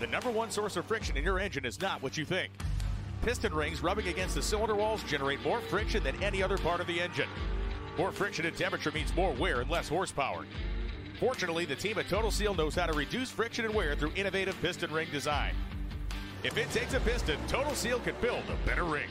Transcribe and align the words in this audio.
The 0.00 0.06
number 0.08 0.30
one 0.30 0.50
source 0.50 0.76
of 0.76 0.86
friction 0.86 1.16
in 1.16 1.24
your 1.24 1.38
engine 1.38 1.64
is 1.64 1.80
not 1.80 2.02
what 2.02 2.16
you 2.16 2.24
think. 2.24 2.50
Piston 3.22 3.54
rings 3.54 3.82
rubbing 3.82 4.08
against 4.08 4.34
the 4.34 4.42
cylinder 4.42 4.74
walls 4.74 5.02
generate 5.04 5.42
more 5.42 5.60
friction 5.60 6.02
than 6.02 6.20
any 6.22 6.42
other 6.42 6.58
part 6.58 6.80
of 6.80 6.86
the 6.86 7.00
engine. 7.00 7.28
More 7.96 8.10
friction 8.10 8.44
and 8.44 8.56
temperature 8.56 8.90
means 8.90 9.14
more 9.14 9.32
wear 9.34 9.60
and 9.60 9.70
less 9.70 9.88
horsepower. 9.88 10.44
Fortunately, 11.20 11.64
the 11.64 11.76
team 11.76 11.96
at 11.98 12.08
Total 12.08 12.30
Seal 12.30 12.54
knows 12.54 12.74
how 12.74 12.86
to 12.86 12.92
reduce 12.92 13.30
friction 13.30 13.64
and 13.64 13.74
wear 13.74 13.94
through 13.94 14.12
innovative 14.16 14.60
piston 14.60 14.92
ring 14.92 15.08
design. 15.12 15.54
If 16.42 16.58
it 16.58 16.70
takes 16.72 16.92
a 16.92 17.00
piston, 17.00 17.38
Total 17.46 17.74
Seal 17.74 18.00
can 18.00 18.14
build 18.20 18.42
a 18.50 18.66
better 18.66 18.84
ring. 18.84 19.08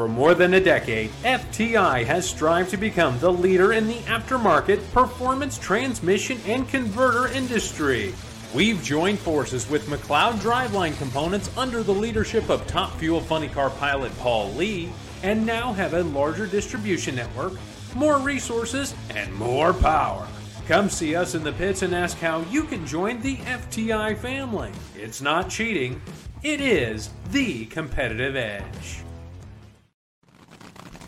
For 0.00 0.08
more 0.08 0.32
than 0.32 0.54
a 0.54 0.60
decade, 0.60 1.10
FTI 1.24 2.06
has 2.06 2.26
strived 2.26 2.70
to 2.70 2.78
become 2.78 3.18
the 3.18 3.30
leader 3.30 3.74
in 3.74 3.86
the 3.86 3.98
aftermarket 4.06 4.80
performance 4.92 5.58
transmission 5.58 6.40
and 6.46 6.66
converter 6.66 7.30
industry. 7.30 8.14
We've 8.54 8.82
joined 8.82 9.18
forces 9.18 9.68
with 9.68 9.88
McLeod 9.88 10.36
Driveline 10.36 10.96
Components 10.96 11.50
under 11.54 11.82
the 11.82 11.92
leadership 11.92 12.48
of 12.48 12.66
Top 12.66 12.92
Fuel 12.92 13.20
Funny 13.20 13.48
Car 13.48 13.68
pilot 13.68 14.16
Paul 14.16 14.50
Lee, 14.52 14.90
and 15.22 15.44
now 15.44 15.74
have 15.74 15.92
a 15.92 16.02
larger 16.02 16.46
distribution 16.46 17.14
network, 17.14 17.52
more 17.94 18.18
resources, 18.18 18.94
and 19.10 19.30
more 19.34 19.74
power. 19.74 20.26
Come 20.66 20.88
see 20.88 21.14
us 21.14 21.34
in 21.34 21.44
the 21.44 21.52
pits 21.52 21.82
and 21.82 21.94
ask 21.94 22.16
how 22.16 22.40
you 22.44 22.64
can 22.64 22.86
join 22.86 23.20
the 23.20 23.36
FTI 23.36 24.16
family. 24.16 24.72
It's 24.96 25.20
not 25.20 25.50
cheating, 25.50 26.00
it 26.42 26.62
is 26.62 27.10
the 27.32 27.66
competitive 27.66 28.34
edge. 28.34 29.02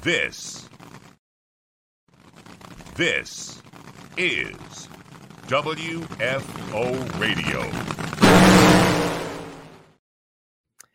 This. 0.03 0.69
This 2.97 3.63
is 4.17 4.89
WFO 5.47 7.21
Radio. 7.21 7.63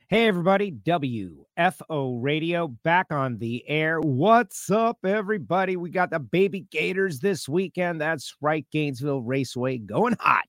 Hey, 0.09 0.27
everybody, 0.27 0.73
WFO 0.73 2.21
Radio 2.21 2.67
back 2.67 3.07
on 3.11 3.37
the 3.37 3.63
air. 3.69 4.01
What's 4.01 4.69
up, 4.69 4.97
everybody? 5.05 5.77
We 5.77 5.89
got 5.89 6.09
the 6.09 6.19
Baby 6.19 6.65
Gators 6.69 7.21
this 7.21 7.47
weekend. 7.47 8.01
That's 8.01 8.35
right, 8.41 8.65
Gainesville 8.73 9.21
Raceway 9.21 9.77
going 9.77 10.17
hot. 10.19 10.43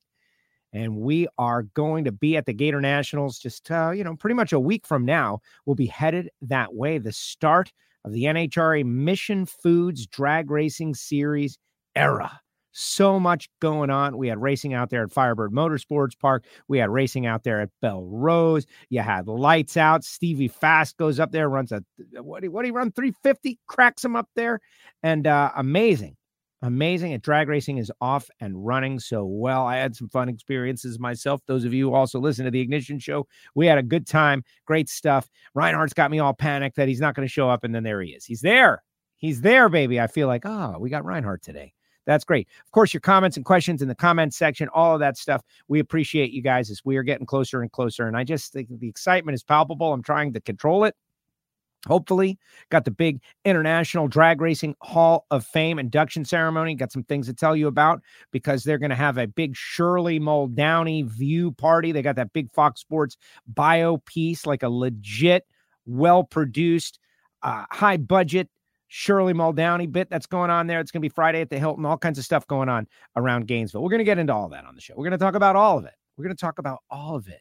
And 0.72 0.96
we 0.96 1.28
are 1.38 1.62
going 1.62 2.06
to 2.06 2.12
be 2.12 2.36
at 2.36 2.46
the 2.46 2.54
Gator 2.54 2.80
Nationals 2.80 3.38
just, 3.38 3.70
uh, 3.70 3.90
you 3.90 4.02
know, 4.02 4.16
pretty 4.16 4.34
much 4.34 4.52
a 4.52 4.58
week 4.58 4.84
from 4.84 5.04
now. 5.04 5.42
We'll 5.64 5.76
be 5.76 5.86
headed 5.86 6.30
that 6.42 6.74
way. 6.74 6.98
The 6.98 7.12
start 7.12 7.72
of 8.04 8.12
the 8.12 8.24
NHRA 8.24 8.84
Mission 8.84 9.46
Foods 9.46 10.06
Drag 10.06 10.50
Racing 10.50 10.94
Series 10.94 11.58
era. 11.94 12.40
So 12.72 13.18
much 13.18 13.48
going 13.60 13.90
on. 13.90 14.16
We 14.16 14.28
had 14.28 14.40
racing 14.40 14.72
out 14.72 14.90
there 14.90 15.02
at 15.02 15.10
Firebird 15.10 15.50
Motorsports 15.50 16.16
Park. 16.16 16.44
We 16.68 16.78
had 16.78 16.90
racing 16.90 17.26
out 17.26 17.42
there 17.42 17.60
at 17.60 17.70
Belle 17.82 18.04
Rose. 18.04 18.66
You 18.88 19.00
had 19.00 19.26
lights 19.26 19.76
out. 19.76 20.04
Stevie 20.04 20.46
Fast 20.46 20.96
goes 20.96 21.18
up 21.18 21.32
there, 21.32 21.48
runs 21.48 21.72
a 21.72 21.82
what 22.22 22.46
what 22.48 22.64
you 22.64 22.72
run? 22.72 22.92
350, 22.92 23.58
cracks 23.66 24.04
him 24.04 24.14
up 24.14 24.28
there. 24.36 24.60
And 25.02 25.26
uh, 25.26 25.50
amazing. 25.56 26.17
Amazing. 26.62 27.12
And 27.12 27.22
drag 27.22 27.48
racing 27.48 27.78
is 27.78 27.92
off 28.00 28.28
and 28.40 28.66
running 28.66 28.98
so 28.98 29.24
well. 29.24 29.64
I 29.64 29.76
had 29.76 29.94
some 29.94 30.08
fun 30.08 30.28
experiences 30.28 30.98
myself. 30.98 31.40
Those 31.46 31.64
of 31.64 31.72
you 31.72 31.90
who 31.90 31.94
also 31.94 32.18
listen 32.18 32.44
to 32.46 32.50
the 32.50 32.60
Ignition 32.60 32.98
Show, 32.98 33.28
we 33.54 33.66
had 33.66 33.78
a 33.78 33.82
good 33.82 34.06
time. 34.06 34.42
Great 34.66 34.88
stuff. 34.88 35.28
Reinhart's 35.54 35.94
got 35.94 36.10
me 36.10 36.18
all 36.18 36.34
panicked 36.34 36.76
that 36.76 36.88
he's 36.88 37.00
not 37.00 37.14
going 37.14 37.26
to 37.26 37.32
show 37.32 37.48
up. 37.48 37.62
And 37.62 37.72
then 37.72 37.84
there 37.84 38.02
he 38.02 38.10
is. 38.10 38.24
He's 38.24 38.40
there. 38.40 38.82
He's 39.18 39.40
there, 39.40 39.68
baby. 39.68 40.00
I 40.00 40.08
feel 40.08 40.26
like, 40.26 40.42
oh, 40.44 40.76
we 40.80 40.90
got 40.90 41.04
Reinhardt 41.04 41.42
today. 41.42 41.72
That's 42.06 42.24
great. 42.24 42.48
Of 42.64 42.72
course, 42.72 42.94
your 42.94 43.02
comments 43.02 43.36
and 43.36 43.44
questions 43.44 43.82
in 43.82 43.88
the 43.88 43.94
comments 43.94 44.36
section, 44.36 44.68
all 44.72 44.94
of 44.94 45.00
that 45.00 45.18
stuff. 45.18 45.42
We 45.68 45.78
appreciate 45.78 46.32
you 46.32 46.40
guys 46.40 46.70
as 46.70 46.80
we 46.84 46.96
are 46.96 47.02
getting 47.02 47.26
closer 47.26 47.60
and 47.60 47.70
closer. 47.70 48.08
And 48.08 48.16
I 48.16 48.24
just 48.24 48.52
think 48.52 48.68
the 48.70 48.88
excitement 48.88 49.34
is 49.34 49.42
palpable. 49.42 49.92
I'm 49.92 50.02
trying 50.02 50.32
to 50.32 50.40
control 50.40 50.84
it. 50.84 50.96
Hopefully, 51.88 52.38
got 52.70 52.84
the 52.84 52.90
big 52.90 53.20
International 53.44 54.06
Drag 54.06 54.40
Racing 54.40 54.76
Hall 54.82 55.26
of 55.30 55.44
Fame 55.44 55.78
induction 55.78 56.24
ceremony. 56.24 56.74
Got 56.74 56.92
some 56.92 57.02
things 57.04 57.26
to 57.26 57.34
tell 57.34 57.56
you 57.56 57.66
about 57.66 58.02
because 58.30 58.62
they're 58.62 58.78
going 58.78 58.90
to 58.90 58.96
have 58.96 59.18
a 59.18 59.26
big 59.26 59.56
Shirley 59.56 60.20
Muldowney 60.20 61.04
view 61.04 61.52
party. 61.52 61.90
They 61.90 62.02
got 62.02 62.16
that 62.16 62.32
big 62.32 62.52
Fox 62.52 62.80
Sports 62.80 63.16
bio 63.46 63.96
piece, 63.98 64.46
like 64.46 64.62
a 64.62 64.68
legit, 64.68 65.46
well 65.86 66.22
produced, 66.22 66.98
uh, 67.42 67.64
high 67.70 67.96
budget 67.96 68.48
Shirley 68.88 69.34
Muldowney 69.34 69.90
bit 69.90 70.10
that's 70.10 70.26
going 70.26 70.50
on 70.50 70.66
there. 70.66 70.80
It's 70.80 70.90
going 70.90 71.00
to 71.00 71.08
be 71.08 71.12
Friday 71.14 71.40
at 71.40 71.50
the 71.50 71.58
Hilton, 71.58 71.84
all 71.84 71.98
kinds 71.98 72.18
of 72.18 72.24
stuff 72.24 72.46
going 72.46 72.68
on 72.68 72.86
around 73.16 73.46
Gainesville. 73.46 73.82
We're 73.82 73.90
going 73.90 73.98
to 73.98 74.04
get 74.04 74.18
into 74.18 74.32
all 74.32 74.48
that 74.48 74.64
on 74.64 74.74
the 74.74 74.80
show. 74.80 74.94
We're 74.96 75.04
going 75.04 75.12
to 75.12 75.18
talk 75.18 75.34
about 75.34 75.56
all 75.56 75.78
of 75.78 75.84
it. 75.84 75.94
We're 76.16 76.24
going 76.24 76.36
to 76.36 76.40
talk 76.40 76.58
about 76.58 76.80
all 76.90 77.14
of 77.14 77.28
it. 77.28 77.40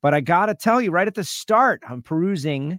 But 0.00 0.14
I 0.14 0.20
got 0.20 0.46
to 0.46 0.54
tell 0.54 0.80
you, 0.80 0.90
right 0.90 1.08
at 1.08 1.14
the 1.14 1.24
start, 1.24 1.82
I'm 1.88 2.02
perusing 2.02 2.78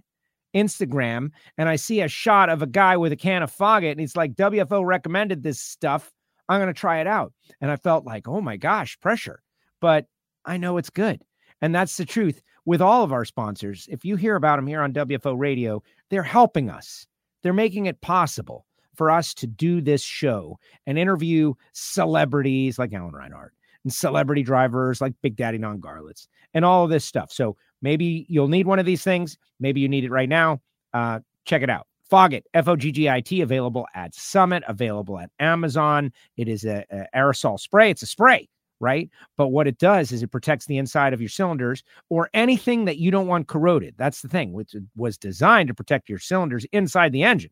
Instagram 0.54 1.30
and 1.56 1.68
I 1.68 1.76
see 1.76 2.00
a 2.00 2.08
shot 2.08 2.48
of 2.48 2.62
a 2.62 2.66
guy 2.66 2.96
with 2.96 3.12
a 3.12 3.16
can 3.16 3.42
of 3.42 3.54
Foggit, 3.54 3.92
and 3.92 4.00
he's 4.00 4.16
like, 4.16 4.34
WFO 4.34 4.84
recommended 4.84 5.42
this 5.42 5.60
stuff. 5.60 6.12
I'm 6.48 6.60
going 6.60 6.72
to 6.72 6.78
try 6.78 7.00
it 7.00 7.06
out. 7.06 7.32
And 7.60 7.70
I 7.70 7.76
felt 7.76 8.04
like, 8.04 8.26
oh 8.26 8.40
my 8.40 8.56
gosh, 8.56 8.98
pressure. 9.00 9.42
But 9.80 10.06
I 10.44 10.56
know 10.56 10.78
it's 10.78 10.90
good. 10.90 11.22
And 11.60 11.74
that's 11.74 11.96
the 11.96 12.04
truth 12.04 12.40
with 12.64 12.80
all 12.80 13.02
of 13.02 13.12
our 13.12 13.24
sponsors. 13.24 13.86
If 13.90 14.04
you 14.04 14.16
hear 14.16 14.36
about 14.36 14.56
them 14.56 14.66
here 14.66 14.82
on 14.82 14.92
WFO 14.92 15.38
radio, 15.38 15.82
they're 16.10 16.22
helping 16.22 16.70
us. 16.70 17.06
They're 17.42 17.52
making 17.52 17.86
it 17.86 18.00
possible 18.00 18.64
for 18.94 19.10
us 19.10 19.32
to 19.34 19.46
do 19.46 19.80
this 19.80 20.02
show 20.02 20.58
and 20.86 20.98
interview 20.98 21.54
celebrities 21.72 22.78
like 22.78 22.92
Alan 22.92 23.14
Reinhart 23.14 23.54
and 23.84 23.92
celebrity 23.92 24.42
drivers 24.42 25.00
like 25.00 25.14
Big 25.22 25.36
Daddy 25.36 25.58
Don 25.58 25.80
Garlits 25.80 26.26
and 26.52 26.64
all 26.64 26.84
of 26.84 26.90
this 26.90 27.04
stuff. 27.04 27.30
So 27.32 27.56
maybe 27.82 28.26
you'll 28.28 28.48
need 28.48 28.66
one 28.66 28.78
of 28.78 28.86
these 28.86 29.02
things. 29.02 29.38
Maybe 29.60 29.80
you 29.80 29.88
need 29.88 30.04
it 30.04 30.10
right 30.10 30.28
now. 30.28 30.60
Uh, 30.92 31.20
check 31.44 31.62
it 31.62 31.70
out. 31.70 31.86
Foggit, 32.10 32.42
F 32.54 32.68
O 32.68 32.76
G 32.76 32.90
G 32.90 33.08
I 33.08 33.20
T, 33.20 33.42
available 33.42 33.86
at 33.94 34.14
Summit, 34.14 34.62
available 34.66 35.18
at 35.18 35.30
Amazon. 35.40 36.12
It 36.36 36.48
is 36.48 36.64
a, 36.64 36.84
a 36.90 37.06
aerosol 37.16 37.60
spray. 37.60 37.90
It's 37.90 38.02
a 38.02 38.06
spray 38.06 38.48
right? 38.80 39.10
But 39.36 39.48
what 39.48 39.66
it 39.66 39.78
does 39.78 40.12
is 40.12 40.22
it 40.22 40.30
protects 40.30 40.66
the 40.66 40.78
inside 40.78 41.12
of 41.12 41.20
your 41.20 41.28
cylinders 41.28 41.82
or 42.10 42.30
anything 42.34 42.84
that 42.84 42.98
you 42.98 43.10
don't 43.10 43.26
want 43.26 43.48
corroded. 43.48 43.94
That's 43.98 44.22
the 44.22 44.28
thing, 44.28 44.52
which 44.52 44.74
was 44.96 45.18
designed 45.18 45.68
to 45.68 45.74
protect 45.74 46.08
your 46.08 46.18
cylinders 46.18 46.66
inside 46.72 47.12
the 47.12 47.22
engine. 47.22 47.50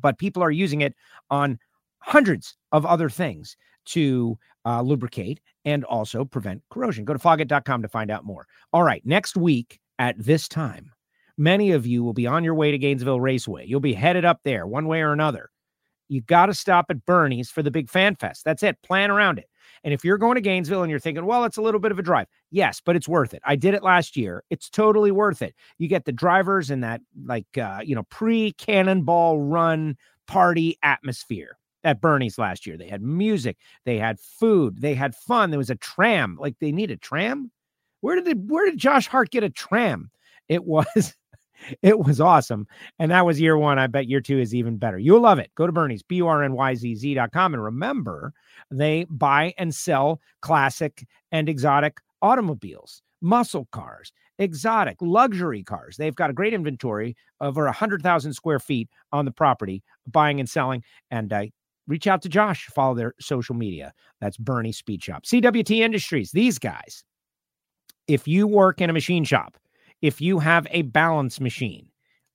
But 0.00 0.18
people 0.18 0.42
are 0.42 0.50
using 0.50 0.82
it 0.82 0.94
on 1.30 1.58
hundreds 1.98 2.56
of 2.72 2.86
other 2.86 3.08
things 3.08 3.56
to 3.86 4.38
uh, 4.66 4.82
lubricate 4.82 5.40
and 5.64 5.84
also 5.84 6.24
prevent 6.24 6.62
corrosion. 6.70 7.04
Go 7.04 7.12
to 7.12 7.18
foggit.com 7.18 7.82
to 7.82 7.88
find 7.88 8.10
out 8.10 8.24
more. 8.24 8.46
All 8.72 8.82
right, 8.82 9.04
next 9.06 9.36
week 9.36 9.78
at 9.98 10.16
this 10.18 10.48
time, 10.48 10.92
many 11.38 11.70
of 11.70 11.86
you 11.86 12.02
will 12.02 12.12
be 12.12 12.26
on 12.26 12.44
your 12.44 12.54
way 12.54 12.70
to 12.72 12.78
Gainesville 12.78 13.20
Raceway. 13.20 13.66
You'll 13.66 13.80
be 13.80 13.94
headed 13.94 14.24
up 14.24 14.40
there 14.44 14.66
one 14.66 14.88
way 14.88 15.00
or 15.00 15.12
another. 15.12 15.50
You 16.08 16.20
got 16.20 16.46
to 16.46 16.54
stop 16.54 16.86
at 16.90 17.04
Burnyzz 17.04 17.48
for 17.48 17.62
the 17.62 17.70
big 17.70 17.88
fan 17.88 18.16
fest. 18.16 18.44
That's 18.44 18.62
it. 18.62 18.80
Plan 18.82 19.10
around 19.10 19.38
it. 19.38 19.48
And 19.82 19.92
if 19.92 20.04
you're 20.04 20.18
going 20.18 20.36
to 20.36 20.40
Gainesville 20.40 20.82
and 20.82 20.90
you're 20.90 21.00
thinking, 21.00 21.26
well, 21.26 21.44
it's 21.44 21.56
a 21.56 21.62
little 21.62 21.80
bit 21.80 21.92
of 21.92 21.98
a 21.98 22.02
drive, 22.02 22.26
yes, 22.50 22.80
but 22.84 22.96
it's 22.96 23.08
worth 23.08 23.34
it. 23.34 23.42
I 23.44 23.56
did 23.56 23.74
it 23.74 23.82
last 23.82 24.16
year. 24.16 24.44
It's 24.50 24.70
totally 24.70 25.10
worth 25.10 25.42
it. 25.42 25.54
You 25.78 25.88
get 25.88 26.04
the 26.04 26.12
drivers 26.12 26.70
in 26.70 26.80
that, 26.80 27.00
like, 27.24 27.58
uh, 27.58 27.80
you 27.84 27.94
know, 27.94 28.04
pre 28.04 28.52
cannonball 28.52 29.40
run 29.40 29.96
party 30.26 30.76
atmosphere 30.82 31.58
at 31.86 32.02
Burnyzz 32.02 32.36
last 32.36 32.66
year. 32.66 32.76
They 32.76 32.88
had 32.88 33.00
music, 33.00 33.56
they 33.84 33.96
had 33.96 34.18
food, 34.20 34.82
they 34.82 34.94
had 34.94 35.14
fun. 35.14 35.50
There 35.50 35.58
was 35.58 35.70
a 35.70 35.76
tram. 35.76 36.36
Like, 36.38 36.58
they 36.58 36.72
need 36.72 36.90
a 36.90 36.96
tram. 36.96 37.50
Where 38.00 38.16
did 38.16 38.24
they, 38.26 38.34
where 38.34 38.66
did 38.68 38.78
Josh 38.78 39.06
Hart 39.06 39.30
get 39.30 39.44
a 39.44 39.50
tram? 39.50 40.10
It 40.48 40.64
was 40.64 41.14
it 41.82 41.98
was 41.98 42.20
awesome. 42.20 42.66
And 42.98 43.10
that 43.10 43.24
was 43.24 43.40
year 43.40 43.56
one. 43.56 43.78
I 43.78 43.86
bet 43.86 44.08
year 44.08 44.20
two 44.20 44.38
is 44.38 44.54
even 44.54 44.76
better. 44.76 44.98
You'll 44.98 45.20
love 45.20 45.38
it. 45.38 45.50
Go 45.54 45.66
to 45.66 45.72
Burnyzz, 45.72 46.02
B 46.06 46.16
U 46.16 46.26
R 46.26 46.42
N 46.42 46.52
Y 46.52 46.74
Z 46.74 46.94
Z.com. 46.96 47.54
And 47.54 47.62
remember, 47.62 48.32
they 48.70 49.06
buy 49.08 49.54
and 49.56 49.74
sell 49.74 50.20
classic 50.42 51.06
and 51.32 51.48
exotic 51.48 51.98
automobiles, 52.20 53.02
muscle 53.20 53.68
cars, 53.72 54.12
exotic 54.38 54.96
luxury 55.00 55.62
cars. 55.62 55.96
They've 55.96 56.14
got 56.14 56.30
a 56.30 56.34
great 56.34 56.52
inventory 56.52 57.16
over 57.40 57.64
a 57.64 57.68
100,000 57.68 58.32
square 58.32 58.58
feet 58.58 58.88
on 59.12 59.24
the 59.24 59.30
property, 59.30 59.82
buying 60.06 60.40
and 60.40 60.48
selling. 60.48 60.82
And 61.10 61.32
uh, 61.32 61.44
reach 61.86 62.06
out 62.06 62.22
to 62.22 62.28
Josh, 62.28 62.66
follow 62.66 62.94
their 62.94 63.14
social 63.20 63.54
media. 63.54 63.92
That's 64.20 64.36
Bernie 64.36 64.72
Speed 64.72 65.02
Shop. 65.02 65.24
CWT 65.24 65.78
Industries, 65.78 66.32
these 66.32 66.58
guys. 66.58 67.04
If 68.08 68.28
you 68.28 68.46
work 68.46 68.80
in 68.80 68.90
a 68.90 68.92
machine 68.92 69.24
shop, 69.24 69.56
if 70.02 70.20
you 70.20 70.38
have 70.38 70.66
a 70.70 70.82
balance 70.82 71.40
machine. 71.40 71.88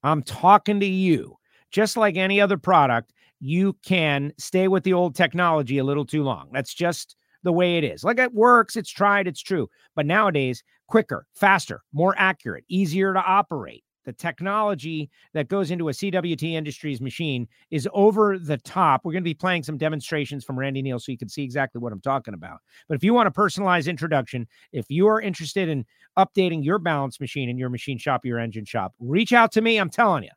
I'm 0.04 0.24
talking 0.24 0.80
to 0.80 0.86
you. 0.86 1.38
Just 1.72 1.96
like 1.96 2.18
any 2.18 2.42
other 2.42 2.58
product, 2.58 3.14
you 3.40 3.74
can 3.86 4.34
stay 4.38 4.68
with 4.68 4.84
the 4.84 4.94
old 4.94 5.16
technology 5.16 5.78
a 5.78 5.84
little 5.84 6.06
too 6.06 6.24
long. 6.24 6.50
That's 6.52 6.74
just 6.74 7.16
the 7.44 7.54
way 7.54 7.78
it 7.78 7.84
is. 7.84 8.04
Like 8.04 8.20
it 8.20 8.34
works, 8.34 8.76
it's 8.76 8.90
tried, 8.90 9.28
it's 9.28 9.42
true. 9.42 9.70
But 9.96 10.06
nowadays, 10.06 10.64
quicker, 10.88 11.26
faster, 11.34 11.82
more 11.94 12.14
accurate, 12.18 12.66
easier 12.68 13.14
to 13.14 13.22
operate. 13.22 13.84
The 14.06 14.14
technology 14.14 15.10
that 15.34 15.48
goes 15.48 15.72
into 15.72 15.90
a 15.90 15.92
CWT 15.92 16.54
Industries 16.54 17.02
machine 17.02 17.48
is 17.70 17.88
over 17.94 18.40
the 18.40 18.58
top. 18.58 19.02
We're 19.04 19.12
going 19.12 19.24
to 19.24 19.30
be 19.30 19.34
playing 19.34 19.64
some 19.64 19.78
demonstrations 19.78 20.44
from 20.44 20.58
Randy 20.58 20.82
Neal 20.82 21.00
so 21.00 21.12
you 21.12 21.18
can 21.18 21.30
see 21.30 21.44
exactly 21.44 21.80
what 21.80 21.94
I'm 21.94 22.02
talking 22.02 22.34
about. 22.34 22.60
But 22.88 22.96
if 22.96 23.04
you 23.04 23.14
want 23.14 23.28
a 23.28 23.32
personalized 23.32 23.88
introduction, 23.88 24.48
if 24.72 24.90
you 24.90 25.08
are 25.08 25.22
interested 25.22 25.70
in 25.70 25.86
updating 26.18 26.64
your 26.64 26.80
balance 26.80 27.20
machine 27.20 27.50
in 27.50 27.58
your 27.58 27.70
machine 27.70 27.98
shop, 27.98 28.26
your 28.26 28.40
engine 28.40 28.66
shop, 28.66 28.94
reach 29.00 29.34
out 29.34 29.52
to 29.54 29.62
me. 29.62 29.78
I'm 29.78 29.90
telling 29.90 30.24
you, 30.24 30.32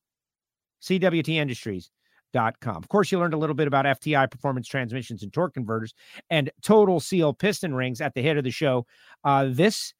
CWT 0.82 1.28
Industries. 1.28 1.90
Of 2.36 2.88
course, 2.88 3.12
you 3.12 3.20
learned 3.20 3.34
a 3.34 3.38
little 3.38 3.54
bit 3.54 3.68
about 3.68 3.84
FTI 3.84 4.28
performance 4.28 4.66
transmissions 4.66 5.22
and 5.22 5.32
torque 5.32 5.54
converters 5.54 5.94
and 6.30 6.50
total 6.62 6.98
seal 6.98 7.32
piston 7.32 7.74
rings 7.74 8.00
at 8.00 8.12
the 8.14 8.22
head 8.22 8.36
of 8.36 8.42
the 8.42 8.50
show. 8.50 8.86
Uh, 9.22 9.46
this 9.50 9.94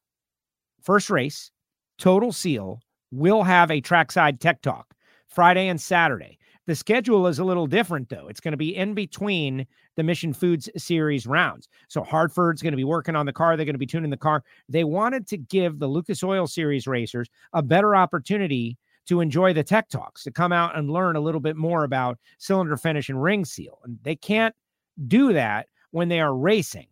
first 0.83 1.11
race, 1.11 1.53
Total 1.99 2.33
Seal, 2.33 2.81
will 3.15 3.43
have 3.43 3.71
a 3.71 3.81
trackside 3.81 4.41
tech 4.41 4.61
talk 4.63 4.95
Friday 5.29 5.69
and 5.69 5.81
Saturday. 5.81 6.39
The 6.67 6.75
schedule 6.75 7.27
is 7.27 7.39
a 7.39 7.45
little 7.45 7.67
different, 7.67 8.09
though. 8.09 8.27
It's 8.29 8.41
going 8.41 8.53
to 8.53 8.59
be 8.59 8.75
in 8.75 8.95
between 8.95 9.67
the 9.97 10.03
Mission 10.03 10.33
Foods 10.33 10.71
series 10.77 11.27
rounds. 11.27 11.69
So 11.89 12.03
Hartford's 12.03 12.63
going 12.63 12.73
to 12.73 12.77
be 12.77 12.85
working 12.85 13.17
on 13.17 13.27
the 13.27 13.33
car. 13.33 13.57
They're 13.57 13.67
going 13.67 13.75
to 13.75 13.79
be 13.79 13.87
tuning 13.87 14.11
the 14.11 14.17
car. 14.17 14.43
They 14.69 14.85
wanted 14.85 15.27
to 15.29 15.37
give 15.37 15.79
the 15.79 15.87
Lucas 15.87 16.23
Oil 16.23 16.47
Series 16.47 16.87
racers 16.87 17.29
a 17.53 17.63
better 17.63 17.95
opportunity 17.95 18.79
to 19.07 19.21
enjoy 19.21 19.53
the 19.53 19.63
tech 19.63 19.91
talks, 19.91 20.25
to 20.25 20.31
come 20.31 20.53
out 20.53 20.77
and 20.77 20.91
learn 20.91 21.17
a 21.17 21.21
little 21.21 21.41
bit 21.41 21.57
more 21.57 21.85
about 21.85 22.19
cylinder 22.39 22.77
finish 22.77 23.11
and 23.11 23.23
ring 23.23 23.45
seal. 23.45 23.79
And 23.85 23.99
they 24.03 24.17
can't 24.17 24.55
do 25.07 25.35
that 25.35 25.67
when 25.91 26.09
they 26.09 26.21
are 26.21 26.35
racing. 26.35 26.87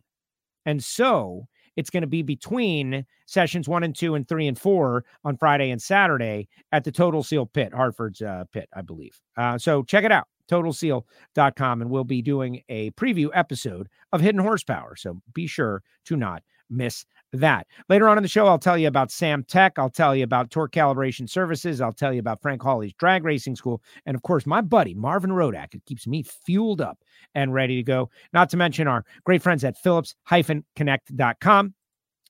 And 0.65 0.83
so 0.83 1.47
it's 1.75 1.89
going 1.89 2.01
to 2.01 2.07
be 2.07 2.21
between 2.21 3.05
sessions 3.25 3.67
one 3.67 3.83
and 3.83 3.95
two 3.95 4.15
and 4.15 4.27
three 4.27 4.47
and 4.47 4.57
four 4.57 5.05
on 5.23 5.37
Friday 5.37 5.71
and 5.71 5.81
Saturday 5.81 6.47
at 6.71 6.83
the 6.83 6.91
Total 6.91 7.23
Seal 7.23 7.45
Pit, 7.45 7.73
Hartford's 7.73 8.21
uh, 8.21 8.45
pit, 8.51 8.69
I 8.75 8.81
believe. 8.81 9.19
Uh, 9.37 9.57
so 9.57 9.83
check 9.83 10.03
it 10.03 10.11
out, 10.11 10.27
totalseal.com, 10.49 11.81
and 11.81 11.89
we'll 11.89 12.03
be 12.03 12.21
doing 12.21 12.61
a 12.69 12.91
preview 12.91 13.29
episode 13.33 13.87
of 14.11 14.21
Hidden 14.21 14.41
Horsepower. 14.41 14.95
So 14.95 15.21
be 15.33 15.47
sure 15.47 15.83
to 16.05 16.15
not 16.15 16.43
miss 16.69 17.05
that. 17.33 17.67
Later 17.89 18.07
on 18.07 18.17
in 18.17 18.23
the 18.23 18.29
show, 18.29 18.47
I'll 18.47 18.59
tell 18.59 18.77
you 18.77 18.87
about 18.87 19.11
Sam 19.11 19.43
Tech. 19.43 19.77
I'll 19.77 19.89
tell 19.89 20.15
you 20.15 20.23
about 20.23 20.51
torque 20.51 20.71
calibration 20.71 21.29
services. 21.29 21.81
I'll 21.81 21.91
tell 21.91 22.13
you 22.13 22.19
about 22.19 22.41
Frank 22.41 22.61
Hawley's 22.61 22.93
drag 22.93 23.23
racing 23.23 23.55
school. 23.55 23.81
And 24.05 24.15
of 24.15 24.23
course, 24.23 24.45
my 24.45 24.61
buddy 24.61 24.93
Marvin 24.93 25.31
Rodak. 25.31 25.73
It 25.73 25.85
keeps 25.85 26.07
me 26.07 26.23
fueled 26.23 26.81
up 26.81 26.99
and 27.35 27.53
ready 27.53 27.75
to 27.75 27.83
go. 27.83 28.09
Not 28.33 28.49
to 28.51 28.57
mention 28.57 28.87
our 28.87 29.03
great 29.23 29.41
friends 29.41 29.63
at 29.63 29.77
Phillips-Connect.com. 29.77 31.73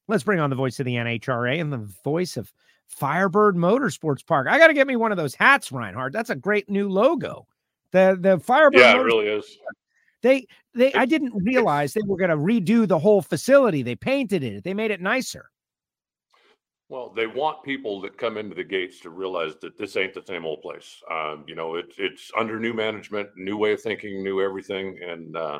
Let's 0.07 0.23
bring 0.23 0.39
on 0.39 0.49
the 0.49 0.55
voice 0.55 0.79
of 0.79 0.85
the 0.85 0.95
NHRA 0.95 1.61
and 1.61 1.71
the 1.71 1.89
voice 2.03 2.35
of 2.37 2.51
Firebird 2.87 3.55
Motorsports 3.55 4.25
Park. 4.25 4.47
I 4.49 4.57
got 4.57 4.67
to 4.67 4.73
get 4.73 4.87
me 4.87 4.95
one 4.95 5.11
of 5.11 5.17
those 5.17 5.35
hats, 5.35 5.71
Reinhart. 5.71 6.13
That's 6.13 6.29
a 6.29 6.35
great 6.35 6.69
new 6.69 6.89
logo. 6.89 7.47
The 7.91 8.17
the 8.19 8.39
Firebird. 8.39 8.79
Yeah, 8.79 8.95
Motorsports 8.95 8.99
it 8.99 9.03
really 9.03 9.27
is. 9.27 9.57
They 10.23 10.47
they 10.73 10.93
I 10.93 11.05
didn't 11.05 11.33
realize 11.35 11.93
they 11.93 12.01
were 12.07 12.17
going 12.17 12.31
to 12.31 12.37
redo 12.37 12.87
the 12.87 12.97
whole 12.97 13.21
facility. 13.21 13.83
They 13.83 13.95
painted 13.95 14.43
it. 14.43 14.63
They 14.63 14.73
made 14.73 14.89
it 14.89 15.01
nicer. 15.01 15.49
Well, 16.89 17.11
they 17.15 17.27
want 17.27 17.63
people 17.63 18.01
that 18.01 18.17
come 18.17 18.37
into 18.37 18.55
the 18.55 18.63
gates 18.63 18.99
to 19.01 19.09
realize 19.09 19.55
that 19.61 19.77
this 19.77 19.97
ain't 19.97 20.13
the 20.13 20.23
same 20.25 20.45
old 20.45 20.61
place. 20.61 21.01
Um, 21.11 21.43
you 21.47 21.55
know, 21.55 21.75
it's 21.75 21.95
it's 21.97 22.31
under 22.37 22.59
new 22.59 22.73
management, 22.73 23.29
new 23.35 23.57
way 23.57 23.73
of 23.73 23.81
thinking, 23.81 24.23
new 24.23 24.41
everything, 24.41 24.97
and 25.05 25.35
uh, 25.35 25.59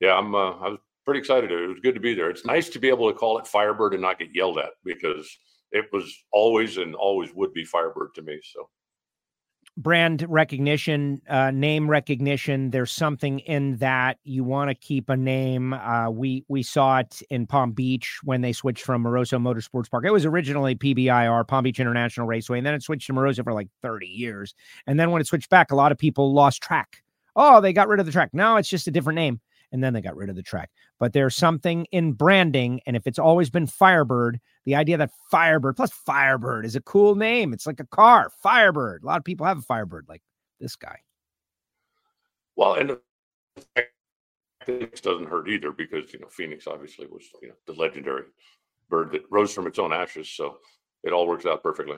yeah, 0.00 0.16
I'm 0.16 0.34
uh, 0.34 0.52
I 0.52 0.68
was 0.70 0.78
pretty 1.04 1.20
excited. 1.20 1.52
It 1.52 1.66
was 1.66 1.80
good 1.80 1.94
to 1.94 2.00
be 2.00 2.14
there. 2.14 2.30
It's 2.30 2.46
nice 2.46 2.68
to 2.70 2.78
be 2.78 2.88
able 2.88 3.10
to 3.10 3.18
call 3.18 3.38
it 3.38 3.46
Firebird 3.46 3.92
and 3.92 4.02
not 4.02 4.18
get 4.18 4.34
yelled 4.34 4.58
at 4.58 4.70
because 4.84 5.28
it 5.72 5.86
was 5.92 6.14
always 6.32 6.78
and 6.78 6.94
always 6.94 7.30
would 7.34 7.52
be 7.52 7.64
Firebird 7.64 8.14
to 8.14 8.22
me. 8.22 8.40
So 8.42 8.68
brand 9.78 10.26
recognition, 10.28 11.22
uh, 11.28 11.50
name 11.50 11.88
recognition. 11.88 12.70
There's 12.70 12.90
something 12.90 13.38
in 13.40 13.76
that 13.76 14.18
you 14.24 14.44
want 14.44 14.70
to 14.70 14.74
keep 14.74 15.08
a 15.08 15.16
name. 15.16 15.72
Uh, 15.72 16.10
we 16.10 16.44
we 16.48 16.62
saw 16.62 16.98
it 16.98 17.22
in 17.30 17.46
Palm 17.46 17.72
Beach 17.72 18.18
when 18.24 18.40
they 18.40 18.52
switched 18.52 18.84
from 18.84 19.04
Moroso 19.04 19.40
Motorsports 19.40 19.90
Park. 19.90 20.04
It 20.04 20.12
was 20.12 20.26
originally 20.26 20.74
PBIR, 20.74 21.46
Palm 21.46 21.64
Beach 21.64 21.80
International 21.80 22.26
Raceway, 22.26 22.58
and 22.58 22.66
then 22.66 22.74
it 22.74 22.82
switched 22.82 23.06
to 23.06 23.12
Moroso 23.12 23.44
for 23.44 23.52
like 23.52 23.68
30 23.82 24.06
years. 24.06 24.54
And 24.86 24.98
then 24.98 25.10
when 25.10 25.20
it 25.20 25.26
switched 25.26 25.48
back, 25.48 25.70
a 25.70 25.76
lot 25.76 25.92
of 25.92 25.98
people 25.98 26.34
lost 26.34 26.62
track. 26.62 27.02
Oh, 27.36 27.60
they 27.60 27.72
got 27.72 27.88
rid 27.88 28.00
of 28.00 28.06
the 28.06 28.12
track. 28.12 28.30
Now 28.32 28.56
it's 28.56 28.68
just 28.68 28.88
a 28.88 28.90
different 28.90 29.16
name 29.16 29.40
and 29.72 29.82
then 29.82 29.92
they 29.92 30.00
got 30.00 30.16
rid 30.16 30.30
of 30.30 30.36
the 30.36 30.42
track. 30.42 30.70
But 30.98 31.12
there's 31.12 31.36
something 31.36 31.86
in 31.92 32.12
branding, 32.12 32.80
and 32.86 32.96
if 32.96 33.06
it's 33.06 33.18
always 33.18 33.50
been 33.50 33.66
Firebird, 33.66 34.40
the 34.68 34.74
idea 34.74 34.98
that 34.98 35.10
Firebird 35.30 35.76
plus 35.76 35.90
Firebird 35.90 36.66
is 36.66 36.76
a 36.76 36.82
cool 36.82 37.14
name. 37.14 37.54
It's 37.54 37.66
like 37.66 37.80
a 37.80 37.86
car, 37.86 38.30
Firebird. 38.42 39.02
A 39.02 39.06
lot 39.06 39.16
of 39.16 39.24
people 39.24 39.46
have 39.46 39.56
a 39.56 39.62
Firebird, 39.62 40.04
like 40.10 40.20
this 40.60 40.76
guy. 40.76 40.98
Well, 42.54 42.74
and 42.74 42.98
Phoenix 44.66 45.00
doesn't 45.00 45.26
hurt 45.30 45.48
either 45.48 45.72
because 45.72 46.12
you 46.12 46.18
know 46.18 46.28
Phoenix 46.28 46.66
obviously 46.66 47.06
was 47.06 47.24
you 47.40 47.48
know 47.48 47.54
the 47.66 47.72
legendary 47.80 48.24
bird 48.90 49.10
that 49.12 49.22
rose 49.30 49.54
from 49.54 49.66
its 49.66 49.78
own 49.78 49.90
ashes, 49.90 50.28
so 50.28 50.58
it 51.02 51.14
all 51.14 51.26
works 51.26 51.46
out 51.46 51.62
perfectly. 51.62 51.96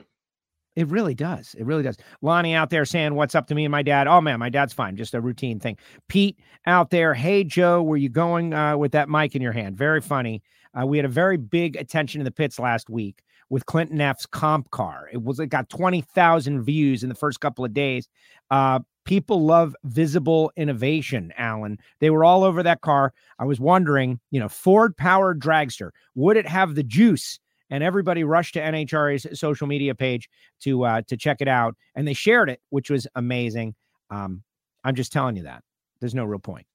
It 0.77 0.87
really 0.87 1.13
does. 1.13 1.53
It 1.55 1.65
really 1.65 1.83
does. 1.83 1.97
Lonnie 2.21 2.55
out 2.55 2.69
there 2.69 2.85
saying, 2.85 3.15
What's 3.15 3.35
up 3.35 3.47
to 3.47 3.55
me 3.55 3.65
and 3.65 3.71
my 3.73 3.83
dad? 3.83 4.07
Oh, 4.07 4.21
man, 4.21 4.39
my 4.39 4.47
dad's 4.47 4.71
fine. 4.71 4.95
Just 4.95 5.13
a 5.13 5.19
routine 5.19 5.59
thing. 5.59 5.77
Pete 6.07 6.39
out 6.65 6.91
there, 6.91 7.13
Hey, 7.13 7.43
Joe, 7.43 7.83
were 7.83 7.97
you 7.97 8.07
going 8.07 8.53
uh, 8.53 8.77
with 8.77 8.93
that 8.93 9.09
mic 9.09 9.35
in 9.35 9.41
your 9.41 9.51
hand? 9.51 9.75
Very 9.75 9.99
funny. 9.99 10.41
Uh, 10.79 10.85
we 10.85 10.97
had 10.97 11.05
a 11.05 11.09
very 11.09 11.37
big 11.37 11.75
attention 11.75 12.21
in 12.21 12.25
the 12.25 12.31
pits 12.31 12.59
last 12.59 12.89
week 12.89 13.23
with 13.49 13.65
Clinton 13.65 13.99
F's 13.99 14.25
comp 14.25 14.71
car. 14.71 15.09
It 15.11 15.21
was 15.21 15.39
it 15.39 15.47
got 15.47 15.69
20,000 15.69 16.63
views 16.63 17.03
in 17.03 17.09
the 17.09 17.15
first 17.15 17.39
couple 17.41 17.65
of 17.65 17.73
days. 17.73 18.07
Uh, 18.49 18.79
people 19.05 19.45
love 19.45 19.75
visible 19.83 20.51
innovation, 20.55 21.33
Alan. 21.37 21.77
They 21.99 22.09
were 22.09 22.23
all 22.23 22.43
over 22.43 22.63
that 22.63 22.81
car. 22.81 23.13
I 23.39 23.45
was 23.45 23.59
wondering, 23.59 24.19
you 24.31 24.39
know, 24.39 24.49
Ford 24.49 24.95
powered 24.95 25.41
dragster, 25.41 25.89
would 26.15 26.37
it 26.37 26.47
have 26.47 26.75
the 26.75 26.83
juice 26.83 27.39
and 27.71 27.83
everybody 27.83 28.23
rushed 28.23 28.53
to 28.53 28.59
NHRA's 28.59 29.39
social 29.39 29.65
media 29.65 29.95
page 29.95 30.29
to 30.59 30.83
uh, 30.83 31.01
to 31.07 31.17
check 31.17 31.37
it 31.39 31.47
out, 31.47 31.75
and 31.95 32.07
they 32.07 32.13
shared 32.13 32.49
it, 32.49 32.61
which 32.69 32.89
was 32.89 33.07
amazing. 33.15 33.73
Um, 34.11 34.43
I'm 34.83 34.93
just 34.93 35.11
telling 35.11 35.37
you 35.37 35.43
that 35.43 35.63
there's 35.99 36.13
no 36.13 36.25
real 36.25 36.39
point. 36.39 36.65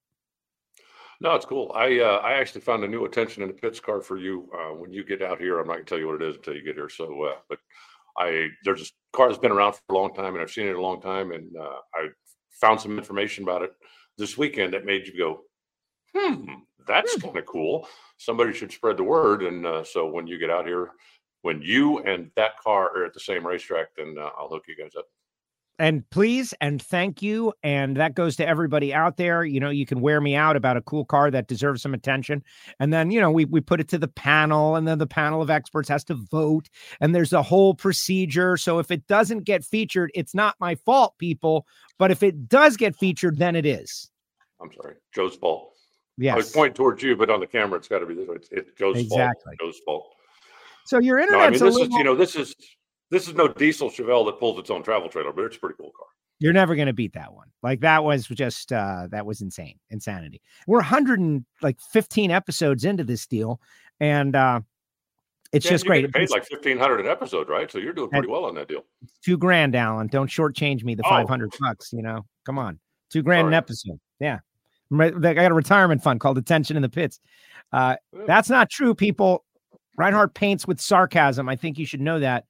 No, 1.20 1.34
it's 1.34 1.46
cool. 1.46 1.72
I 1.74 2.00
uh, 2.00 2.20
I 2.22 2.34
actually 2.34 2.60
found 2.60 2.84
a 2.84 2.88
new 2.88 3.04
attention 3.04 3.42
in 3.42 3.48
the 3.48 3.54
pits 3.54 3.80
car 3.80 4.00
for 4.00 4.18
you 4.18 4.50
uh, 4.54 4.74
when 4.74 4.92
you 4.92 5.04
get 5.04 5.22
out 5.22 5.40
here. 5.40 5.58
I'm 5.58 5.66
not 5.66 5.74
gonna 5.74 5.84
tell 5.84 5.98
you 5.98 6.06
what 6.06 6.20
it 6.20 6.28
is 6.28 6.36
until 6.36 6.54
you 6.54 6.62
get 6.62 6.76
here. 6.76 6.88
So, 6.88 7.22
uh, 7.22 7.36
but 7.48 7.58
I 8.18 8.48
there's 8.64 8.82
a 8.82 9.16
car 9.16 9.28
that's 9.28 9.40
been 9.40 9.52
around 9.52 9.74
for 9.74 9.80
a 9.90 9.94
long 9.94 10.14
time, 10.14 10.34
and 10.34 10.42
I've 10.42 10.50
seen 10.50 10.66
it 10.66 10.76
a 10.76 10.80
long 10.80 11.00
time, 11.00 11.32
and 11.32 11.56
uh, 11.56 11.78
I 11.94 12.08
found 12.60 12.80
some 12.80 12.98
information 12.98 13.44
about 13.44 13.62
it 13.62 13.72
this 14.18 14.38
weekend 14.38 14.72
that 14.72 14.84
made 14.84 15.06
you 15.06 15.16
go, 15.16 15.42
hmm, 16.14 16.44
that's 16.86 17.14
hmm. 17.14 17.20
kind 17.20 17.36
of 17.36 17.46
cool. 17.46 17.88
Somebody 18.18 18.52
should 18.52 18.72
spread 18.72 18.96
the 18.96 19.04
word. 19.04 19.42
And 19.42 19.66
uh, 19.66 19.84
so 19.84 20.06
when 20.06 20.26
you 20.26 20.38
get 20.38 20.50
out 20.50 20.66
here, 20.66 20.90
when 21.42 21.60
you 21.62 21.98
and 21.98 22.30
that 22.36 22.58
car 22.58 22.90
are 22.96 23.04
at 23.04 23.14
the 23.14 23.20
same 23.20 23.46
racetrack, 23.46 23.88
then 23.96 24.16
uh, 24.18 24.30
I'll 24.38 24.48
hook 24.48 24.64
you 24.68 24.76
guys 24.76 24.92
up. 24.96 25.06
And 25.78 26.08
please 26.10 26.54
and 26.60 26.80
thank 26.80 27.20
you. 27.20 27.52
And 27.62 27.96
that 27.96 28.14
goes 28.14 28.36
to 28.36 28.46
everybody 28.46 28.94
out 28.94 29.16
there. 29.16 29.44
You 29.44 29.60
know, 29.60 29.70
you 29.70 29.84
can 29.84 30.00
wear 30.00 30.20
me 30.20 30.34
out 30.34 30.56
about 30.56 30.76
a 30.76 30.80
cool 30.80 31.04
car 31.04 31.30
that 31.30 31.48
deserves 31.48 31.82
some 31.82 31.92
attention. 31.92 32.42
And 32.80 32.92
then, 32.92 33.10
you 33.10 33.20
know, 33.20 33.30
we, 33.30 33.44
we 33.44 33.60
put 33.60 33.80
it 33.80 33.88
to 33.88 33.98
the 33.98 34.08
panel, 34.08 34.76
and 34.76 34.88
then 34.88 34.98
the 34.98 35.06
panel 35.06 35.42
of 35.42 35.50
experts 35.50 35.88
has 35.88 36.04
to 36.04 36.14
vote. 36.14 36.68
And 37.00 37.14
there's 37.14 37.32
a 37.32 37.42
whole 37.42 37.74
procedure. 37.74 38.56
So 38.56 38.78
if 38.78 38.90
it 38.90 39.06
doesn't 39.06 39.44
get 39.44 39.64
featured, 39.64 40.10
it's 40.14 40.34
not 40.34 40.56
my 40.60 40.76
fault, 40.76 41.14
people. 41.18 41.66
But 41.98 42.10
if 42.10 42.22
it 42.22 42.48
does 42.48 42.76
get 42.76 42.96
featured, 42.96 43.38
then 43.38 43.54
it 43.54 43.66
is. 43.66 44.10
I'm 44.60 44.70
sorry, 44.72 44.94
Joe's 45.14 45.36
fault. 45.36 45.74
Yes. 46.16 46.32
I 46.32 46.36
was 46.36 46.50
pointing 46.50 46.74
towards 46.74 47.02
you, 47.02 47.14
but 47.14 47.28
on 47.28 47.40
the 47.40 47.46
camera, 47.46 47.78
it's 47.78 47.88
got 47.88 47.98
to 47.98 48.06
be 48.06 48.14
this 48.14 48.26
way. 48.26 48.36
It's, 48.36 48.48
it 48.50 48.78
goes 48.78 48.98
exactly. 48.98 49.56
fault. 49.58 49.58
Goes 49.58 49.80
fault. 49.84 50.12
So 50.86 50.98
your 50.98 51.18
internet. 51.18 51.40
No, 51.40 51.44
I 51.44 51.50
mean, 51.50 51.52
this 51.52 51.62
little... 51.62 51.82
is 51.82 51.88
you 51.90 52.04
know 52.04 52.14
this 52.14 52.36
is 52.36 52.54
this 53.10 53.28
is 53.28 53.34
no 53.34 53.48
diesel 53.48 53.90
Chevelle 53.90 54.26
that 54.26 54.38
pulls 54.38 54.58
its 54.58 54.70
own 54.70 54.82
travel 54.82 55.08
trailer, 55.08 55.32
but 55.32 55.44
it's 55.44 55.56
a 55.56 55.60
pretty 55.60 55.76
cool 55.78 55.92
car. 55.96 56.06
You're 56.38 56.52
never 56.52 56.74
going 56.74 56.86
to 56.86 56.92
beat 56.92 57.14
that 57.14 57.32
one. 57.32 57.48
Like 57.62 57.80
that 57.80 58.04
was 58.04 58.26
just 58.26 58.72
uh 58.72 59.08
that 59.10 59.24
was 59.24 59.40
insane, 59.40 59.78
insanity. 59.90 60.40
We're 60.66 60.78
100 60.78 61.20
and 61.20 61.44
like 61.62 61.80
15 61.92 62.30
episodes 62.30 62.84
into 62.84 63.04
this 63.04 63.26
deal, 63.26 63.60
and 64.00 64.36
uh 64.36 64.60
it's 65.52 65.64
yeah, 65.64 65.70
just 65.72 65.86
great. 65.86 66.12
Paid 66.12 66.30
like 66.30 66.44
fifteen 66.44 66.78
hundred 66.78 67.00
an 67.00 67.06
episode, 67.06 67.48
right? 67.48 67.70
So 67.70 67.78
you're 67.78 67.92
doing 67.92 68.10
pretty 68.10 68.28
well 68.28 68.44
on 68.44 68.54
that 68.56 68.68
deal. 68.68 68.84
Two 69.24 69.38
grand, 69.38 69.74
Alan. 69.74 70.06
Don't 70.08 70.28
shortchange 70.28 70.84
me 70.84 70.94
the 70.94 71.04
oh. 71.06 71.08
five 71.08 71.28
hundred 71.28 71.52
bucks. 71.60 71.92
You 71.92 72.02
know, 72.02 72.26
come 72.44 72.58
on, 72.58 72.78
two 73.10 73.22
grand 73.22 73.44
Sorry. 73.44 73.50
an 73.50 73.54
episode. 73.54 74.00
Yeah, 74.18 74.38
I 74.92 75.10
got 75.10 75.50
a 75.50 75.54
retirement 75.54 76.02
fund 76.02 76.20
called 76.20 76.38
Attention 76.38 76.76
in 76.76 76.82
the 76.82 76.88
Pits. 76.88 77.20
Uh, 77.72 77.96
that's 78.26 78.50
not 78.50 78.70
true, 78.70 78.94
people. 78.94 79.44
Reinhart 79.96 80.34
paints 80.34 80.66
with 80.66 80.80
sarcasm. 80.80 81.48
I 81.48 81.56
think 81.56 81.78
you 81.78 81.86
should 81.86 82.00
know 82.00 82.18
that 82.20 82.44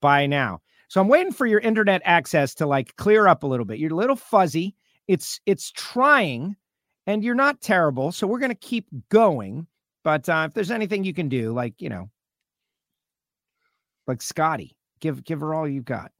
by 0.00 0.26
now. 0.26 0.60
So 0.88 1.00
I'm 1.00 1.08
waiting 1.08 1.32
for 1.32 1.46
your 1.46 1.60
internet 1.60 2.02
access 2.04 2.54
to 2.56 2.66
like 2.66 2.96
clear 2.96 3.28
up 3.28 3.42
a 3.42 3.46
little 3.46 3.64
bit. 3.64 3.78
You're 3.78 3.92
a 3.92 3.96
little 3.96 4.16
fuzzy. 4.16 4.74
It's 5.06 5.40
it's 5.46 5.70
trying, 5.70 6.56
and 7.06 7.22
you're 7.22 7.34
not 7.34 7.60
terrible. 7.60 8.12
So 8.12 8.26
we're 8.26 8.40
gonna 8.40 8.54
keep 8.54 8.86
going. 9.08 9.66
But 10.02 10.28
uh, 10.28 10.46
if 10.48 10.54
there's 10.54 10.70
anything 10.70 11.04
you 11.04 11.14
can 11.14 11.28
do, 11.28 11.52
like 11.52 11.80
you 11.80 11.88
know, 11.88 12.10
like 14.06 14.20
Scotty, 14.20 14.76
give 15.00 15.22
give 15.24 15.40
her 15.40 15.54
all 15.54 15.68
you 15.68 15.80
got. 15.80 16.12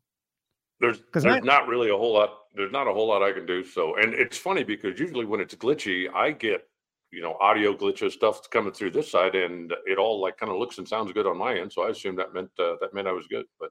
There's 0.80 1.02
there's 1.12 1.26
I, 1.26 1.40
not 1.40 1.66
really 1.66 1.90
a 1.90 1.96
whole 1.96 2.14
lot. 2.14 2.30
There's 2.54 2.72
not 2.72 2.86
a 2.86 2.92
whole 2.92 3.08
lot 3.08 3.22
I 3.22 3.32
can 3.32 3.46
do. 3.46 3.64
So, 3.64 3.96
and 3.96 4.14
it's 4.14 4.38
funny 4.38 4.64
because 4.64 4.98
usually 4.98 5.24
when 5.24 5.40
it's 5.40 5.54
glitchy, 5.54 6.12
I 6.14 6.30
get 6.30 6.69
you 7.12 7.22
know 7.22 7.36
audio 7.40 7.74
glitches 7.74 8.12
stuff 8.12 8.48
coming 8.50 8.72
through 8.72 8.92
this 8.92 9.10
side, 9.10 9.34
and 9.34 9.72
it 9.86 9.98
all 9.98 10.20
like 10.20 10.36
kind 10.36 10.52
of 10.52 10.58
looks 10.58 10.78
and 10.78 10.88
sounds 10.88 11.12
good 11.12 11.26
on 11.26 11.36
my 11.36 11.58
end. 11.58 11.72
So 11.72 11.82
I 11.82 11.90
assume 11.90 12.16
that 12.16 12.34
meant 12.34 12.50
uh, 12.58 12.74
that 12.80 12.94
meant 12.94 13.08
I 13.08 13.12
was 13.12 13.26
good, 13.26 13.46
but. 13.58 13.70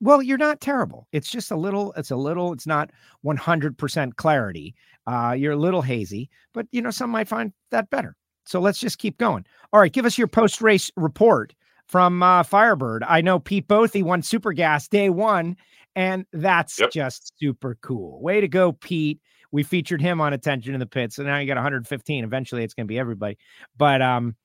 Well, 0.00 0.22
you're 0.22 0.38
not 0.38 0.60
terrible. 0.60 1.08
It's 1.10 1.28
just 1.28 1.50
a 1.50 1.56
little, 1.56 1.92
it's 1.94 2.12
a 2.12 2.16
little, 2.16 2.52
it's 2.52 2.68
not 2.68 2.92
100% 3.26 4.14
clarity. 4.14 4.76
Uh, 5.08 5.34
you're 5.36 5.54
a 5.54 5.56
little 5.56 5.82
hazy, 5.82 6.30
but 6.54 6.68
you 6.70 6.80
know, 6.80 6.92
some 6.92 7.10
might 7.10 7.26
find 7.26 7.52
that 7.72 7.90
better. 7.90 8.14
So 8.46 8.60
let's 8.60 8.78
just 8.78 8.98
keep 8.98 9.18
going. 9.18 9.44
All 9.72 9.80
right, 9.80 9.92
give 9.92 10.06
us 10.06 10.16
your 10.16 10.28
post 10.28 10.62
race 10.62 10.90
report 10.96 11.52
from 11.88 12.22
uh, 12.22 12.42
Firebird. 12.44 13.02
I 13.02 13.20
know 13.20 13.38
Pete 13.38 13.66
Bothy 13.66 14.02
won 14.02 14.22
Super 14.22 14.52
Gas 14.52 14.88
day 14.88 15.10
one, 15.10 15.56
and 15.96 16.24
that's 16.32 16.78
yep. 16.78 16.90
just 16.90 17.32
super 17.38 17.76
cool. 17.82 18.22
Way 18.22 18.40
to 18.40 18.48
go, 18.48 18.72
Pete. 18.72 19.20
We 19.50 19.62
featured 19.62 20.00
him 20.00 20.20
on 20.20 20.32
Attention 20.32 20.74
in 20.74 20.80
the 20.80 20.86
Pit. 20.86 21.12
So 21.12 21.22
now 21.22 21.38
you 21.38 21.46
got 21.46 21.56
115. 21.56 22.24
Eventually 22.24 22.64
it's 22.64 22.74
going 22.74 22.86
to 22.86 22.88
be 22.88 22.98
everybody. 22.98 23.38
But 23.76 24.02
um, 24.02 24.36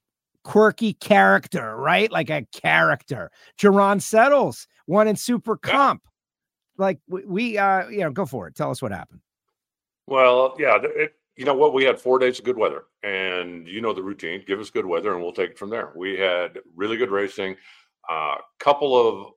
quirky 0.43 0.93
character, 0.93 1.75
right? 1.75 2.11
Like 2.11 2.29
a 2.29 2.45
character. 2.53 3.31
Jerron 3.59 4.01
Settles, 4.01 4.67
one 4.85 5.07
in 5.07 5.15
Super 5.15 5.57
Comp. 5.57 6.03
Like 6.77 6.99
we, 7.07 7.25
we, 7.25 7.57
uh, 7.57 7.87
you 7.89 7.99
know, 7.99 8.11
go 8.11 8.25
for 8.25 8.47
it. 8.47 8.55
Tell 8.55 8.71
us 8.71 8.81
what 8.81 8.91
happened. 8.91 9.19
Well, 10.07 10.55
yeah, 10.59 10.79
it, 10.81 11.13
you 11.35 11.45
know 11.45 11.53
what? 11.53 11.73
We 11.73 11.83
had 11.83 11.99
four 11.99 12.19
days 12.19 12.39
of 12.39 12.45
good 12.45 12.57
weather, 12.57 12.83
and 13.03 13.67
you 13.67 13.81
know 13.81 13.93
the 13.93 14.03
routine. 14.03 14.43
Give 14.45 14.59
us 14.59 14.69
good 14.69 14.85
weather, 14.85 15.13
and 15.13 15.21
we'll 15.21 15.33
take 15.33 15.51
it 15.51 15.57
from 15.57 15.69
there. 15.69 15.91
We 15.95 16.17
had 16.17 16.59
really 16.75 16.97
good 16.97 17.11
racing, 17.11 17.55
a 18.09 18.13
uh, 18.13 18.35
couple 18.59 18.95
of 18.95 19.31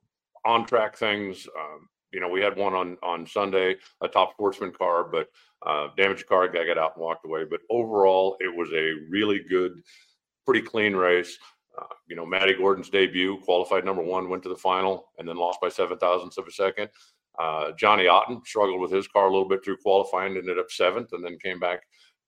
on 0.45 0.65
track 0.65 0.97
things. 0.97 1.47
Um, 1.57 1.87
you 2.11 2.19
know, 2.19 2.29
we 2.29 2.41
had 2.41 2.57
one 2.57 2.73
on 2.73 2.97
on 3.03 3.27
Sunday, 3.27 3.75
a 4.01 4.07
top 4.07 4.33
sportsman 4.33 4.71
car, 4.71 5.03
but 5.03 5.27
uh, 5.65 5.87
damaged 5.97 6.27
car 6.27 6.47
guy 6.47 6.65
got 6.65 6.77
out 6.77 6.93
and 6.95 7.03
walked 7.03 7.25
away. 7.25 7.43
But 7.49 7.61
overall, 7.69 8.37
it 8.39 8.53
was 8.53 8.69
a 8.73 8.93
really 9.09 9.41
good, 9.49 9.81
pretty 10.45 10.61
clean 10.61 10.95
race. 10.95 11.37
Uh, 11.79 11.93
you 12.07 12.15
know, 12.15 12.25
Maddie 12.25 12.55
Gordon's 12.55 12.89
debut, 12.89 13.39
qualified 13.43 13.85
number 13.85 14.01
one, 14.01 14.29
went 14.29 14.43
to 14.43 14.49
the 14.49 14.55
final, 14.55 15.09
and 15.17 15.27
then 15.27 15.35
lost 15.35 15.59
by 15.61 15.69
seven 15.69 15.97
thousandths 15.97 16.37
of 16.37 16.47
a 16.47 16.51
second. 16.51 16.89
Uh, 17.37 17.71
Johnny 17.77 18.07
Otten 18.07 18.41
struggled 18.45 18.81
with 18.81 18.91
his 18.91 19.07
car 19.07 19.27
a 19.27 19.31
little 19.31 19.47
bit 19.47 19.63
through 19.63 19.77
qualifying, 19.77 20.35
ended 20.35 20.57
up 20.57 20.71
seventh, 20.71 21.09
and 21.13 21.23
then 21.23 21.37
came 21.43 21.59
back 21.59 21.81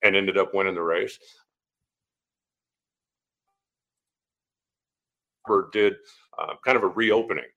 and 0.03 0.15
ended 0.15 0.37
up 0.37 0.53
winning 0.53 0.75
the 0.75 0.81
race. 0.81 1.17
Did 5.71 5.95
uh, 6.37 6.53
kind 6.63 6.77
of 6.77 6.83
a 6.83 6.89
reopening 6.89 7.47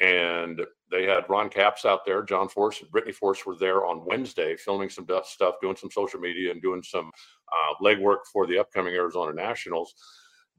and 0.00 0.60
they 0.94 1.06
had 1.06 1.28
Ron 1.28 1.48
Capps 1.48 1.84
out 1.84 2.04
there, 2.06 2.22
John 2.22 2.48
Force 2.48 2.80
and 2.80 2.90
Brittany 2.90 3.12
Force 3.12 3.44
were 3.44 3.56
there 3.56 3.84
on 3.84 4.06
Wednesday 4.06 4.56
filming 4.56 4.88
some 4.88 5.06
stuff, 5.24 5.56
doing 5.60 5.74
some 5.74 5.90
social 5.90 6.20
media 6.20 6.52
and 6.52 6.62
doing 6.62 6.84
some 6.84 7.10
uh, 7.52 7.74
legwork 7.82 8.18
for 8.32 8.46
the 8.46 8.58
upcoming 8.58 8.94
Arizona 8.94 9.32
Nationals. 9.32 9.92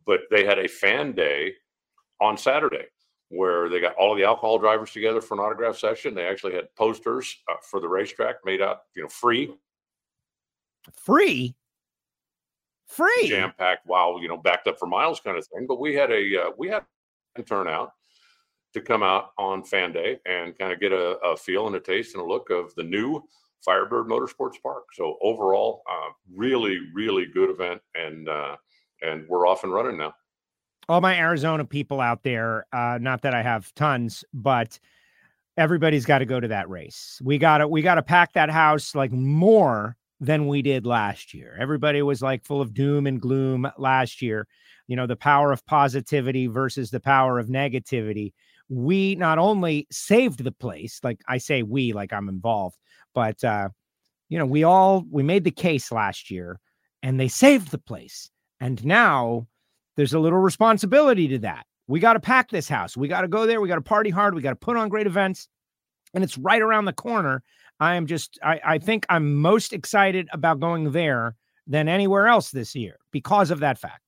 But 0.06 0.22
they 0.30 0.46
had 0.46 0.60
a 0.60 0.68
fan 0.68 1.14
day 1.14 1.54
on 2.20 2.38
Saturday 2.38 2.86
where 3.30 3.70
they 3.70 3.80
got 3.80 3.96
all 3.96 4.12
of 4.12 4.18
the 4.18 4.26
alcohol 4.26 4.60
drivers 4.60 4.92
together 4.92 5.22
for 5.22 5.36
an 5.36 5.40
autograph 5.40 5.78
session. 5.78 6.14
They 6.14 6.26
actually 6.26 6.54
had 6.54 6.68
posters 6.76 7.34
uh, 7.50 7.56
for 7.64 7.80
the 7.80 7.88
racetrack 7.88 8.36
made 8.44 8.62
out, 8.62 8.82
you 8.94 9.04
know, 9.04 9.10
free. 9.10 9.54
Free? 10.94 11.56
Free? 12.88 13.28
Jam 13.28 13.54
packed, 13.58 13.88
wow, 13.88 14.18
you 14.22 14.28
know, 14.28 14.38
backed 14.38 14.68
up 14.68 14.78
for 14.78 14.86
miles 14.86 15.22
kind 15.22 15.38
of 15.38 15.48
thing. 15.48 15.66
But 15.66 15.80
we 15.80 15.96
had 15.96 16.12
a, 16.12 16.44
uh, 16.44 16.52
we 16.58 16.68
had 16.68 16.84
a 17.38 17.42
turnout 17.42 17.92
to 18.76 18.82
come 18.82 19.02
out 19.02 19.32
on 19.38 19.64
fan 19.64 19.92
day 19.92 20.20
and 20.26 20.58
kind 20.58 20.72
of 20.72 20.80
get 20.80 20.92
a, 20.92 21.18
a, 21.20 21.36
feel 21.36 21.66
and 21.66 21.76
a 21.76 21.80
taste 21.80 22.14
and 22.14 22.22
a 22.22 22.26
look 22.26 22.50
of 22.50 22.76
the 22.76 22.84
new 22.84 23.24
Firebird 23.64 24.08
Motorsports 24.08 24.62
Park. 24.62 24.86
So 24.94 25.18
overall, 25.22 25.82
uh, 25.90 26.12
really, 26.36 26.80
really 26.94 27.26
good 27.26 27.50
event, 27.50 27.82
and 27.96 28.30
uh, 28.30 28.58
and 29.02 29.28
we're 29.28 29.48
off 29.48 29.64
and 29.64 29.74
running 29.74 29.98
now. 29.98 30.14
All 30.88 31.02
my 31.02 31.18
Arizona 31.18 31.66
people 31.66 32.00
out 32.00 32.22
there, 32.22 32.68
uh, 32.72 33.00
not 33.02 33.24
that 33.24 33.34
I 33.34 33.42
have 33.42 33.74
tons, 33.74 34.24
but 34.34 34.78
everybody's 35.58 36.06
got 36.06 36.20
to 36.20 36.26
go 36.26 36.40
to 36.40 36.50
that 36.50 36.70
race. 36.70 37.20
We 37.24 37.40
got 37.40 37.60
to 37.60 37.68
we 37.68 37.82
got 37.82 37.96
to 37.96 38.04
pack 38.04 38.34
that 38.34 38.52
house 38.52 38.94
like 38.94 39.12
more 39.12 39.98
than 40.20 40.48
we 40.48 40.62
did 40.62 40.86
last 40.86 41.34
year. 41.34 41.58
Everybody 41.60 42.02
was 42.02 42.22
like 42.22 42.46
full 42.46 42.62
of 42.62 42.74
doom 42.74 43.08
and 43.08 43.22
gloom 43.22 43.68
last 43.78 44.22
year. 44.22 44.48
You 44.88 44.96
know, 44.96 45.08
the 45.08 45.16
power 45.16 45.52
of 45.52 45.66
positivity 45.66 46.48
versus 46.48 46.92
the 46.92 47.00
power 47.00 47.40
of 47.40 47.48
negativity 47.48 48.34
we 48.70 49.16
not 49.16 49.38
only 49.38 49.88
saved 49.92 50.44
the 50.44 50.52
place, 50.52 51.00
like 51.04 51.22
I 51.28 51.38
say 51.38 51.64
we, 51.64 51.94
like 51.94 52.14
I'm 52.14 52.30
involved, 52.30 52.78
but 53.14 53.44
uh, 53.44 53.70
you 54.30 54.40
know, 54.40 54.46
we 54.46 54.64
all 54.64 55.06
we 55.10 55.24
made 55.24 55.44
the 55.44 55.52
case 55.52 55.92
last 55.92 56.32
year 56.32 56.60
and 57.04 57.20
they 57.20 57.28
saved 57.28 57.72
the 57.72 57.78
place. 57.78 58.30
And 58.60 58.84
now 58.86 59.48
there's 59.96 60.14
a 60.14 60.20
little 60.20 60.40
responsibility 60.40 61.28
to 61.30 61.40
that. 61.40 61.66
We 61.88 62.00
got 62.00 62.14
to 62.14 62.20
pack 62.20 62.50
this 62.50 62.68
house. 62.68 62.98
We 62.98 63.08
got 63.08 63.22
to 63.22 63.28
go 63.28 63.46
there. 63.46 63.62
We 63.62 63.68
got 63.68 63.76
to 63.76 63.82
party 63.82 64.10
hard. 64.10 64.34
We 64.34 64.42
got 64.42 64.50
to 64.52 64.56
put 64.56 64.78
on 64.78 64.90
great 64.90 65.08
events. 65.08 65.48
And 66.14 66.24
it's 66.24 66.38
right 66.38 66.62
around 66.62 66.86
the 66.86 66.94
corner. 66.94 67.44
I 67.80 67.96
am 67.96 68.08
just, 68.08 68.40
I, 68.42 68.60
I 68.64 68.78
think 68.80 69.06
I'm 69.10 69.36
most 69.36 69.74
excited 69.74 70.28
about 70.32 70.60
going 70.60 70.92
there 70.92 71.36
than 71.68 71.88
anywhere 71.88 72.28
else 72.28 72.52
this 72.52 72.74
year 72.76 72.98
because 73.12 73.52
of 73.52 73.60
that 73.60 73.78
fact. 73.78 74.02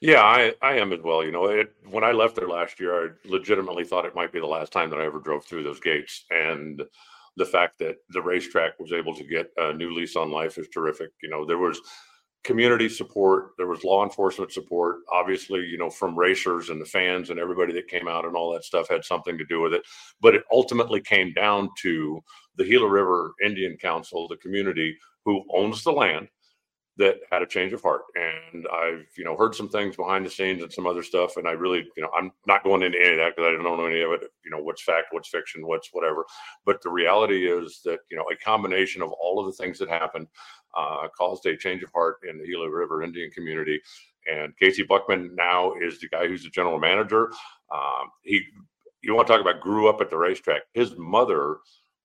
Yeah, 0.00 0.22
I, 0.22 0.54
I 0.62 0.76
am 0.76 0.92
as 0.92 1.00
well. 1.02 1.22
You 1.24 1.30
know, 1.32 1.46
it, 1.46 1.74
when 1.90 2.04
I 2.04 2.12
left 2.12 2.36
there 2.36 2.48
last 2.48 2.80
year, 2.80 3.06
I 3.06 3.08
legitimately 3.28 3.84
thought 3.84 4.06
it 4.06 4.14
might 4.14 4.32
be 4.32 4.40
the 4.40 4.46
last 4.46 4.72
time 4.72 4.88
that 4.90 5.00
I 5.00 5.04
ever 5.04 5.20
drove 5.20 5.44
through 5.44 5.62
those 5.64 5.80
gates. 5.80 6.24
And 6.30 6.82
the 7.36 7.44
fact 7.44 7.78
that 7.80 7.96
the 8.10 8.22
racetrack 8.22 8.78
was 8.80 8.92
able 8.92 9.14
to 9.14 9.24
get 9.24 9.50
a 9.58 9.74
new 9.74 9.92
lease 9.94 10.16
on 10.16 10.30
life 10.30 10.56
is 10.56 10.68
terrific. 10.68 11.10
You 11.22 11.28
know, 11.28 11.44
there 11.44 11.58
was 11.58 11.80
community 12.44 12.88
support, 12.88 13.50
there 13.58 13.66
was 13.66 13.84
law 13.84 14.02
enforcement 14.02 14.52
support. 14.52 15.00
Obviously, 15.12 15.60
you 15.66 15.76
know, 15.76 15.90
from 15.90 16.18
racers 16.18 16.70
and 16.70 16.80
the 16.80 16.86
fans 16.86 17.28
and 17.28 17.38
everybody 17.38 17.74
that 17.74 17.88
came 17.88 18.08
out 18.08 18.24
and 18.24 18.34
all 18.34 18.52
that 18.54 18.64
stuff 18.64 18.88
had 18.88 19.04
something 19.04 19.36
to 19.36 19.44
do 19.44 19.60
with 19.60 19.74
it. 19.74 19.82
But 20.22 20.34
it 20.34 20.44
ultimately 20.50 21.02
came 21.02 21.34
down 21.34 21.68
to 21.82 22.20
the 22.56 22.64
Gila 22.64 22.88
River 22.88 23.34
Indian 23.44 23.76
Council, 23.76 24.28
the 24.28 24.36
community 24.38 24.96
who 25.26 25.44
owns 25.54 25.84
the 25.84 25.92
land 25.92 26.28
that 27.00 27.16
had 27.32 27.40
a 27.40 27.46
change 27.46 27.72
of 27.72 27.80
heart. 27.80 28.02
And 28.14 28.66
I've, 28.70 29.06
you 29.16 29.24
know, 29.24 29.34
heard 29.34 29.54
some 29.54 29.70
things 29.70 29.96
behind 29.96 30.24
the 30.24 30.30
scenes 30.30 30.62
and 30.62 30.70
some 30.70 30.86
other 30.86 31.02
stuff. 31.02 31.38
And 31.38 31.48
I 31.48 31.52
really, 31.52 31.86
you 31.96 32.02
know, 32.02 32.10
I'm 32.14 32.30
not 32.46 32.62
going 32.62 32.82
into 32.82 32.98
any 32.98 33.12
of 33.12 33.16
that 33.16 33.34
because 33.34 33.48
I 33.48 33.52
don't 33.52 33.64
know 33.64 33.86
any 33.86 34.02
of 34.02 34.12
it, 34.12 34.30
you 34.44 34.50
know, 34.50 34.62
what's 34.62 34.82
fact, 34.82 35.06
what's 35.10 35.30
fiction, 35.30 35.66
what's 35.66 35.88
whatever. 35.92 36.26
But 36.66 36.82
the 36.82 36.90
reality 36.90 37.50
is 37.50 37.80
that, 37.86 38.00
you 38.10 38.18
know, 38.18 38.26
a 38.30 38.36
combination 38.36 39.00
of 39.00 39.12
all 39.12 39.40
of 39.40 39.46
the 39.46 39.62
things 39.62 39.78
that 39.78 39.88
happened 39.88 40.28
uh, 40.76 41.08
caused 41.16 41.46
a 41.46 41.56
change 41.56 41.82
of 41.82 41.90
heart 41.92 42.16
in 42.28 42.38
the 42.38 42.46
Gila 42.46 42.70
River 42.70 43.02
Indian 43.02 43.30
community. 43.30 43.80
And 44.30 44.56
Casey 44.58 44.82
Buckman 44.82 45.34
now 45.34 45.72
is 45.80 46.00
the 46.00 46.08
guy 46.08 46.28
who's 46.28 46.44
the 46.44 46.50
general 46.50 46.78
manager. 46.78 47.32
Um, 47.72 48.10
he, 48.22 48.42
you 49.02 49.14
want 49.14 49.26
to 49.26 49.32
talk 49.32 49.40
about 49.40 49.62
grew 49.62 49.88
up 49.88 50.02
at 50.02 50.10
the 50.10 50.18
racetrack. 50.18 50.62
His 50.74 50.94
mother 50.98 51.56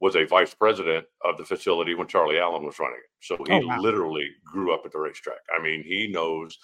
was 0.01 0.15
a 0.15 0.25
vice 0.25 0.53
president 0.53 1.05
of 1.23 1.37
the 1.37 1.45
facility 1.45 1.95
when 1.95 2.07
Charlie 2.07 2.39
Allen 2.39 2.65
was 2.65 2.79
running 2.79 2.97
it. 2.97 3.25
So 3.25 3.37
he 3.47 3.53
oh, 3.53 3.65
wow. 3.65 3.79
literally 3.79 4.27
grew 4.43 4.73
up 4.73 4.81
at 4.85 4.91
the 4.91 4.99
racetrack. 4.99 5.39
I 5.57 5.61
mean, 5.61 5.83
he 5.83 6.07
knows 6.07 6.57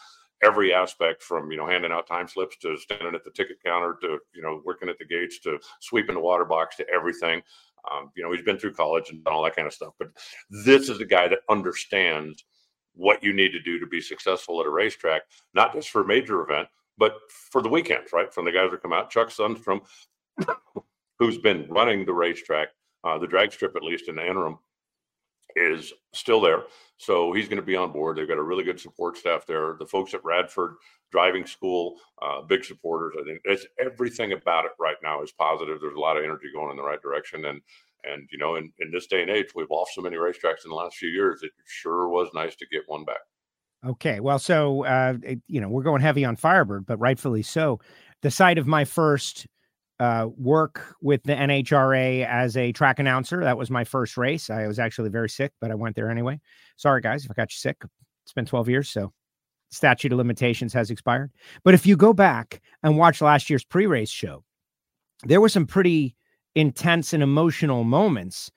every 0.44 0.74
aspect 0.74 1.22
from 1.22 1.52
you 1.52 1.58
know 1.58 1.68
handing 1.68 1.92
out 1.92 2.08
time 2.08 2.28
slips 2.28 2.58
to 2.58 2.78
standing 2.78 3.16
at 3.16 3.24
the 3.24 3.32
ticket 3.32 3.58
counter 3.64 3.98
to 4.02 4.18
you 4.34 4.42
know 4.42 4.62
working 4.66 4.90
at 4.90 4.98
the 4.98 5.06
gates 5.06 5.40
to 5.40 5.60
sweeping 5.80 6.16
the 6.16 6.22
water 6.22 6.46
box 6.46 6.76
to 6.78 6.86
everything. 6.94 7.42
Um, 7.92 8.12
you 8.16 8.24
know, 8.24 8.32
he's 8.32 8.44
been 8.44 8.60
through 8.60 8.74
college 8.74 9.10
and 9.10 9.26
all 9.28 9.44
that 9.44 9.56
kind 9.56 9.68
of 9.68 9.74
stuff. 9.74 9.94
But 9.98 10.10
this 10.50 10.88
is 10.88 11.00
a 11.00 11.06
guy 11.06 11.28
that 11.28 11.40
understands 11.50 12.44
what 12.94 13.24
you 13.24 13.34
need 13.34 13.52
to 13.54 13.62
do 13.62 13.80
to 13.80 13.88
be 13.88 14.02
successful 14.02 14.60
at 14.60 14.68
a 14.68 14.70
racetrack, 14.70 15.24
not 15.56 15.74
just 15.74 15.90
for 15.90 16.02
a 16.02 16.08
major 16.08 16.42
event, 16.42 16.68
but 16.98 17.16
for 17.30 17.62
the 17.64 17.70
weekends, 17.70 18.14
right? 18.14 18.32
From 18.32 18.46
the 18.46 18.52
guys 18.52 18.70
that 18.70 18.84
come 18.84 18.94
out. 18.94 19.10
Chuck 19.10 19.30
Sundstrom, 19.30 19.82
who's 21.20 21.40
been 21.40 21.66
running 21.70 22.06
the 22.06 22.14
racetrack 22.14 22.68
uh, 23.04 23.18
the 23.18 23.28
drag 23.28 23.52
strip, 23.52 23.76
at 23.76 23.84
least 23.84 24.08
in 24.08 24.16
the 24.16 24.26
interim, 24.26 24.58
is 25.56 25.94
still 26.14 26.42
there. 26.42 26.64
So 26.98 27.34
he's 27.34 27.48
going 27.48 27.60
to 27.60 27.66
be 27.66 27.76
on 27.76 27.92
board. 27.92 28.18
They've 28.18 28.28
got 28.28 28.38
a 28.38 28.44
really 28.44 28.64
good 28.64 28.80
support 28.80 29.18
staff 29.18 29.46
there. 29.46 29.76
The 29.80 29.86
folks 29.86 30.14
at 30.14 30.24
Radford 30.24 30.76
Driving 31.12 31.46
School, 31.46 31.98
uh, 32.22 32.42
big 32.42 32.64
supporters. 32.64 33.16
I 33.20 33.24
think 33.24 33.42
it's 33.44 33.66
everything 33.80 34.34
about 34.34 34.66
it 34.66 34.72
right 34.80 34.96
now 35.04 35.22
is 35.22 35.32
positive. 35.32 35.80
There's 35.82 35.96
a 35.96 36.00
lot 36.00 36.18
of 36.18 36.24
energy 36.24 36.48
going 36.54 36.72
in 36.72 36.78
the 36.78 36.84
right 36.84 37.02
direction. 37.02 37.46
And 37.46 37.62
and 38.04 38.28
you 38.32 38.38
know, 38.38 38.56
in, 38.56 38.72
in 38.80 38.92
this 38.92 39.08
day 39.08 39.22
and 39.22 39.30
age, 39.30 39.48
we've 39.56 39.70
lost 39.70 39.94
so 39.94 40.02
many 40.02 40.16
racetracks 40.16 40.64
in 40.64 40.70
the 40.70 40.76
last 40.76 40.96
few 40.96 41.10
years. 41.10 41.42
It 41.44 41.52
sure 41.66 42.08
was 42.08 42.30
nice 42.34 42.56
to 42.56 42.66
get 42.72 42.84
one 42.88 43.06
back. 43.06 43.20
Okay, 43.86 44.20
well, 44.20 44.38
so 44.38 44.86
uh, 44.86 45.16
it, 45.24 45.40
you 45.48 45.60
know, 45.60 45.68
we're 45.68 45.84
going 45.84 46.02
heavy 46.02 46.24
on 46.24 46.36
Firebird, 46.36 46.86
but 46.86 47.00
rightfully 47.00 47.42
so. 47.42 47.80
The 48.22 48.30
site 48.30 48.60
of 48.60 48.68
my 48.68 48.86
first 48.86 49.48
uh, 50.02 50.28
work 50.36 50.96
with 51.04 51.22
the 51.24 51.34
NHRA 51.34 52.26
as 52.26 52.58
a 52.58 52.72
track 52.72 52.98
announcer. 52.98 53.44
That 53.44 53.56
was 53.56 53.70
my 53.70 53.84
first 53.84 54.18
race. 54.18 54.50
I 54.50 54.66
was 54.66 54.80
actually 54.80 55.10
very 55.10 55.30
sick, 55.30 55.52
but 55.62 55.70
I 55.70 55.76
went 55.76 55.96
there 55.96 56.10
anyway. 56.10 56.40
Sorry, 56.76 57.02
guys, 57.02 57.24
if 57.24 57.30
I 57.30 57.36
got 57.36 57.52
you 57.52 57.58
sick. 57.58 57.84
It's 58.24 58.34
been 58.34 58.48
12 58.48 58.68
years, 58.68 58.90
so 58.90 59.14
statute 59.70 60.12
of 60.12 60.18
limitations 60.18 60.74
has 60.74 60.90
expired. 60.90 61.32
But 61.64 61.76
if 61.76 61.86
you 61.86 61.96
go 61.96 62.14
back 62.14 62.62
and 62.82 62.98
watch 62.98 63.22
last 63.22 63.48
year's 63.48 63.64
pre 63.64 63.86
race 63.86 64.10
show, 64.10 64.44
there 65.26 65.40
were 65.40 65.50
some 65.50 65.68
pretty 65.68 66.16
intense 66.56 67.14
and 67.14 67.22
emotional 67.22 67.84
moments 67.84 68.52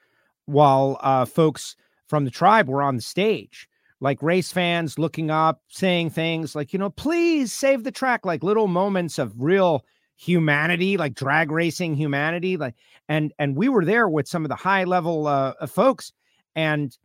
while 0.47 0.97
uh, 1.01 1.25
folks 1.25 1.75
from 2.07 2.25
the 2.25 2.31
tribe 2.31 2.67
were 2.67 2.81
on 2.81 2.95
the 2.95 3.01
stage 3.03 3.69
like 4.01 4.21
race 4.21 4.51
fans 4.51 4.99
looking 4.99 5.31
up 5.31 5.61
saying 5.69 6.09
things 6.09 6.53
like 6.53 6.73
you 6.73 6.77
know 6.77 6.89
please 6.89 7.53
save 7.53 7.85
the 7.85 7.91
track 7.91 8.25
like 8.25 8.43
little 8.43 8.67
moments 8.67 9.17
of 9.17 9.33
real 9.41 9.85
humanity 10.17 10.97
like 10.97 11.13
drag 11.13 11.51
racing 11.51 11.93
humanity 11.93 12.55
like 12.55 12.75
and 13.09 13.33
and 13.37 13.55
we 13.55 13.67
were 13.67 13.83
there 13.83 14.07
with 14.07 14.27
some 14.27 14.45
of 14.45 14.49
the 14.49 14.55
high 14.55 14.85
level 14.85 15.27
uh, 15.27 15.53
folks 15.67 16.13
and 16.55 16.97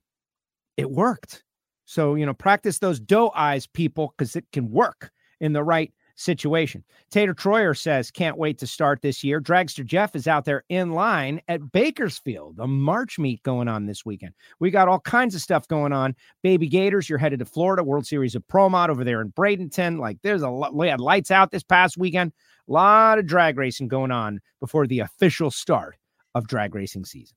it 0.76 0.90
worked. 0.90 1.45
So 1.85 2.14
you 2.14 2.25
know 2.25 2.35
practice 2.35 2.79
those 2.79 3.00
doe 3.00 3.33
eyes 3.35 3.67
people 3.67 4.14
because 4.17 4.37
it 4.37 4.47
can 4.52 4.71
work 4.71 5.11
in 5.40 5.52
the 5.52 5.62
right 5.62 5.93
situation. 6.21 6.85
Tater 7.11 7.35
Troyer 7.35 7.77
says, 7.77 8.11
can't 8.11 8.37
wait 8.37 8.59
to 8.59 8.67
start 8.67 9.00
this 9.00 9.25
year. 9.25 9.41
Dragster 9.41 9.85
Jeff 9.85 10.15
is 10.15 10.29
out 10.29 10.45
there 10.45 10.65
in 10.69 10.93
line 10.93 11.41
at 11.49 11.73
Bakersfield, 11.73 12.59
a 12.59 12.67
March 12.67 13.19
meet 13.19 13.43
going 13.43 13.69
on 13.69 13.87
this 13.87 14.05
weekend. 14.05 14.35
We 14.59 14.71
got 14.71 14.89
all 14.89 15.00
kinds 15.00 15.35
of 15.35 15.41
stuff 15.41 15.67
going 15.67 15.93
on. 15.93 16.15
Baby 16.43 16.69
Gators, 16.69 17.09
you're 17.09 17.19
headed 17.19 17.39
to 17.39 17.45
Florida, 17.45 17.83
World 17.83 18.07
Series 18.07 18.35
of 18.35 18.47
Pro 18.49 18.69
Mod 18.69 18.91
over 18.91 19.03
there 19.03 19.23
in 19.23 19.33
Bradenton. 19.33 19.99
Like 19.99 20.19
there's 20.23 20.43
a 20.43 20.50
lot, 20.50 20.75
we 20.75 20.89
had 20.89 21.00
lights 21.00 21.31
out 21.31 21.50
this 21.50 21.65
past 21.65 21.97
weekend. 21.97 22.33
A 22.69 22.73
lot 22.73 23.19
of 23.19 23.27
drag 23.27 23.57
racing 23.57 23.89
going 23.89 24.11
on 24.11 24.41
before 24.61 24.87
the 24.87 25.00
official 25.00 25.50
start 25.50 25.97
of 26.35 26.47
drag 26.47 26.75
racing 26.75 27.05
season. 27.05 27.37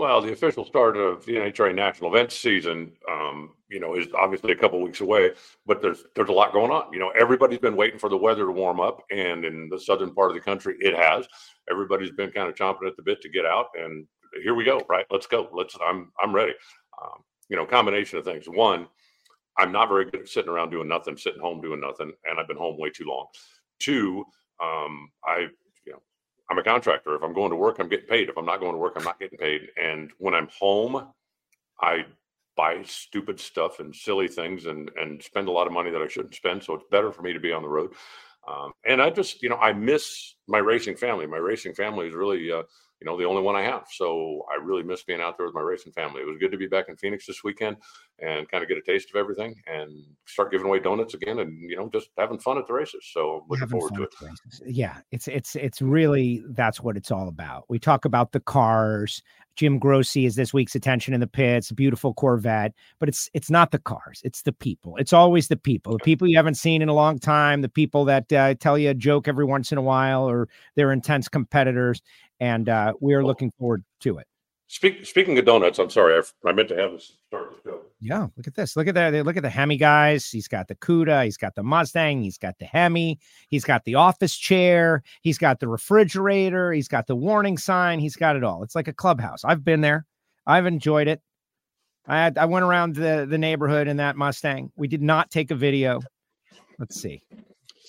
Well, 0.00 0.22
the 0.22 0.32
official 0.32 0.64
start 0.64 0.96
of 0.96 1.26
the 1.26 1.34
NHRA 1.34 1.74
national 1.74 2.08
events 2.08 2.34
season, 2.34 2.92
um, 3.06 3.50
you 3.68 3.80
know, 3.80 3.96
is 3.96 4.06
obviously 4.14 4.50
a 4.50 4.56
couple 4.56 4.80
weeks 4.80 5.02
away. 5.02 5.32
But 5.66 5.82
there's 5.82 6.04
there's 6.16 6.30
a 6.30 6.32
lot 6.32 6.54
going 6.54 6.70
on. 6.70 6.90
You 6.90 7.00
know, 7.00 7.10
everybody's 7.10 7.58
been 7.58 7.76
waiting 7.76 7.98
for 7.98 8.08
the 8.08 8.16
weather 8.16 8.46
to 8.46 8.50
warm 8.50 8.80
up, 8.80 9.02
and 9.10 9.44
in 9.44 9.68
the 9.68 9.78
southern 9.78 10.14
part 10.14 10.30
of 10.30 10.36
the 10.36 10.40
country, 10.40 10.74
it 10.80 10.96
has. 10.96 11.28
Everybody's 11.70 12.12
been 12.12 12.30
kind 12.30 12.48
of 12.48 12.54
chomping 12.54 12.88
at 12.88 12.96
the 12.96 13.02
bit 13.02 13.20
to 13.20 13.28
get 13.28 13.44
out, 13.44 13.66
and 13.78 14.06
here 14.42 14.54
we 14.54 14.64
go. 14.64 14.80
Right, 14.88 15.04
let's 15.10 15.26
go. 15.26 15.50
Let's. 15.52 15.76
I'm 15.86 16.10
I'm 16.18 16.34
ready. 16.34 16.54
Um, 17.02 17.22
you 17.50 17.56
know, 17.56 17.66
combination 17.66 18.18
of 18.18 18.24
things. 18.24 18.46
One, 18.48 18.88
I'm 19.58 19.70
not 19.70 19.90
very 19.90 20.06
good 20.06 20.22
at 20.22 20.28
sitting 20.28 20.50
around 20.50 20.70
doing 20.70 20.88
nothing, 20.88 21.18
sitting 21.18 21.42
home 21.42 21.60
doing 21.60 21.78
nothing, 21.78 22.10
and 22.24 22.40
I've 22.40 22.48
been 22.48 22.56
home 22.56 22.78
way 22.78 22.88
too 22.88 23.04
long. 23.04 23.26
Two, 23.80 24.24
um, 24.62 25.10
I 25.26 25.48
I'm 26.50 26.58
a 26.58 26.62
contractor. 26.64 27.14
If 27.14 27.22
I'm 27.22 27.32
going 27.32 27.50
to 27.50 27.56
work, 27.56 27.78
I'm 27.78 27.88
getting 27.88 28.08
paid. 28.08 28.28
If 28.28 28.36
I'm 28.36 28.44
not 28.44 28.60
going 28.60 28.72
to 28.72 28.78
work, 28.78 28.94
I'm 28.96 29.04
not 29.04 29.20
getting 29.20 29.38
paid. 29.38 29.68
And 29.80 30.10
when 30.18 30.34
I'm 30.34 30.48
home, 30.58 31.06
I 31.80 32.04
buy 32.56 32.82
stupid 32.84 33.38
stuff 33.38 33.78
and 33.78 33.94
silly 33.94 34.28
things 34.28 34.66
and 34.66 34.90
and 35.00 35.22
spend 35.22 35.48
a 35.48 35.52
lot 35.52 35.66
of 35.66 35.72
money 35.72 35.90
that 35.90 36.02
I 36.02 36.08
shouldn't 36.08 36.34
spend. 36.34 36.62
So 36.62 36.74
it's 36.74 36.84
better 36.90 37.12
for 37.12 37.22
me 37.22 37.32
to 37.32 37.40
be 37.40 37.52
on 37.52 37.62
the 37.62 37.68
road. 37.68 37.92
Um, 38.48 38.72
and 38.84 39.00
I 39.00 39.10
just, 39.10 39.42
you 39.42 39.48
know, 39.48 39.58
I 39.58 39.72
miss 39.72 40.34
my 40.48 40.58
racing 40.58 40.96
family. 40.96 41.26
My 41.26 41.36
racing 41.36 41.74
family 41.74 42.08
is 42.08 42.14
really 42.14 42.50
uh, 42.50 42.62
you 43.00 43.06
know, 43.06 43.16
the 43.16 43.24
only 43.24 43.40
one 43.40 43.56
I 43.56 43.62
have. 43.62 43.86
So 43.90 44.44
I 44.50 44.62
really 44.62 44.82
miss 44.82 45.02
being 45.02 45.20
out 45.20 45.36
there 45.38 45.46
with 45.46 45.54
my 45.54 45.62
racing 45.62 45.92
family. 45.92 46.20
It 46.20 46.26
was 46.26 46.36
good 46.38 46.52
to 46.52 46.58
be 46.58 46.66
back 46.66 46.88
in 46.88 46.96
Phoenix 46.96 47.26
this 47.26 47.42
weekend 47.42 47.78
and 48.18 48.48
kind 48.50 48.62
of 48.62 48.68
get 48.68 48.76
a 48.76 48.82
taste 48.82 49.08
of 49.08 49.16
everything 49.16 49.54
and 49.66 49.90
start 50.26 50.50
giving 50.50 50.66
away 50.66 50.80
donuts 50.80 51.14
again 51.14 51.38
and 51.38 51.70
you 51.70 51.76
know 51.76 51.88
just 51.88 52.10
having 52.18 52.38
fun 52.38 52.58
at 52.58 52.66
the 52.66 52.74
races. 52.74 53.08
So 53.12 53.46
looking 53.48 53.60
having 53.60 53.80
forward 53.80 53.94
to 53.96 54.02
it. 54.02 54.10
Yeah, 54.66 54.98
it's 55.12 55.28
it's 55.28 55.56
it's 55.56 55.80
really 55.80 56.42
that's 56.50 56.80
what 56.80 56.96
it's 56.96 57.10
all 57.10 57.28
about. 57.28 57.64
We 57.68 57.78
talk 57.78 58.04
about 58.04 58.32
the 58.32 58.40
cars. 58.40 59.22
Jim 59.56 59.78
Grossi 59.78 60.26
is 60.26 60.36
this 60.36 60.54
week's 60.54 60.74
attention 60.74 61.12
in 61.12 61.20
the 61.20 61.26
pits, 61.26 61.72
beautiful 61.72 62.14
Corvette, 62.14 62.72
but 62.98 63.08
it's 63.08 63.28
it's 63.34 63.50
not 63.50 63.70
the 63.70 63.78
cars, 63.78 64.20
it's 64.24 64.42
the 64.42 64.52
people. 64.52 64.96
It's 64.96 65.12
always 65.12 65.48
the 65.48 65.56
people, 65.56 65.92
the 65.92 66.04
people 66.04 66.28
you 66.28 66.36
haven't 66.36 66.54
seen 66.54 66.82
in 66.82 66.88
a 66.88 66.94
long 66.94 67.18
time, 67.18 67.60
the 67.60 67.68
people 67.68 68.04
that 68.06 68.32
uh, 68.32 68.54
tell 68.54 68.78
you 68.78 68.90
a 68.90 68.94
joke 68.94 69.28
every 69.28 69.44
once 69.44 69.72
in 69.72 69.78
a 69.78 69.82
while, 69.82 70.28
or 70.28 70.48
they're 70.76 70.92
intense 70.92 71.28
competitors 71.28 72.00
and 72.40 72.68
uh, 72.68 72.94
we 73.00 73.14
are 73.14 73.24
looking 73.24 73.52
forward 73.58 73.84
to 74.00 74.18
it. 74.18 74.26
Speak, 74.72 75.04
speaking 75.04 75.36
of 75.36 75.44
donuts, 75.44 75.80
I'm 75.80 75.90
sorry, 75.90 76.14
I, 76.14 76.48
I 76.48 76.52
meant 76.52 76.68
to 76.68 76.76
have 76.76 76.92
this 76.92 77.14
start 77.26 77.50
the 77.64 77.70
show. 77.70 77.80
Yeah, 77.98 78.28
look 78.36 78.46
at 78.46 78.54
this. 78.54 78.76
Look 78.76 78.86
at 78.86 78.94
that. 78.94 79.12
Look 79.26 79.36
at 79.36 79.42
the 79.42 79.50
Hemi 79.50 79.76
guys. 79.76 80.30
He's 80.30 80.46
got 80.46 80.68
the 80.68 80.76
Cuda. 80.76 81.24
He's 81.24 81.36
got 81.36 81.56
the 81.56 81.64
Mustang. 81.64 82.22
He's 82.22 82.38
got 82.38 82.56
the 82.60 82.66
Hemi. 82.66 83.18
He's 83.48 83.64
got 83.64 83.84
the 83.84 83.96
office 83.96 84.36
chair. 84.36 85.02
He's 85.22 85.38
got 85.38 85.58
the 85.58 85.66
refrigerator. 85.66 86.72
He's 86.72 86.86
got 86.86 87.08
the 87.08 87.16
warning 87.16 87.58
sign. 87.58 87.98
He's 87.98 88.14
got 88.14 88.36
it 88.36 88.44
all. 88.44 88.62
It's 88.62 88.76
like 88.76 88.86
a 88.86 88.92
clubhouse. 88.92 89.44
I've 89.44 89.64
been 89.64 89.80
there. 89.80 90.06
I've 90.46 90.66
enjoyed 90.66 91.08
it. 91.08 91.20
I 92.06 92.18
had, 92.18 92.38
I 92.38 92.44
went 92.44 92.64
around 92.64 92.94
the 92.94 93.26
the 93.28 93.38
neighborhood 93.38 93.88
in 93.88 93.96
that 93.96 94.14
Mustang. 94.14 94.70
We 94.76 94.86
did 94.86 95.02
not 95.02 95.32
take 95.32 95.50
a 95.50 95.56
video. 95.56 96.00
Let's 96.78 96.94
see. 97.02 97.24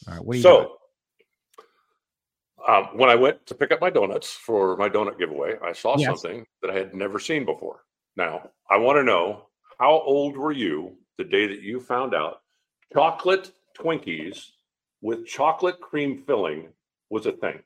All 0.08 0.16
right, 0.16 0.26
what 0.26 0.34
do 0.34 0.38
you 0.40 0.42
so? 0.42 0.62
Got? 0.64 0.72
Um, 2.68 2.90
when 2.94 3.10
I 3.10 3.16
went 3.16 3.46
to 3.48 3.56
pick 3.56 3.72
up 3.72 3.82
my 3.82 3.90
donuts 3.90 4.32
for 4.32 4.78
my 4.78 4.88
donut 4.88 5.18
giveaway, 5.18 5.56
I 5.64 5.74
saw 5.74 5.98
yes. 5.98 6.08
something 6.08 6.46
that 6.62 6.72
I 6.72 6.76
had 6.76 6.94
never 6.94 7.20
seen 7.20 7.46
before. 7.46 7.84
Now, 8.16 8.50
I 8.70 8.78
want 8.78 8.98
to 8.98 9.04
know 9.04 9.48
how 9.80 9.92
old 9.92 10.38
were 10.38 10.52
you 10.52 10.96
the 11.18 11.24
day 11.24 11.48
that 11.48 11.62
you 11.62 11.80
found 11.80 12.14
out 12.14 12.42
chocolate 12.94 13.52
Twinkies 13.78 14.52
with 15.02 15.26
chocolate 15.26 15.80
cream 15.82 16.24
filling 16.26 16.70
was 17.10 17.26
a 17.26 17.32
thing? 17.32 17.60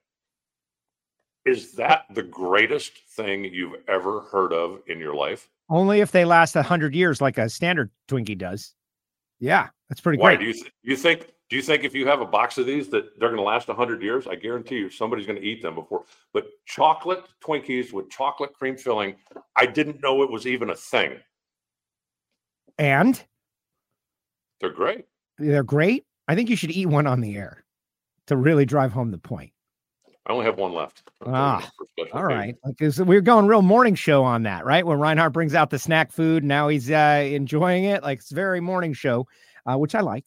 Is 1.46 1.74
that 1.74 2.06
the 2.14 2.24
greatest 2.24 2.94
thing 3.16 3.46
you've 3.46 3.82
ever 3.88 4.22
heard 4.22 4.54
of 4.54 4.80
in 4.88 5.00
your 5.00 5.14
life? 5.14 5.50
Only 5.70 6.00
if 6.00 6.12
they 6.12 6.26
last 6.26 6.56
a 6.56 6.64
hundred 6.64 6.96
years, 6.96 7.22
like 7.22 7.38
a 7.38 7.50
standard 7.50 7.92
Twinkie 8.08 8.38
does. 8.38 8.74
Yeah, 9.40 9.68
that's 9.90 10.02
pretty 10.02 10.20
Why, 10.20 10.36
great. 10.36 10.40
Do 10.40 10.46
you, 10.48 10.54
th- 10.54 10.74
you 10.84 10.96
think 10.96 11.28
do 11.50 11.56
you 11.56 11.62
think 11.62 11.84
if 11.84 11.94
you 11.94 12.08
have 12.08 12.22
a 12.22 12.26
box 12.26 12.58
of 12.58 12.66
these 12.66 12.90
that 12.90 13.20
they're 13.20 13.30
going 13.30 13.38
to 13.38 13.44
last 13.44 13.68
100 13.68 14.02
years? 14.02 14.26
I 14.28 14.36
guarantee 14.36 14.78
you 14.78 14.90
somebody's 14.90 15.28
going 15.28 15.40
to 15.40 15.46
eat 15.46 15.62
them 15.62 15.76
before. 15.76 16.06
But 16.34 16.48
chocolate 16.66 17.24
Twinkies 17.44 17.94
with 17.94 18.10
chocolate 18.10 18.54
cream 18.54 18.78
filling, 18.78 19.16
I 19.56 19.68
didn't 19.68 20.02
know 20.02 20.24
it 20.24 20.32
was 20.32 20.48
even 20.48 20.72
a 20.72 20.76
thing. 20.76 21.20
And 22.80 23.22
they're 24.60 24.72
great. 24.72 25.06
They're 25.38 25.64
great. 25.64 26.06
I 26.28 26.36
think 26.36 26.50
you 26.50 26.56
should 26.56 26.72
eat 26.72 26.88
one 26.88 27.06
on 27.06 27.22
the 27.22 27.38
air 27.38 27.64
to 28.28 28.36
really 28.36 28.66
drive 28.66 28.92
home 28.92 29.12
the 29.12 29.18
point. 29.20 29.52
I 30.28 30.34
only 30.34 30.46
have 30.46 30.58
one 30.58 30.74
left. 30.74 31.04
Ah, 31.24 31.70
all 32.12 32.24
right. 32.24 32.56
Because 32.66 33.00
we're 33.00 33.22
going 33.22 33.46
real 33.46 33.62
morning 33.62 33.94
show 33.94 34.24
on 34.24 34.42
that, 34.44 34.66
right? 34.66 34.84
When 34.84 35.00
Reinhart 35.00 35.34
brings 35.34 35.54
out 35.54 35.70
the 35.70 35.78
snack 35.78 36.12
food, 36.12 36.44
now 36.44 36.68
he's 36.68 36.90
uh, 36.90 37.24
enjoying 37.24 37.84
it. 37.84 38.02
Like 38.02 38.20
it's 38.20 38.32
very 38.32 38.60
morning 38.60 38.94
show, 38.94 39.28
uh, 39.68 39.78
which 39.78 39.94
I 39.94 40.02
like. 40.02 40.26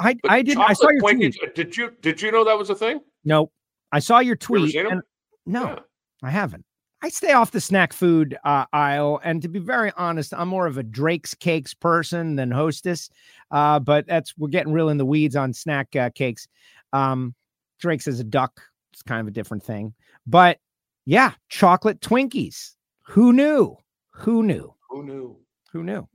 I 0.00 0.14
but 0.14 0.30
I 0.30 0.42
didn't. 0.42 0.62
I 0.62 0.72
saw 0.72 0.88
your 0.88 1.00
tweet. 1.00 1.54
Did 1.54 1.76
you 1.76 1.92
did 2.00 2.22
you 2.22 2.32
know 2.32 2.44
that 2.44 2.58
was 2.58 2.70
a 2.70 2.74
thing? 2.74 3.00
Nope. 3.24 3.52
I 3.92 3.98
saw 3.98 4.18
your 4.20 4.36
tweet. 4.36 4.74
You 4.74 4.88
and, 4.88 5.02
no, 5.46 5.64
yeah. 5.64 5.78
I 6.22 6.30
haven't. 6.30 6.64
I 7.02 7.08
stay 7.08 7.32
off 7.32 7.50
the 7.50 7.60
snack 7.60 7.92
food 7.92 8.36
uh, 8.44 8.66
aisle, 8.72 9.20
and 9.24 9.40
to 9.42 9.48
be 9.48 9.58
very 9.58 9.92
honest, 9.96 10.34
I'm 10.34 10.48
more 10.48 10.66
of 10.66 10.78
a 10.78 10.82
Drake's 10.82 11.34
cakes 11.34 11.74
person 11.74 12.36
than 12.36 12.50
Hostess. 12.50 13.10
Uh, 13.50 13.78
but 13.78 14.06
that's 14.06 14.36
we're 14.36 14.48
getting 14.48 14.72
real 14.72 14.88
in 14.88 14.98
the 14.98 15.06
weeds 15.06 15.36
on 15.36 15.52
snack 15.52 15.94
uh, 15.96 16.10
cakes. 16.14 16.48
Um, 16.92 17.34
Drake's 17.78 18.06
is 18.06 18.20
a 18.20 18.24
duck. 18.24 18.60
It's 18.92 19.02
kind 19.02 19.20
of 19.20 19.28
a 19.28 19.32
different 19.32 19.62
thing. 19.62 19.94
But 20.26 20.58
yeah, 21.04 21.32
chocolate 21.48 22.00
Twinkies. 22.00 22.74
Who 23.02 23.32
knew? 23.32 23.76
Who 24.10 24.42
knew? 24.42 24.74
Who 24.90 25.04
knew? 25.04 25.36
Who 25.72 25.82
knew? 25.82 26.08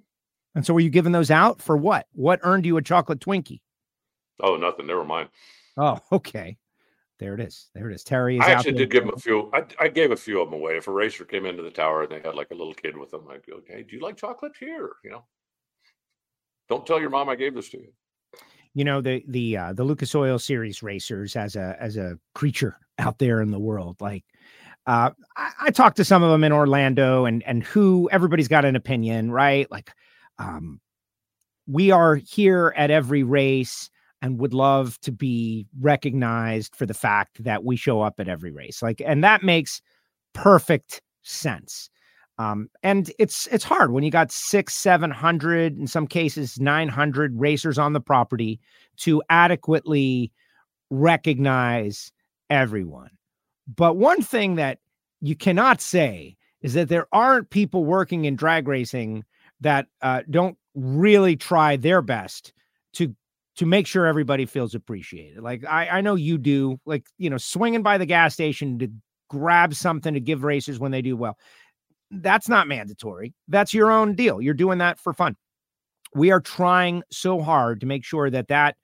And 0.54 0.66
so, 0.66 0.74
were 0.74 0.80
you 0.80 0.90
giving 0.90 1.12
those 1.12 1.32
out 1.32 1.62
for 1.62 1.78
what? 1.78 2.08
What 2.14 2.40
earned 2.44 2.66
you 2.66 2.78
a 2.78 2.82
chocolate 2.82 3.20
Twinkie? 3.20 3.60
Oh, 4.42 4.56
nothing. 4.58 4.88
Never 4.88 5.06
mind. 5.06 5.30
Oh, 5.78 6.00
okay. 6.12 6.58
There 7.18 7.34
it 7.34 7.40
is. 7.40 7.70
There 7.74 7.90
it 7.90 7.96
is. 7.96 8.04
Terry 8.04 8.38
is 8.38 8.44
I 8.46 8.52
actually 8.52 8.74
did 8.74 8.92
give 8.92 9.04
him 9.04 9.14
a 9.16 9.20
few. 9.20 9.50
I, 9.54 9.64
I 9.80 9.88
gave 9.88 10.12
a 10.12 10.18
few 10.18 10.42
of 10.42 10.50
them 10.50 10.60
away. 10.60 10.76
If 10.76 10.88
a 10.88 10.92
racer 10.92 11.24
came 11.24 11.46
into 11.46 11.64
the 11.64 11.72
tower 11.72 12.04
and 12.04 12.12
they 12.12 12.20
had 12.20 12.36
like 12.36 12.52
a 12.52 12.56
little 12.56 12.74
kid 12.74 12.98
with 12.98 13.12
them, 13.12 13.26
I'd 13.30 13.46
go, 13.46 13.62
"Hey, 13.66 13.84
do 13.84 13.96
you 13.96 14.02
like 14.02 14.18
chocolate 14.18 14.52
here?" 14.60 14.92
You 15.04 15.12
know, 15.12 15.26
don't 16.68 16.86
tell 16.86 17.00
your 17.00 17.10
mom 17.10 17.30
I 17.30 17.36
gave 17.36 17.56
this 17.56 17.70
to 17.70 17.78
you. 17.78 17.94
You 18.74 18.84
know 18.84 19.00
the 19.00 19.24
the 19.30 19.56
uh, 19.56 19.74
the 19.74 19.86
Lucas 19.86 20.14
Oil 20.14 20.38
Series 20.38 20.84
racers 20.84 21.38
as 21.38 21.56
a 21.56 21.78
as 21.80 21.96
a 21.96 22.20
creature 22.34 22.78
out 23.00 23.18
there 23.18 23.42
in 23.42 23.52
the 23.52 23.60
world. 23.60 23.96
Like 24.02 24.26
uh, 24.86 25.12
I, 25.38 25.52
I 25.62 25.72
talked 25.72 25.96
to 25.98 26.06
some 26.06 26.22
of 26.22 26.32
them 26.32 26.44
in 26.44 26.52
Orlando, 26.52 27.24
and 27.24 27.44
and 27.44 27.64
who 27.64 28.10
everybody's 28.12 28.50
got 28.50 28.66
an 28.66 28.76
opinion, 28.76 29.32
right? 29.32 29.72
Like, 29.72 29.92
um, 30.38 30.82
we 31.66 31.92
are 31.92 32.16
here 32.16 32.74
at 32.76 32.92
every 32.92 33.24
race 33.24 33.90
and 34.22 34.40
would 34.40 34.54
love 34.54 35.00
to 35.02 35.12
be 35.12 35.68
recognized 35.80 36.76
for 36.76 36.86
the 36.86 36.94
fact 36.94 37.44
that 37.44 37.64
we 37.64 37.76
show 37.76 38.02
up 38.02 38.20
at 38.20 38.28
every 38.28 38.52
race. 38.52 38.82
Like, 38.82 39.02
and 39.06 39.24
that 39.24 39.44
makes 39.44 39.82
perfect 40.34 41.02
sense. 41.24 41.90
Um, 42.38 42.70
and 42.84 43.12
it's 43.18 43.48
it's 43.48 43.64
hard 43.64 43.92
when 43.92 44.04
you 44.04 44.12
got 44.12 44.32
six, 44.32 44.76
seven 44.76 45.10
hundred, 45.10 45.78
in 45.78 45.88
some 45.88 46.06
cases, 46.06 46.60
nine 46.60 46.90
hundred 46.90 47.40
racers 47.40 47.78
on 47.78 47.94
the 47.94 48.02
property 48.02 48.60
to 48.98 49.24
adequately 49.30 50.32
recognize 50.90 52.12
everyone. 52.50 53.12
But 53.74 53.96
one 53.96 54.22
thing 54.22 54.56
that 54.56 54.80
you 55.22 55.36
cannot 55.36 55.80
say 55.82 56.36
is 56.62 56.74
that 56.74 56.90
there 56.90 57.08
aren't 57.14 57.50
people 57.52 57.86
working 57.86 58.26
in 58.26 58.36
drag 58.36 58.68
racing 58.68 59.24
that 59.62 59.88
uh, 60.02 60.22
don't 60.30 60.58
really 60.76 61.36
try 61.38 61.78
their 61.78 62.02
best 62.02 62.54
to 62.94 63.16
to 63.58 63.66
make 63.66 63.88
sure 63.88 64.06
everybody 64.06 64.46
feels 64.46 64.76
appreciated. 64.76 65.42
Like 65.42 65.66
I, 65.66 65.88
I 65.88 66.02
know 66.02 66.16
you 66.16 66.38
do. 66.38 66.80
Like 66.86 67.08
you 67.18 67.30
know, 67.30 67.38
swinging 67.38 67.84
by 67.84 67.98
the 67.98 68.06
gas 68.06 68.34
station 68.34 68.80
to 68.80 68.90
grab 69.30 69.74
something 69.74 70.14
to 70.14 70.20
give 70.20 70.44
racers 70.44 70.80
when 70.80 70.92
they 70.92 71.02
do 71.02 71.16
well. 71.16 71.38
That's 72.12 72.48
not 72.48 72.68
mandatory. 72.68 73.34
That's 73.48 73.74
your 73.74 73.92
own 73.92 74.16
deal. 74.16 74.42
You're 74.42 74.54
doing 74.54 74.78
that 74.80 75.00
for 75.00 75.14
fun. 75.14 75.36
We 76.14 76.32
are 76.32 76.40
trying 76.40 77.04
so 77.12 77.42
hard 77.42 77.82
to 77.82 77.86
make 77.86 78.06
sure 78.06 78.30
that 78.30 78.48
that 78.50 78.76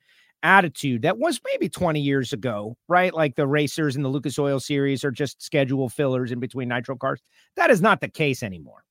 attitude 0.43 1.03
that 1.03 1.17
was 1.17 1.39
maybe 1.45 1.69
20 1.69 1.99
years 2.01 2.33
ago, 2.33 2.75
right? 2.87 3.13
Like 3.13 3.35
the 3.35 3.47
racers 3.47 3.95
in 3.95 4.01
the 4.01 4.09
Lucas 4.09 4.39
Oil 4.39 4.59
series 4.59 5.03
are 5.03 5.11
just 5.11 5.41
schedule 5.41 5.87
fillers 5.87 6.31
in 6.31 6.39
between 6.39 6.67
nitro 6.67 6.95
cars. 6.95 7.21
That 7.55 7.69
is 7.69 7.81
not 7.81 8.01
the 8.01 8.09
case 8.09 8.41
anymore. 8.43 8.83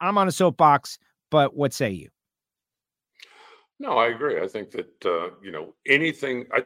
I'm 0.00 0.18
on 0.18 0.28
a 0.28 0.32
soapbox, 0.32 0.98
but 1.30 1.56
what 1.56 1.72
say 1.72 1.90
you? 1.90 2.10
No, 3.80 3.98
I 3.98 4.08
agree. 4.08 4.40
I 4.40 4.46
think 4.48 4.70
that 4.72 5.06
uh, 5.06 5.30
you 5.42 5.50
know 5.50 5.74
anything. 5.86 6.46
I 6.52 6.64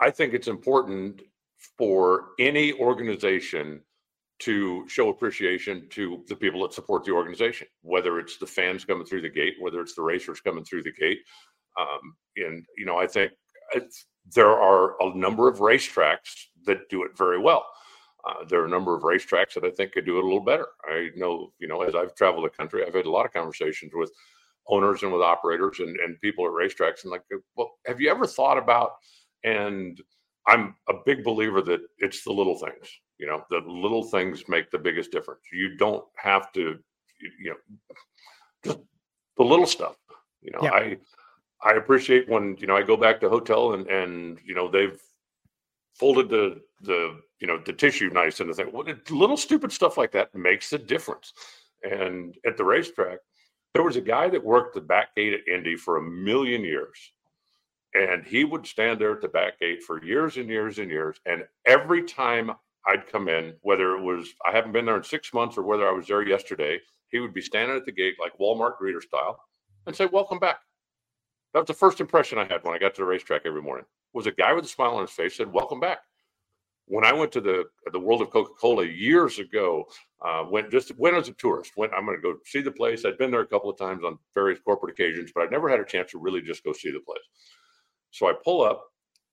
I 0.00 0.10
think 0.10 0.34
it's 0.34 0.48
important 0.48 1.22
for 1.78 2.28
any 2.38 2.72
organization 2.74 3.80
to 4.40 4.86
show 4.88 5.08
appreciation 5.08 5.88
to 5.90 6.22
the 6.28 6.36
people 6.36 6.62
that 6.62 6.72
support 6.74 7.04
the 7.04 7.12
organization, 7.12 7.66
whether 7.82 8.18
it's 8.18 8.38
the 8.38 8.46
fans 8.46 8.84
coming 8.84 9.06
through 9.06 9.22
the 9.22 9.30
gate, 9.30 9.54
whether 9.60 9.80
it's 9.80 9.94
the 9.94 10.02
racers 10.02 10.40
coming 10.40 10.64
through 10.64 10.82
the 10.82 10.92
gate. 10.92 11.20
Um, 11.80 12.16
and 12.36 12.64
you 12.76 12.86
know, 12.86 12.98
I 12.98 13.06
think 13.06 13.32
there 14.34 14.50
are 14.50 15.00
a 15.02 15.16
number 15.16 15.48
of 15.48 15.58
racetracks 15.58 16.46
that 16.66 16.88
do 16.90 17.04
it 17.04 17.16
very 17.16 17.38
well. 17.38 17.66
Uh, 18.26 18.44
there 18.48 18.60
are 18.60 18.66
a 18.66 18.70
number 18.70 18.94
of 18.96 19.02
racetracks 19.02 19.54
that 19.54 19.64
I 19.64 19.70
think 19.70 19.92
could 19.92 20.04
do 20.04 20.18
it 20.18 20.24
a 20.24 20.26
little 20.26 20.44
better. 20.44 20.66
I 20.88 21.10
know, 21.16 21.52
you 21.60 21.68
know, 21.68 21.82
as 21.82 21.94
I've 21.94 22.14
traveled 22.16 22.44
the 22.44 22.50
country, 22.50 22.84
I've 22.84 22.94
had 22.94 23.06
a 23.06 23.10
lot 23.10 23.24
of 23.24 23.32
conversations 23.32 23.92
with 23.94 24.10
owners 24.68 25.02
and 25.02 25.12
with 25.12 25.22
operators 25.22 25.78
and, 25.80 25.96
and 26.00 26.20
people 26.20 26.46
at 26.46 26.52
racetracks 26.52 27.02
and 27.02 27.10
like, 27.10 27.22
uh, 27.34 27.38
well, 27.56 27.72
have 27.86 28.00
you 28.00 28.10
ever 28.10 28.26
thought 28.26 28.58
about? 28.58 28.92
And 29.44 30.00
I'm 30.46 30.74
a 30.88 30.94
big 31.04 31.24
believer 31.24 31.62
that 31.62 31.80
it's 31.98 32.22
the 32.24 32.32
little 32.32 32.58
things. 32.58 32.88
You 33.18 33.26
know, 33.26 33.44
the 33.50 33.58
little 33.66 34.04
things 34.04 34.44
make 34.48 34.70
the 34.70 34.78
biggest 34.78 35.10
difference. 35.10 35.40
You 35.52 35.76
don't 35.76 36.04
have 36.16 36.52
to, 36.52 36.78
you 37.40 37.50
know, 37.50 37.56
just 38.64 38.78
the 39.36 39.44
little 39.44 39.66
stuff. 39.66 39.96
You 40.42 40.52
know, 40.52 40.60
yeah. 40.62 40.70
I 40.72 40.96
I 41.62 41.72
appreciate 41.72 42.28
when 42.28 42.56
you 42.58 42.66
know 42.66 42.76
I 42.76 42.82
go 42.82 42.96
back 42.96 43.20
to 43.20 43.28
hotel 43.28 43.72
and 43.72 43.86
and 43.88 44.38
you 44.44 44.54
know 44.54 44.68
they've 44.70 45.00
folded 45.94 46.28
the 46.28 46.60
the 46.82 47.18
you 47.40 47.46
know 47.46 47.58
the 47.64 47.72
tissue 47.72 48.10
nice 48.10 48.40
and 48.40 48.50
the 48.50 48.54
thing. 48.54 48.70
Well, 48.72 48.86
little 49.10 49.36
stupid 49.36 49.72
stuff 49.72 49.96
like 49.96 50.12
that 50.12 50.34
makes 50.34 50.72
a 50.72 50.78
difference. 50.78 51.32
And 51.82 52.36
at 52.46 52.56
the 52.56 52.64
racetrack, 52.64 53.18
there 53.76 53.84
was 53.84 53.96
a 53.96 54.00
guy 54.00 54.30
that 54.30 54.42
worked 54.42 54.74
the 54.74 54.80
back 54.80 55.14
gate 55.14 55.34
at 55.34 55.46
Indy 55.52 55.76
for 55.76 55.98
a 55.98 56.02
million 56.02 56.64
years. 56.64 56.98
And 57.94 58.24
he 58.24 58.44
would 58.44 58.66
stand 58.66 59.00
there 59.00 59.12
at 59.12 59.20
the 59.20 59.28
back 59.28 59.60
gate 59.60 59.82
for 59.82 60.02
years 60.04 60.38
and 60.38 60.48
years 60.48 60.78
and 60.78 60.90
years. 60.90 61.18
And 61.26 61.44
every 61.66 62.04
time 62.04 62.52
I'd 62.86 63.06
come 63.06 63.28
in, 63.28 63.54
whether 63.62 63.96
it 63.96 64.02
was 64.02 64.28
I 64.46 64.52
haven't 64.52 64.72
been 64.72 64.86
there 64.86 64.96
in 64.96 65.04
six 65.04 65.34
months 65.34 65.58
or 65.58 65.62
whether 65.62 65.86
I 65.88 65.92
was 65.92 66.06
there 66.06 66.26
yesterday, 66.26 66.80
he 67.10 67.20
would 67.20 67.34
be 67.34 67.42
standing 67.42 67.76
at 67.76 67.84
the 67.84 67.92
gate 67.92 68.14
like 68.20 68.38
Walmart 68.38 68.78
greeter 68.82 69.02
style 69.02 69.40
and 69.86 69.94
say, 69.94 70.06
Welcome 70.06 70.38
back. 70.38 70.60
That 71.54 71.60
was 71.60 71.68
the 71.68 71.74
first 71.74 72.00
impression 72.00 72.38
I 72.38 72.46
had 72.46 72.64
when 72.64 72.74
I 72.74 72.78
got 72.78 72.94
to 72.96 73.02
the 73.02 73.06
racetrack 73.06 73.42
every 73.44 73.62
morning. 73.62 73.86
Was 74.14 74.26
a 74.26 74.32
guy 74.32 74.54
with 74.54 74.64
a 74.64 74.68
smile 74.68 74.96
on 74.96 75.02
his 75.02 75.10
face 75.10 75.36
said, 75.36 75.52
"Welcome 75.52 75.80
back." 75.80 75.98
When 76.86 77.04
I 77.04 77.12
went 77.12 77.32
to 77.32 77.40
the 77.40 77.64
the 77.92 78.00
world 78.00 78.22
of 78.22 78.30
Coca 78.30 78.52
Cola 78.60 78.84
years 78.84 79.38
ago, 79.38 79.84
uh, 80.24 80.44
went 80.50 80.70
just 80.70 80.96
went 80.98 81.16
as 81.16 81.28
a 81.28 81.32
tourist. 81.32 81.72
Went 81.76 81.92
I'm 81.92 82.06
going 82.06 82.16
to 82.16 82.22
go 82.22 82.38
see 82.44 82.62
the 82.62 82.70
place. 82.70 83.04
I'd 83.04 83.18
been 83.18 83.30
there 83.30 83.40
a 83.40 83.46
couple 83.46 83.70
of 83.70 83.78
times 83.78 84.04
on 84.04 84.18
various 84.34 84.60
corporate 84.60 84.92
occasions, 84.92 85.32
but 85.34 85.42
I'd 85.42 85.50
never 85.50 85.68
had 85.68 85.80
a 85.80 85.84
chance 85.84 86.12
to 86.12 86.18
really 86.18 86.40
just 86.42 86.64
go 86.64 86.72
see 86.72 86.90
the 86.90 87.00
place. 87.00 87.24
So 88.10 88.28
I 88.28 88.34
pull 88.44 88.62
up, 88.62 88.84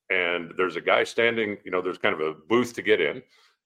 and 0.09 0.51
there's 0.57 0.75
a 0.75 0.81
guy 0.81 1.03
standing. 1.03 1.57
You 1.63 1.71
know, 1.71 1.81
there's 1.81 1.97
kind 1.97 2.13
of 2.13 2.21
a 2.21 2.33
booth 2.49 2.73
to 2.73 2.81
get 2.81 2.99
in, 2.99 3.21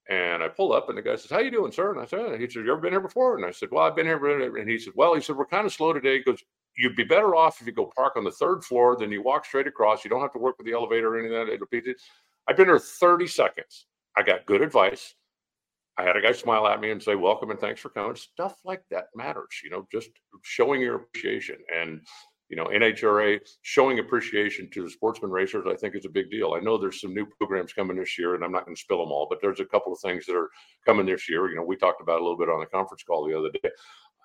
and 0.10 0.44
I 0.44 0.50
pull 0.50 0.74
up, 0.74 0.90
and 0.90 0.98
the 0.98 1.02
guy 1.02 1.16
says, 1.16 1.32
"How 1.32 1.40
you 1.40 1.52
doing, 1.52 1.72
sir?" 1.72 1.92
And 1.92 2.02
I 2.02 2.06
said, 2.06 2.40
"He 2.40 2.50
said, 2.50 2.66
you 2.66 2.72
ever 2.72 2.82
been 2.82 2.94
here 2.94 3.00
before?" 3.00 3.38
And 3.38 3.46
I 3.46 3.52
said, 3.52 3.70
"Well, 3.72 3.86
I've 3.86 3.96
been 3.96 4.06
here." 4.06 4.58
And 4.58 4.70
he 4.70 4.78
said, 4.78 4.94
"Well, 4.96 5.16
he 5.16 5.22
said 5.22 5.38
we're 5.38 5.46
kind 5.46 5.66
of 5.66 5.74
slow 5.74 5.94
today." 5.94 6.18
He 6.18 6.24
goes, 6.24 6.44
you'd 6.78 6.96
be 6.96 7.04
better 7.04 7.36
off 7.36 7.60
if 7.60 7.68
you 7.68 7.74
go 7.74 7.92
park 7.96 8.16
on 8.16 8.24
the 8.24 8.32
third 8.32 8.64
floor, 8.64 8.96
then 8.98 9.12
you 9.12 9.22
walk 9.22 9.46
straight 9.46 9.68
across. 9.68 10.04
You 10.04 10.10
don't 10.10 10.22
have 10.22 10.34
to 10.34 10.40
work 10.40 10.58
with 10.58 10.68
the 10.68 10.74
elevator 10.74 11.16
or 11.16 11.20
anything. 11.20 11.54
It'll 11.54 11.68
be 11.72 11.82
I've 12.48 12.58
been 12.58 12.68
there 12.68 12.80
30 12.80 13.28
seconds. 13.28 13.86
I 14.16 14.24
got 14.24 14.46
good 14.46 14.62
advice. 14.62 15.14
I 15.98 16.04
had 16.04 16.16
a 16.16 16.22
guy 16.22 16.32
smile 16.32 16.68
at 16.68 16.80
me 16.80 16.92
and 16.92 17.02
say, 17.02 17.16
Welcome 17.16 17.50
and 17.50 17.60
thanks 17.60 17.82
for 17.82 17.90
coming. 17.90 18.16
Stuff 18.16 18.56
like 18.64 18.84
that 18.92 19.08
matters, 19.16 19.62
you 19.64 19.70
know, 19.70 19.88
just 19.92 20.10
showing 20.44 20.80
your 20.80 20.96
appreciation. 20.96 21.58
And, 21.74 22.02
you 22.50 22.56
know, 22.56 22.66
NHRA 22.66 23.40
showing 23.64 24.00
appreciation 24.00 24.70
to 24.72 24.84
the 24.84 24.90
sportsman 24.90 25.32
racers, 25.32 25.66
I 25.68 25.76
think 25.76 25.96
is 25.96 26.06
a 26.06 26.10
big 26.10 26.30
deal. 26.30 26.54
I 26.54 26.60
know 26.60 26.78
there's 26.78 27.02
some 27.02 27.14
new 27.14 27.26
programs 27.26 27.74
coming 27.74 27.98
this 27.98 28.18
year, 28.18 28.36
and 28.36 28.44
I'm 28.44 28.52
not 28.52 28.66
going 28.66 28.76
to 28.76 28.82
spill 28.82 29.00
them 29.00 29.12
all, 29.12 29.28
but 29.30 29.40
there's 29.42 29.60
a 29.60 29.66
couple 29.66 29.92
of 29.92 30.00
things 30.00 30.26
that 30.28 30.36
are 30.36 30.50
coming 30.86 31.06
this 31.06 31.28
year. 31.28 31.50
You 31.50 31.58
know, 31.58 31.64
we 31.64 31.76
talked 31.76 32.02
about 32.02 32.22
a 32.22 32.24
little 32.24 32.38
bit 32.38 32.50
on 32.50 32.60
the 32.60 32.68
conference 32.68 33.04
call 33.04 33.28
the 33.28 33.38
other 33.38 33.50
day 33.52 33.70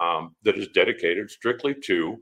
um, 0.01 0.37
that 0.45 0.59
is 0.59 0.69
dedicated 0.69 1.31
strictly 1.31 1.75
to 1.87 2.19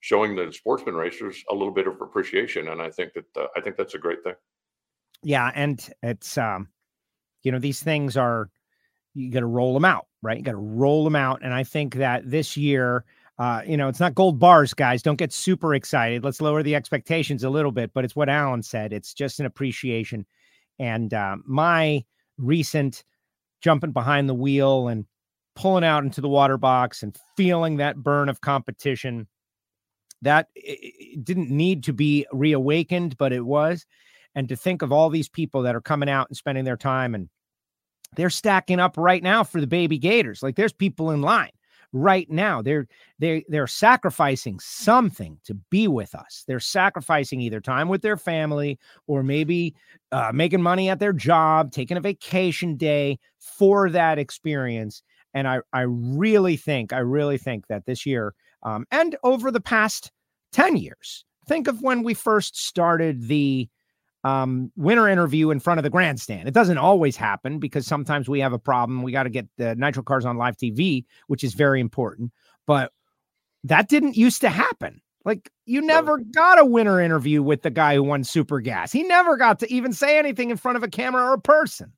showing 0.00 0.34
the 0.34 0.52
sportsman 0.52 0.94
racers 0.94 1.42
a 1.50 1.54
little 1.54 1.72
bit 1.72 1.86
of 1.86 2.00
appreciation. 2.00 2.68
And 2.68 2.80
I 2.80 2.90
think 2.90 3.12
that 3.14 3.24
uh, 3.36 3.46
I 3.56 3.60
think 3.60 3.76
that's 3.76 3.94
a 3.94 3.98
great 3.98 4.22
thing. 4.22 4.34
Yeah, 5.22 5.50
and 5.54 5.84
it's 6.02 6.36
um, 6.38 6.68
you 7.42 7.52
know 7.52 7.58
these 7.58 7.82
things 7.82 8.16
are 8.16 8.50
you 9.14 9.30
got 9.30 9.40
to 9.40 9.46
roll 9.46 9.74
them 9.74 9.84
out, 9.84 10.06
right? 10.22 10.36
You 10.38 10.42
got 10.42 10.52
to 10.52 10.56
roll 10.56 11.04
them 11.04 11.16
out, 11.16 11.40
and 11.42 11.54
I 11.54 11.64
think 11.64 11.96
that 11.96 12.30
this 12.30 12.56
year. 12.56 13.04
Uh, 13.38 13.62
you 13.66 13.76
know, 13.76 13.88
it's 13.88 13.98
not 13.98 14.14
gold 14.14 14.38
bars, 14.38 14.72
guys. 14.74 15.02
Don't 15.02 15.16
get 15.16 15.32
super 15.32 15.74
excited. 15.74 16.22
Let's 16.22 16.40
lower 16.40 16.62
the 16.62 16.76
expectations 16.76 17.42
a 17.42 17.50
little 17.50 17.72
bit. 17.72 17.90
But 17.92 18.04
it's 18.04 18.14
what 18.14 18.28
Alan 18.28 18.62
said. 18.62 18.92
It's 18.92 19.14
just 19.14 19.40
an 19.40 19.46
appreciation. 19.46 20.26
And 20.78 21.12
uh, 21.12 21.36
my 21.44 22.04
recent 22.38 23.02
jumping 23.62 23.92
behind 23.92 24.28
the 24.28 24.34
wheel 24.34 24.86
and 24.88 25.06
pulling 25.56 25.82
out 25.82 26.04
into 26.04 26.20
the 26.20 26.28
water 26.28 26.58
box 26.58 27.02
and 27.02 27.16
feeling 27.36 27.78
that 27.78 27.96
burn 27.96 28.28
of 28.28 28.40
competition 28.40 29.26
that 30.22 30.48
didn't 31.22 31.50
need 31.50 31.84
to 31.84 31.92
be 31.92 32.26
reawakened, 32.32 33.16
but 33.18 33.32
it 33.32 33.44
was. 33.44 33.86
And 34.34 34.48
to 34.48 34.56
think 34.56 34.82
of 34.82 34.92
all 34.92 35.10
these 35.10 35.28
people 35.28 35.62
that 35.62 35.74
are 35.74 35.80
coming 35.80 36.08
out 36.08 36.28
and 36.28 36.36
spending 36.36 36.64
their 36.64 36.76
time 36.76 37.14
and 37.14 37.28
they're 38.16 38.30
stacking 38.30 38.80
up 38.80 38.96
right 38.96 39.22
now 39.22 39.44
for 39.44 39.60
the 39.60 39.66
baby 39.66 39.98
gators. 39.98 40.42
Like 40.42 40.56
there's 40.56 40.72
people 40.72 41.10
in 41.10 41.22
line 41.22 41.50
right 41.92 42.30
now. 42.30 42.62
They're 42.62 42.86
they 43.18 43.44
they're 43.48 43.66
sacrificing 43.66 44.58
something 44.60 45.38
to 45.44 45.54
be 45.70 45.88
with 45.88 46.14
us. 46.14 46.44
They're 46.46 46.60
sacrificing 46.60 47.40
either 47.40 47.60
time 47.60 47.88
with 47.88 48.02
their 48.02 48.16
family 48.16 48.78
or 49.06 49.22
maybe 49.22 49.74
uh, 50.10 50.30
making 50.34 50.62
money 50.62 50.88
at 50.88 50.98
their 50.98 51.12
job, 51.12 51.72
taking 51.72 51.96
a 51.96 52.00
vacation 52.00 52.76
day 52.76 53.18
for 53.38 53.90
that 53.90 54.18
experience. 54.18 55.02
And 55.34 55.48
I 55.48 55.60
I 55.72 55.82
really 55.82 56.56
think 56.56 56.92
I 56.92 56.98
really 56.98 57.38
think 57.38 57.66
that 57.68 57.86
this 57.86 58.04
year 58.04 58.34
um, 58.62 58.86
and 58.90 59.16
over 59.22 59.50
the 59.50 59.60
past 59.60 60.10
10 60.52 60.76
years. 60.76 61.24
Think 61.48 61.66
of 61.66 61.82
when 61.82 62.02
we 62.02 62.14
first 62.14 62.56
started 62.56 63.26
the 63.26 63.68
um, 64.24 64.70
winner 64.76 65.08
interview 65.08 65.50
in 65.50 65.60
front 65.60 65.78
of 65.78 65.84
the 65.84 65.90
grandstand. 65.90 66.48
It 66.48 66.54
doesn't 66.54 66.78
always 66.78 67.16
happen 67.16 67.58
because 67.58 67.86
sometimes 67.86 68.28
we 68.28 68.40
have 68.40 68.52
a 68.52 68.58
problem. 68.58 69.02
We 69.02 69.12
got 69.12 69.24
to 69.24 69.30
get 69.30 69.48
the 69.56 69.74
nitro 69.74 70.02
cars 70.02 70.24
on 70.24 70.36
live 70.36 70.56
TV, 70.56 71.04
which 71.26 71.42
is 71.42 71.54
very 71.54 71.80
important. 71.80 72.32
But 72.66 72.92
that 73.64 73.88
didn't 73.88 74.16
used 74.16 74.40
to 74.42 74.48
happen. 74.48 75.00
Like 75.24 75.50
you 75.66 75.80
never 75.80 76.18
got 76.18 76.58
a 76.58 76.64
winner 76.64 77.00
interview 77.00 77.42
with 77.42 77.62
the 77.62 77.70
guy 77.70 77.94
who 77.94 78.02
won 78.02 78.24
Super 78.24 78.60
Gas. 78.60 78.90
He 78.90 79.02
never 79.02 79.36
got 79.36 79.60
to 79.60 79.72
even 79.72 79.92
say 79.92 80.18
anything 80.18 80.50
in 80.50 80.56
front 80.56 80.76
of 80.76 80.82
a 80.82 80.88
camera 80.88 81.30
or 81.30 81.34
a 81.34 81.40
person. 81.40 81.92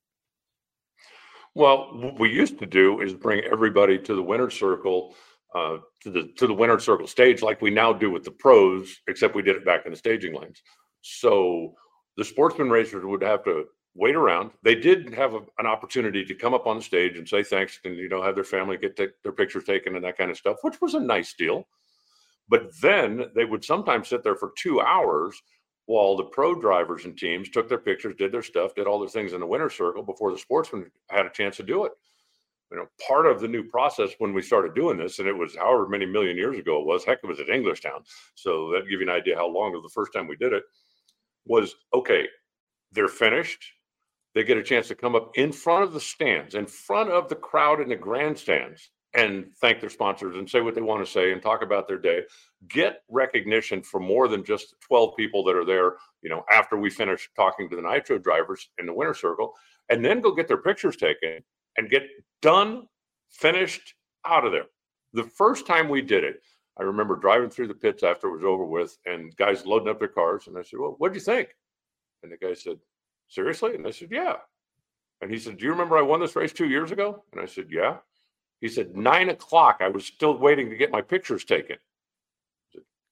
Well, 1.54 1.90
what 1.94 2.18
we 2.18 2.30
used 2.30 2.58
to 2.58 2.66
do 2.66 3.00
is 3.00 3.14
bring 3.14 3.42
everybody 3.44 3.98
to 3.98 4.14
the 4.14 4.22
winner 4.22 4.50
circle 4.50 5.14
uh, 5.54 5.78
to 6.02 6.10
the 6.10 6.32
to 6.36 6.46
the 6.46 6.52
winner 6.52 6.78
circle 6.80 7.06
stage 7.06 7.40
like 7.40 7.62
we 7.62 7.70
now 7.70 7.92
do 7.92 8.10
with 8.10 8.24
the 8.24 8.30
pros, 8.30 9.00
except 9.06 9.34
we 9.34 9.42
did 9.42 9.56
it 9.56 9.64
back 9.64 9.86
in 9.86 9.92
the 9.92 9.96
staging 9.96 10.34
lanes. 10.34 10.60
So 11.00 11.74
the 12.16 12.24
sportsman 12.24 12.70
racers 12.70 13.04
would 13.04 13.22
have 13.22 13.44
to 13.44 13.66
wait 13.94 14.16
around. 14.16 14.50
They 14.62 14.74
did 14.74 15.14
have 15.14 15.34
a, 15.34 15.40
an 15.58 15.66
opportunity 15.66 16.24
to 16.24 16.34
come 16.34 16.54
up 16.54 16.66
on 16.66 16.76
the 16.76 16.82
stage 16.82 17.16
and 17.16 17.28
say 17.28 17.42
thanks, 17.42 17.80
and 17.84 17.96
you 17.96 18.08
know 18.08 18.22
have 18.22 18.34
their 18.34 18.44
family 18.44 18.76
get 18.76 18.96
t- 18.96 19.08
their 19.22 19.32
pictures 19.32 19.64
taken 19.64 19.96
and 19.96 20.04
that 20.04 20.18
kind 20.18 20.30
of 20.30 20.36
stuff, 20.36 20.58
which 20.62 20.80
was 20.80 20.94
a 20.94 21.00
nice 21.00 21.34
deal. 21.34 21.66
But 22.48 22.70
then 22.80 23.26
they 23.34 23.44
would 23.44 23.64
sometimes 23.64 24.08
sit 24.08 24.22
there 24.22 24.36
for 24.36 24.52
two 24.58 24.80
hours 24.80 25.40
while 25.86 26.16
the 26.16 26.24
pro 26.24 26.54
drivers 26.54 27.04
and 27.04 27.16
teams 27.16 27.50
took 27.50 27.68
their 27.68 27.78
pictures, 27.78 28.14
did 28.16 28.32
their 28.32 28.42
stuff, 28.42 28.74
did 28.74 28.86
all 28.86 28.98
their 28.98 29.08
things 29.08 29.32
in 29.32 29.40
the 29.40 29.46
winner 29.46 29.70
circle 29.70 30.02
before 30.02 30.32
the 30.32 30.38
sportsman 30.38 30.90
had 31.10 31.26
a 31.26 31.30
chance 31.30 31.56
to 31.56 31.62
do 31.62 31.84
it 31.84 31.92
you 32.74 32.80
know, 32.80 32.88
part 33.06 33.26
of 33.26 33.40
the 33.40 33.48
new 33.48 33.62
process 33.62 34.10
when 34.18 34.32
we 34.32 34.42
started 34.42 34.74
doing 34.74 34.96
this, 34.96 35.18
and 35.20 35.28
it 35.28 35.36
was 35.36 35.54
however 35.54 35.86
many 35.86 36.06
million 36.06 36.36
years 36.36 36.58
ago 36.58 36.80
it 36.80 36.86
was, 36.86 37.04
heck, 37.04 37.20
it 37.22 37.26
was 37.26 37.38
at 37.38 37.46
Englishtown. 37.46 38.04
So 38.34 38.72
that 38.72 38.88
give 38.88 39.00
you 39.00 39.08
an 39.08 39.14
idea 39.14 39.36
how 39.36 39.48
long 39.48 39.76
of 39.76 39.82
the 39.82 39.90
first 39.90 40.12
time 40.12 40.26
we 40.26 40.36
did 40.36 40.52
it 40.52 40.64
was 41.46 41.74
okay, 41.92 42.26
they're 42.92 43.08
finished. 43.08 43.64
They 44.34 44.42
get 44.42 44.56
a 44.56 44.62
chance 44.62 44.88
to 44.88 44.94
come 44.94 45.14
up 45.14 45.30
in 45.34 45.52
front 45.52 45.84
of 45.84 45.92
the 45.92 46.00
stands, 46.00 46.54
in 46.54 46.66
front 46.66 47.10
of 47.10 47.28
the 47.28 47.36
crowd 47.36 47.80
in 47.80 47.88
the 47.88 47.96
grandstands, 47.96 48.90
and 49.14 49.46
thank 49.60 49.80
their 49.80 49.90
sponsors 49.90 50.36
and 50.36 50.50
say 50.50 50.60
what 50.60 50.74
they 50.74 50.80
want 50.80 51.04
to 51.04 51.10
say 51.10 51.32
and 51.32 51.40
talk 51.40 51.62
about 51.62 51.86
their 51.86 51.98
day. 51.98 52.22
Get 52.68 53.02
recognition 53.08 53.82
for 53.82 54.00
more 54.00 54.26
than 54.26 54.44
just 54.44 54.74
12 54.80 55.16
people 55.16 55.44
that 55.44 55.54
are 55.54 55.64
there, 55.64 55.94
you 56.22 56.30
know, 56.30 56.44
after 56.50 56.76
we 56.76 56.90
finish 56.90 57.28
talking 57.36 57.70
to 57.70 57.76
the 57.76 57.82
nitro 57.82 58.18
drivers 58.18 58.70
in 58.78 58.86
the 58.86 58.92
winner 58.92 59.14
circle, 59.14 59.52
and 59.88 60.04
then 60.04 60.20
go 60.20 60.34
get 60.34 60.48
their 60.48 60.62
pictures 60.62 60.96
taken 60.96 61.38
and 61.76 61.90
get 61.90 62.02
done, 62.42 62.88
finished, 63.30 63.94
out 64.26 64.44
of 64.44 64.52
there. 64.52 64.66
The 65.12 65.24
first 65.24 65.66
time 65.66 65.88
we 65.88 66.02
did 66.02 66.24
it, 66.24 66.40
I 66.78 66.82
remember 66.82 67.16
driving 67.16 67.50
through 67.50 67.68
the 67.68 67.74
pits 67.74 68.02
after 68.02 68.28
it 68.28 68.32
was 68.32 68.44
over 68.44 68.64
with 68.64 68.98
and 69.06 69.34
guys 69.36 69.64
loading 69.64 69.88
up 69.88 69.98
their 69.98 70.08
cars. 70.08 70.48
And 70.48 70.58
I 70.58 70.62
said, 70.62 70.80
Well, 70.80 70.96
what 70.98 71.12
do 71.12 71.18
you 71.18 71.24
think? 71.24 71.50
And 72.22 72.32
the 72.32 72.36
guy 72.36 72.54
said, 72.54 72.78
Seriously? 73.28 73.74
And 73.74 73.86
I 73.86 73.90
said, 73.90 74.08
Yeah. 74.10 74.36
And 75.20 75.30
he 75.30 75.38
said, 75.38 75.58
Do 75.58 75.64
you 75.64 75.70
remember 75.70 75.96
I 75.96 76.02
won 76.02 76.20
this 76.20 76.36
race 76.36 76.52
two 76.52 76.68
years 76.68 76.90
ago? 76.90 77.22
And 77.32 77.40
I 77.40 77.46
said, 77.46 77.66
Yeah. 77.70 77.98
He 78.60 78.68
said, 78.68 78.96
Nine 78.96 79.28
o'clock. 79.28 79.78
I 79.80 79.88
was 79.88 80.04
still 80.04 80.36
waiting 80.36 80.70
to 80.70 80.76
get 80.76 80.90
my 80.90 81.00
pictures 81.00 81.44
taken. 81.44 81.76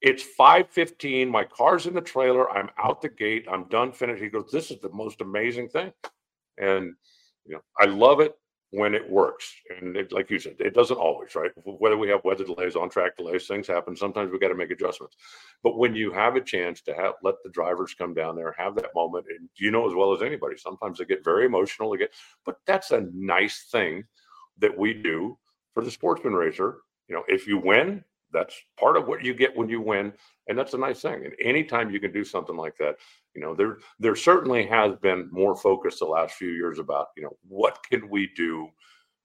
It's 0.01 0.25
5:15. 0.37 1.29
My 1.29 1.44
car's 1.44 1.87
in 1.87 1.94
the 1.94 2.01
trailer. 2.01 2.51
I'm 2.51 2.70
out 2.77 3.01
the 3.01 3.09
gate. 3.09 3.46
I'm 3.48 3.68
done 3.68 3.92
finished. 3.92 4.20
He 4.20 4.29
goes, 4.29 4.51
This 4.51 4.72
is 4.72 4.81
the 4.81 4.90
most 4.92 5.20
amazing 5.20 5.68
thing. 5.68 5.92
And 6.59 6.94
you 7.46 7.55
know, 7.55 7.61
I 7.81 7.85
love 7.85 8.18
it 8.20 8.35
when 8.72 8.94
it 8.94 9.08
works. 9.08 9.54
And 9.78 9.96
it, 9.96 10.12
like 10.12 10.30
you 10.30 10.38
said, 10.38 10.56
it 10.58 10.74
doesn't 10.74 10.96
always, 10.96 11.35
right? 11.35 11.50
Whether 11.64 11.98
we 11.98 12.08
have 12.08 12.24
weather 12.24 12.44
delays, 12.44 12.74
on 12.74 12.88
track 12.88 13.18
delays, 13.18 13.46
things 13.46 13.66
happen. 13.66 13.94
Sometimes 13.94 14.32
we 14.32 14.38
got 14.38 14.48
to 14.48 14.54
make 14.54 14.70
adjustments. 14.70 15.16
But 15.62 15.76
when 15.76 15.94
you 15.94 16.11
have 16.11 16.37
a 16.37 16.40
chance 16.40 16.80
to 16.82 16.94
have 16.94 17.14
let 17.22 17.35
the 17.44 17.50
drivers 17.50 17.94
come 17.94 18.14
down 18.14 18.35
there, 18.35 18.54
have 18.56 18.74
that 18.76 18.94
moment, 18.94 19.26
and 19.28 19.48
you 19.56 19.70
know 19.70 19.87
as 19.87 19.94
well 19.94 20.14
as 20.14 20.22
anybody, 20.22 20.56
sometimes 20.56 20.98
they 20.98 21.04
get 21.04 21.22
very 21.22 21.44
emotional. 21.44 21.90
They 21.90 21.98
get, 21.98 22.14
but 22.46 22.56
that's 22.66 22.92
a 22.92 23.06
nice 23.14 23.68
thing 23.70 24.04
that 24.58 24.76
we 24.76 24.94
do 24.94 25.38
for 25.74 25.85
the 25.85 25.90
sportsman 25.90 26.32
racer. 26.32 26.78
You 27.08 27.16
know, 27.16 27.24
if 27.28 27.46
you 27.46 27.58
win, 27.58 28.02
that's 28.33 28.55
part 28.79 28.97
of 28.97 29.07
what 29.07 29.25
you 29.25 29.35
get 29.35 29.57
when 29.57 29.68
you 29.68 29.81
win 29.81 30.12
and 30.49 30.59
that's 30.59 30.75
a 30.75 30.79
nice 30.79 31.01
thing 31.01 31.25
and 31.25 31.35
anytime 31.40 31.90
you 31.90 32.01
can 32.01 32.12
do 32.12 32.25
something 32.25 32.57
like 32.57 32.77
that 32.79 32.97
you 33.35 33.40
know 33.40 33.55
there 33.55 33.79
there 33.99 34.16
certainly 34.16 34.66
has 34.66 34.95
been 34.97 35.29
more 35.31 35.57
focus 35.57 35.99
the 35.99 36.05
last 36.05 36.35
few 36.35 36.51
years 36.51 36.79
about 36.79 37.09
you 37.16 37.23
know 37.23 37.37
what 37.49 37.79
can 37.88 38.09
we 38.09 38.31
do 38.37 38.68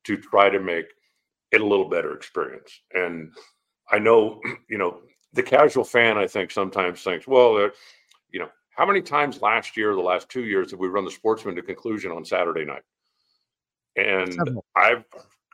to 0.04 0.18
try 0.18 0.50
to 0.50 0.60
make 0.60 0.86
it 1.52 1.62
a 1.62 1.66
little 1.66 1.90
better 1.90 2.14
experience 2.14 2.82
and 2.94 3.32
i 3.92 3.98
know 3.98 4.42
you 4.70 4.78
know 4.78 5.00
the 5.34 5.44
casual 5.44 5.84
fan 5.84 6.18
i 6.18 6.28
think 6.28 6.52
sometimes 6.52 7.02
thinks 7.02 7.28
well 7.28 7.58
uh, 7.58 7.70
you 8.32 8.40
know 8.40 8.50
how 8.72 8.86
many 8.86 9.02
times 9.02 9.42
last 9.42 9.76
year 9.76 9.96
the 9.96 10.02
last 10.02 10.30
two 10.30 10.46
years 10.46 10.72
have 10.72 10.80
we 10.80 10.88
run 10.88 11.06
the 11.06 11.12
sportsman 11.12 11.56
to 11.56 11.62
conclusion 11.62 12.12
on 12.12 12.24
saturday 12.24 12.64
night? 12.64 12.84
And 13.96 14.60
i've 14.76 15.04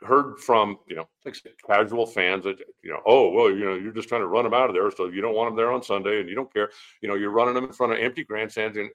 heard 0.02 0.38
from 0.38 0.76
you 0.88 0.96
know 0.96 1.08
like 1.24 1.36
casual 1.66 2.06
fans 2.06 2.44
that 2.44 2.56
you 2.82 2.90
know 2.90 3.00
oh 3.06 3.30
well 3.30 3.50
you 3.50 3.64
know 3.64 3.74
you're 3.74 3.92
just 3.92 4.08
trying 4.08 4.20
to 4.20 4.26
run 4.26 4.44
them 4.44 4.52
out 4.52 4.68
of 4.68 4.74
there 4.74 4.90
so 4.90 5.06
you 5.06 5.20
don't 5.20 5.34
want 5.34 5.48
them 5.48 5.56
there 5.56 5.72
on 5.72 5.82
sunday 5.82 6.20
and 6.20 6.28
you 6.28 6.34
don't 6.34 6.52
care. 6.52 6.70
You 7.00 7.08
know 7.08 7.14
you're 7.14 7.30
running 7.30 7.54
them 7.54 7.64
in 7.64 7.72
front 7.72 7.92
of 7.92 7.98
empty 7.98 8.24
grandstands 8.24 8.76
and 8.76 8.90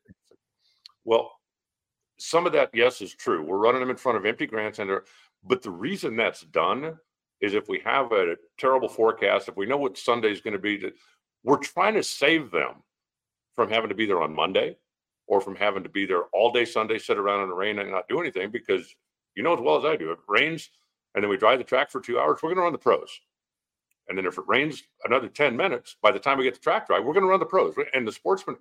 well 1.06 1.32
some 2.18 2.46
of 2.46 2.52
that 2.52 2.70
yes 2.74 3.02
is 3.02 3.16
true. 3.16 3.46
We're 3.46 3.58
running 3.58 3.80
them 3.80 3.90
in 3.90 3.96
front 3.96 4.18
of 4.18 4.26
empty 4.26 4.46
grandstands 4.46 4.92
but 5.44 5.62
the 5.62 5.72
reason 5.72 6.16
that's 6.16 6.42
done 6.42 6.98
is 7.42 7.54
if 7.54 7.70
we 7.70 7.80
have 7.86 8.12
a 8.12 8.36
terrible 8.58 8.90
forecast 8.90 9.48
if 9.48 9.56
we 9.56 9.66
know 9.66 9.78
what 9.78 9.98
sunday 9.98 10.32
is 10.32 10.42
going 10.42 10.54
to 10.54 10.60
be 10.60 10.92
we're 11.44 11.58
trying 11.58 11.94
to 11.94 12.04
save 12.04 12.52
them 12.52 12.84
from 13.56 13.70
having 13.70 13.90
to 13.90 13.96
be 13.96 14.06
there 14.06 14.22
on 14.22 14.36
monday 14.36 14.76
or 15.28 15.40
from 15.40 15.56
having 15.56 15.84
to 15.84 15.90
be 15.90 16.06
there 16.06 16.24
all 16.34 16.52
day 16.52 16.66
sunday 16.66 16.98
sit 16.98 17.18
around 17.18 17.44
in 17.44 17.50
the 17.50 17.56
rain 17.56 17.80
and 17.80 17.90
not 17.90 18.08
do 18.10 18.20
anything 18.20 18.52
because 18.52 18.94
you 19.36 19.44
know 19.44 19.54
as 19.54 19.62
well 19.62 19.78
as 19.78 19.86
i 19.86 19.96
do 19.96 20.12
it 20.12 20.20
rains 20.28 20.70
and 21.16 21.24
then 21.24 21.30
we 21.30 21.38
drive 21.38 21.58
the 21.58 21.64
track 21.64 21.92
for 21.92 22.02
two 22.02 22.20
hours, 22.20 22.40
we're 22.42 22.50
going 22.50 22.58
to 22.58 22.64
run 22.64 22.72
the 22.72 22.78
pros. 22.78 23.20
And 24.08 24.18
then 24.18 24.26
if 24.26 24.38
it 24.38 24.44
rains 24.48 24.84
another 25.06 25.28
10 25.28 25.56
minutes, 25.56 25.96
by 26.02 26.12
the 26.12 26.20
time 26.20 26.38
we 26.38 26.44
get 26.44 26.56
the 26.56 26.60
track 26.60 26.88
drive, 26.88 27.04
we're 27.04 27.14
going 27.14 27.24
to 27.24 27.30
run 27.30 27.40
the 27.40 27.46
pros. 27.46 27.76
And 27.94 28.08
the 28.08 28.12
sportsmen, 28.12 28.58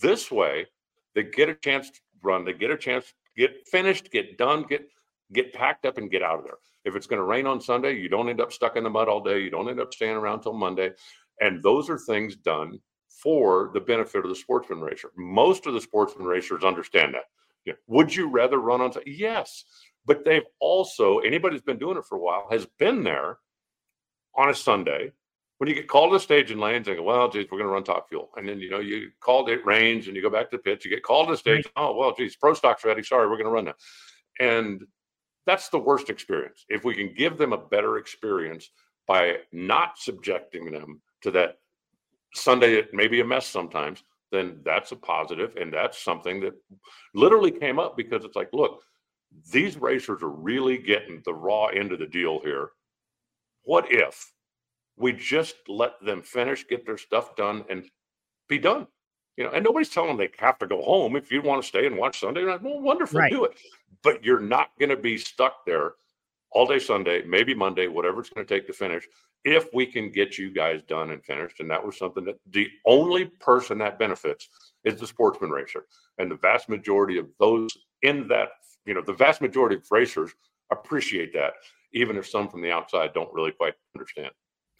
this 0.00 0.30
way, 0.30 0.66
they 1.14 1.24
get 1.24 1.48
a 1.48 1.54
chance 1.54 1.90
to 1.90 2.00
run, 2.22 2.44
they 2.44 2.54
get 2.54 2.70
a 2.70 2.76
chance 2.76 3.06
to 3.06 3.14
get 3.36 3.68
finished, 3.68 4.10
get 4.10 4.38
done, 4.38 4.64
get 4.68 4.88
get 5.32 5.52
packed 5.52 5.86
up 5.86 5.98
and 5.98 6.10
get 6.10 6.22
out 6.22 6.38
of 6.38 6.44
there. 6.44 6.58
If 6.84 6.96
it's 6.96 7.06
going 7.06 7.18
to 7.18 7.24
rain 7.24 7.46
on 7.46 7.60
Sunday, 7.60 7.98
you 7.98 8.08
don't 8.08 8.28
end 8.28 8.40
up 8.40 8.52
stuck 8.52 8.76
in 8.76 8.84
the 8.84 8.90
mud 8.90 9.08
all 9.08 9.22
day. 9.22 9.40
You 9.40 9.50
don't 9.50 9.68
end 9.68 9.80
up 9.80 9.94
staying 9.94 10.16
around 10.16 10.40
till 10.40 10.52
Monday. 10.52 10.90
And 11.40 11.62
those 11.62 11.88
are 11.88 11.98
things 11.98 12.36
done 12.36 12.78
for 13.08 13.70
the 13.72 13.80
benefit 13.80 14.24
of 14.24 14.30
the 14.30 14.36
sportsman 14.36 14.80
racer. 14.80 15.10
Most 15.16 15.66
of 15.66 15.74
the 15.74 15.80
sportsman 15.80 16.26
racers 16.26 16.64
understand 16.64 17.14
that. 17.14 17.24
You 17.64 17.72
know, 17.72 17.78
would 17.86 18.14
you 18.14 18.28
rather 18.28 18.58
run 18.58 18.80
on? 18.80 18.92
Yes, 19.06 19.64
but 20.06 20.24
they've 20.24 20.46
also 20.60 21.18
anybody 21.18 21.54
who's 21.54 21.62
been 21.62 21.78
doing 21.78 21.96
it 21.96 22.04
for 22.04 22.16
a 22.16 22.20
while 22.20 22.46
has 22.50 22.66
been 22.78 23.02
there 23.04 23.38
on 24.36 24.48
a 24.48 24.54
Sunday 24.54 25.12
when 25.62 25.68
you 25.68 25.76
get 25.76 25.86
called 25.86 26.10
to 26.10 26.16
the 26.16 26.20
stage 26.20 26.50
in 26.50 26.58
lanes 26.58 26.88
and 26.88 26.96
go, 26.96 27.04
well, 27.04 27.28
geez, 27.28 27.46
we're 27.48 27.58
going 27.58 27.68
to 27.68 27.72
run 27.72 27.84
top 27.84 28.08
fuel. 28.08 28.30
And 28.36 28.48
then, 28.48 28.58
you 28.58 28.68
know, 28.68 28.80
you 28.80 29.12
called 29.20 29.48
it 29.48 29.64
rains 29.64 30.08
and 30.08 30.16
you 30.16 30.20
go 30.20 30.28
back 30.28 30.50
to 30.50 30.56
the 30.56 30.62
pits, 30.62 30.84
you 30.84 30.90
get 30.90 31.04
called 31.04 31.28
to 31.28 31.34
the 31.34 31.38
stage. 31.38 31.64
Oh, 31.76 31.94
well, 31.94 32.12
geez, 32.12 32.34
pro 32.34 32.52
stock's 32.52 32.84
ready. 32.84 33.00
Sorry, 33.04 33.28
we're 33.28 33.36
going 33.36 33.44
to 33.44 33.52
run 33.52 33.66
that. 33.66 33.76
And 34.40 34.82
that's 35.46 35.68
the 35.68 35.78
worst 35.78 36.10
experience. 36.10 36.64
If 36.68 36.84
we 36.84 36.96
can 36.96 37.14
give 37.14 37.38
them 37.38 37.52
a 37.52 37.58
better 37.58 37.98
experience 37.98 38.70
by 39.06 39.36
not 39.52 39.98
subjecting 39.98 40.72
them 40.72 41.00
to 41.22 41.30
that 41.30 41.58
Sunday, 42.34 42.74
it 42.74 42.92
may 42.92 43.06
be 43.06 43.20
a 43.20 43.24
mess 43.24 43.46
sometimes, 43.46 44.02
then 44.32 44.58
that's 44.64 44.90
a 44.90 44.96
positive, 44.96 45.54
And 45.54 45.72
that's 45.72 46.02
something 46.02 46.40
that 46.40 46.54
literally 47.14 47.52
came 47.52 47.78
up 47.78 47.96
because 47.96 48.24
it's 48.24 48.34
like, 48.34 48.48
look, 48.52 48.82
these 49.52 49.76
racers 49.76 50.22
are 50.22 50.30
really 50.30 50.78
getting 50.78 51.22
the 51.24 51.34
raw 51.34 51.66
end 51.66 51.92
of 51.92 51.98
the 51.98 52.06
deal 52.06 52.40
here. 52.40 52.70
What 53.64 53.86
if 53.90 54.32
we 54.96 55.12
just 55.12 55.56
let 55.68 55.92
them 56.04 56.22
finish, 56.22 56.66
get 56.66 56.86
their 56.86 56.98
stuff 56.98 57.36
done, 57.36 57.64
and 57.70 57.88
be 58.48 58.58
done? 58.58 58.86
You 59.36 59.44
know, 59.44 59.50
and 59.50 59.64
nobody's 59.64 59.88
telling 59.88 60.08
them 60.08 60.18
they 60.18 60.30
have 60.38 60.58
to 60.58 60.66
go 60.66 60.82
home. 60.82 61.16
If 61.16 61.32
you 61.32 61.40
want 61.40 61.62
to 61.62 61.68
stay 61.68 61.86
and 61.86 61.96
watch 61.96 62.20
Sunday, 62.20 62.44
well, 62.44 62.80
wonderful, 62.80 63.20
right. 63.20 63.32
do 63.32 63.44
it. 63.44 63.56
But 64.02 64.24
you're 64.24 64.40
not 64.40 64.70
going 64.78 64.90
to 64.90 64.96
be 64.96 65.16
stuck 65.16 65.64
there 65.64 65.94
all 66.50 66.66
day 66.66 66.78
Sunday, 66.78 67.22
maybe 67.22 67.54
Monday, 67.54 67.88
whatever 67.88 68.20
it's 68.20 68.30
going 68.30 68.46
to 68.46 68.54
take 68.54 68.66
to 68.66 68.72
finish. 68.72 69.06
If 69.44 69.66
we 69.72 69.86
can 69.86 70.10
get 70.10 70.38
you 70.38 70.52
guys 70.52 70.82
done 70.86 71.10
and 71.10 71.24
finished, 71.24 71.60
and 71.60 71.70
that 71.70 71.84
was 71.84 71.96
something 71.98 72.24
that 72.26 72.38
the 72.50 72.68
only 72.86 73.26
person 73.40 73.78
that 73.78 73.98
benefits 73.98 74.48
is 74.84 75.00
the 75.00 75.06
sportsman 75.06 75.50
racer, 75.50 75.86
and 76.18 76.30
the 76.30 76.36
vast 76.36 76.68
majority 76.68 77.18
of 77.18 77.26
those 77.40 77.70
in 78.02 78.28
that 78.28 78.50
you 78.86 78.94
know, 78.94 79.02
the 79.02 79.12
vast 79.12 79.40
majority 79.40 79.76
of 79.76 79.86
racers 79.90 80.32
appreciate 80.70 81.32
that, 81.34 81.52
even 81.92 82.16
if 82.16 82.28
some 82.28 82.48
from 82.48 82.62
the 82.62 82.70
outside 82.70 83.12
don't 83.12 83.32
really 83.32 83.52
quite 83.52 83.74
understand. 83.94 84.30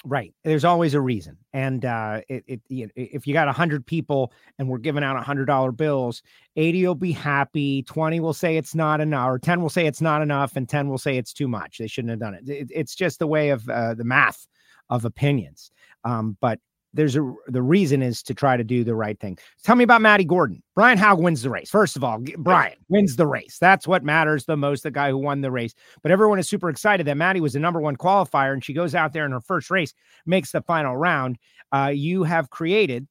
Right. 0.04 0.34
There's 0.42 0.64
always 0.64 0.94
a 0.94 1.00
reason. 1.00 1.36
And 1.52 1.84
uh, 1.84 2.22
it, 2.28 2.42
it, 2.48 2.60
you 2.68 2.86
know, 2.86 2.92
if 2.96 3.24
you 3.24 3.32
got 3.32 3.46
100 3.46 3.86
people 3.86 4.32
and 4.58 4.68
we're 4.68 4.78
giving 4.78 5.04
out 5.04 5.22
$100 5.22 5.76
bills, 5.76 6.22
80 6.56 6.86
will 6.86 6.94
be 6.96 7.12
happy, 7.12 7.84
20 7.84 8.18
will 8.18 8.32
say 8.32 8.56
it's 8.56 8.74
not 8.74 9.00
enough, 9.00 9.28
or 9.28 9.38
10 9.38 9.62
will 9.62 9.70
say 9.70 9.86
it's 9.86 10.00
not 10.00 10.20
enough, 10.20 10.56
and 10.56 10.68
10 10.68 10.88
will 10.88 10.98
say 10.98 11.18
it's 11.18 11.32
too 11.32 11.46
much. 11.46 11.78
They 11.78 11.86
shouldn't 11.86 12.10
have 12.10 12.18
done 12.18 12.34
it. 12.34 12.48
it 12.48 12.68
it's 12.74 12.96
just 12.96 13.20
the 13.20 13.28
way 13.28 13.50
of 13.50 13.68
uh, 13.68 13.94
the 13.94 14.04
math 14.04 14.48
of 14.90 15.04
opinions. 15.04 15.70
Um, 16.02 16.36
but 16.40 16.58
there's 16.94 17.16
a 17.16 17.35
the 17.46 17.62
reason 17.62 18.02
is 18.02 18.22
to 18.24 18.35
try 18.35 18.57
to 18.57 18.64
do 18.64 18.85
the 18.85 18.94
right 18.94 19.18
thing. 19.18 19.38
Tell 19.62 19.76
me 19.76 19.85
about 19.85 20.02
Maddie 20.02 20.24
Gordon. 20.24 20.62
Brian 20.74 20.98
Howe 20.98 21.16
wins 21.16 21.42
the 21.42 21.50
race. 21.50 21.70
First 21.70 21.96
of 21.96 22.05
all, 22.05 22.22
Brian 22.38 22.76
wins 22.88 23.16
the 23.16 23.26
race. 23.26 23.59
That's 23.59 23.87
what 23.87 24.05
matters 24.05 24.44
the 24.44 24.57
most. 24.57 24.83
The 24.83 24.90
guy 24.90 25.11
who 25.11 25.18
won 25.18 25.40
the 25.40 25.50
race. 25.50 25.74
But 26.02 26.12
everyone 26.12 26.38
is 26.38 26.48
super 26.48 26.68
excited 26.68 27.07
that 27.07 27.16
Maddie 27.16 27.40
was 27.40 27.55
the 27.55 27.61
number 27.61 27.81
one 27.81 27.96
qualifier, 27.96 28.52
and 28.52 28.64
she 28.64 28.72
goes 28.72 28.94
out 28.94 29.12
there 29.12 29.24
in 29.24 29.33
her 29.33 29.40
first 29.40 29.70
race, 29.70 29.94
makes 30.26 30.52
the 30.52 30.62
final 30.62 30.96
round. 30.96 31.38
Uh, 31.72 31.92
you 31.94 32.24
have 32.24 32.50
created 32.50 33.07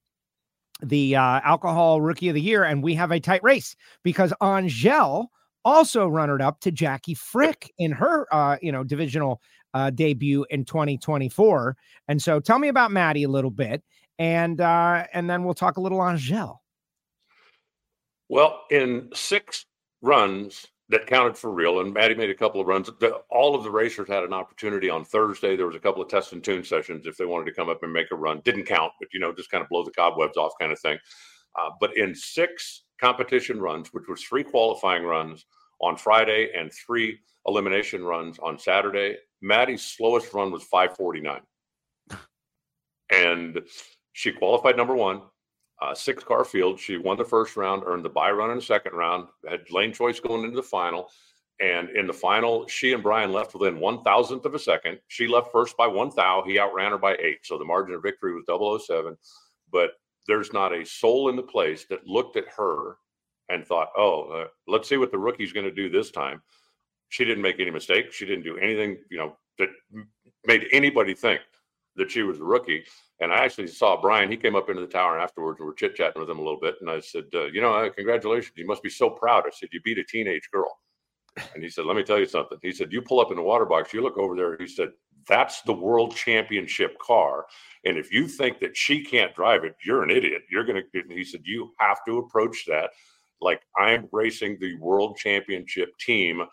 the 0.84 1.15
uh, 1.15 1.41
alcohol 1.44 2.02
rookie 2.02 2.30
of 2.30 2.36
the 2.36 2.41
year, 2.41 2.63
and 2.63 2.84
we 2.84 2.96
have 2.96 3.12
a 3.12 3.20
tight 3.20 3.44
race 3.44 3.76
because 4.04 4.34
Angelle 4.41 5.32
also 5.65 6.08
runnered 6.08 6.41
up 6.41 6.60
to 6.62 6.71
Jackie 6.71 7.13
Frick 7.13 7.71
in 7.78 7.91
her 7.91 8.28
uh, 8.34 8.58
you 8.62 8.71
know 8.71 8.84
divisional 8.84 9.41
uh, 9.74 9.89
debut 9.89 10.45
in 10.50 10.65
2024. 10.65 11.78
And 12.08 12.21
so 12.21 12.39
tell 12.39 12.60
me 12.60 12.67
about 12.67 12.91
Maddie 12.91 13.24
a 13.24 13.30
little 13.30 13.52
bit, 13.52 13.84
and 14.19 14.60
uh, 14.62 15.06
and 15.13 15.30
then 15.30 15.43
we'll 15.43 15.54
talk 15.54 15.78
a 15.78 15.82
little 15.82 16.02
Angelle. 16.02 16.62
Well, 18.30 18.63
in 18.71 19.10
six 19.13 19.65
runs 20.02 20.67
that 20.89 21.08
counted 21.08 21.38
for 21.38 21.52
real, 21.52 21.80
and 21.80 21.93
Maddie 21.93 22.15
made 22.15 22.30
a 22.30 22.36
couple 22.36 22.62
of 22.62 22.67
runs. 22.67 22.89
The, 23.00 23.21
all 23.30 23.56
of 23.56 23.63
the 23.63 23.71
racers 23.71 24.08
had 24.08 24.24
an 24.24 24.34
opportunity 24.34 24.89
on 24.89 25.04
Thursday. 25.04 25.56
There 25.56 25.67
was 25.67 25.76
a 25.76 25.80
couple 25.80 26.02
of 26.02 26.10
test 26.10 26.34
and 26.34 26.43
tune 26.43 26.63
sessions 26.63 27.06
if 27.06 27.17
they 27.17 27.26
wanted 27.26 27.45
to 27.45 27.54
come 27.54 27.69
up 27.69 27.84
and 27.84 27.91
make 27.91 28.12
a 28.12 28.15
run. 28.15 28.41
Didn't 28.43 28.65
count, 28.65 28.93
but 29.00 29.10
you 29.13 29.19
know, 29.19 29.34
just 29.34 29.52
kind 29.52 29.63
of 29.63 29.69
blow 29.69 29.84
the 29.84 29.91
cobwebs 29.91 30.38
off, 30.38 30.54
kind 30.60 30.71
of 30.71 30.80
thing. 30.80 30.97
Uh, 31.60 31.69
but 31.80 31.95
in 31.97 32.15
six 32.15 32.84
competition 33.02 33.60
runs, 33.60 33.90
which 33.94 34.08
was 34.08 34.24
three 34.24 34.44
qualifying 34.44 35.04
runs 35.04 35.46
on 35.82 35.98
Friday 35.98 36.52
and 36.56 36.72
three 36.72 37.20
elimination 37.48 38.04
runs 38.04 38.38
on 38.40 38.58
Saturday, 38.58 39.18
Maddie's 39.42 39.84
slowest 39.84 40.34
run 40.34 40.52
was 40.52 40.64
549. 40.64 41.42
and 43.12 43.62
she 44.14 44.32
qualified 44.32 44.78
number 44.78 44.96
one, 44.96 45.22
uh, 45.82 45.96
six 45.96 46.24
car 46.24 46.46
field. 46.46 46.80
She 46.80 46.98
won 46.98 47.18
the 47.18 47.26
first 47.26 47.58
round, 47.58 47.84
earned 47.86 48.06
the 48.06 48.10
bye 48.10 48.32
run 48.32 48.52
in 48.52 48.58
the 48.58 48.62
second 48.62 48.94
round, 48.94 49.28
had 49.48 49.72
lane 49.72 49.92
choice 49.94 50.20
going 50.20 50.44
into 50.44 50.56
the 50.56 50.64
final. 50.64 51.10
And 51.60 51.90
in 51.92 52.08
the 52.08 52.14
final, 52.14 52.68
she 52.68 52.94
and 52.94 53.04
Brian 53.04 53.32
left 53.32 53.54
within 53.54 53.80
one 53.80 54.04
thousandth 54.04 54.46
of 54.46 54.56
a 54.56 54.60
second. 54.60 55.00
She 55.08 55.28
left 55.28 55.52
first 55.52 55.78
by 55.78 55.88
one 55.88 56.12
thou. 56.16 56.44
He 56.46 56.60
outran 56.60 56.92
her 56.92 56.98
by 56.98 57.16
eight. 57.18 57.40
So 57.44 57.58
the 57.58 57.66
margin 57.66 57.94
of 57.94 58.02
victory 58.02 58.34
was 58.34 58.84
007. 58.86 59.16
But 59.72 59.92
there's 60.27 60.53
not 60.53 60.73
a 60.73 60.86
soul 60.86 61.29
in 61.29 61.36
the 61.36 61.43
place 61.43 61.86
that 61.89 62.07
looked 62.07 62.38
at 62.38 62.47
her 62.57 62.97
and 63.49 63.65
thought, 63.65 63.89
oh, 63.97 64.23
uh, 64.29 64.47
let's 64.67 64.89
see 64.89 64.97
what 64.97 65.12
the 65.12 65.17
rookie's 65.19 65.53
going 65.53 65.65
to 65.65 65.73
do 65.73 65.89
this 65.89 66.12
time 66.12 66.41
she 67.10 67.25
didn't 67.25 67.43
make 67.43 67.60
any 67.60 67.71
mistakes. 67.71 68.15
She 68.15 68.25
didn't 68.25 68.45
do 68.45 68.57
anything, 68.57 68.97
you 69.12 69.17
know, 69.17 69.38
that 69.60 69.69
made 70.45 70.67
anybody 70.71 71.13
think 71.13 71.41
that 71.97 72.10
she 72.10 72.23
was 72.23 72.39
a 72.39 72.43
rookie. 72.43 72.86
And 73.19 73.34
I 73.34 73.43
actually 73.43 73.67
saw 73.67 73.99
Brian. 74.01 74.31
He 74.31 74.38
came 74.38 74.55
up 74.55 74.69
into 74.69 74.81
the 74.81 74.88
tower 74.88 75.19
afterwards, 75.19 75.60
and 75.60 75.67
we're 75.67 75.75
chit 75.75 75.95
chatting 75.95 76.21
with 76.21 76.29
him 76.29 76.39
a 76.39 76.43
little 76.43 76.60
bit. 76.60 76.75
And 76.81 76.89
I 76.89 77.01
said, 77.01 77.25
uh, 77.34 77.45
"You 77.47 77.62
know, 77.62 77.73
uh, 77.73 77.89
congratulations! 77.89 78.53
You 78.55 78.65
must 78.65 78.81
be 78.81 78.89
so 78.89 79.10
proud." 79.10 79.43
I 79.45 79.51
said, 79.51 79.69
"You 79.73 79.81
beat 79.84 79.97
a 79.99 80.03
teenage 80.05 80.49
girl." 80.51 80.79
And 81.54 81.63
he 81.63 81.70
said, 81.70 81.86
"Let 81.86 81.96
me 81.96 82.04
tell 82.04 82.20
you 82.20 82.26
something." 82.26 82.58
He 82.62 82.72
said, 82.72 82.91
"You 82.91 83.02
pull 83.02 83.20
up 83.20 83.32
in 83.32 83.38
the 83.38 83.44
water 83.44 83.65
box. 83.65 83.94
You 83.94 84.02
look 84.02 84.17
over 84.17 84.36
there." 84.36 84.58
He 84.58 84.67
said, 84.67 84.89
"That's 85.28 85.62
the 85.62 85.74
world 85.74 86.15
championship 86.15 86.98
car." 87.00 87.46
And 87.86 87.98
if 87.98 88.12
you 88.12 88.28
think 88.28 88.60
that 88.60 88.78
she 88.78 89.04
can't 89.04 89.34
drive 89.36 89.63
it, 89.63 89.76
you're 89.84 90.04
an 90.04 90.12
idiot. 90.12 90.44
You're 90.52 90.65
going 90.65 90.84
to, 90.94 91.04
he 91.10 91.24
said, 91.24 91.41
you 91.46 91.72
have 91.80 91.98
to 92.06 92.20
approach 92.20 92.65
that 92.67 92.91
like 93.41 93.62
I'm 93.78 94.08
racing 94.12 94.58
the 94.60 94.76
world 94.76 95.17
championship 95.17 95.98
team. 95.98 96.44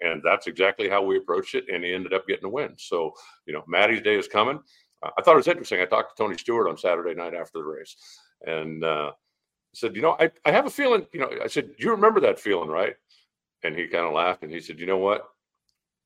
And 0.00 0.22
that's 0.24 0.46
exactly 0.46 0.88
how 0.88 1.02
we 1.02 1.16
approached 1.16 1.54
it. 1.54 1.64
And 1.72 1.82
he 1.82 1.92
ended 1.92 2.12
up 2.12 2.28
getting 2.28 2.44
a 2.44 2.50
win. 2.50 2.74
So, 2.76 3.12
you 3.46 3.52
know, 3.52 3.64
Maddie's 3.66 4.02
day 4.02 4.16
is 4.16 4.28
coming. 4.28 4.60
Uh, 5.02 5.10
I 5.18 5.22
thought 5.22 5.34
it 5.34 5.38
was 5.38 5.48
interesting. 5.48 5.80
I 5.80 5.86
talked 5.86 6.16
to 6.16 6.22
Tony 6.22 6.38
Stewart 6.38 6.68
on 6.68 6.76
Saturday 6.76 7.14
night 7.14 7.34
after 7.34 7.58
the 7.58 7.64
race 7.64 7.96
and 8.46 8.84
uh, 8.84 9.12
said, 9.74 9.96
you 9.96 10.02
know, 10.02 10.16
I, 10.20 10.30
I 10.44 10.52
have 10.52 10.66
a 10.66 10.70
feeling, 10.70 11.06
you 11.12 11.20
know, 11.20 11.30
I 11.42 11.48
said, 11.48 11.70
you 11.78 11.90
remember 11.90 12.20
that 12.20 12.38
feeling, 12.38 12.68
right? 12.68 12.94
And 13.66 13.76
he 13.76 13.88
kind 13.88 14.06
of 14.06 14.12
laughed 14.12 14.42
and 14.42 14.52
he 14.52 14.60
said, 14.60 14.78
you 14.78 14.86
know 14.86 14.98
what? 14.98 15.26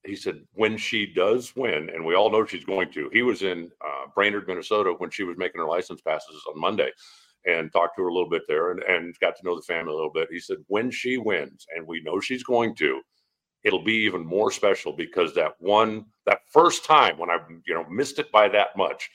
he 0.05 0.17
said 0.17 0.41
when 0.55 0.77
she 0.77 1.07
does 1.07 1.55
win, 1.57 1.91
and 1.91 2.05
we 2.05 2.15
all 2.15 2.31
know 2.31 2.47
she's 2.47 2.65
going 2.65 2.91
to. 2.93 3.11
He 3.13 3.23
was 3.23 3.43
in 3.43 3.71
uh, 3.85 4.07
Brainerd, 4.15 4.49
Minnesota, 4.49 4.95
when 4.97 5.11
she 5.11 5.25
was 5.25 5.37
making 5.37 5.61
her 5.61 5.67
license 5.69 6.01
passes 6.01 6.43
on 6.49 6.61
Monday, 6.61 6.91
and 7.47 7.73
talked 7.73 7.97
to 7.97 8.03
her 8.03 8.09
a 8.09 8.13
little 8.13 8.31
bit 8.31 8.43
there, 8.49 8.71
and, 8.71 8.83
and 8.83 9.15
got 9.21 9.37
to 9.37 9.45
know 9.45 9.57
the 9.57 9.63
family 9.63 9.93
a 9.93 9.97
little 9.97 10.13
bit. 10.13 10.29
He 10.31 10.41
said 10.41 10.59
when 10.69 10.91
she 10.91 11.19
wins, 11.19 11.67
and 11.77 11.87
we 11.87 12.01
know 12.03 12.21
she's 12.21 12.43
going 12.43 12.75
to, 12.77 13.01
it'll 13.65 13.85
be 13.85 13.95
even 13.95 14.25
more 14.25 14.51
special 14.51 14.93
because 14.93 15.35
that 15.35 15.53
one, 15.59 16.07
that 16.27 16.41
first 16.51 16.85
time 16.85 17.19
when 17.19 17.31
I, 17.31 17.39
you 17.67 17.75
know, 17.75 17.85
missed 17.91 18.19
it 18.19 18.33
by 18.33 18.49
that 18.49 18.77
much. 18.77 19.11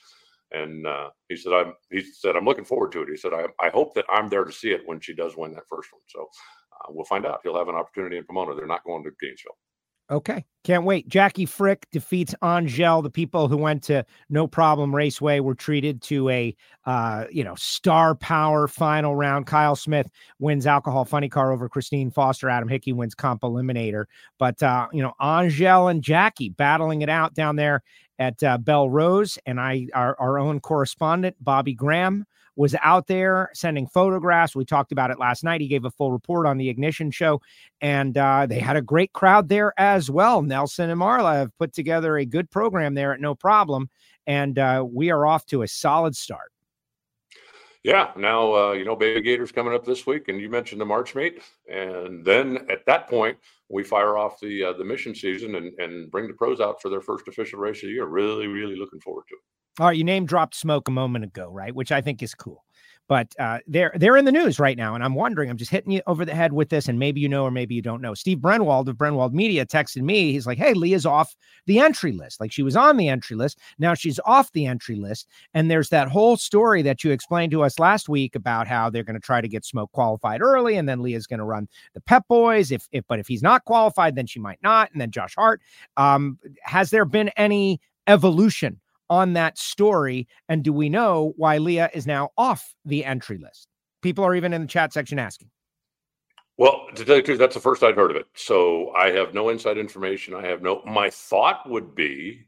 And 0.52 0.86
uh, 0.86 1.10
he 1.28 1.36
said, 1.36 1.52
"I'm." 1.52 1.74
He 1.90 2.02
said, 2.02 2.36
"I'm 2.36 2.44
looking 2.44 2.64
forward 2.64 2.92
to 2.92 3.02
it." 3.02 3.08
He 3.10 3.16
said, 3.16 3.32
"I, 3.34 3.46
I 3.60 3.68
hope 3.68 3.94
that 3.94 4.04
I'm 4.08 4.28
there 4.28 4.44
to 4.44 4.52
see 4.52 4.70
it 4.70 4.82
when 4.86 5.00
she 5.00 5.12
does 5.12 5.36
win 5.36 5.52
that 5.54 5.68
first 5.68 5.92
one." 5.92 6.02
So 6.06 6.28
uh, 6.80 6.88
we'll 6.90 7.04
find 7.04 7.26
out. 7.26 7.40
He'll 7.42 7.56
have 7.56 7.68
an 7.68 7.74
opportunity 7.74 8.16
in 8.16 8.24
Pomona. 8.24 8.54
They're 8.54 8.66
not 8.66 8.84
going 8.84 9.04
to 9.04 9.10
Gainesville. 9.20 9.56
Okay. 10.08 10.44
Can't 10.62 10.84
wait. 10.84 11.08
Jackie 11.08 11.46
Frick 11.46 11.86
defeats 11.90 12.34
Angel. 12.42 13.02
The 13.02 13.10
people 13.10 13.48
who 13.48 13.56
went 13.56 13.82
to 13.84 14.04
No 14.28 14.46
Problem 14.46 14.94
Raceway 14.94 15.40
were 15.40 15.54
treated 15.54 16.00
to 16.02 16.28
a 16.28 16.54
uh, 16.84 17.24
you 17.30 17.42
know, 17.42 17.56
star 17.56 18.14
power 18.14 18.68
final 18.68 19.16
round. 19.16 19.46
Kyle 19.46 19.74
Smith 19.74 20.08
wins 20.38 20.66
alcohol 20.66 21.04
funny 21.04 21.28
car 21.28 21.52
over 21.52 21.68
Christine 21.68 22.12
Foster. 22.12 22.48
Adam 22.48 22.68
Hickey 22.68 22.92
wins 22.92 23.16
comp 23.16 23.42
eliminator. 23.42 24.04
But 24.38 24.62
uh, 24.62 24.86
you 24.92 25.02
know, 25.02 25.12
Angel 25.20 25.88
and 25.88 26.02
Jackie 26.02 26.50
battling 26.50 27.02
it 27.02 27.08
out 27.08 27.34
down 27.34 27.56
there 27.56 27.82
at 28.20 28.40
uh, 28.44 28.58
Belle 28.58 28.88
Rose. 28.88 29.38
And 29.44 29.60
I 29.60 29.88
our, 29.92 30.16
our 30.20 30.38
own 30.38 30.60
correspondent, 30.60 31.36
Bobby 31.40 31.74
Graham, 31.74 32.26
was 32.56 32.74
out 32.82 33.06
there 33.06 33.50
sending 33.54 33.86
photographs. 33.86 34.56
We 34.56 34.64
talked 34.64 34.90
about 34.90 35.10
it 35.10 35.18
last 35.18 35.44
night. 35.44 35.60
He 35.60 35.68
gave 35.68 35.84
a 35.84 35.90
full 35.90 36.10
report 36.10 36.46
on 36.46 36.56
the 36.56 36.68
Ignition 36.68 37.10
show, 37.10 37.40
and 37.80 38.16
uh, 38.16 38.46
they 38.46 38.58
had 38.58 38.76
a 38.76 38.82
great 38.82 39.12
crowd 39.12 39.48
there 39.48 39.72
as 39.78 40.10
well. 40.10 40.42
Nelson 40.42 40.90
and 40.90 41.00
Marla 41.00 41.34
have 41.34 41.56
put 41.58 41.72
together 41.72 42.16
a 42.16 42.24
good 42.24 42.50
program 42.50 42.94
there 42.94 43.12
at 43.12 43.20
No 43.20 43.34
Problem, 43.34 43.88
and 44.26 44.58
uh, 44.58 44.84
we 44.88 45.10
are 45.10 45.26
off 45.26 45.46
to 45.46 45.62
a 45.62 45.68
solid 45.68 46.16
start. 46.16 46.50
Yeah, 47.82 48.10
now 48.16 48.52
uh, 48.52 48.72
you 48.72 48.84
know 48.84 48.96
Baby 48.96 49.20
Gators 49.20 49.52
coming 49.52 49.72
up 49.72 49.84
this 49.84 50.06
week, 50.06 50.28
and 50.28 50.40
you 50.40 50.48
mentioned 50.48 50.80
the 50.80 50.84
March 50.84 51.14
meet, 51.14 51.40
and 51.70 52.24
then 52.24 52.66
at 52.68 52.84
that 52.86 53.08
point 53.08 53.38
we 53.70 53.82
fire 53.82 54.16
off 54.16 54.38
the 54.40 54.64
uh, 54.64 54.72
the 54.74 54.84
mission 54.84 55.14
season 55.14 55.54
and 55.56 55.72
and 55.78 56.10
bring 56.10 56.28
the 56.28 56.34
pros 56.34 56.60
out 56.60 56.80
for 56.80 56.88
their 56.88 57.00
first 57.00 57.26
official 57.28 57.58
race 57.58 57.82
of 57.82 57.88
the 57.88 57.94
year. 57.94 58.06
Really, 58.06 58.46
really 58.46 58.76
looking 58.76 59.00
forward 59.00 59.24
to 59.28 59.34
it. 59.34 59.80
All 59.82 59.88
right, 59.88 59.96
you 59.96 60.04
name 60.04 60.26
dropped 60.26 60.54
smoke 60.54 60.88
a 60.88 60.92
moment 60.92 61.24
ago, 61.24 61.48
right? 61.50 61.74
Which 61.74 61.92
I 61.92 62.00
think 62.00 62.22
is 62.22 62.34
cool. 62.34 62.65
But 63.08 63.34
uh, 63.38 63.60
they're 63.68 63.92
they're 63.94 64.16
in 64.16 64.24
the 64.24 64.32
news 64.32 64.58
right 64.58 64.76
now, 64.76 64.94
and 64.94 65.04
I'm 65.04 65.14
wondering. 65.14 65.48
I'm 65.48 65.56
just 65.56 65.70
hitting 65.70 65.92
you 65.92 66.02
over 66.08 66.24
the 66.24 66.34
head 66.34 66.52
with 66.52 66.70
this, 66.70 66.88
and 66.88 66.98
maybe 66.98 67.20
you 67.20 67.28
know, 67.28 67.44
or 67.44 67.52
maybe 67.52 67.74
you 67.74 67.82
don't 67.82 68.02
know. 68.02 68.14
Steve 68.14 68.38
Brenwald 68.38 68.88
of 68.88 68.96
Brenwald 68.96 69.32
Media 69.32 69.64
texted 69.64 70.02
me. 70.02 70.32
He's 70.32 70.46
like, 70.46 70.58
"Hey, 70.58 70.74
Leah's 70.74 71.06
off 71.06 71.36
the 71.66 71.78
entry 71.78 72.10
list. 72.12 72.40
Like 72.40 72.50
she 72.50 72.62
was 72.62 72.74
on 72.76 72.96
the 72.96 73.08
entry 73.08 73.36
list, 73.36 73.60
now 73.78 73.94
she's 73.94 74.18
off 74.24 74.50
the 74.52 74.66
entry 74.66 74.96
list." 74.96 75.28
And 75.54 75.70
there's 75.70 75.88
that 75.90 76.08
whole 76.08 76.36
story 76.36 76.82
that 76.82 77.04
you 77.04 77.12
explained 77.12 77.52
to 77.52 77.62
us 77.62 77.78
last 77.78 78.08
week 78.08 78.34
about 78.34 78.66
how 78.66 78.90
they're 78.90 79.04
going 79.04 79.14
to 79.14 79.20
try 79.20 79.40
to 79.40 79.48
get 79.48 79.64
Smoke 79.64 79.92
qualified 79.92 80.42
early, 80.42 80.76
and 80.76 80.88
then 80.88 81.00
Leah's 81.00 81.28
going 81.28 81.38
to 81.38 81.44
run 81.44 81.68
the 81.94 82.00
Pep 82.00 82.24
Boys. 82.28 82.72
If 82.72 82.88
if 82.90 83.04
but 83.06 83.20
if 83.20 83.28
he's 83.28 83.42
not 83.42 83.64
qualified, 83.64 84.16
then 84.16 84.26
she 84.26 84.40
might 84.40 84.62
not, 84.62 84.90
and 84.90 85.00
then 85.00 85.12
Josh 85.12 85.34
Hart. 85.36 85.60
Um, 85.96 86.38
has 86.62 86.90
there 86.90 87.04
been 87.04 87.28
any 87.36 87.80
evolution 88.08 88.80
on 89.10 89.34
that 89.34 89.58
story? 89.58 90.28
And 90.48 90.62
do 90.62 90.72
we 90.72 90.88
know 90.88 91.32
why 91.36 91.58
Leah 91.58 91.90
is 91.94 92.06
now 92.06 92.30
off 92.36 92.74
the 92.84 93.04
entry 93.04 93.38
list? 93.38 93.68
People 94.02 94.24
are 94.24 94.34
even 94.34 94.52
in 94.52 94.62
the 94.62 94.68
chat 94.68 94.92
section 94.92 95.18
asking. 95.18 95.50
Well, 96.58 96.86
to 96.94 97.04
tell 97.04 97.16
you 97.16 97.22
the 97.22 97.26
truth, 97.26 97.38
that's 97.38 97.54
the 97.54 97.60
first 97.60 97.82
I'd 97.82 97.96
heard 97.96 98.10
of 98.10 98.16
it. 98.16 98.26
So 98.34 98.90
I 98.90 99.10
have 99.10 99.34
no 99.34 99.50
inside 99.50 99.76
information. 99.76 100.34
I 100.34 100.46
have 100.46 100.62
no. 100.62 100.82
My 100.86 101.10
thought 101.10 101.68
would 101.68 101.94
be 101.94 102.46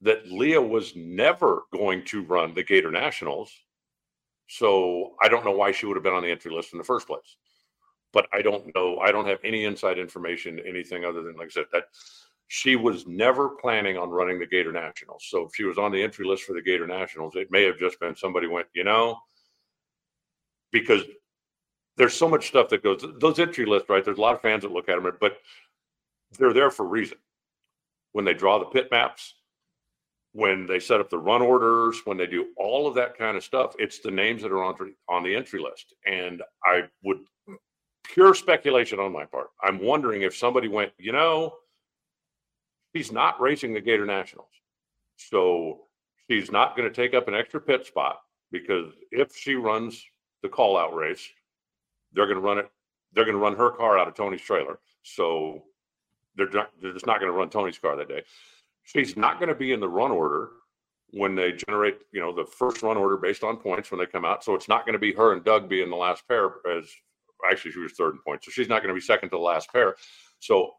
that 0.00 0.30
Leah 0.30 0.62
was 0.62 0.96
never 0.96 1.64
going 1.72 2.04
to 2.06 2.22
run 2.22 2.54
the 2.54 2.62
Gator 2.62 2.90
Nationals. 2.90 3.52
So 4.48 5.14
I 5.22 5.28
don't 5.28 5.44
know 5.44 5.52
why 5.52 5.72
she 5.72 5.86
would 5.86 5.96
have 5.96 6.02
been 6.02 6.14
on 6.14 6.22
the 6.22 6.30
entry 6.30 6.52
list 6.52 6.72
in 6.72 6.78
the 6.78 6.84
first 6.84 7.06
place. 7.06 7.36
But 8.12 8.26
I 8.32 8.42
don't 8.42 8.74
know. 8.74 8.98
I 8.98 9.12
don't 9.12 9.26
have 9.26 9.38
any 9.44 9.64
inside 9.64 9.98
information, 9.98 10.58
anything 10.66 11.04
other 11.04 11.22
than, 11.22 11.36
like 11.36 11.46
I 11.46 11.50
said, 11.50 11.66
that 11.72 11.84
she 12.52 12.74
was 12.74 13.06
never 13.06 13.50
planning 13.50 13.96
on 13.96 14.10
running 14.10 14.40
the 14.40 14.46
Gator 14.46 14.72
Nationals. 14.72 15.24
So 15.28 15.42
if 15.42 15.54
she 15.54 15.62
was 15.62 15.78
on 15.78 15.92
the 15.92 16.02
entry 16.02 16.26
list 16.26 16.42
for 16.42 16.52
the 16.52 16.60
Gator 16.60 16.84
Nationals, 16.84 17.36
it 17.36 17.48
may 17.48 17.62
have 17.62 17.78
just 17.78 18.00
been 18.00 18.16
somebody 18.16 18.48
went, 18.48 18.66
you 18.74 18.82
know, 18.82 19.16
because 20.72 21.04
there's 21.96 22.12
so 22.12 22.28
much 22.28 22.48
stuff 22.48 22.68
that 22.70 22.82
goes 22.82 23.04
those 23.20 23.38
entry 23.38 23.66
lists, 23.66 23.88
right? 23.88 24.04
There's 24.04 24.18
a 24.18 24.20
lot 24.20 24.34
of 24.34 24.40
fans 24.40 24.62
that 24.62 24.72
look 24.72 24.88
at 24.88 25.00
them, 25.00 25.12
but 25.20 25.38
they're 26.40 26.52
there 26.52 26.72
for 26.72 26.84
a 26.84 26.88
reason. 26.88 27.18
When 28.12 28.24
they 28.24 28.34
draw 28.34 28.58
the 28.58 28.64
pit 28.64 28.88
maps, 28.90 29.36
when 30.32 30.66
they 30.66 30.80
set 30.80 30.98
up 30.98 31.08
the 31.08 31.18
run 31.18 31.42
orders, 31.42 32.00
when 32.04 32.16
they 32.16 32.26
do 32.26 32.48
all 32.56 32.88
of 32.88 32.96
that 32.96 33.16
kind 33.16 33.36
of 33.36 33.44
stuff, 33.44 33.76
it's 33.78 34.00
the 34.00 34.10
names 34.10 34.42
that 34.42 34.50
are 34.50 34.64
on 34.64 34.74
on 35.08 35.22
the 35.22 35.36
entry 35.36 35.60
list. 35.60 35.94
And 36.04 36.42
I 36.64 36.82
would 37.04 37.20
pure 38.02 38.34
speculation 38.34 38.98
on 38.98 39.12
my 39.12 39.24
part. 39.24 39.50
I'm 39.62 39.78
wondering 39.78 40.22
if 40.22 40.36
somebody 40.36 40.66
went, 40.66 40.90
you 40.98 41.12
know, 41.12 41.54
she's 42.94 43.12
not 43.12 43.40
racing 43.40 43.74
the 43.74 43.80
Gator 43.80 44.06
Nationals. 44.06 44.50
So 45.16 45.82
she's 46.28 46.50
not 46.50 46.76
going 46.76 46.88
to 46.88 46.94
take 46.94 47.14
up 47.14 47.28
an 47.28 47.34
extra 47.34 47.60
pit 47.60 47.86
spot 47.86 48.20
because 48.50 48.92
if 49.10 49.36
she 49.36 49.54
runs 49.54 50.04
the 50.42 50.48
call 50.48 50.76
out 50.76 50.94
race, 50.94 51.28
they're 52.12 52.26
going 52.26 52.36
to 52.36 52.42
run 52.42 52.58
it. 52.58 52.70
They're 53.12 53.24
going 53.24 53.36
to 53.36 53.42
run 53.42 53.56
her 53.56 53.70
car 53.70 53.98
out 53.98 54.08
of 54.08 54.14
Tony's 54.14 54.40
trailer. 54.40 54.78
So 55.02 55.64
they're, 56.36 56.50
not, 56.50 56.70
they're 56.80 56.92
just 56.92 57.06
not 57.06 57.20
going 57.20 57.30
to 57.30 57.36
run 57.36 57.50
Tony's 57.50 57.78
car 57.78 57.96
that 57.96 58.08
day. 58.08 58.22
She's 58.84 59.16
not 59.16 59.38
going 59.38 59.48
to 59.48 59.54
be 59.54 59.72
in 59.72 59.80
the 59.80 59.88
run 59.88 60.10
order 60.10 60.50
when 61.12 61.34
they 61.34 61.52
generate, 61.52 61.98
you 62.12 62.20
know, 62.20 62.32
the 62.32 62.44
first 62.44 62.82
run 62.82 62.96
order 62.96 63.16
based 63.16 63.42
on 63.42 63.56
points 63.56 63.90
when 63.90 63.98
they 63.98 64.06
come 64.06 64.24
out. 64.24 64.44
So 64.44 64.54
it's 64.54 64.68
not 64.68 64.86
going 64.86 64.92
to 64.92 64.98
be 64.98 65.12
her 65.12 65.32
and 65.32 65.44
Doug 65.44 65.68
being 65.68 65.90
the 65.90 65.96
last 65.96 66.26
pair 66.28 66.52
as 66.70 66.88
actually 67.50 67.72
she 67.72 67.80
was 67.80 67.92
third 67.92 68.12
in 68.12 68.20
points. 68.24 68.46
So 68.46 68.52
she's 68.52 68.68
not 68.68 68.82
going 68.82 68.94
to 68.94 68.98
be 68.98 69.04
second 69.04 69.30
to 69.30 69.36
the 69.36 69.42
last 69.42 69.72
pair. 69.72 69.96
So 70.38 70.74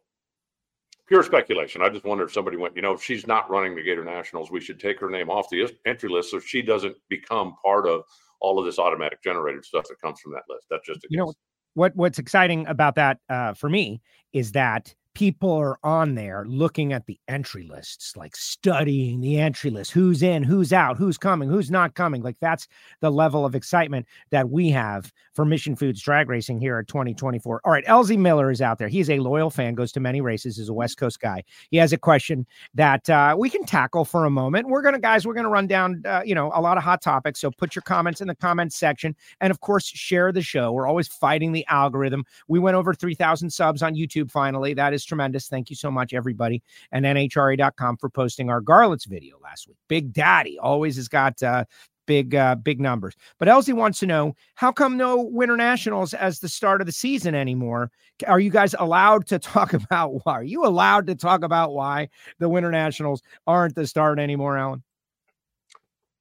pure 1.12 1.24
speculation. 1.24 1.82
I 1.82 1.90
just 1.90 2.06
wonder 2.06 2.24
if 2.24 2.32
somebody 2.32 2.56
went, 2.56 2.74
you 2.74 2.82
know, 2.82 2.94
if 2.94 3.04
she's 3.04 3.28
not 3.28 3.50
running 3.50 3.76
the 3.76 3.84
Gator 3.84 4.06
Nationals, 4.06 4.50
we 4.50 4.62
should 4.62 4.80
take 4.80 4.98
her 5.02 5.10
name 5.10 5.30
off 5.30 5.50
the 5.50 5.70
entry 5.86 6.08
list 6.08 6.32
so 6.32 6.40
she 6.40 6.62
doesn't 6.62 6.96
become 7.10 7.54
part 7.62 7.86
of 7.86 8.04
all 8.40 8.58
of 8.58 8.64
this 8.64 8.80
automatic 8.80 9.22
generated 9.22 9.66
stuff 9.66 9.84
that 9.90 10.00
comes 10.00 10.22
from 10.22 10.32
that 10.32 10.44
list. 10.48 10.68
That's 10.70 10.88
just 10.88 11.06
you 11.10 11.18
know 11.18 11.34
what 11.74 11.94
what's 11.98 12.18
exciting 12.18 12.66
about 12.68 12.96
that 12.96 13.18
uh, 13.30 13.54
for 13.54 13.68
me 13.68 14.02
is 14.32 14.54
that 14.54 14.96
people 15.14 15.52
are 15.52 15.78
on 15.84 16.16
there 16.16 16.46
looking 16.48 16.94
at 16.94 17.06
the 17.06 17.20
entry 17.28 17.68
lists, 17.68 18.16
like 18.16 18.36
studying 18.36 19.20
the 19.22 19.40
entry 19.40 19.70
list, 19.70 19.92
who's 19.92 20.24
in, 20.24 20.44
who's 20.44 20.72
out, 20.72 20.98
who's 20.98 21.18
coming, 21.18 21.50
who's 21.50 21.70
not 21.70 21.96
coming. 21.96 22.22
Like 22.22 22.38
that's 22.40 22.68
the 23.02 23.12
level 23.12 23.46
of 23.46 23.54
excitement 23.54 24.08
that 24.32 24.50
we 24.50 24.70
have 24.70 25.12
for 25.34 25.46
Mission 25.46 25.76
Foods 25.76 26.02
drag 26.02 26.30
racing 26.30 26.60
here 26.60 26.78
at 26.80 26.88
2024. 26.88 27.62
All 27.64 27.72
right, 27.72 27.86
LZ 27.86 28.18
Miller 28.18 28.52
is 28.52 28.62
out 28.62 28.78
there. 28.78 28.88
He's 28.88 29.10
a 29.10 29.20
loyal 29.20 29.50
fan, 29.50 29.76
goes 29.76 29.92
to 29.94 30.00
many 30.00 30.22
races, 30.22 30.58
is 30.58 30.70
a 30.70 30.74
West 30.74 30.98
Coast 30.98 31.20
guy. 31.20 31.44
He 31.70 31.78
has 31.78 31.92
a 31.94 31.98
question 31.98 32.46
that 32.74 33.10
uh, 33.10 33.36
we 33.38 33.50
can 33.50 33.66
tackle 33.66 34.06
for 34.06 34.26
a 34.26 34.30
moment. 34.30 34.68
We're 34.68 34.82
gonna, 34.82 35.00
guys, 35.00 35.26
we're 35.26 35.34
gonna 35.34 35.50
run 35.50 35.68
down, 35.68 36.02
uh, 36.06 36.22
you 36.26 36.36
know, 36.36 36.52
a 36.54 36.62
lot 36.62 36.78
of 36.78 36.84
hot 36.84 37.02
topics. 37.02 37.42
So 37.42 37.52
put 37.52 37.76
your 37.76 37.84
comments 37.84 38.22
in 38.22 38.28
the 38.28 38.36
comments 38.36 38.78
section, 38.78 39.16
and 39.42 39.52
of 39.52 39.60
course, 39.60 39.86
share 39.86 40.32
the 40.32 40.42
show. 40.42 40.72
We're 40.72 40.88
always 40.88 41.08
fighting 41.08 41.52
the 41.52 41.66
algorithm. 41.68 42.24
We 42.48 42.60
went 42.60 42.76
over 42.76 42.94
3,000 42.94 43.50
subs 43.50 43.84
on 43.84 43.96
YouTube 43.96 44.32
finally. 44.32 44.74
That 44.74 44.94
is 44.94 45.01
is 45.02 45.06
tremendous. 45.06 45.48
Thank 45.48 45.70
you 45.70 45.76
so 45.76 45.92
much, 45.92 46.14
everybody, 46.14 46.62
and 46.92 47.06
NHRA.com 47.06 47.98
for 47.98 48.10
posting 48.10 48.50
our 48.50 48.62
Garlits 48.62 49.08
video 49.08 49.38
last 49.44 49.68
week. 49.68 49.78
Big 49.88 50.14
Daddy 50.14 50.58
always 50.60 50.96
has 50.96 51.08
got 51.08 51.42
uh, 51.44 51.66
big 52.06 52.36
uh, 52.36 52.56
big 52.56 52.80
numbers. 52.80 53.16
But 53.40 53.48
Elsie 53.48 53.74
wants 53.74 54.00
to 54.00 54.06
know 54.06 54.36
how 54.56 54.72
come 54.72 54.98
no 54.98 55.22
Winter 55.22 55.58
Nationals 55.58 56.14
as 56.14 56.40
the 56.40 56.50
start 56.50 56.82
of 56.82 56.88
the 56.88 56.92
season 56.92 57.36
anymore? 57.36 57.92
Are 58.28 58.40
you 58.40 58.50
guys 58.50 58.76
allowed 58.78 59.28
to 59.28 59.40
talk 59.54 59.74
about 59.74 60.26
why? 60.26 60.34
Are 60.34 60.44
you 60.44 60.66
allowed 60.66 61.08
to 61.08 61.16
talk 61.16 61.44
about 61.44 61.74
why 61.74 62.10
the 62.40 62.50
Winter 62.50 62.72
Nationals 62.72 63.22
aren't 63.48 63.76
the 63.76 63.88
start 63.88 64.20
anymore, 64.20 64.58
Alan? 64.58 64.84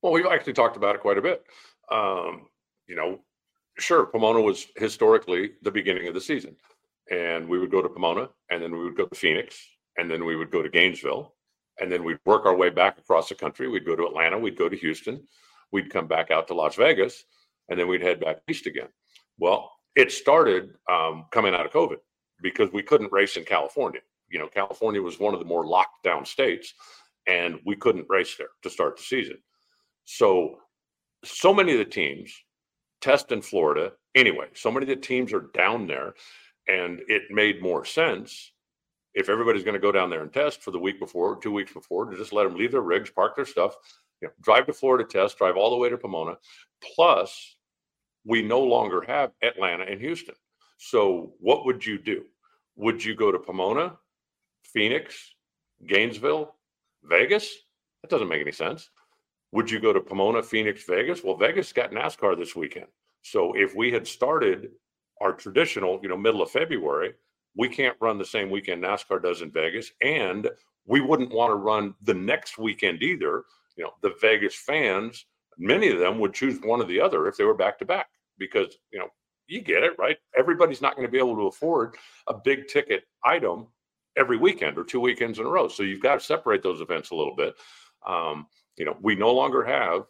Well, 0.03 0.12
we've 0.12 0.26
actually 0.26 0.55
talked 0.55 0.76
about 0.76 0.95
it 0.95 1.03
quite 1.03 1.18
a 1.18 1.22
bit. 1.22 1.45
Um, 1.91 2.47
you 2.87 2.97
know, 2.97 3.20
sure, 3.78 4.07
Pomona 4.07 4.41
was 4.41 4.66
historically 4.76 5.53
the 5.62 5.70
beginning 5.70 6.09
of 6.09 6.14
the 6.14 6.20
season, 6.20 6.57
and 7.11 7.48
we 7.48 7.58
would 7.58 7.70
go 7.70 7.82
to 7.82 7.88
Pomona, 7.88 8.28
and 8.50 8.62
then 8.62 8.72
we 8.72 8.84
would 8.84 8.96
go 8.96 9.06
to 9.06 9.14
Phoenix, 9.14 9.61
and 9.98 10.11
then 10.11 10.24
we 10.24 10.36
would 10.36 10.50
go 10.50 10.62
to 10.62 10.68
Gainesville, 10.68 11.34
and 11.80 11.90
then 11.90 12.04
we'd 12.04 12.18
work 12.24 12.46
our 12.46 12.56
way 12.56 12.70
back 12.70 12.98
across 12.98 13.28
the 13.28 13.34
country. 13.34 13.68
We'd 13.68 13.86
go 13.86 13.96
to 13.96 14.06
Atlanta, 14.06 14.38
we'd 14.38 14.58
go 14.58 14.68
to 14.68 14.76
Houston, 14.76 15.26
we'd 15.72 15.90
come 15.90 16.06
back 16.06 16.30
out 16.30 16.46
to 16.48 16.54
Las 16.54 16.76
Vegas, 16.76 17.24
and 17.68 17.78
then 17.78 17.88
we'd 17.88 18.02
head 18.02 18.20
back 18.20 18.38
east 18.48 18.66
again. 18.66 18.88
Well, 19.38 19.70
it 19.96 20.12
started 20.12 20.74
um, 20.90 21.26
coming 21.32 21.54
out 21.54 21.66
of 21.66 21.72
COVID 21.72 21.98
because 22.42 22.70
we 22.72 22.82
couldn't 22.82 23.12
race 23.12 23.36
in 23.36 23.44
California. 23.44 24.00
You 24.28 24.38
know, 24.38 24.48
California 24.48 25.02
was 25.02 25.18
one 25.18 25.34
of 25.34 25.40
the 25.40 25.46
more 25.46 25.66
locked 25.66 26.04
down 26.04 26.24
states, 26.24 26.74
and 27.26 27.58
we 27.66 27.76
couldn't 27.76 28.06
race 28.08 28.36
there 28.36 28.50
to 28.62 28.70
start 28.70 28.96
the 28.96 29.02
season. 29.02 29.38
So, 30.04 30.58
so 31.24 31.52
many 31.52 31.72
of 31.72 31.78
the 31.78 31.84
teams 31.84 32.32
test 33.00 33.32
in 33.32 33.42
Florida 33.42 33.92
anyway. 34.14 34.46
So 34.54 34.70
many 34.70 34.84
of 34.84 35.00
the 35.00 35.06
teams 35.06 35.32
are 35.32 35.50
down 35.54 35.86
there, 35.86 36.14
and 36.70 37.00
it 37.08 37.22
made 37.30 37.62
more 37.62 37.84
sense 37.84 38.52
if 39.14 39.28
everybody's 39.28 39.64
going 39.64 39.74
to 39.74 39.80
go 39.80 39.90
down 39.90 40.08
there 40.08 40.22
and 40.22 40.32
test 40.32 40.62
for 40.62 40.70
the 40.70 40.78
week 40.78 41.00
before, 41.00 41.36
two 41.36 41.52
weeks 41.52 41.72
before, 41.72 42.04
to 42.04 42.16
just 42.16 42.32
let 42.32 42.44
them 42.44 42.56
leave 42.56 42.70
their 42.70 42.80
rigs, 42.80 43.10
park 43.10 43.34
their 43.34 43.44
stuff, 43.44 43.74
you 44.20 44.28
know, 44.28 44.34
drive 44.40 44.66
to 44.66 44.72
Florida 44.72 45.04
test, 45.04 45.38
drive 45.38 45.56
all 45.56 45.70
the 45.70 45.76
way 45.76 45.88
to 45.88 45.98
Pomona. 45.98 46.36
Plus, 46.94 47.56
we 48.24 48.42
no 48.42 48.60
longer 48.60 49.02
have 49.06 49.32
Atlanta 49.42 49.84
and 49.84 50.00
Houston. 50.00 50.34
So, 50.78 51.32
what 51.40 51.66
would 51.66 51.84
you 51.84 51.98
do? 51.98 52.24
Would 52.76 53.04
you 53.04 53.14
go 53.14 53.32
to 53.32 53.38
Pomona, 53.38 53.96
Phoenix, 54.62 55.34
Gainesville, 55.86 56.54
Vegas? 57.02 57.52
That 58.02 58.10
doesn't 58.10 58.28
make 58.28 58.40
any 58.40 58.52
sense. 58.52 58.90
Would 59.52 59.70
you 59.70 59.80
go 59.80 59.92
to 59.92 60.00
Pomona, 60.00 60.42
Phoenix, 60.42 60.84
Vegas? 60.84 61.24
Well, 61.24 61.36
Vegas 61.36 61.72
got 61.72 61.90
NASCAR 61.90 62.38
this 62.38 62.54
weekend. 62.54 62.86
So, 63.22 63.52
if 63.54 63.74
we 63.74 63.90
had 63.90 64.06
started 64.06 64.70
our 65.20 65.32
traditional, 65.32 66.00
you 66.02 66.08
know, 66.08 66.16
middle 66.16 66.42
of 66.42 66.50
February, 66.50 67.14
we 67.56 67.68
can't 67.68 67.96
run 68.00 68.18
the 68.18 68.24
same 68.24 68.50
weekend 68.50 68.82
NASCAR 68.82 69.22
does 69.22 69.42
in 69.42 69.50
Vegas. 69.50 69.90
And 70.02 70.48
we 70.86 71.00
wouldn't 71.00 71.32
want 71.32 71.50
to 71.50 71.56
run 71.56 71.94
the 72.02 72.14
next 72.14 72.58
weekend 72.58 73.02
either. 73.02 73.44
You 73.76 73.84
know, 73.84 73.92
the 74.02 74.14
Vegas 74.20 74.54
fans, 74.54 75.26
many 75.58 75.88
of 75.88 75.98
them 75.98 76.18
would 76.20 76.34
choose 76.34 76.60
one 76.60 76.80
or 76.80 76.86
the 76.86 77.00
other 77.00 77.26
if 77.28 77.36
they 77.36 77.44
were 77.44 77.54
back 77.54 77.78
to 77.80 77.84
back 77.84 78.08
because, 78.38 78.78
you 78.92 78.98
know, 78.98 79.08
you 79.46 79.60
get 79.60 79.82
it, 79.82 79.98
right? 79.98 80.16
Everybody's 80.36 80.80
not 80.80 80.94
going 80.94 81.06
to 81.06 81.12
be 81.12 81.18
able 81.18 81.36
to 81.36 81.48
afford 81.48 81.96
a 82.28 82.34
big 82.34 82.68
ticket 82.68 83.02
item 83.24 83.66
every 84.16 84.36
weekend 84.36 84.78
or 84.78 84.84
two 84.84 85.00
weekends 85.00 85.38
in 85.38 85.46
a 85.46 85.50
row. 85.50 85.68
So 85.68 85.82
you've 85.82 86.02
got 86.02 86.20
to 86.20 86.24
separate 86.24 86.62
those 86.62 86.80
events 86.80 87.10
a 87.10 87.16
little 87.16 87.34
bit. 87.34 87.54
Um, 88.06 88.46
you 88.76 88.84
know, 88.84 88.96
we 89.02 89.14
no 89.16 89.32
longer 89.32 89.64
have, 89.64 90.02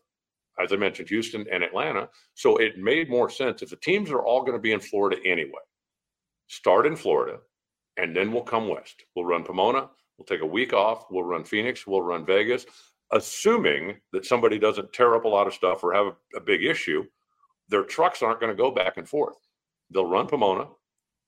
as 0.62 0.72
I 0.72 0.76
mentioned, 0.76 1.08
Houston 1.08 1.46
and 1.50 1.62
Atlanta. 1.62 2.08
So 2.34 2.56
it 2.56 2.78
made 2.78 3.08
more 3.08 3.30
sense 3.30 3.62
if 3.62 3.70
the 3.70 3.76
teams 3.76 4.10
are 4.10 4.22
all 4.22 4.40
going 4.40 4.52
to 4.52 4.58
be 4.58 4.72
in 4.72 4.80
Florida 4.80 5.20
anyway 5.24 5.60
start 6.50 6.84
in 6.84 6.96
Florida, 6.96 7.38
and 7.96 8.14
then 8.14 8.32
we'll 8.32 8.42
come 8.42 8.68
west. 8.68 9.04
We'll 9.14 9.24
run 9.24 9.44
Pomona. 9.44 9.88
We'll 10.18 10.26
take 10.26 10.40
a 10.40 10.46
week 10.46 10.72
off. 10.72 11.06
We'll 11.08 11.22
run 11.22 11.44
Phoenix. 11.44 11.86
We'll 11.86 12.02
run 12.02 12.26
Vegas, 12.26 12.66
assuming 13.12 14.00
that 14.12 14.26
somebody 14.26 14.58
doesn't 14.58 14.92
tear 14.92 15.14
up 15.14 15.24
a 15.24 15.28
lot 15.28 15.46
of 15.46 15.54
stuff 15.54 15.84
or 15.84 15.92
have 15.92 16.06
a, 16.06 16.36
a 16.36 16.40
big 16.40 16.64
issue. 16.64 17.04
Their 17.68 17.84
trucks 17.84 18.20
aren't 18.20 18.40
going 18.40 18.50
to 18.50 18.60
go 18.60 18.72
back 18.72 18.96
and 18.96 19.08
forth. 19.08 19.36
They'll 19.90 20.06
run 20.06 20.26
Pomona. 20.26 20.66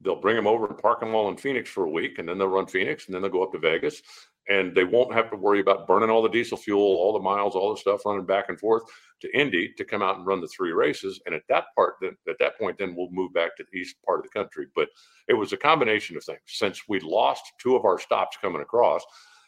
They'll 0.00 0.20
bring 0.20 0.34
them 0.34 0.48
over 0.48 0.66
and 0.66 0.76
park 0.76 0.98
them 0.98 1.14
all 1.14 1.28
in 1.28 1.36
Phoenix 1.36 1.70
for 1.70 1.84
a 1.84 1.90
week, 1.90 2.18
and 2.18 2.28
then 2.28 2.36
they'll 2.36 2.48
run 2.48 2.66
Phoenix, 2.66 3.06
and 3.06 3.14
then 3.14 3.22
they'll 3.22 3.30
go 3.30 3.44
up 3.44 3.52
to 3.52 3.58
Vegas, 3.58 4.02
and 4.49 4.74
they 4.74 4.84
won't 4.84 5.14
have 5.14 5.30
to 5.30 5.36
worry 5.36 5.61
about 5.61 5.86
burning 5.86 6.11
all 6.11 6.22
the 6.22 6.28
diesel 6.28 6.57
fuel, 6.57 6.80
all 6.80 7.12
the 7.12 7.20
miles, 7.20 7.55
all 7.55 7.72
the 7.72 7.80
stuff 7.80 8.05
running 8.05 8.26
back 8.26 8.49
and 8.49 8.59
forth 8.59 8.82
to 9.20 9.38
Indy 9.38 9.72
to 9.76 9.84
come 9.84 10.03
out 10.03 10.16
and 10.16 10.26
run 10.26 10.40
the 10.40 10.49
three 10.49 10.72
races. 10.72 11.20
And 11.26 11.34
at 11.34 11.43
that 11.49 11.66
part, 11.76 11.95
then 12.01 12.16
at 12.28 12.38
that 12.40 12.59
point, 12.59 12.76
then 12.76 12.95
we'll 12.97 13.11
move 13.11 13.32
back 13.32 13.57
to 13.57 13.64
the 13.70 13.78
east 13.78 13.97
part 14.05 14.18
of 14.18 14.24
the 14.24 14.36
country. 14.36 14.66
But 14.74 14.88
it 15.28 15.34
was 15.34 15.53
a 15.53 15.57
combination 15.57 16.16
of 16.16 16.24
things. 16.24 16.40
Since 16.47 16.82
we 16.88 16.99
lost 17.01 17.45
two 17.61 17.76
of 17.76 17.84
our 17.84 18.01
stops 18.01 18.36
coming 18.40 18.62
across, 18.62 19.03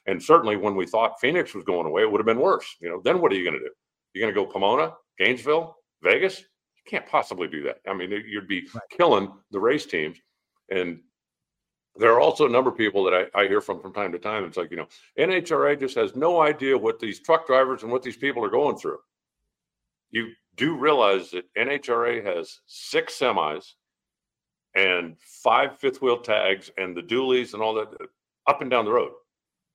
and 0.07 0.23
certainly 0.23 0.57
when 0.57 0.77
we 0.77 0.87
thought 0.87 1.21
Phoenix 1.21 1.55
was 1.55 1.65
going 1.65 1.87
away, 1.87 2.03
it 2.03 2.11
would 2.11 2.21
have 2.21 2.27
been 2.27 2.39
worse. 2.39 2.77
You 2.81 2.91
know, 2.91 3.01
then 3.03 3.21
what 3.21 3.33
are 3.33 3.37
you 3.37 3.45
going 3.45 3.59
to 3.59 3.65
do? 3.65 3.71
You're 4.13 4.23
going 4.23 4.35
to 4.35 4.41
go 4.41 4.47
Pomona, 4.47 4.93
Gainesville, 5.19 5.77
Vegas? 6.03 6.41
You 6.41 6.91
can't 6.91 7.07
possibly 7.07 7.49
do 7.49 7.63
that. 7.65 7.79
I 7.89 7.95
mean, 7.95 8.11
you'd 8.11 8.47
be 8.47 8.69
right. 8.75 8.83
killing 8.91 9.33
the 9.51 9.59
race 9.59 9.87
teams. 9.87 10.19
And 10.71 11.01
there 11.97 12.13
are 12.13 12.21
also 12.21 12.47
a 12.47 12.51
number 12.51 12.71
of 12.71 12.77
people 12.77 13.05
that 13.05 13.15
I, 13.35 13.43
I, 13.43 13.47
hear 13.47 13.61
from 13.61 13.81
from 13.81 13.93
time 13.93 14.13
to 14.13 14.19
time. 14.19 14.45
It's 14.45 14.57
like, 14.57 14.71
you 14.71 14.77
know, 14.77 14.89
NHRA 15.19 15.79
just 15.79 15.97
has 15.97 16.17
no 16.17 16.41
idea 16.41 16.77
what 16.77 16.99
these 16.99 17.21
truck 17.21 17.47
drivers 17.47 17.83
and 17.83 17.93
what 17.93 18.03
these 18.03 18.17
people 18.17 18.45
are 18.45 18.51
going 18.51 18.77
through. 18.77 18.99
You 20.11 20.33
do 20.57 20.77
realize 20.77 21.31
that 21.31 21.53
NHRA 21.55 22.25
has 22.25 22.61
six 22.67 23.19
semis 23.19 23.75
and 24.75 25.17
five 25.21 25.79
fifth 25.79 26.03
wheel 26.03 26.19
tags 26.19 26.71
and 26.79 26.97
the 26.97 27.03
dualies 27.03 27.55
and 27.55 27.63
all 27.63 27.75
that 27.75 27.89
uh, 28.01 28.07
up 28.49 28.61
and 28.61 28.71
down 28.71 28.85
the 28.85 28.93
road. 28.93 29.13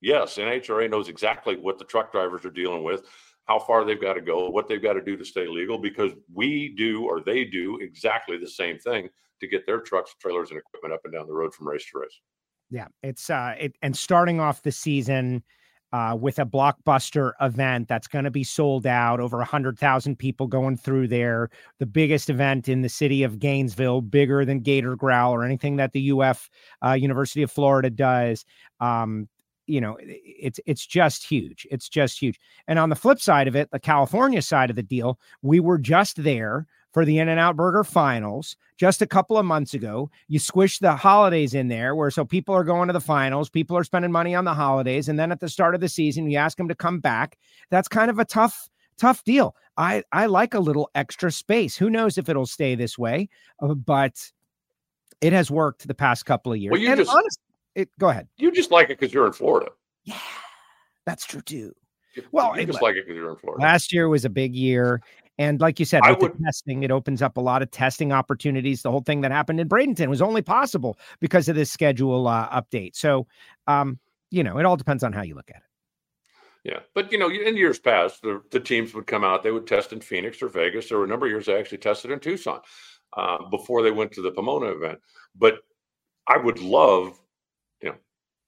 Yes, 0.02 0.38
NHRA 0.38 0.90
knows 0.90 1.10
exactly 1.10 1.58
what 1.58 1.78
the 1.78 1.86
truck 1.86 2.12
drivers 2.12 2.46
are 2.46 2.52
dealing 2.52 2.84
with, 2.84 3.04
how 3.46 3.60
far 3.60 3.84
they've 3.84 4.00
got 4.00 4.14
to 4.14 4.22
go, 4.22 4.50
what 4.50 4.68
they've 4.68 4.82
got 4.82 4.94
to 4.94 5.02
do 5.02 5.18
to 5.18 5.26
stay 5.26 5.48
legal, 5.48 5.78
because 5.78 6.12
we 6.34 6.74
do 6.78 7.06
or 7.06 7.22
they 7.22 7.44
do 7.46 7.80
exactly 7.82 8.38
the 8.38 8.48
same 8.48 8.78
thing 8.78 9.10
to 9.40 9.48
get 9.48 9.66
their 9.66 9.80
trucks, 9.80 10.16
trailers, 10.20 10.52
and 10.52 10.60
equipment 10.60 10.94
up 10.94 11.02
and 11.04 11.14
down 11.14 11.28
the 11.28 11.34
road 11.34 11.54
from 11.54 11.68
race 11.68 11.86
to 11.92 12.00
race. 12.00 12.20
Yeah, 12.70 12.88
it's 13.02 13.30
uh, 13.30 13.56
it, 13.60 13.76
and 13.82 13.98
starting 13.98 14.40
off 14.40 14.62
the 14.62 14.72
season 14.72 15.44
uh, 15.92 16.16
with 16.20 16.38
a 16.38 16.46
blockbuster 16.46 17.34
event 17.42 17.88
that's 17.88 18.08
going 18.08 18.26
to 18.26 18.32
be 18.32 18.44
sold 18.44 18.86
out, 18.86 19.20
over 19.20 19.42
a 19.42 19.46
hundred 19.46 19.80
thousand 19.80 20.18
people 20.18 20.46
going 20.46 20.78
through 20.78 21.08
there, 21.08 21.50
the 21.80 21.86
biggest 21.86 22.30
event 22.30 22.70
in 22.70 22.82
the 22.82 22.90
city 22.90 23.24
of 23.24 23.40
Gainesville, 23.40 24.02
bigger 24.02 24.46
than 24.46 24.60
Gator 24.60 24.96
Growl 24.96 25.34
or 25.34 25.44
anything 25.44 25.78
that 25.78 25.94
the 25.94 26.12
UF 26.12 26.50
uh, 26.86 26.94
University 26.94 27.42
of 27.42 27.52
Florida 27.52 27.90
does. 27.90 28.46
Um, 28.80 29.28
you 29.70 29.80
know 29.80 29.98
it's 30.00 30.60
it's 30.66 30.84
just 30.84 31.24
huge 31.24 31.68
it's 31.70 31.88
just 31.88 32.20
huge 32.20 32.40
and 32.68 32.80
on 32.80 32.90
the 32.90 32.96
flip 32.96 33.20
side 33.22 33.48
of 33.48 33.56
it 33.56 33.70
the 33.70 33.80
california 33.80 34.42
side 34.42 34.72
of 34.72 34.76
the 34.76 34.82
deal 34.82 35.20
we 35.44 35.60
were 35.60 35.78
just 35.78 36.24
there 36.24 36.66
for 36.92 37.06
the 37.06 37.20
In-N-Out 37.20 37.56
Burger 37.56 37.84
finals 37.84 38.56
just 38.78 39.02
a 39.02 39.08
couple 39.08 39.38
of 39.38 39.46
months 39.46 39.74
ago. 39.74 40.10
You 40.28 40.40
squish 40.40 40.80
the 40.80 40.96
holidays 40.96 41.54
in 41.54 41.68
there 41.68 41.96
where 41.96 42.12
so 42.12 42.26
people 42.26 42.56
are 42.56 42.64
going 42.64 42.88
to 42.88 42.94
the 42.94 43.00
finals, 43.00 43.50
people 43.50 43.78
are 43.78 43.84
spending 43.84 44.12
money 44.12 44.36
on 44.36 44.46
the 44.46 44.54
holidays. 44.54 45.10
And 45.10 45.20
then 45.20 45.32
at 45.32 45.40
the 45.40 45.50
start 45.50 45.76
of 45.76 45.82
the 45.82 45.90
season, 45.90 46.30
you 46.30 46.38
ask 46.38 46.58
them 46.58 46.68
to 46.68 46.76
come 46.76 47.00
back. 47.00 47.38
That's 47.70 47.88
kind 47.88 48.10
of 48.10 48.20
a 48.20 48.26
tough, 48.26 48.70
tough 48.98 49.24
deal. 49.24 49.56
I, 49.78 50.04
I 50.12 50.26
like 50.26 50.54
a 50.54 50.60
little 50.60 50.90
extra 50.96 51.32
space. 51.32 51.78
Who 51.78 51.90
knows 51.90 52.18
if 52.18 52.28
it'll 52.28 52.46
stay 52.46 52.76
this 52.76 52.98
way, 52.98 53.30
uh, 53.62 53.74
but 53.74 54.20
it 55.22 55.34
has 55.34 55.52
worked 55.52 55.88
the 55.88 55.94
past 55.94 56.26
couple 56.26 56.52
of 56.52 56.58
years. 56.58 56.72
Well, 56.72 56.82
you 56.82 56.90
and 56.90 56.98
just, 56.98 57.10
honestly, 57.10 57.44
it, 57.76 57.90
go 58.00 58.10
ahead. 58.10 58.28
You 58.38 58.52
just 58.52 58.72
like 58.72 58.90
it 58.90 59.00
because 59.00 59.14
you're 59.14 59.28
in 59.28 59.34
Florida. 59.34 59.72
Yeah, 60.04 60.18
that's 61.06 61.26
true 61.26 61.42
too. 61.42 61.74
Well, 62.32 62.60
you 62.60 62.66
just 62.66 62.82
like 62.82 62.96
it 62.96 63.06
because 63.06 63.16
you're 63.16 63.30
in 63.30 63.38
Florida. 63.38 63.62
Last 63.62 63.94
year 63.94 64.10
was 64.10 64.26
a 64.26 64.30
big 64.30 64.56
year, 64.56 65.02
and 65.40 65.62
like 65.62 65.80
you 65.80 65.86
said, 65.86 66.02
with 66.06 66.22
would, 66.22 66.34
the 66.34 66.44
testing, 66.44 66.84
it 66.84 66.92
opens 66.92 67.22
up 67.22 67.38
a 67.38 67.42
lot 67.42 67.62
of 67.62 67.72
testing 67.72 68.12
opportunities. 68.12 68.82
The 68.82 68.92
whole 68.92 69.00
thing 69.00 69.22
that 69.22 69.32
happened 69.32 69.62
in 69.62 69.70
Bradenton 69.70 70.10
was 70.10 70.22
only 70.22 70.42
possible 70.42 71.00
because 71.22 71.48
of 71.48 71.56
this 71.56 71.72
schedule 71.72 72.28
uh, 72.28 72.50
update. 72.50 72.98
So, 72.98 73.26
um, 73.66 74.00
you 74.32 74.44
know, 74.44 74.60
it 74.60 74.66
all 74.66 74.76
depends 74.76 75.02
on 75.02 75.14
how 75.14 75.22
you 75.22 75.36
look 75.36 75.50
at 75.50 75.56
it. 75.56 75.64
Yeah, 76.66 76.80
but 76.94 77.10
you 77.10 77.18
know, 77.18 77.30
in 77.30 77.56
years 77.56 77.80
past, 77.80 78.22
the, 78.22 78.42
the 78.52 78.60
teams 78.60 78.94
would 78.94 79.08
come 79.08 79.24
out. 79.24 79.42
They 79.42 79.52
would 79.52 79.66
test 79.66 79.94
in 79.94 80.02
Phoenix 80.02 80.42
or 80.42 80.50
Vegas. 80.50 80.90
There 80.90 80.98
were 80.98 81.06
a 81.06 81.08
number 81.08 81.26
of 81.26 81.32
years 81.32 81.46
they 81.46 81.58
actually 81.58 81.78
tested 81.78 82.12
in 82.12 82.20
Tucson 82.20 82.60
uh, 83.16 83.48
before 83.50 83.82
they 83.82 83.92
went 83.92 84.12
to 84.12 84.22
the 84.22 84.32
Pomona 84.32 84.66
event. 84.66 85.00
But 85.38 85.60
I 86.28 86.36
would 86.36 86.60
love, 86.60 87.18
you 87.82 87.90
know, 87.90 87.96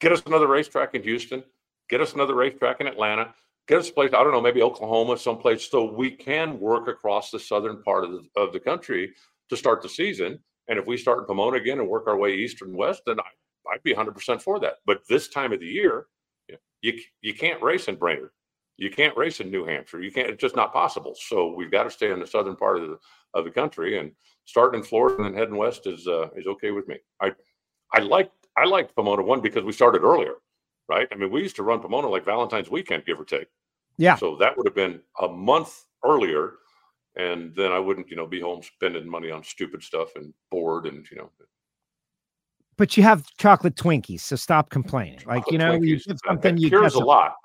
get 0.02 0.12
us 0.12 0.24
another 0.26 0.48
racetrack 0.48 0.94
in 0.94 1.04
Houston, 1.04 1.42
get 1.89 2.02
us 2.02 2.14
another 2.14 2.36
racetrack 2.36 2.82
in 2.82 2.88
Atlanta 2.88 3.34
get 3.72 3.80
us 3.80 3.90
a 3.90 3.94
place, 3.94 4.10
I 4.14 4.22
don't 4.22 4.34
know, 4.34 4.42
maybe 4.42 4.62
Oklahoma, 4.62 5.18
someplace, 5.18 5.70
so 5.70 5.86
we 5.86 6.12
can 6.12 6.60
work 6.60 6.90
across 6.90 7.32
the 7.32 7.40
southern 7.40 7.82
part 7.84 8.04
of 8.04 8.12
the, 8.12 8.24
of 8.36 8.52
the 8.52 8.60
country 8.60 9.14
to 9.50 9.56
start 9.56 9.82
the 9.82 9.88
season. 9.88 10.40
And 10.68 10.78
if 10.78 10.86
we 10.86 10.98
start 10.98 11.20
in 11.20 11.26
Pomona 11.26 11.56
again 11.56 11.80
and 11.80 11.88
work 11.88 12.06
our 12.08 12.18
way 12.18 12.36
east 12.36 12.62
and 12.62 12.76
west, 12.76 13.04
then 13.06 13.18
I, 13.22 13.74
I'd 13.74 13.82
be 13.84 13.94
100% 13.94 14.42
for 14.42 14.60
that. 14.60 14.76
But 14.86 15.08
this 15.08 15.30
time 15.30 15.54
of 15.54 15.62
the 15.62 15.68
year, 15.68 16.08
you, 16.82 17.00
you 17.22 17.34
can't 17.34 17.64
race 17.64 17.88
in 17.88 17.96
Brainerd. 17.96 18.32
You 18.76 18.90
can't 18.90 19.16
race 19.16 19.40
in 19.40 19.50
New 19.50 19.64
Hampshire. 19.64 20.02
You 20.02 20.12
can't, 20.12 20.30
it's 20.30 20.42
just 20.42 20.58
not 20.58 20.74
possible. 20.74 21.16
So 21.18 21.54
we've 21.54 21.72
got 21.72 21.84
to 21.84 21.92
stay 21.92 22.12
in 22.12 22.20
the 22.20 22.28
southern 22.28 22.58
part 22.58 22.78
of 22.78 22.90
the, 22.90 23.00
of 23.34 23.46
the 23.46 23.52
country 23.52 24.00
and 24.00 24.12
starting 24.44 24.82
in 24.82 24.86
Florida 24.86 25.16
and 25.24 25.26
then 25.26 25.34
heading 25.34 25.56
west 25.56 25.88
is, 25.88 26.08
uh, 26.08 26.28
is 26.36 26.46
okay 26.46 26.72
with 26.72 26.90
me. 26.90 26.98
I, 27.22 27.32
I 27.94 28.00
like, 28.00 28.32
I 28.58 28.66
liked 28.66 28.98
Pomona 28.98 29.22
one 29.22 29.40
because 29.40 29.64
we 29.64 29.72
started 29.72 30.02
earlier 30.02 30.36
right? 30.92 31.08
I 31.12 31.16
mean, 31.16 31.32
we 31.32 31.42
used 31.42 31.56
to 31.56 31.64
run 31.64 31.80
Pomona 31.80 32.10
like 32.10 32.26
Valentine's 32.26 32.70
weekend, 32.70 33.06
give 33.06 33.20
or 33.20 33.24
take. 33.24 33.48
Yeah. 34.02 34.16
So 34.16 34.36
that 34.38 34.58
would 34.58 34.66
have 34.66 34.74
been 34.74 34.99
a 35.22 35.28
month 35.28 35.86
earlier, 36.04 36.54
and 37.16 37.56
then 37.56 37.72
I 37.72 37.78
wouldn't, 37.78 38.10
you 38.10 38.16
know, 38.16 38.26
be 38.26 38.41
home 38.41 38.64
spending 38.64 39.08
money 39.08 39.30
on 39.30 39.43
stupid 39.43 39.84
stuff 39.84 40.16
and 40.16 40.34
bored 40.49 40.88
and 40.88 41.06
you 41.12 41.18
know. 41.18 41.30
But 42.78 42.97
you 42.97 43.04
have 43.04 43.28
chocolate 43.38 43.76
Twinkies, 43.76 44.22
so 44.22 44.36
stop 44.36 44.72
complaining. 44.72 45.20
Like 45.28 45.43
you 45.52 45.60
know, 45.60 45.74
you 45.74 45.97
Twinkies, 45.97 46.18
something 46.26 46.58
you 46.58 46.70
cures 46.70 46.95
a 46.95 46.99
lot. 46.99 47.36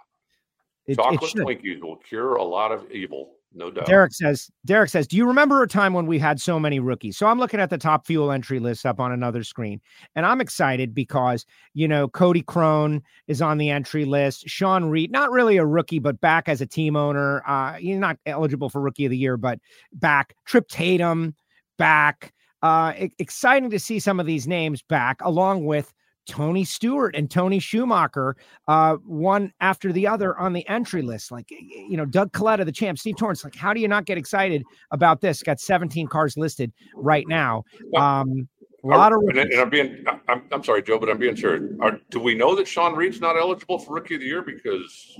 It, 0.86 0.92
it 0.92 0.96
Chocolate 0.96 1.30
should. 1.30 1.42
Twinkies 1.42 1.82
will 1.82 1.96
cure 1.96 2.36
a 2.36 2.44
lot 2.44 2.72
of 2.72 2.90
evil, 2.90 3.34
no 3.56 3.70
doubt. 3.70 3.86
Derek 3.86 4.12
says, 4.12 4.50
Derek 4.64 4.90
says, 4.90 5.06
do 5.06 5.16
you 5.16 5.26
remember 5.26 5.62
a 5.62 5.66
time 5.66 5.94
when 5.94 6.06
we 6.06 6.18
had 6.18 6.40
so 6.40 6.60
many 6.60 6.78
rookies? 6.78 7.16
So 7.16 7.26
I'm 7.26 7.38
looking 7.38 7.58
at 7.58 7.70
the 7.70 7.78
top 7.78 8.06
fuel 8.06 8.30
entry 8.30 8.58
list 8.58 8.84
up 8.84 9.00
on 9.00 9.12
another 9.12 9.42
screen, 9.42 9.80
and 10.14 10.26
I'm 10.26 10.40
excited 10.40 10.94
because 10.94 11.46
you 11.74 11.88
know 11.88 12.06
Cody 12.08 12.42
Krohn 12.42 13.02
is 13.26 13.40
on 13.40 13.58
the 13.58 13.70
entry 13.70 14.04
list. 14.04 14.48
Shawn 14.48 14.90
Reed, 14.90 15.10
not 15.10 15.30
really 15.30 15.56
a 15.56 15.64
rookie, 15.64 15.98
but 15.98 16.20
back 16.20 16.48
as 16.48 16.60
a 16.60 16.66
team 16.66 16.96
owner. 16.96 17.42
Uh, 17.46 17.74
he's 17.74 17.98
not 17.98 18.18
eligible 18.26 18.68
for 18.68 18.80
rookie 18.80 19.06
of 19.06 19.10
the 19.10 19.16
year, 19.16 19.36
but 19.36 19.58
back. 19.92 20.34
Tripp 20.44 20.68
Tatum 20.68 21.34
back. 21.78 22.32
Uh, 22.62 22.92
exciting 23.18 23.70
to 23.70 23.78
see 23.78 23.98
some 23.98 24.20
of 24.20 24.26
these 24.26 24.46
names 24.46 24.82
back, 24.82 25.18
along 25.22 25.64
with 25.64 25.92
Tony 26.26 26.64
Stewart 26.64 27.14
and 27.14 27.30
Tony 27.30 27.58
Schumacher, 27.58 28.36
uh, 28.68 28.96
one 29.04 29.52
after 29.60 29.92
the 29.92 30.06
other 30.06 30.38
on 30.38 30.52
the 30.52 30.66
entry 30.68 31.02
list. 31.02 31.30
Like, 31.30 31.50
you 31.50 31.96
know, 31.96 32.04
Doug 32.04 32.32
Kalitta, 32.32 32.64
the 32.64 32.72
champ, 32.72 32.98
Steve 32.98 33.16
Torrence. 33.16 33.44
Like, 33.44 33.54
how 33.54 33.72
do 33.72 33.80
you 33.80 33.88
not 33.88 34.04
get 34.04 34.18
excited 34.18 34.62
about 34.90 35.20
this? 35.20 35.42
Got 35.42 35.60
17 35.60 36.06
cars 36.08 36.36
listed 36.36 36.72
right 36.94 37.26
now. 37.28 37.64
Um, 37.96 38.48
a 38.84 38.88
lot 38.88 39.12
of 39.12 39.20
and, 39.28 39.38
and 39.38 39.60
I'm 39.60 39.70
being, 39.70 40.04
I'm, 40.28 40.42
I'm 40.52 40.62
sorry, 40.62 40.82
Joe, 40.82 40.98
but 40.98 41.08
I'm 41.08 41.18
being. 41.18 41.36
Are, 41.80 41.98
do 42.10 42.20
we 42.20 42.34
know 42.34 42.54
that 42.54 42.68
Shawn 42.68 42.94
Reed's 42.94 43.20
not 43.20 43.36
eligible 43.36 43.78
for 43.78 43.94
Rookie 43.94 44.14
of 44.14 44.20
the 44.20 44.26
Year? 44.26 44.42
Because, 44.42 45.18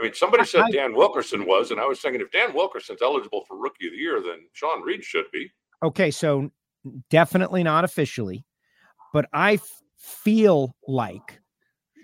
I 0.00 0.04
mean, 0.04 0.14
somebody 0.14 0.44
said 0.44 0.62
I- 0.62 0.70
Dan 0.70 0.94
Wilkerson 0.94 1.44
was, 1.46 1.70
and 1.70 1.80
I 1.80 1.86
was 1.86 2.00
thinking 2.00 2.22
if 2.22 2.30
Dan 2.30 2.54
Wilkerson's 2.54 3.02
eligible 3.02 3.44
for 3.46 3.58
Rookie 3.58 3.86
of 3.86 3.92
the 3.92 3.98
Year, 3.98 4.22
then 4.22 4.46
Shawn 4.52 4.80
Reed 4.82 5.04
should 5.04 5.26
be. 5.32 5.50
Okay, 5.82 6.10
so 6.10 6.50
definitely 7.10 7.62
not 7.62 7.84
officially, 7.84 8.44
but 9.14 9.26
I 9.32 9.54
f- 9.54 9.82
feel 9.96 10.74
like 10.88 11.40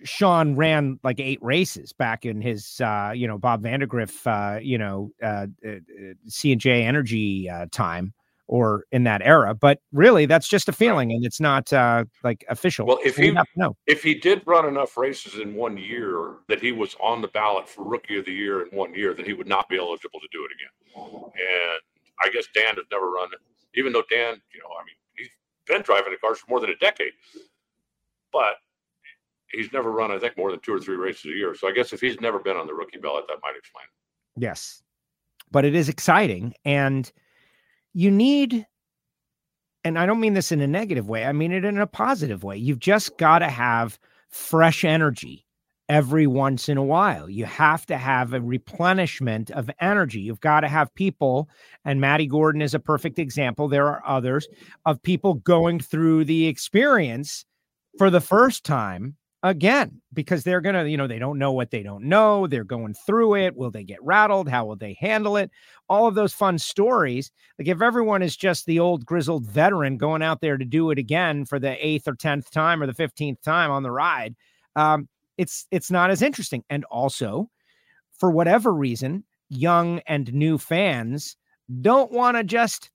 Shawn 0.05 0.55
ran 0.55 0.99
like 1.03 1.19
eight 1.19 1.43
races 1.43 1.93
back 1.93 2.25
in 2.25 2.41
his, 2.41 2.81
uh, 2.81 3.13
you 3.15 3.27
know, 3.27 3.37
Bob 3.37 3.65
Vandergriff, 3.65 4.27
uh, 4.27 4.61
you 4.61 4.79
know, 4.79 5.11
uh, 5.23 5.49
uh, 5.67 5.71
C 6.29 6.53
and 6.53 6.61
J 6.61 6.85
Energy 6.85 7.51
uh, 7.51 7.67
time 7.73 8.15
or 8.47 8.85
in 8.93 9.05
that 9.05 9.23
era. 9.25 9.55
But 9.55 9.81
really, 9.93 10.25
that's 10.25 10.49
just 10.49 10.69
a 10.69 10.73
feeling, 10.73 11.11
and 11.13 11.25
it's 11.25 11.41
not 11.41 11.73
uh, 11.73 12.05
like 12.23 12.45
official. 12.49 12.87
Well, 12.87 13.01
if 13.05 13.17
he- 13.17 13.37
know. 13.57 13.77
If 13.87 14.05
he 14.05 14.15
did 14.15 14.43
run 14.47 14.67
enough 14.67 14.97
races 14.97 15.41
in 15.41 15.55
one 15.57 15.77
year 15.77 16.37
that 16.49 16.61
he 16.61 16.71
was 16.71 16.95
on 17.03 17.23
the 17.23 17.29
ballot 17.29 17.69
for 17.69 17.83
Rookie 17.83 18.19
of 18.21 18.25
the 18.25 18.33
Year 18.33 18.63
in 18.63 18.69
one 18.77 18.95
year, 18.95 19.15
then 19.15 19.27
he 19.27 19.33
would 19.33 19.49
not 19.49 19.69
be 19.69 19.79
eligible 19.79 20.21
to 20.21 20.29
do 20.31 20.45
it 20.45 20.51
again. 20.55 21.25
And 21.35 21.81
I 22.23 22.31
guess 22.33 22.47
Dan 22.55 22.77
has 22.77 22.85
never 22.93 23.11
run, 23.11 23.31
even 23.75 23.93
though 23.93 24.05
Dan, 24.09 24.41
you 24.55 24.61
know, 24.61 24.71
I 24.79 24.85
mean, 24.85 24.95
been 25.71 25.83
driving 25.83 26.13
the 26.13 26.19
cars 26.19 26.39
for 26.39 26.51
more 26.51 26.61
than 26.61 26.71
a 26.71 26.77
decade, 26.77 27.13
but 28.33 28.57
he's 29.53 29.73
never 29.73 29.91
run, 29.91 30.11
I 30.11 30.19
think, 30.19 30.37
more 30.37 30.51
than 30.51 30.61
two 30.61 30.75
or 30.75 30.81
three 30.81 30.97
races 30.97 31.27
a 31.27 31.37
year. 31.37 31.55
So 31.55 31.69
I 31.69 31.73
guess 31.73 31.93
if 31.93 32.01
he's 32.01 32.21
never 32.21 32.39
been 32.39 32.57
on 32.57 32.67
the 32.67 32.75
rookie 32.75 32.99
ballot, 32.99 33.25
that 33.29 33.39
might 33.43 33.57
explain. 33.57 33.87
Yes. 34.37 34.83
But 35.51 35.65
it 35.65 35.75
is 35.75 35.89
exciting. 35.89 36.55
And 36.65 37.11
you 37.93 38.11
need, 38.11 38.67
and 39.85 39.99
I 39.99 40.07
don't 40.07 40.21
mean 40.21 40.35
this 40.35 40.53
in 40.53 40.61
a 40.61 40.67
negative 40.67 41.09
way, 41.09 41.25
I 41.25 41.33
mean 41.33 41.53
it 41.53 41.65
in 41.65 41.79
a 41.79 41.87
positive 41.87 42.45
way. 42.45 42.57
You've 42.57 42.79
just 42.79 43.17
got 43.19 43.41
to 43.41 43.49
have 43.49 43.99
fresh 44.29 44.85
energy 44.85 45.45
every 45.91 46.25
once 46.25 46.69
in 46.69 46.77
a 46.79 46.85
while. 46.85 47.29
You 47.29 47.45
have 47.47 47.85
to 47.87 47.99
have 47.99 48.33
a 48.33 48.41
replenishment 48.41 49.51
of 49.51 49.69
energy. 49.81 50.21
You've 50.21 50.41
got 50.41 50.61
to 50.61 50.69
have 50.69 50.95
people, 50.95 51.49
and 51.85 52.01
Maddie 52.01 52.29
Gordon 52.29 52.63
is 52.63 52.75
a 52.75 52.79
perfect 52.79 53.19
example. 53.19 53.67
There 53.67 53.89
are 53.89 54.03
others 54.07 54.47
of 54.87 55.03
people 55.03 55.35
going 55.35 55.81
through 55.81 56.27
the 56.27 56.47
experience 56.47 57.45
for 57.99 58.09
the 58.09 58.21
first 58.21 58.65
time 58.65 59.17
again 59.43 60.01
because 60.13 60.45
they're 60.45 60.61
going 60.61 60.75
to 60.75 60.89
you 60.89 60.99
know 60.99 61.07
they 61.07 61.19
don't 61.19 61.39
know 61.39 61.51
what 61.51 61.71
they 61.71 61.83
don't 61.83 62.05
know 62.05 62.47
they're 62.47 62.63
going 62.63 62.93
through 62.93 63.35
it 63.35 63.57
will 63.57 63.71
they 63.71 63.83
get 63.83 64.03
rattled 64.03 64.47
how 64.47 64.67
will 64.67 64.77
they 64.77 64.95
handle 65.01 65.39
it 65.39 65.51
all 65.89 66.07
of 66.07 66.15
those 66.15 66.35
fun 66.35 66.59
stories 66.59 67.33
like 67.59 67.67
if 67.67 67.81
everyone 67.81 68.21
is 68.21 68.37
just 68.37 68.67
the 68.67 68.79
old 68.79 69.07
grizzled 69.07 69.47
veteran 69.47 69.97
going 69.97 70.21
out 70.21 70.43
there 70.43 70.59
to 70.59 70.65
do 70.67 70.91
it 70.91 70.99
again 70.99 71.47
for 71.47 71.59
the 71.59 71.75
8th 71.83 72.07
or 72.07 72.15
10th 72.17 72.51
time 72.51 72.83
or 72.83 72.87
the 72.87 72.93
15th 72.93 73.41
time 73.41 73.71
on 73.71 73.83
the 73.83 73.91
ride 73.91 74.37
um 74.77 75.09
it's 75.41 75.67
it's 75.71 75.91
not 75.91 76.11
as 76.11 76.21
interesting 76.21 76.63
and 76.69 76.85
also 76.85 77.49
for 78.13 78.31
whatever 78.31 78.75
reason 78.75 79.25
young 79.49 80.01
and 80.07 80.33
new 80.35 80.59
fans 80.59 81.35
don't 81.81 82.13
want 82.13 82.37
to 82.37 82.45
just 82.45 82.91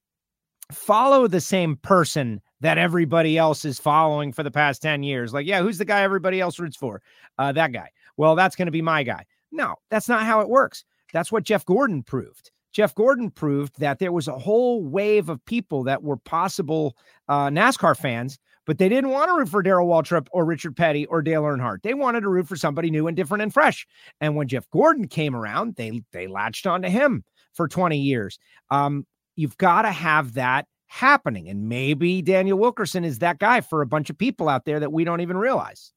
follow 0.72 1.28
the 1.28 1.41
same 1.41 1.76
person 1.78 2.39
that 2.62 2.78
everybody 2.78 3.36
else 3.36 3.66
is 3.66 3.80
following 3.80 4.32
for 4.32 4.43
the 4.43 4.52
past 4.52 4.82
10 4.82 5.02
years. 5.04 5.34
Like, 5.34 5.48
yeah, 5.48 5.62
who's 5.62 5.78
the 5.78 5.86
guy 5.86 6.02
everybody 6.02 6.39
else 6.39 6.60
roots 6.60 6.78
for? 6.78 7.02
Uh, 7.38 7.52
that 7.52 7.72
guy. 7.72 7.89
Well, 8.18 8.36
that's 8.36 8.56
going 8.56 8.68
to 8.68 8.72
be 8.72 8.82
my 8.82 9.04
guy. 9.04 9.26
No, 9.52 9.76
that's 9.89 10.10
not 10.10 10.24
how 10.24 10.39
it 10.41 10.50
works. 10.50 10.86
That's 11.14 11.32
what 11.32 11.43
Jeff 11.43 11.66
Gordon 11.66 12.04
proved. 12.04 12.52
Jeff 12.74 12.93
Gordon 12.93 13.32
proved 13.32 13.80
that 13.80 14.00
there 14.00 14.12
was 14.12 14.28
a 14.28 14.38
whole 14.38 14.84
wave 14.84 15.30
of 15.30 15.43
people 15.46 15.84
that 15.84 16.04
were 16.04 16.18
possible 16.18 16.96
uh, 17.28 17.48
NASCAR 17.48 17.98
fans, 17.98 18.38
but 18.66 18.78
they 18.78 18.89
didn't 18.89 19.11
want 19.11 19.30
to 19.30 19.36
root 19.36 19.49
for 19.49 19.61
Darrell 19.61 19.88
Waltrip 19.88 20.28
or 20.32 20.45
Richard 20.45 20.76
Petty 20.76 21.05
or 21.05 21.22
Dale 21.22 21.43
Earnhardt. 21.43 21.82
They 21.84 21.93
wanted 21.93 22.22
to 22.22 22.30
root 22.30 22.47
for 22.47 22.55
somebody 22.55 22.89
new 22.89 23.07
and 23.07 23.16
different 23.16 23.43
and 23.43 23.53
fresh. 23.53 23.88
And 24.22 24.36
when 24.36 24.47
Jeff 24.47 24.70
Gordon 24.72 25.07
came 25.07 25.36
around, 25.36 25.76
they 25.76 26.01
they 26.11 26.28
latched 26.28 26.68
onto 26.68 26.89
him 26.89 27.24
for 27.53 27.68
20 27.68 27.97
years. 27.97 28.39
Um, 28.72 29.05
you've 29.36 29.57
got 29.57 29.84
to 29.84 29.91
have 29.91 30.34
that 30.34 30.68
happening. 30.88 31.49
And 31.49 31.68
maybe 31.68 32.22
Daniel 32.22 32.57
Wilkerson 32.57 33.03
is 33.03 33.20
that 33.20 33.39
guy 33.39 33.61
for 33.61 33.82
a 33.82 33.88
bunch 33.88 34.09
of 34.09 34.18
people 34.18 34.49
out 34.49 34.66
there 34.66 34.80
that 34.80 34.91
we 34.91 35.03
don't 35.03 35.22
even 35.22 35.38
realize. 35.38 35.91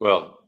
Well, 0.00 0.38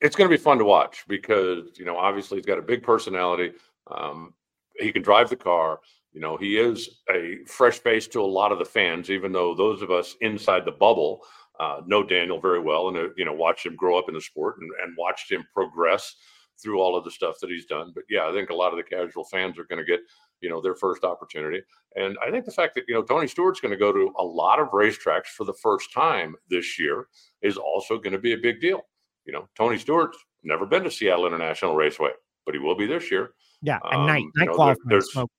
it's 0.00 0.16
going 0.16 0.28
to 0.28 0.36
be 0.36 0.42
fun 0.42 0.58
to 0.58 0.64
watch 0.64 1.04
because, 1.08 1.78
you 1.78 1.84
know, 1.84 1.96
obviously 1.96 2.38
he's 2.38 2.46
got 2.46 2.58
a 2.58 2.62
big 2.62 2.82
personality. 2.82 3.52
Um, 3.90 4.34
he 4.76 4.92
can 4.92 5.02
drive 5.02 5.30
the 5.30 5.36
car. 5.36 5.80
You 6.14 6.20
know, 6.20 6.36
he 6.36 6.56
is 6.58 6.88
a 7.10 7.38
fresh 7.46 7.78
face 7.80 8.06
to 8.08 8.20
a 8.20 8.24
lot 8.24 8.52
of 8.52 8.58
the 8.60 8.64
fans, 8.64 9.10
even 9.10 9.32
though 9.32 9.54
those 9.54 9.82
of 9.82 9.90
us 9.90 10.14
inside 10.20 10.64
the 10.64 10.70
bubble 10.72 11.20
uh, 11.60 11.80
know 11.86 12.02
Daniel 12.02 12.40
very 12.40 12.60
well 12.60 12.88
and, 12.88 12.96
uh, 12.96 13.08
you 13.16 13.24
know, 13.24 13.32
watched 13.32 13.66
him 13.66 13.76
grow 13.76 13.98
up 13.98 14.06
in 14.08 14.14
the 14.14 14.20
sport 14.20 14.56
and, 14.60 14.70
and 14.82 14.96
watched 14.96 15.30
him 15.30 15.44
progress 15.52 16.14
through 16.62 16.80
all 16.80 16.96
of 16.96 17.04
the 17.04 17.10
stuff 17.10 17.36
that 17.40 17.50
he's 17.50 17.66
done. 17.66 17.90
But 17.94 18.04
yeah, 18.08 18.28
I 18.28 18.32
think 18.32 18.50
a 18.50 18.54
lot 18.54 18.72
of 18.72 18.76
the 18.76 18.82
casual 18.84 19.24
fans 19.24 19.58
are 19.58 19.64
going 19.64 19.80
to 19.80 19.84
get, 19.84 20.00
you 20.40 20.48
know, 20.48 20.60
their 20.60 20.76
first 20.76 21.02
opportunity. 21.04 21.60
And 21.96 22.16
I 22.24 22.30
think 22.30 22.44
the 22.44 22.52
fact 22.52 22.76
that, 22.76 22.84
you 22.86 22.94
know, 22.94 23.02
Tony 23.02 23.26
Stewart's 23.26 23.60
going 23.60 23.72
to 23.72 23.76
go 23.78 23.92
to 23.92 24.12
a 24.18 24.24
lot 24.24 24.60
of 24.60 24.68
racetracks 24.68 25.26
for 25.26 25.44
the 25.44 25.54
first 25.54 25.92
time 25.92 26.36
this 26.48 26.78
year 26.78 27.08
is 27.42 27.56
also 27.56 27.98
going 27.98 28.12
to 28.12 28.18
be 28.20 28.34
a 28.34 28.38
big 28.38 28.60
deal. 28.60 28.82
You 29.24 29.32
know, 29.32 29.48
Tony 29.56 29.78
Stewart's 29.78 30.18
never 30.44 30.64
been 30.66 30.84
to 30.84 30.90
Seattle 30.92 31.26
International 31.26 31.74
Raceway, 31.74 32.10
but 32.46 32.54
he 32.54 32.60
will 32.60 32.76
be 32.76 32.86
this 32.86 33.10
year. 33.10 33.30
Yeah, 33.62 33.76
at 33.84 33.94
Um, 33.94 34.06
night, 34.06 34.22
you 34.22 34.32
night 34.36 34.44
know, 34.46 34.52
there- 34.52 34.54
qualifying. 34.54 34.88
there's- 34.88 35.10
smoke. 35.10 35.30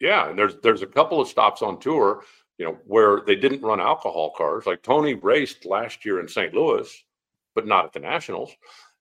Yeah, 0.00 0.30
and 0.30 0.38
there's 0.38 0.56
there's 0.62 0.82
a 0.82 0.86
couple 0.86 1.20
of 1.20 1.28
stops 1.28 1.62
on 1.62 1.78
tour, 1.78 2.22
you 2.58 2.64
know, 2.64 2.78
where 2.86 3.20
they 3.26 3.36
didn't 3.36 3.62
run 3.62 3.80
alcohol 3.80 4.32
cars. 4.36 4.66
Like 4.66 4.82
Tony 4.82 5.14
raced 5.14 5.66
last 5.66 6.04
year 6.04 6.20
in 6.20 6.28
St. 6.28 6.54
Louis, 6.54 6.88
but 7.54 7.66
not 7.66 7.84
at 7.84 7.92
the 7.92 8.00
Nationals. 8.00 8.50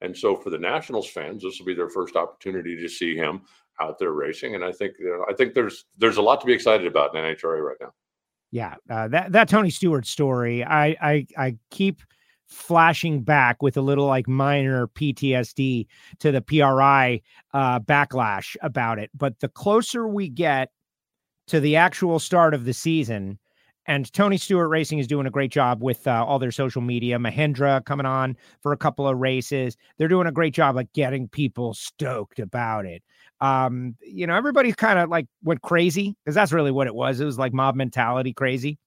And 0.02 0.16
so 0.16 0.36
for 0.36 0.50
the 0.50 0.58
Nationals 0.58 1.10
fans, 1.10 1.44
this 1.44 1.60
will 1.60 1.66
be 1.66 1.74
their 1.74 1.90
first 1.90 2.16
opportunity 2.16 2.76
to 2.82 2.90
see 2.90 3.16
him 3.16 3.42
out 3.82 3.98
there 3.98 4.12
racing. 4.12 4.56
And 4.56 4.64
I 4.64 4.72
think 4.72 4.94
you 5.00 5.10
know, 5.10 5.26
I 5.30 5.34
think 5.34 5.54
there's 5.54 5.86
there's 5.98 6.18
a 6.18 6.22
lot 6.22 6.42
to 6.42 6.48
be 6.48 6.54
excited 6.54 6.86
about 6.86 7.16
in 7.16 7.24
NHRA 7.24 7.64
right 7.64 7.78
now. 7.80 7.94
Yeah, 8.52 8.76
uh, 8.90 9.08
that 9.10 9.32
that 9.32 9.48
Tony 9.48 9.70
Stewart 9.70 10.06
story, 10.06 10.66
I 10.66 10.98
I 11.02 11.28
I 11.38 11.58
keep 11.72 12.02
flashing 12.48 13.22
back 13.22 13.62
with 13.62 13.78
a 13.78 13.82
little 13.82 14.08
like 14.08 14.28
minor 14.28 14.88
PTSD 14.88 15.86
to 16.20 16.32
the 16.32 16.42
PRI 16.42 17.22
uh, 17.54 17.80
backlash 17.80 18.56
about 18.62 18.98
it. 18.98 19.12
But 19.14 19.40
the 19.40 19.50
closer 19.50 20.08
we 20.08 20.30
get 20.30 20.72
to 21.50 21.60
the 21.60 21.76
actual 21.76 22.20
start 22.20 22.54
of 22.54 22.66
the 22.66 22.74
season, 22.74 23.38
and 23.86 24.12
Tony 24.14 24.38
Stewart 24.38 24.70
Racing 24.70 25.00
is 25.00 25.08
doing 25.08 25.26
a 25.26 25.32
great 25.32 25.52
job 25.52 25.82
with 25.82 26.08
uh, 26.08 26.24
all 26.24 26.38
their 26.38 26.52
social 26.52 26.82
media. 26.82 27.18
Mahindra 27.18 27.84
coming 27.86 28.06
on 28.06 28.38
for 28.62 28.72
a 28.72 28.78
couple 28.78 29.08
of 29.08 29.18
races. 29.18 29.76
They're 29.98 30.08
doing 30.08 30.28
a 30.28 30.32
great 30.32 30.54
job 30.54 30.76
like 30.76 30.94
getting 30.94 31.28
people 31.28 31.74
stoked 31.74 32.40
about 32.40 32.86
it. 32.86 33.04
Um, 33.42 33.96
you 34.02 34.28
know, 34.28 34.36
everybody 34.36 34.72
kind 34.74 35.00
of 35.00 35.10
like 35.10 35.26
went 35.44 35.62
crazy 35.62 36.16
because 36.24 36.36
that's 36.36 36.52
really 36.52 36.72
what 36.72 36.88
it 36.88 36.94
was. 36.94 37.20
It 37.20 37.26
was 37.26 37.40
like 37.40 37.52
mob 37.52 37.76
mentality 37.76 38.32
crazy. 38.34 38.78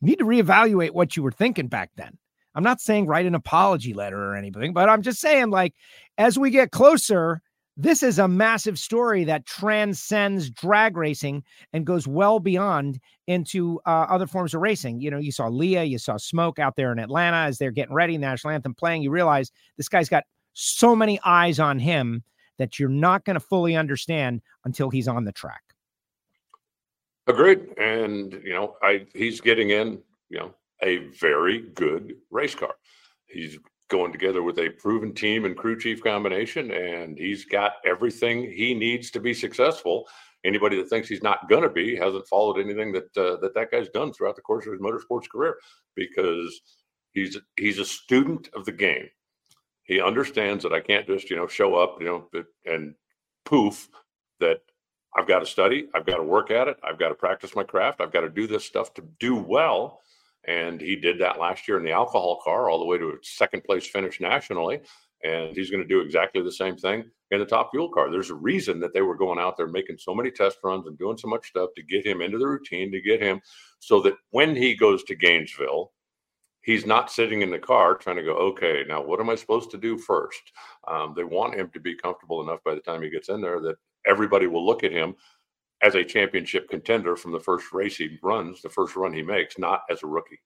You 0.00 0.08
need 0.08 0.20
to 0.20 0.24
reevaluate 0.24 0.92
what 0.92 1.16
you 1.16 1.24
were 1.24 1.32
thinking 1.32 1.66
back 1.66 1.90
then. 1.96 2.18
I'm 2.54 2.62
not 2.62 2.80
saying 2.80 3.06
write 3.06 3.26
an 3.26 3.34
apology 3.34 3.94
letter 3.94 4.30
or 4.30 4.36
anything, 4.36 4.72
but 4.72 4.88
I'm 4.88 5.02
just 5.02 5.20
saying, 5.20 5.50
like, 5.50 5.74
as 6.18 6.38
we 6.38 6.50
get 6.50 6.70
closer, 6.70 7.42
this 7.80 8.02
is 8.02 8.18
a 8.18 8.26
massive 8.26 8.76
story 8.76 9.22
that 9.22 9.46
transcends 9.46 10.50
drag 10.50 10.96
racing 10.96 11.44
and 11.72 11.86
goes 11.86 12.08
well 12.08 12.40
beyond 12.40 12.98
into 13.28 13.80
uh, 13.86 14.06
other 14.10 14.26
forms 14.26 14.52
of 14.52 14.60
racing. 14.60 15.00
You 15.00 15.12
know, 15.12 15.18
you 15.18 15.30
saw 15.30 15.46
Leah, 15.46 15.84
you 15.84 15.96
saw 15.96 16.16
Smoke 16.16 16.58
out 16.58 16.74
there 16.74 16.90
in 16.90 16.98
Atlanta 16.98 17.36
as 17.36 17.58
they're 17.58 17.70
getting 17.70 17.94
ready, 17.94 18.18
national 18.18 18.52
anthem 18.52 18.74
playing. 18.74 19.02
You 19.02 19.12
realize 19.12 19.52
this 19.76 19.88
guy's 19.88 20.08
got 20.08 20.24
so 20.54 20.96
many 20.96 21.20
eyes 21.24 21.60
on 21.60 21.78
him 21.78 22.24
that 22.58 22.80
you're 22.80 22.88
not 22.88 23.24
going 23.24 23.34
to 23.34 23.40
fully 23.40 23.76
understand 23.76 24.42
until 24.64 24.90
he's 24.90 25.06
on 25.06 25.24
the 25.24 25.32
track. 25.32 25.62
Agreed. 27.28 27.60
And, 27.78 28.32
you 28.42 28.54
know, 28.54 28.74
I 28.82 29.06
he's 29.14 29.40
getting 29.40 29.70
in, 29.70 30.00
you 30.30 30.38
know, 30.38 30.54
a 30.82 30.96
very 31.20 31.60
good 31.74 32.16
race 32.30 32.56
car. 32.56 32.74
He's 33.26 33.58
going 33.88 34.12
together 34.12 34.42
with 34.42 34.58
a 34.58 34.70
proven 34.70 35.14
team 35.14 35.44
and 35.44 35.56
crew 35.56 35.78
chief 35.78 36.02
combination, 36.02 36.70
and 36.70 37.18
he's 37.18 37.44
got 37.44 37.74
everything 37.84 38.50
he 38.50 38.74
needs 38.74 39.10
to 39.10 39.20
be 39.20 39.34
successful. 39.34 40.06
Anybody 40.44 40.76
that 40.76 40.88
thinks 40.88 41.08
he's 41.08 41.22
not 41.22 41.48
going 41.48 41.62
to 41.62 41.70
be 41.70 41.96
hasn't 41.96 42.28
followed 42.28 42.58
anything 42.60 42.92
that 42.92 43.16
uh, 43.16 43.36
that 43.40 43.54
that 43.54 43.70
guy's 43.70 43.88
done 43.88 44.12
throughout 44.12 44.36
the 44.36 44.42
course 44.42 44.66
of 44.66 44.72
his 44.72 44.80
motorsports 44.80 45.28
career, 45.28 45.56
because 45.96 46.60
he's 47.12 47.36
he's 47.56 47.78
a 47.78 47.84
student 47.84 48.48
of 48.54 48.64
the 48.64 48.72
game. 48.72 49.08
He 49.82 50.00
understands 50.00 50.62
that 50.62 50.74
I 50.74 50.80
can't 50.80 51.06
just 51.06 51.30
you 51.30 51.36
know 51.36 51.48
show 51.48 51.74
up 51.74 51.96
you 52.00 52.06
know 52.06 52.42
and 52.66 52.94
poof 53.44 53.88
that 54.40 54.60
I've 55.16 55.26
got 55.26 55.40
to 55.40 55.46
study, 55.46 55.88
I've 55.94 56.06
got 56.06 56.18
to 56.18 56.22
work 56.22 56.50
at 56.50 56.68
it, 56.68 56.76
I've 56.84 56.98
got 56.98 57.08
to 57.08 57.14
practice 57.14 57.56
my 57.56 57.64
craft, 57.64 58.00
I've 58.00 58.12
got 58.12 58.20
to 58.20 58.28
do 58.28 58.46
this 58.46 58.64
stuff 58.64 58.94
to 58.94 59.02
do 59.18 59.34
well 59.34 60.00
and 60.48 60.80
he 60.80 60.96
did 60.96 61.20
that 61.20 61.38
last 61.38 61.68
year 61.68 61.76
in 61.76 61.84
the 61.84 61.92
alcohol 61.92 62.40
car, 62.42 62.70
all 62.70 62.78
the 62.78 62.84
way 62.86 62.96
to 62.96 63.10
a 63.10 63.16
second 63.22 63.62
place 63.64 63.86
finish 63.86 64.18
nationally. 64.18 64.80
And 65.22 65.54
he's 65.54 65.70
going 65.70 65.82
to 65.82 65.88
do 65.88 66.00
exactly 66.00 66.42
the 66.42 66.50
same 66.50 66.76
thing 66.76 67.04
in 67.32 67.40
the 67.40 67.44
top 67.44 67.70
fuel 67.70 67.90
car. 67.90 68.10
There's 68.10 68.30
a 68.30 68.34
reason 68.34 68.80
that 68.80 68.94
they 68.94 69.02
were 69.02 69.16
going 69.16 69.38
out 69.38 69.58
there 69.58 69.66
making 69.66 69.98
so 69.98 70.14
many 70.14 70.30
test 70.30 70.58
runs 70.64 70.86
and 70.86 70.96
doing 70.96 71.18
so 71.18 71.28
much 71.28 71.48
stuff 71.48 71.70
to 71.76 71.82
get 71.82 72.06
him 72.06 72.22
into 72.22 72.38
the 72.38 72.46
routine, 72.46 72.90
to 72.92 73.00
get 73.00 73.20
him 73.20 73.40
so 73.78 74.00
that 74.00 74.14
when 74.30 74.56
he 74.56 74.74
goes 74.74 75.04
to 75.04 75.14
Gainesville, 75.14 75.92
he's 76.62 76.86
not 76.86 77.10
sitting 77.10 77.42
in 77.42 77.50
the 77.50 77.58
car 77.58 77.96
trying 77.96 78.16
to 78.16 78.22
go, 78.22 78.34
okay, 78.34 78.84
now 78.88 79.02
what 79.02 79.20
am 79.20 79.28
I 79.28 79.34
supposed 79.34 79.70
to 79.72 79.78
do 79.78 79.98
first? 79.98 80.40
Um, 80.86 81.12
they 81.14 81.24
want 81.24 81.56
him 81.56 81.68
to 81.74 81.80
be 81.80 81.94
comfortable 81.94 82.40
enough 82.42 82.60
by 82.64 82.74
the 82.74 82.80
time 82.80 83.02
he 83.02 83.10
gets 83.10 83.28
in 83.28 83.42
there 83.42 83.60
that 83.60 83.76
everybody 84.06 84.46
will 84.46 84.64
look 84.64 84.82
at 84.82 84.92
him 84.92 85.14
as 85.82 85.94
a 85.94 86.04
championship 86.04 86.68
contender 86.68 87.16
from 87.16 87.32
the 87.32 87.40
first 87.40 87.72
race 87.72 87.96
he 87.96 88.18
runs, 88.22 88.62
the 88.62 88.68
first 88.68 88.96
run 88.96 89.12
he 89.12 89.22
makes, 89.22 89.58
not 89.58 89.82
as 89.90 90.02
a 90.02 90.06
rookie. 90.06 90.40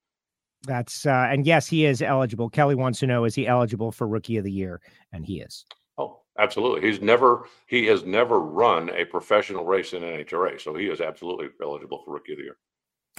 That's 0.65 1.07
uh, 1.07 1.29
and 1.31 1.47
yes, 1.47 1.67
he 1.67 1.85
is 1.85 2.03
eligible. 2.03 2.49
Kelly 2.49 2.75
wants 2.75 3.01
to 3.01 3.07
know 3.07 3.25
is 3.25 3.35
he 3.35 3.47
eligible 3.47 3.91
for 3.91 4.07
rookie 4.07 4.37
of 4.37 4.45
the 4.45 4.53
year? 4.53 4.81
And 5.13 5.25
he 5.25 5.41
is. 5.41 5.65
Oh, 5.99 6.21
absolutely. 6.39 6.89
He's 6.89 7.01
never 7.01 7.47
he 7.67 7.87
has 7.87 8.05
never 8.05 8.41
run 8.41 8.91
a 8.91 9.05
professional 9.05 9.65
race 9.65 9.93
in 9.93 10.03
NHRA, 10.03 10.61
so 10.61 10.75
he 10.75 10.87
is 10.87 11.01
absolutely 11.01 11.49
eligible 11.61 12.03
for 12.05 12.13
rookie 12.13 12.33
of 12.33 12.39
the 12.39 12.45
year. 12.45 12.57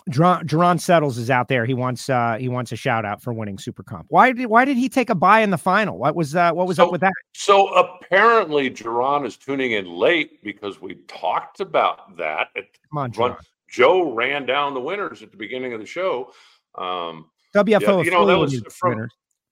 Jerron 0.10 0.82
Settles 0.82 1.18
is 1.18 1.30
out 1.30 1.48
there. 1.48 1.66
He 1.66 1.74
wants 1.74 2.10
uh 2.10 2.38
he 2.38 2.50
wants 2.50 2.72
a 2.74 2.76
shout 2.76 3.06
out 3.06 3.22
for 3.22 3.32
winning 3.32 3.58
Super 3.58 3.84
Comp. 3.84 4.08
Why 4.10 4.34
did 4.34 4.48
why 4.48 4.66
did 4.66 4.76
he 4.76 4.90
take 4.90 5.10
a 5.10 5.16
buy 5.16 5.40
in 5.40 5.50
the 5.50 5.58
final? 5.58 5.98
What 5.98 6.16
was 6.16 6.36
uh 6.36 6.52
what 6.52 6.68
was 6.68 6.78
so, 6.78 6.86
up 6.86 6.92
with 6.92 7.02
that? 7.02 7.14
So 7.34 7.68
apparently 7.70 8.70
Jerron 8.70 9.26
is 9.26 9.38
tuning 9.38 9.74
in 9.74 9.86
late 9.86 10.44
because 10.44 10.82
we 10.82 10.96
talked 11.08 11.62
about 11.62 12.18
that. 12.18 12.50
At, 12.58 12.66
Come 12.92 13.14
on, 13.20 13.38
Joe 13.70 14.14
ran 14.14 14.46
down 14.46 14.74
the 14.74 14.82
winners 14.82 15.24
at 15.24 15.32
the 15.32 15.38
beginning 15.38 15.74
of 15.74 15.80
the 15.80 15.86
show. 15.86 16.34
Um 16.76 17.30
WFO, 17.56 17.82
yeah, 17.82 18.02
you 18.02 18.12
know 18.12 18.26
that 18.26 18.38
was 18.38 18.62
from 18.70 19.08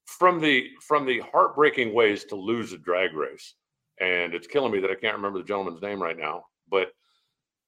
from 0.06 0.42
the 0.42 0.70
from 0.82 1.06
the 1.06 1.22
heartbreaking 1.32 1.94
ways 1.94 2.26
to 2.26 2.36
lose 2.36 2.74
a 2.74 2.78
drag 2.78 3.14
race, 3.14 3.54
and 4.02 4.34
it's 4.34 4.48
killing 4.48 4.72
me 4.72 4.80
that 4.80 4.92
I 4.92 4.96
can't 4.96 5.16
remember 5.16 5.40
the 5.40 5.46
gentleman's 5.46 5.82
name 5.82 6.02
right 6.02 6.18
now, 6.18 6.46
but 6.70 6.92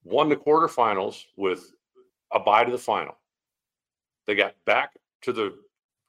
won 0.04 0.28
the 0.28 0.36
quarterfinals 0.36 1.24
with 1.38 1.72
a 2.34 2.40
bye 2.40 2.64
to 2.64 2.72
the 2.72 2.78
final. 2.78 3.16
They 4.26 4.36
got 4.36 4.56
back 4.66 4.92
to 5.22 5.34
the 5.34 5.56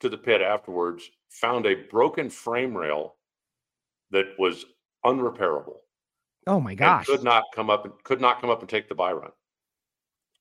to 0.01 0.09
the 0.09 0.18
pit 0.18 0.43
afterwards, 0.43 1.11
found 1.29 1.66
a 1.66 1.75
broken 1.91 2.29
frame 2.29 2.77
rail 2.77 3.16
that 4.11 4.27
was 4.39 4.64
unrepairable. 5.05 5.79
Oh 6.47 6.61
my 6.61 6.75
gosh! 6.75 7.07
Could 7.07 7.25
not 7.25 7.45
come 7.55 7.70
up 7.70 7.85
and 7.85 7.95
could 8.05 8.20
not 8.20 8.41
come 8.41 8.51
up 8.51 8.61
and 8.61 8.68
take 8.68 8.89
the 8.89 8.95
buy 8.95 9.12
run. 9.12 9.31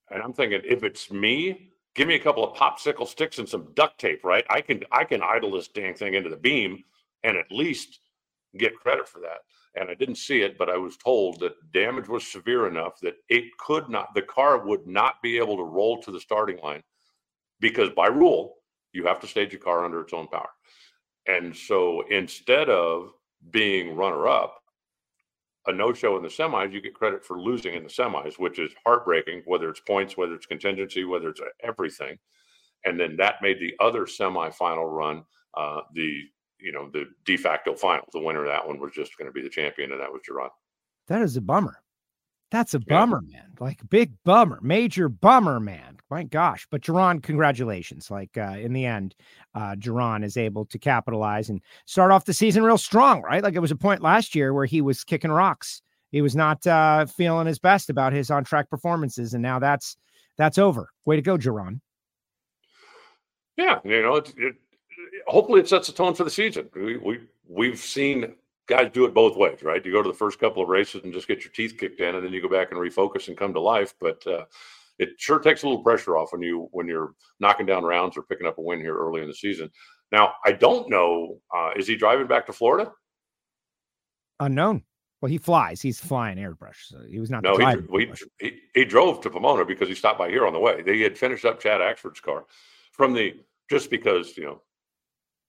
And 0.09 0.21
I'm 0.21 0.33
thinking, 0.33 0.61
if 0.65 0.83
it's 0.83 1.11
me, 1.11 1.71
give 1.95 2.07
me 2.07 2.15
a 2.15 2.19
couple 2.19 2.43
of 2.43 2.57
popsicle 2.57 3.07
sticks 3.07 3.39
and 3.39 3.47
some 3.47 3.69
duct 3.73 3.99
tape, 3.99 4.23
right? 4.23 4.45
I 4.49 4.61
can 4.61 4.83
I 4.91 5.05
can 5.05 5.21
idle 5.21 5.51
this 5.51 5.67
dang 5.67 5.95
thing 5.95 6.13
into 6.13 6.29
the 6.29 6.35
beam 6.37 6.83
and 7.23 7.37
at 7.37 7.51
least 7.51 7.99
get 8.57 8.75
credit 8.75 9.07
for 9.07 9.19
that 9.19 9.39
and 9.75 9.89
I 9.89 9.95
didn't 9.95 10.15
see 10.15 10.41
it, 10.41 10.57
but 10.57 10.69
I 10.69 10.77
was 10.77 10.97
told 10.97 11.39
that 11.39 11.71
damage 11.71 12.07
was 12.07 12.27
severe 12.27 12.67
enough 12.67 12.99
that 13.01 13.15
it 13.29 13.45
could 13.57 13.89
not, 13.89 14.13
the 14.13 14.21
car 14.21 14.65
would 14.65 14.85
not 14.85 15.21
be 15.23 15.37
able 15.37 15.57
to 15.57 15.63
roll 15.63 16.01
to 16.03 16.11
the 16.11 16.19
starting 16.19 16.57
line 16.59 16.83
because 17.59 17.89
by 17.89 18.07
rule, 18.07 18.55
you 18.91 19.05
have 19.05 19.19
to 19.21 19.27
stage 19.27 19.53
a 19.53 19.57
car 19.57 19.83
under 19.83 20.01
its 20.01 20.13
own 20.13 20.27
power. 20.27 20.49
And 21.27 21.55
so 21.55 22.03
instead 22.11 22.69
of 22.69 23.13
being 23.49 23.95
runner 23.95 24.27
up, 24.27 24.59
a 25.65 25.71
no 25.71 25.93
show 25.93 26.17
in 26.17 26.23
the 26.23 26.29
semis, 26.29 26.73
you 26.73 26.81
get 26.81 26.93
credit 26.93 27.25
for 27.25 27.39
losing 27.39 27.73
in 27.73 27.83
the 27.83 27.89
semis, 27.89 28.37
which 28.37 28.59
is 28.59 28.71
heartbreaking, 28.85 29.41
whether 29.45 29.69
it's 29.69 29.79
points, 29.79 30.17
whether 30.17 30.35
it's 30.35 30.45
contingency, 30.45 31.05
whether 31.05 31.29
it's 31.29 31.41
everything. 31.63 32.19
And 32.85 32.99
then 32.99 33.15
that 33.17 33.41
made 33.41 33.59
the 33.59 33.73
other 33.79 34.05
semifinal 34.05 34.91
run 34.91 35.23
uh, 35.55 35.81
the 35.93 36.23
you 36.63 36.71
know 36.71 36.89
the 36.89 37.05
de 37.25 37.37
facto 37.37 37.75
final. 37.75 38.07
The 38.13 38.21
winner 38.21 38.45
of 38.45 38.47
that 38.47 38.67
one 38.67 38.79
was 38.79 38.93
just 38.93 39.17
going 39.17 39.27
to 39.27 39.33
be 39.33 39.41
the 39.41 39.49
champion, 39.49 39.91
and 39.91 40.01
that 40.01 40.11
was 40.11 40.21
Jerron. 40.27 40.49
That 41.07 41.21
is 41.21 41.37
a 41.37 41.41
bummer. 41.41 41.83
That's 42.53 42.75
a 42.75 42.79
bummer, 42.79 43.21
yeah. 43.27 43.39
man. 43.39 43.47
Like 43.59 43.79
big 43.89 44.13
bummer, 44.23 44.59
major 44.61 45.09
bummer, 45.09 45.59
man. 45.59 45.97
My 46.11 46.23
gosh. 46.23 46.67
But 46.69 46.81
Jerron, 46.81 47.23
congratulations. 47.23 48.11
Like 48.11 48.37
uh, 48.37 48.57
in 48.59 48.73
the 48.73 48.85
end, 48.85 49.15
uh 49.55 49.75
Jerron 49.75 50.23
is 50.23 50.37
able 50.37 50.65
to 50.65 50.77
capitalize 50.77 51.49
and 51.49 51.61
start 51.85 52.11
off 52.11 52.25
the 52.25 52.33
season 52.33 52.63
real 52.63 52.77
strong, 52.77 53.23
right? 53.23 53.41
Like 53.41 53.55
it 53.55 53.59
was 53.59 53.71
a 53.71 53.75
point 53.75 54.03
last 54.03 54.35
year 54.35 54.53
where 54.53 54.65
he 54.65 54.81
was 54.81 55.03
kicking 55.03 55.31
rocks. 55.31 55.81
He 56.11 56.21
was 56.21 56.35
not 56.35 56.65
uh 56.67 57.07
feeling 57.07 57.47
his 57.47 57.57
best 57.57 57.89
about 57.89 58.13
his 58.13 58.29
on 58.29 58.43
track 58.43 58.69
performances, 58.69 59.33
and 59.33 59.41
now 59.41 59.57
that's 59.57 59.97
that's 60.37 60.59
over. 60.59 60.89
Way 61.05 61.15
to 61.15 61.23
go, 61.23 61.39
Jerron. 61.39 61.81
Yeah, 63.57 63.79
you 63.83 64.01
know, 64.03 64.17
it, 64.17 64.33
it, 64.37 64.55
hopefully 65.27 65.59
it 65.59 65.67
sets 65.67 65.87
the 65.87 65.93
tone 65.93 66.13
for 66.13 66.23
the 66.23 66.29
season. 66.29 66.69
We, 66.75 66.97
we 66.97 67.19
we've 67.47 67.79
seen 67.79 68.35
guys 68.67 68.89
do 68.93 69.05
it 69.05 69.13
both 69.13 69.37
ways, 69.37 69.61
right? 69.63 69.85
You 69.85 69.91
go 69.91 70.03
to 70.03 70.09
the 70.09 70.15
first 70.17 70.39
couple 70.39 70.63
of 70.63 70.69
races 70.69 71.03
and 71.03 71.13
just 71.13 71.27
get 71.27 71.43
your 71.43 71.51
teeth 71.51 71.77
kicked 71.77 71.99
in, 71.99 72.15
and 72.15 72.25
then 72.25 72.33
you 72.33 72.41
go 72.41 72.49
back 72.49 72.71
and 72.71 72.79
refocus 72.79 73.27
and 73.27 73.37
come 73.37 73.53
to 73.53 73.59
life. 73.59 73.93
But 73.99 74.25
uh, 74.25 74.45
it 74.99 75.09
sure 75.17 75.39
takes 75.39 75.63
a 75.63 75.67
little 75.67 75.83
pressure 75.83 76.17
off 76.17 76.31
when 76.31 76.41
you 76.41 76.67
when 76.71 76.87
you're 76.87 77.13
knocking 77.39 77.65
down 77.65 77.83
rounds 77.83 78.17
or 78.17 78.23
picking 78.23 78.47
up 78.47 78.57
a 78.57 78.61
win 78.61 78.79
here 78.79 78.97
early 78.97 79.21
in 79.21 79.27
the 79.27 79.33
season. 79.33 79.69
Now, 80.11 80.33
I 80.45 80.51
don't 80.51 80.89
know. 80.89 81.39
Uh, 81.53 81.71
is 81.75 81.87
he 81.87 81.95
driving 81.95 82.27
back 82.27 82.45
to 82.45 82.53
Florida? 82.53 82.91
Unknown. 84.39 84.83
Well, 85.21 85.31
he 85.31 85.37
flies. 85.37 85.81
He's 85.81 85.99
flying 85.99 86.37
airbrush. 86.37 86.87
So 86.87 86.99
he 87.09 87.19
was 87.19 87.29
not. 87.29 87.43
No, 87.43 87.55
he, 87.55 87.65
he, 87.97 88.11
he, 88.39 88.59
he 88.75 88.85
drove 88.85 89.21
to 89.21 89.29
Pomona 89.29 89.65
because 89.65 89.87
he 89.87 89.95
stopped 89.95 90.19
by 90.19 90.29
here 90.29 90.45
on 90.45 90.53
the 90.53 90.59
way. 90.59 90.81
They 90.81 90.99
had 90.99 91.17
finished 91.17 91.45
up 91.45 91.61
Chad 91.61 91.79
Axford's 91.81 92.19
car 92.19 92.45
from 92.91 93.13
the 93.13 93.33
just 93.69 93.89
because 93.89 94.35
you 94.37 94.43
know 94.43 94.61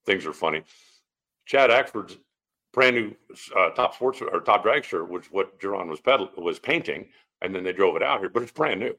things 0.07 0.26
are 0.26 0.32
funny. 0.32 0.62
Chad 1.46 1.70
Axford's 1.70 2.18
brand 2.72 2.96
new 2.96 3.14
uh, 3.57 3.70
top 3.70 3.94
sports 3.94 4.20
or 4.20 4.40
top 4.40 4.64
dragster 4.64 5.07
was 5.07 5.26
what 5.30 5.59
Jerron 5.61 5.88
was 5.88 6.00
pedal 6.00 6.28
was 6.36 6.59
painting, 6.59 7.07
and 7.42 7.55
then 7.55 7.64
they 7.64 7.72
drove 7.72 7.96
it 7.96 8.02
out 8.02 8.20
here, 8.20 8.28
but 8.28 8.42
it's 8.42 8.52
brand 8.52 8.80
new. 8.80 8.94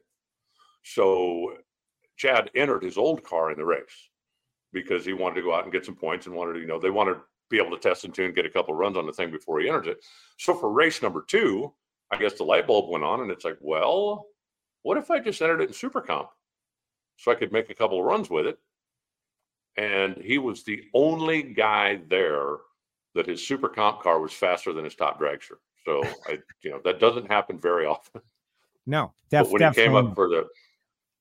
So 0.82 1.54
Chad 2.16 2.50
entered 2.54 2.82
his 2.82 2.96
old 2.96 3.22
car 3.22 3.50
in 3.50 3.58
the 3.58 3.64
race 3.64 4.10
because 4.72 5.04
he 5.04 5.12
wanted 5.12 5.36
to 5.36 5.42
go 5.42 5.54
out 5.54 5.64
and 5.64 5.72
get 5.72 5.84
some 5.84 5.96
points 5.96 6.26
and 6.26 6.34
wanted 6.34 6.54
to, 6.54 6.60
you 6.60 6.66
know, 6.66 6.78
they 6.78 6.90
wanted 6.90 7.14
to 7.14 7.20
be 7.50 7.58
able 7.58 7.70
to 7.70 7.78
test 7.78 8.04
and 8.04 8.14
tune, 8.14 8.32
get 8.32 8.46
a 8.46 8.50
couple 8.50 8.74
runs 8.74 8.96
on 8.96 9.06
the 9.06 9.12
thing 9.12 9.30
before 9.30 9.60
he 9.60 9.68
enters 9.68 9.86
it. 9.86 10.04
So 10.38 10.54
for 10.54 10.72
race 10.72 11.02
number 11.02 11.24
two, 11.26 11.72
I 12.10 12.16
guess 12.16 12.34
the 12.34 12.44
light 12.44 12.66
bulb 12.66 12.90
went 12.90 13.04
on, 13.04 13.20
and 13.20 13.30
it's 13.30 13.44
like, 13.44 13.58
well, 13.60 14.26
what 14.82 14.96
if 14.96 15.10
I 15.10 15.18
just 15.18 15.42
entered 15.42 15.60
it 15.60 15.68
in 15.68 15.74
Super 15.74 16.00
Comp 16.00 16.28
so 17.16 17.32
I 17.32 17.34
could 17.34 17.52
make 17.52 17.70
a 17.70 17.74
couple 17.74 17.98
of 17.98 18.04
runs 18.04 18.30
with 18.30 18.46
it 18.46 18.58
and 19.76 20.16
he 20.16 20.38
was 20.38 20.62
the 20.64 20.84
only 20.94 21.42
guy 21.42 22.00
there 22.08 22.56
that 23.14 23.26
his 23.26 23.46
super 23.46 23.68
comp 23.68 24.02
car 24.02 24.20
was 24.20 24.32
faster 24.32 24.72
than 24.72 24.84
his 24.84 24.94
top 24.94 25.20
dragster. 25.20 25.56
So 25.84 26.02
I, 26.26 26.38
you 26.62 26.70
know, 26.70 26.80
that 26.84 27.00
doesn't 27.00 27.30
happen 27.30 27.58
very 27.58 27.86
often. 27.86 28.20
No, 28.86 29.12
def- 29.30 29.50
when 29.50 29.62
he 29.62 29.70
came 29.72 29.94
up 29.94 30.14
for 30.14 30.28
the 30.28 30.46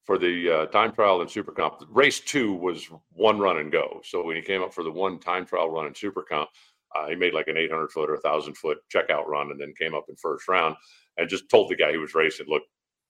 for 0.05 0.19
the 0.19 0.49
uh, 0.51 0.65
time 0.67 0.91
trial 0.91 1.21
and 1.21 1.29
super 1.29 1.51
comp, 1.51 1.83
race 1.89 2.19
two 2.19 2.53
was 2.53 2.87
one 3.11 3.39
run 3.39 3.57
and 3.57 3.71
go. 3.71 4.01
So 4.03 4.23
when 4.23 4.35
he 4.35 4.41
came 4.41 4.61
up 4.61 4.73
for 4.73 4.83
the 4.83 4.91
one 4.91 5.19
time 5.19 5.45
trial 5.45 5.69
run 5.69 5.87
in 5.87 5.95
super 5.95 6.21
comp, 6.21 6.49
uh, 6.95 7.07
he 7.07 7.15
made 7.15 7.33
like 7.33 7.47
an 7.47 7.57
800 7.57 7.91
foot 7.91 8.09
or 8.09 8.13
1,000 8.13 8.55
foot 8.55 8.77
checkout 8.93 9.25
run, 9.25 9.49
and 9.51 9.59
then 9.59 9.73
came 9.77 9.95
up 9.95 10.05
in 10.07 10.15
first 10.15 10.47
round 10.47 10.75
and 11.17 11.27
just 11.27 11.49
told 11.49 11.69
the 11.69 11.75
guy 11.75 11.91
he 11.91 11.97
was 11.97 12.13
racing, 12.13 12.45
"Look, 12.47 12.63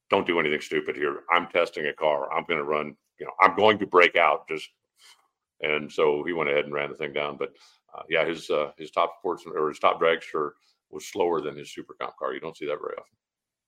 don't 0.09 0.27
do 0.27 0.39
anything 0.39 0.61
stupid 0.61 0.95
here. 0.95 1.23
I'm 1.31 1.47
testing 1.47 1.87
a 1.87 1.93
car. 1.93 2.31
I'm 2.31 2.45
going 2.47 2.59
to 2.59 2.63
run. 2.65 2.95
You 3.19 3.25
know, 3.25 3.33
I'm 3.41 3.55
going 3.55 3.77
to 3.79 3.87
break 3.87 4.15
out. 4.15 4.47
Just 4.47 4.69
and 5.61 5.91
so 5.91 6.23
he 6.23 6.33
went 6.33 6.49
ahead 6.49 6.65
and 6.65 6.73
ran 6.73 6.89
the 6.89 6.95
thing 6.95 7.13
down. 7.13 7.37
But 7.37 7.53
uh, 7.95 8.03
yeah, 8.09 8.25
his 8.25 8.49
uh, 8.49 8.71
his 8.77 8.91
top 8.91 9.13
sportsman 9.19 9.55
or 9.57 9.69
his 9.69 9.79
top 9.79 10.01
dragster 10.01 10.51
was 10.91 11.07
slower 11.07 11.41
than 11.41 11.57
his 11.57 11.73
super 11.73 11.95
comp 11.99 12.15
car. 12.17 12.33
You 12.33 12.39
don't 12.39 12.57
see 12.57 12.65
that 12.65 12.79
very 12.81 12.95
often. 12.97 13.15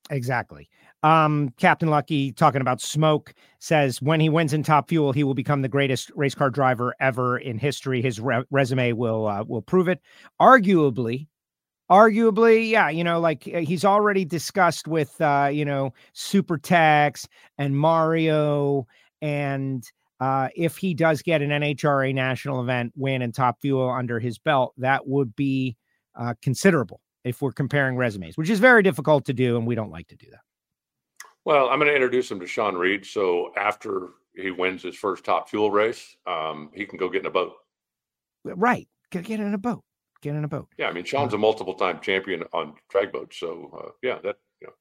Exactly. 0.09 0.69
Um, 1.03 1.53
Captain 1.57 1.89
Lucky 1.89 2.31
talking 2.31 2.61
about 2.61 2.81
smoke 2.81 3.33
says 3.59 4.01
when 4.01 4.19
he 4.19 4.29
wins 4.29 4.53
in 4.53 4.63
Top 4.63 4.89
Fuel, 4.89 5.11
he 5.11 5.23
will 5.23 5.33
become 5.33 5.61
the 5.61 5.67
greatest 5.67 6.11
race 6.15 6.33
car 6.33 6.49
driver 6.49 6.95
ever 6.99 7.38
in 7.38 7.57
history. 7.57 8.01
His 8.01 8.19
re- 8.19 8.43
resume 8.49 8.93
will 8.93 9.27
uh, 9.27 9.43
will 9.43 9.61
prove 9.61 9.88
it. 9.88 10.01
Arguably, 10.41 11.27
arguably, 11.91 12.69
yeah, 12.69 12.89
you 12.89 13.03
know, 13.03 13.19
like 13.19 13.49
uh, 13.53 13.59
he's 13.59 13.83
already 13.83 14.23
discussed 14.23 14.88
with 14.88 15.19
uh, 15.19 15.49
you 15.51 15.65
know 15.65 15.93
Super 16.13 16.57
Tex 16.57 17.27
and 17.57 17.77
Mario, 17.77 18.88
and 19.21 19.89
uh, 20.20 20.49
if 20.55 20.78
he 20.78 20.93
does 20.93 21.22
get 21.22 21.41
an 21.41 21.49
NHRA 21.49 22.13
national 22.13 22.61
event 22.61 22.93
win 22.95 23.22
and 23.22 23.34
Top 23.34 23.61
Fuel 23.61 23.89
under 23.89 24.20
his 24.20 24.38
belt, 24.38 24.74
that 24.78 25.07
would 25.07 25.36
be 25.36 25.78
uh, 26.15 26.34
considerable 26.41 27.01
if 27.24 27.41
we're 27.41 27.51
comparing 27.51 27.97
resumes, 27.97 28.38
which 28.38 28.49
is 28.49 28.59
very 28.59 28.82
difficult 28.82 29.26
to 29.26 29.34
do, 29.34 29.57
and 29.57 29.68
we 29.68 29.76
don't 29.76 29.91
like 29.91 30.07
to 30.07 30.15
do 30.15 30.28
that. 30.32 30.39
Well, 31.45 31.70
I'm 31.70 31.80
going 31.80 31.89
to 31.89 31.95
introduce 31.95 32.30
him 32.30 32.39
to 32.39 32.47
Shawn 32.47 32.76
Reed. 32.76 33.05
So 33.05 33.53
after 33.55 34.09
he 34.36 34.51
wins 34.51 34.84
his 34.84 34.95
first 34.95 35.24
top 35.24 35.49
fuel 35.49 35.72
race, 35.72 36.15
um, 36.26 36.72
he 36.74 36.86
can 36.86 36.97
go 36.97 37.09
get 37.09 37.22
in 37.22 37.28
a 37.28 37.32
boat. 37.32 37.53
Right. 38.43 38.88
Get 39.11 39.30
in 39.30 39.53
a 39.53 39.57
boat. 39.57 39.84
Get 40.22 40.36
in 40.36 40.43
a 40.43 40.47
boat. 40.47 40.68
Yeah. 40.78 40.88
I 40.88 40.93
mean, 40.93 41.05
Shawn's 41.05 41.34
a 41.34 41.38
multiple 41.38 41.74
time 41.74 41.99
champion 42.01 42.43
on 42.53 42.74
drag 42.89 43.11
boats. 43.11 43.39
So, 43.39 43.72
uh, 43.82 43.91
yeah, 44.01 44.20
that, 44.24 44.38
you 44.61 44.68
know. 44.68 44.74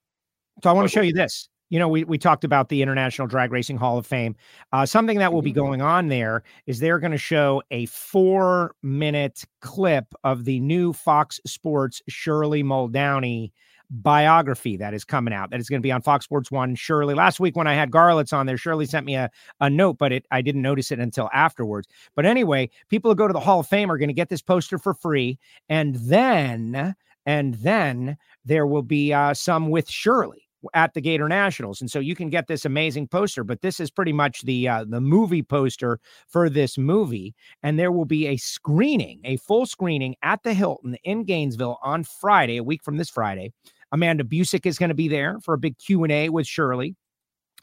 So 0.62 0.70
I 0.70 0.72
want 0.72 0.88
to 0.88 0.92
show 0.92 1.02
you 1.02 1.12
this. 1.12 1.48
You 1.68 1.78
know, 1.78 1.88
we, 1.88 2.04
we 2.04 2.18
talked 2.18 2.44
about 2.44 2.68
the 2.68 2.82
International 2.82 3.26
Drag 3.26 3.50
Racing 3.50 3.76
Hall 3.76 3.98
of 3.98 4.06
Fame. 4.06 4.36
Uh, 4.72 4.86
something 4.86 5.18
that 5.18 5.32
will 5.32 5.42
be 5.42 5.50
mm-hmm. 5.50 5.60
going 5.60 5.82
on 5.82 6.08
there 6.08 6.42
is 6.66 6.78
they're 6.78 7.00
going 7.00 7.12
to 7.12 7.18
show 7.18 7.62
a 7.70 7.86
four 7.86 8.74
minute 8.82 9.44
clip 9.60 10.06
of 10.22 10.44
the 10.44 10.60
new 10.60 10.92
Fox 10.92 11.40
Sports 11.44 12.02
Shirley 12.08 12.62
Muldowney 12.62 13.50
biography 13.90 14.76
that 14.76 14.94
is 14.94 15.04
coming 15.04 15.32
out 15.32 15.50
that 15.50 15.60
is 15.60 15.68
going 15.68 15.80
to 15.80 15.86
be 15.86 15.92
on 15.92 16.02
Fox 16.02 16.24
Sports 16.24 16.50
One. 16.50 16.74
Shirley, 16.74 17.14
last 17.14 17.40
week 17.40 17.56
when 17.56 17.66
I 17.66 17.74
had 17.74 17.90
Garlits 17.90 18.32
on 18.32 18.46
there, 18.46 18.56
Shirley 18.56 18.86
sent 18.86 19.06
me 19.06 19.14
a, 19.14 19.30
a 19.60 19.70
note, 19.70 19.98
but 19.98 20.12
it 20.12 20.26
I 20.30 20.42
didn't 20.42 20.62
notice 20.62 20.90
it 20.90 20.98
until 20.98 21.30
afterwards. 21.32 21.88
But 22.14 22.26
anyway, 22.26 22.70
people 22.88 23.10
who 23.10 23.14
go 23.14 23.26
to 23.26 23.32
the 23.32 23.40
Hall 23.40 23.60
of 23.60 23.66
Fame 23.66 23.90
are 23.90 23.98
going 23.98 24.08
to 24.08 24.14
get 24.14 24.28
this 24.28 24.42
poster 24.42 24.78
for 24.78 24.94
free, 24.94 25.38
and 25.68 25.96
then 25.96 26.94
and 27.26 27.54
then 27.54 28.16
there 28.44 28.66
will 28.66 28.82
be 28.82 29.12
uh, 29.12 29.34
some 29.34 29.70
with 29.70 29.88
Shirley 29.88 30.45
at 30.74 30.94
the 30.94 31.00
Gator 31.00 31.28
Nationals, 31.28 31.80
and 31.80 31.90
so 31.90 31.98
you 31.98 32.14
can 32.14 32.30
get 32.30 32.46
this 32.46 32.64
amazing 32.64 33.08
poster. 33.08 33.44
But 33.44 33.62
this 33.62 33.80
is 33.80 33.90
pretty 33.90 34.12
much 34.12 34.42
the 34.42 34.68
uh, 34.68 34.84
the 34.88 35.00
movie 35.00 35.42
poster 35.42 35.98
for 36.28 36.48
this 36.48 36.78
movie, 36.78 37.34
and 37.62 37.78
there 37.78 37.92
will 37.92 38.04
be 38.04 38.26
a 38.26 38.36
screening, 38.36 39.20
a 39.24 39.36
full 39.36 39.66
screening 39.66 40.16
at 40.22 40.42
the 40.42 40.54
Hilton 40.54 40.96
in 41.04 41.24
Gainesville 41.24 41.78
on 41.82 42.04
Friday, 42.04 42.56
a 42.56 42.64
week 42.64 42.82
from 42.82 42.96
this 42.96 43.10
Friday. 43.10 43.52
Amanda 43.92 44.24
Busick 44.24 44.66
is 44.66 44.78
going 44.78 44.88
to 44.88 44.94
be 44.94 45.08
there 45.08 45.38
for 45.40 45.54
a 45.54 45.58
big 45.58 45.78
Q&A 45.78 46.28
with 46.28 46.46
Shirley. 46.46 46.96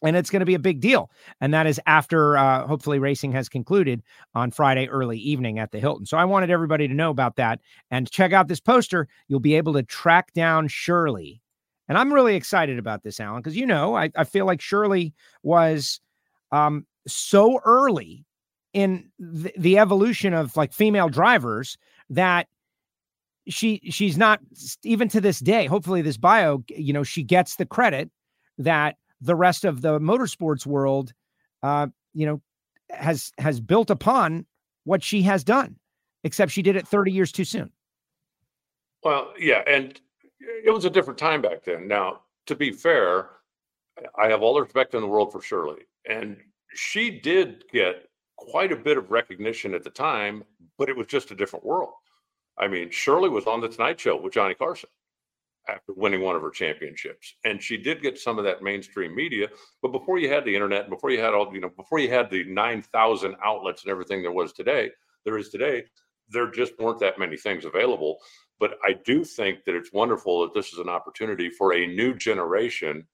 And 0.03 0.17
it's 0.17 0.29
going 0.29 0.41
to 0.41 0.45
be 0.45 0.55
a 0.55 0.59
big 0.59 0.81
deal. 0.81 1.09
And 1.39 1.53
that 1.53 1.65
is 1.65 1.79
after 1.85 2.37
uh, 2.37 2.67
hopefully 2.67 2.99
racing 2.99 3.31
has 3.33 3.47
concluded 3.47 4.03
on 4.35 4.51
Friday 4.51 4.89
early 4.89 5.17
evening 5.17 5.59
at 5.59 5.71
the 5.71 5.79
Hilton. 5.79 6.05
So 6.05 6.17
I 6.17 6.25
wanted 6.25 6.49
everybody 6.49 6.89
to 6.89 6.93
know 6.93 7.09
about 7.09 7.37
that. 7.37 7.61
And 7.89 8.11
check 8.11 8.33
out 8.33 8.49
this 8.49 8.59
poster. 8.59 9.07
You'll 9.29 9.39
be 9.39 9.55
able 9.55 9.73
to 9.73 9.83
track 9.83 10.33
down 10.33 10.67
Shirley. 10.67 11.42
And 11.93 11.99
I'm 11.99 12.11
really 12.11 12.35
excited 12.35 12.79
about 12.79 13.03
this, 13.03 13.19
Alan, 13.19 13.43
because 13.43 13.55
you 13.55 13.67
know, 13.67 13.95
I, 13.95 14.09
I 14.15 14.23
feel 14.23 14.47
like 14.47 14.61
Shirley 14.61 15.13
was 15.43 16.01
um, 16.51 16.87
so 17.05 17.59
early 17.65 18.25
in 18.73 19.11
the, 19.19 19.53
the 19.55 19.77
evolution 19.77 20.33
of 20.33 20.57
like 20.57 20.73
female 20.73 21.07
drivers 21.07 21.77
that 22.09 22.47
she 23.47 23.79
she's 23.91 24.17
not 24.17 24.39
even 24.81 25.07
to 25.09 25.21
this 25.21 25.39
day 25.39 25.67
hopefully 25.67 26.01
this 26.01 26.17
bio 26.17 26.63
you 26.69 26.93
know 26.93 27.03
she 27.03 27.21
gets 27.21 27.57
the 27.57 27.65
credit 27.65 28.09
that 28.57 28.95
the 29.21 29.35
rest 29.35 29.63
of 29.63 29.81
the 29.81 29.99
motorsports 29.99 30.65
world 30.65 31.13
uh 31.61 31.85
you 32.15 32.25
know 32.25 32.41
has 32.89 33.31
has 33.37 33.59
built 33.59 33.91
upon 33.91 34.47
what 34.85 35.03
she 35.03 35.21
has 35.21 35.43
done 35.43 35.75
except 36.23 36.51
she 36.51 36.63
did 36.63 36.75
it 36.75 36.87
30 36.87 37.11
years 37.11 37.31
too 37.31 37.45
soon. 37.45 37.69
Well 39.03 39.31
yeah 39.37 39.61
and 39.67 39.99
it 40.65 40.73
was 40.73 40.85
a 40.85 40.89
different 40.89 41.19
time 41.19 41.41
back 41.41 41.63
then 41.63 41.87
now 41.87 42.21
to 42.45 42.55
be 42.55 42.71
fair 42.71 43.29
i 44.17 44.27
have 44.27 44.41
all 44.41 44.53
the 44.53 44.61
respect 44.61 44.95
in 44.95 45.01
the 45.01 45.07
world 45.07 45.31
for 45.31 45.41
shirley 45.41 45.81
and 46.09 46.37
she 46.73 47.19
did 47.19 47.63
get 47.71 48.07
quite 48.37 48.71
a 48.71 48.75
bit 48.75 48.97
of 48.97 49.11
recognition 49.11 49.73
at 49.73 49.83
the 49.83 49.89
time 49.89 50.43
but 50.77 50.89
it 50.89 50.97
was 50.97 51.07
just 51.07 51.31
a 51.31 51.35
different 51.35 51.65
world 51.65 51.93
I 52.57 52.67
mean, 52.67 52.91
Shirley 52.91 53.29
was 53.29 53.47
on 53.47 53.61
the 53.61 53.67
Tonight 53.67 53.99
Show 53.99 54.19
with 54.19 54.33
Johnny 54.33 54.53
Carson 54.53 54.89
after 55.69 55.93
winning 55.95 56.21
one 56.21 56.35
of 56.35 56.41
her 56.41 56.49
championships, 56.49 57.35
and 57.45 57.61
she 57.61 57.77
did 57.77 58.01
get 58.01 58.19
some 58.19 58.37
of 58.37 58.43
that 58.43 58.61
mainstream 58.61 59.15
media. 59.15 59.47
But 59.81 59.91
before 59.91 60.19
you 60.19 60.29
had 60.29 60.45
the 60.45 60.53
internet, 60.53 60.89
before 60.89 61.09
you 61.09 61.21
had 61.21 61.33
all, 61.33 61.53
you 61.53 61.61
know, 61.61 61.69
before 61.69 61.99
you 61.99 62.09
had 62.09 62.29
the 62.29 62.43
nine 62.45 62.81
thousand 62.81 63.35
outlets 63.43 63.83
and 63.83 63.91
everything 63.91 64.21
there 64.21 64.31
was 64.31 64.53
today, 64.53 64.91
there 65.25 65.37
is 65.37 65.49
today, 65.49 65.85
there 66.29 66.51
just 66.51 66.77
weren't 66.79 66.99
that 66.99 67.17
many 67.17 67.37
things 67.37 67.65
available. 67.65 68.17
But 68.63 68.77
I 68.81 68.93
do 68.93 69.25
think 69.25 69.65
that 69.65 69.75
it's 69.75 69.91
wonderful 69.91 70.43
that 70.43 70.53
this 70.53 70.71
is 70.71 70.79
an 70.79 70.87
opportunity 70.87 71.49
for 71.49 71.73
a 71.73 71.85
new 71.85 72.13
generation 72.13 73.05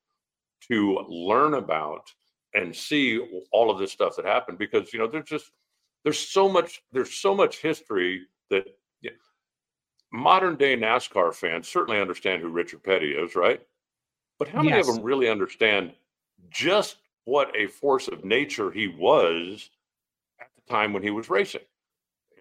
to 0.68 1.04
learn 1.10 1.56
about 1.56 2.04
and 2.54 2.76
see 2.76 3.20
all 3.52 3.72
of 3.72 3.80
this 3.80 3.92
stuff 3.92 4.16
that 4.16 4.26
happened 4.26 4.60
because 4.60 4.94
you 4.94 5.00
know 5.00 5.08
there's 5.08 5.28
just 5.28 5.50
there's 6.04 6.20
so 6.20 6.48
much 6.48 6.84
there's 6.92 7.16
so 7.16 7.34
much 7.34 7.64
history 7.64 8.28
that 8.52 8.66
modern 10.14 10.56
day 10.56 10.78
NASCAR 10.78 11.34
fans 11.34 11.68
certainly 11.68 12.00
understand 12.00 12.44
who 12.44 12.50
Richard 12.50 12.84
Petty 12.84 13.14
is, 13.14 13.36
right? 13.36 13.60
But 14.38 14.50
how 14.50 14.62
many 14.62 14.78
yes. 14.78 14.88
of 14.88 14.98
them 14.98 15.04
really 15.04 15.30
understand 15.30 15.94
just 16.52 16.98
what 17.26 17.52
a 17.56 17.66
force 17.66 18.08
of 18.08 18.24
nature 18.24 18.70
he 18.70 18.88
was 18.88 19.72
at 20.40 20.50
the 20.56 20.72
time 20.72 20.94
when 20.94 21.02
he 21.02 21.10
was 21.10 21.28
racing? 21.28 21.62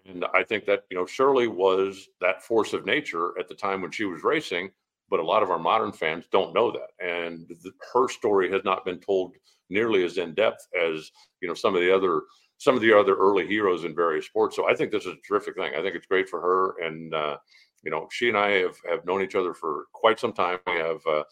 And 0.09 0.25
I 0.33 0.43
think 0.43 0.65
that, 0.65 0.83
you 0.89 0.97
know, 0.97 1.05
Shirley 1.05 1.47
was 1.47 2.09
that 2.19 2.43
force 2.43 2.73
of 2.73 2.85
nature 2.85 3.37
at 3.39 3.47
the 3.47 3.55
time 3.55 3.81
when 3.81 3.91
she 3.91 4.05
was 4.05 4.23
racing, 4.23 4.71
but 5.09 5.19
a 5.19 5.23
lot 5.23 5.43
of 5.43 5.51
our 5.51 5.59
modern 5.59 5.91
fans 5.91 6.25
don't 6.31 6.53
know 6.53 6.71
that. 6.71 6.89
And 7.05 7.47
the, 7.47 7.71
her 7.93 8.07
story 8.07 8.51
has 8.51 8.63
not 8.63 8.85
been 8.85 8.99
told 8.99 9.35
nearly 9.69 10.03
as 10.03 10.17
in 10.17 10.33
depth 10.33 10.67
as, 10.79 11.11
you 11.41 11.47
know, 11.47 11.53
some 11.53 11.75
of 11.75 11.81
the 11.81 11.95
other 11.95 12.23
some 12.57 12.75
of 12.75 12.81
the 12.81 12.91
other 12.91 13.15
early 13.15 13.47
heroes 13.47 13.85
in 13.85 13.95
various 13.95 14.25
sports. 14.25 14.53
So 14.53 14.69
I 14.69 14.75
think 14.75 14.91
this 14.91 15.05
is 15.05 15.13
a 15.13 15.27
terrific 15.27 15.55
thing. 15.55 15.71
I 15.77 15.81
think 15.81 15.95
it's 15.95 16.05
great 16.05 16.27
for 16.27 16.41
her. 16.41 16.85
And, 16.85 17.13
uh, 17.13 17.37
you 17.83 17.89
know, 17.89 18.09
she 18.11 18.27
and 18.27 18.37
I 18.37 18.49
have, 18.63 18.75
have 18.89 19.05
known 19.05 19.21
each 19.21 19.35
other 19.35 19.53
for 19.53 19.85
quite 19.93 20.19
some 20.19 20.33
time. 20.33 20.59
We 20.67 20.73
have 20.73 20.99
uh, 21.07 21.23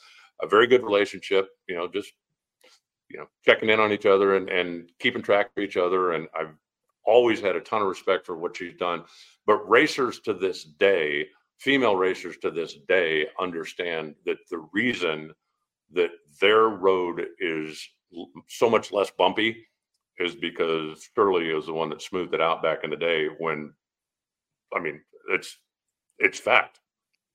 a 0.41 0.47
very 0.47 0.67
good 0.67 0.83
relationship, 0.83 1.49
you 1.67 1.75
know, 1.75 1.89
just, 1.89 2.13
you 3.09 3.17
know, 3.19 3.25
checking 3.45 3.69
in 3.69 3.81
on 3.81 3.91
each 3.91 4.05
other 4.05 4.37
and, 4.37 4.49
and 4.49 4.89
keeping 4.99 5.21
track 5.21 5.49
of 5.57 5.61
each 5.61 5.75
other. 5.75 6.13
And 6.13 6.29
I've 6.33 6.55
always 7.07 7.41
had 7.41 7.55
a 7.55 7.61
ton 7.61 7.81
of 7.81 7.87
respect 7.87 8.25
for 8.25 8.37
what 8.37 8.55
she's 8.55 8.75
done. 8.75 9.03
But 9.45 9.67
racers 9.67 10.19
to 10.21 10.33
this 10.33 10.63
day, 10.63 11.27
female 11.57 11.95
racers 11.95 12.37
to 12.39 12.51
this 12.51 12.75
day 12.87 13.27
understand 13.39 14.15
that 14.25 14.37
the 14.51 14.67
reason 14.73 15.33
that 15.93 16.11
their 16.39 16.67
road 16.67 17.25
is 17.39 17.87
so 18.47 18.69
much 18.69 18.91
less 18.91 19.09
bumpy 19.09 19.65
is 20.19 20.35
because 20.35 21.09
Shirley 21.15 21.49
is 21.49 21.65
the 21.65 21.73
one 21.73 21.89
that 21.89 22.01
smoothed 22.01 22.33
it 22.33 22.41
out 22.41 22.61
back 22.61 22.83
in 22.83 22.89
the 22.89 22.97
day 22.97 23.27
when, 23.39 23.73
I 24.75 24.79
mean, 24.79 25.01
it's 25.29 25.57
it's 26.19 26.39
fact. 26.39 26.79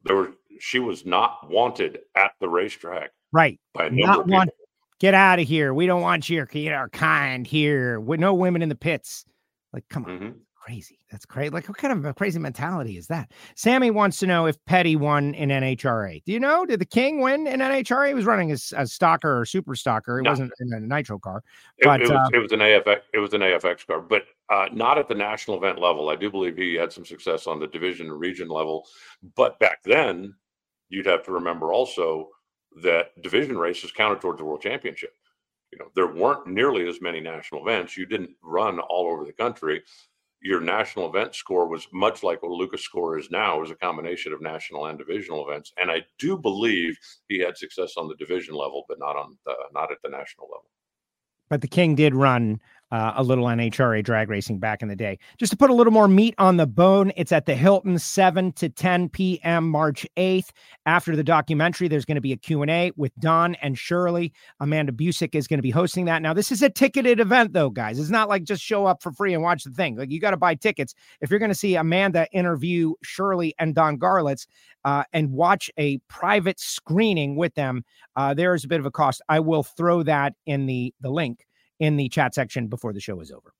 There 0.05 0.17
were 0.17 0.33
she 0.59 0.81
was 0.81 1.07
not 1.07 1.49
wanted 1.49 2.01
at 2.17 2.33
the 2.41 2.49
racetrack. 2.49 3.11
Right. 3.33 3.59
By 3.73 3.89
not 3.91 4.27
want. 4.27 4.51
Get 4.99 5.15
out 5.15 5.41
of 5.41 5.49
here. 5.49 5.75
We 5.75 5.87
don't 5.87 6.03
want 6.03 6.29
your, 6.29 6.49
our 6.73 6.89
kind 6.91 7.45
here. 7.45 7.99
With 7.99 8.21
no 8.21 8.35
women 8.35 8.63
in 8.63 8.69
the 8.69 8.77
pits. 8.77 9.25
Like, 9.73 9.89
come 9.89 10.05
on. 10.05 10.11
Mm-hmm 10.11 10.39
crazy. 10.63 10.99
That's 11.11 11.27
crazy. 11.27 11.51
Like, 11.51 11.69
what 11.69 11.77
kind 11.77 11.93
of 11.93 12.05
a 12.05 12.15
crazy 12.15 12.39
mentality 12.39 12.97
is 12.97 13.09
that? 13.09 13.33
Sammy 13.57 13.91
wants 13.91 14.19
to 14.21 14.27
know 14.27 14.47
if 14.47 14.65
Petty 14.65 14.95
won 14.95 15.35
in 15.35 15.49
NHRA. 15.49 16.23
Do 16.25 16.33
you 16.33 16.39
know? 16.39 16.65
Did 16.65 16.81
the 16.81 16.87
King 16.87 17.21
win 17.21 17.47
in 17.47 17.61
NHRA? 17.61 18.09
He 18.09 18.15
was 18.15 18.25
running 18.25 18.53
as 18.53 18.73
a 18.77 18.87
stalker 18.87 19.41
or 19.41 19.45
super 19.45 19.75
stalker. 19.75 20.19
He 20.19 20.23
no. 20.23 20.31
wasn't 20.31 20.53
in 20.61 20.73
a 20.73 20.81
nitro 20.81 21.19
car. 21.19 21.43
But 21.83 22.03
it, 22.03 22.05
it, 22.05 22.13
was, 22.13 22.21
uh, 22.21 22.37
it, 22.37 22.39
was, 22.39 22.53
an 22.53 22.61
AFX. 22.61 23.01
It 23.13 23.19
was 23.19 23.35
an 23.35 23.41
AFX 23.41 23.87
car, 23.87 24.01
but 24.01 24.23
uh, 24.51 24.69
not 24.73 24.99
at 24.99 25.09
the 25.09 25.15
national 25.15 25.57
event 25.57 25.81
level. 25.81 26.09
I 26.09 26.17
do 26.17 26.31
believe 26.31 26.57
he 26.57 26.75
had 26.75 26.93
some 26.93 27.05
success 27.05 27.47
on 27.47 27.59
the 27.59 27.67
division 27.67 28.07
and 28.07 28.21
region 28.21 28.49
level. 28.49 28.87
But 29.35 29.59
back 29.59 29.83
then, 29.83 30.35
you'd 30.89 31.07
have 31.07 31.25
to 31.25 31.33
remember 31.33 31.73
also 31.73 32.29
that 32.83 33.21
division 33.21 33.59
races 33.59 33.91
counted 33.91 34.21
towards 34.21 34.39
the 34.39 34.45
world 34.45 34.63
championship 34.63 35.15
you 35.73 35.79
know 35.79 35.91
there 35.95 36.13
weren't 36.13 36.47
nearly 36.47 36.89
as 36.89 37.01
many 37.01 37.21
national 37.21 37.67
events 37.67 37.97
you 37.97 38.07
didn't 38.07 38.31
run 38.43 38.79
all 38.79 39.07
over 39.07 39.25
the 39.25 39.33
country 39.33 39.83
your 40.43 40.61
national 40.61 41.09
event 41.09 41.35
score 41.35 41.69
was 41.69 41.87
much 41.93 42.23
like 42.23 42.43
what 42.43 42.51
Lucas 42.51 42.83
score 42.83 43.17
is 43.17 43.31
now, 43.31 43.57
it 43.57 43.61
was 43.61 43.71
a 43.71 43.77
combination 43.77 44.33
of 44.33 44.43
national 44.43 44.87
and 44.87 44.99
divisional 44.99 45.49
events. 45.49 45.73
And 45.81 45.91
I 45.91 46.03
do 46.19 46.37
believe 46.37 46.99
he 47.29 47.39
had 47.39 47.57
success 47.57 47.95
on 47.97 48.09
the 48.09 48.17
division 48.17 48.55
level, 48.55 48.85
but 48.89 48.99
not 48.99 49.17
on 49.17 49.39
the, 49.47 49.55
not 49.73 49.93
at 49.93 49.99
the 50.03 50.11
national 50.11 50.49
level. 50.49 50.69
But 51.49 51.61
the 51.61 51.69
King 51.69 51.95
did 51.95 52.15
run 52.15 52.61
uh, 52.93 53.15
a 53.17 53.23
little 53.23 53.47
NHRA 53.47 54.05
drag 54.05 54.29
racing 54.29 54.59
back 54.59 54.83
in 54.83 54.89
the 54.89 54.95
day. 54.95 55.19
Just 55.39 55.51
to 55.51 55.57
put 55.57 55.71
a 55.71 55.75
little 55.75 55.93
more 55.93 56.09
meat 56.09 56.35
on 56.37 56.59
the 56.59 56.67
bone, 56.67 57.11
it's 57.17 57.33
at 57.33 57.47
the 57.47 57.55
Hilton 57.55 57.99
7 57.99 58.53
to 58.53 58.69
10 58.69 59.09
p.m. 59.09 59.69
March 59.69 60.07
8th. 60.19 60.51
After 60.85 61.17
the 61.17 61.25
documentary, 61.25 61.89
there's 61.89 62.05
going 62.05 62.17
to 62.17 62.21
be 62.21 62.33
a 62.33 62.37
Q&A 62.37 62.93
with 62.97 63.13
Don 63.19 63.55
and 63.57 63.79
Shirley. 63.79 64.31
Amanda 64.61 64.93
Busick 64.93 65.35
is 65.35 65.49
going 65.49 65.57
to 65.59 65.63
be 65.63 65.71
hosting 65.71 66.05
that. 66.05 66.21
Now, 66.21 66.35
this 66.35 66.53
is 66.53 66.61
a 66.61 66.69
ticketed 66.69 67.19
event, 67.19 67.55
though, 67.55 67.71
guys. 67.71 67.99
It's 67.99 68.11
not 68.11 68.29
like 68.29 68.45
just 68.45 68.63
show 68.63 68.85
up 68.85 69.03
for 69.03 69.11
free 69.11 69.33
and 69.33 69.43
watch 69.43 69.65
the 69.65 69.71
thing. 69.71 69.97
Like, 69.97 70.11
you 70.11 70.21
got 70.21 70.33
to 70.33 70.37
buy 70.37 70.55
tickets. 70.55 70.95
If 71.23 71.31
you're 71.31 71.39
going 71.39 71.51
to 71.51 71.55
see 71.55 71.77
Amanda 71.77 72.27
interview 72.33 72.93
Shirley 73.03 73.55
and 73.59 73.75
Don 73.75 73.99
Garlits 73.99 74.47
uh, 74.85 75.05
and 75.15 75.33
watch 75.33 75.71
a 75.79 75.97
private 76.09 76.61
screening 76.61 77.37
with 77.37 77.55
them, 77.55 77.85
uh, 78.17 78.35
there 78.35 78.55
is 78.55 78.65
a 78.65 78.69
bit 78.69 78.81
of 78.81 78.87
a 78.87 78.91
cost. 78.91 79.23
I 79.31 79.41
will 79.41 79.63
throw 79.63 80.03
that 80.03 80.35
in 80.45 80.67
the, 80.67 80.93
the 81.01 81.11
link 81.11 81.47
in 81.83 81.97
the 81.97 82.09
chat 82.09 82.33
section 82.33 82.69
before 82.69 82.93
the 82.93 83.01
show 83.01 83.21
is 83.21 83.33
over. 83.33 83.53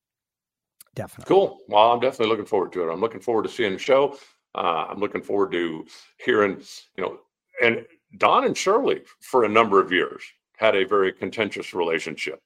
Definitely. 0.95 1.29
Cool. 1.29 1.59
Well, 1.67 1.91
I'm 1.91 1.99
definitely 1.99 2.29
looking 2.29 2.47
forward 2.47 2.73
to 2.73 2.89
it. 2.89 2.93
I'm 2.93 3.01
looking 3.01 3.21
forward 3.21 3.43
to 3.43 3.49
seeing 3.49 3.73
the 3.73 3.79
show. 3.79 4.17
Uh, 4.55 4.87
I'm 4.89 5.01
looking 5.01 5.23
forward 5.23 5.51
to 5.53 5.85
hearing, 6.25 6.63
you 6.97 7.03
know, 7.03 7.19
and 7.61 7.85
Don 8.19 8.45
and 8.45 8.57
Shirley 8.57 9.03
for 9.21 9.43
a 9.43 9.49
number 9.49 9.81
of 9.81 9.91
years 9.91 10.23
had 10.57 10.77
a 10.77 10.85
very 10.85 11.13
contentious 11.13 11.75
relationship. 11.75 12.41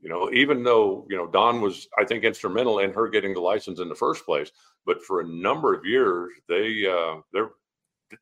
You 0.00 0.08
know, 0.08 0.30
even 0.32 0.62
though, 0.62 1.06
you 1.10 1.18
know, 1.18 1.26
Don 1.26 1.60
was, 1.60 1.86
I 1.98 2.04
think, 2.06 2.24
instrumental 2.24 2.78
in 2.78 2.90
her 2.94 3.06
getting 3.06 3.34
the 3.34 3.40
license 3.40 3.78
in 3.78 3.90
the 3.90 3.94
first 3.94 4.24
place, 4.24 4.50
but 4.86 5.04
for 5.04 5.20
a 5.20 5.28
number 5.28 5.74
of 5.74 5.84
years, 5.84 6.30
they, 6.48 6.86
uh, 6.86 7.20
they're, 7.34 7.50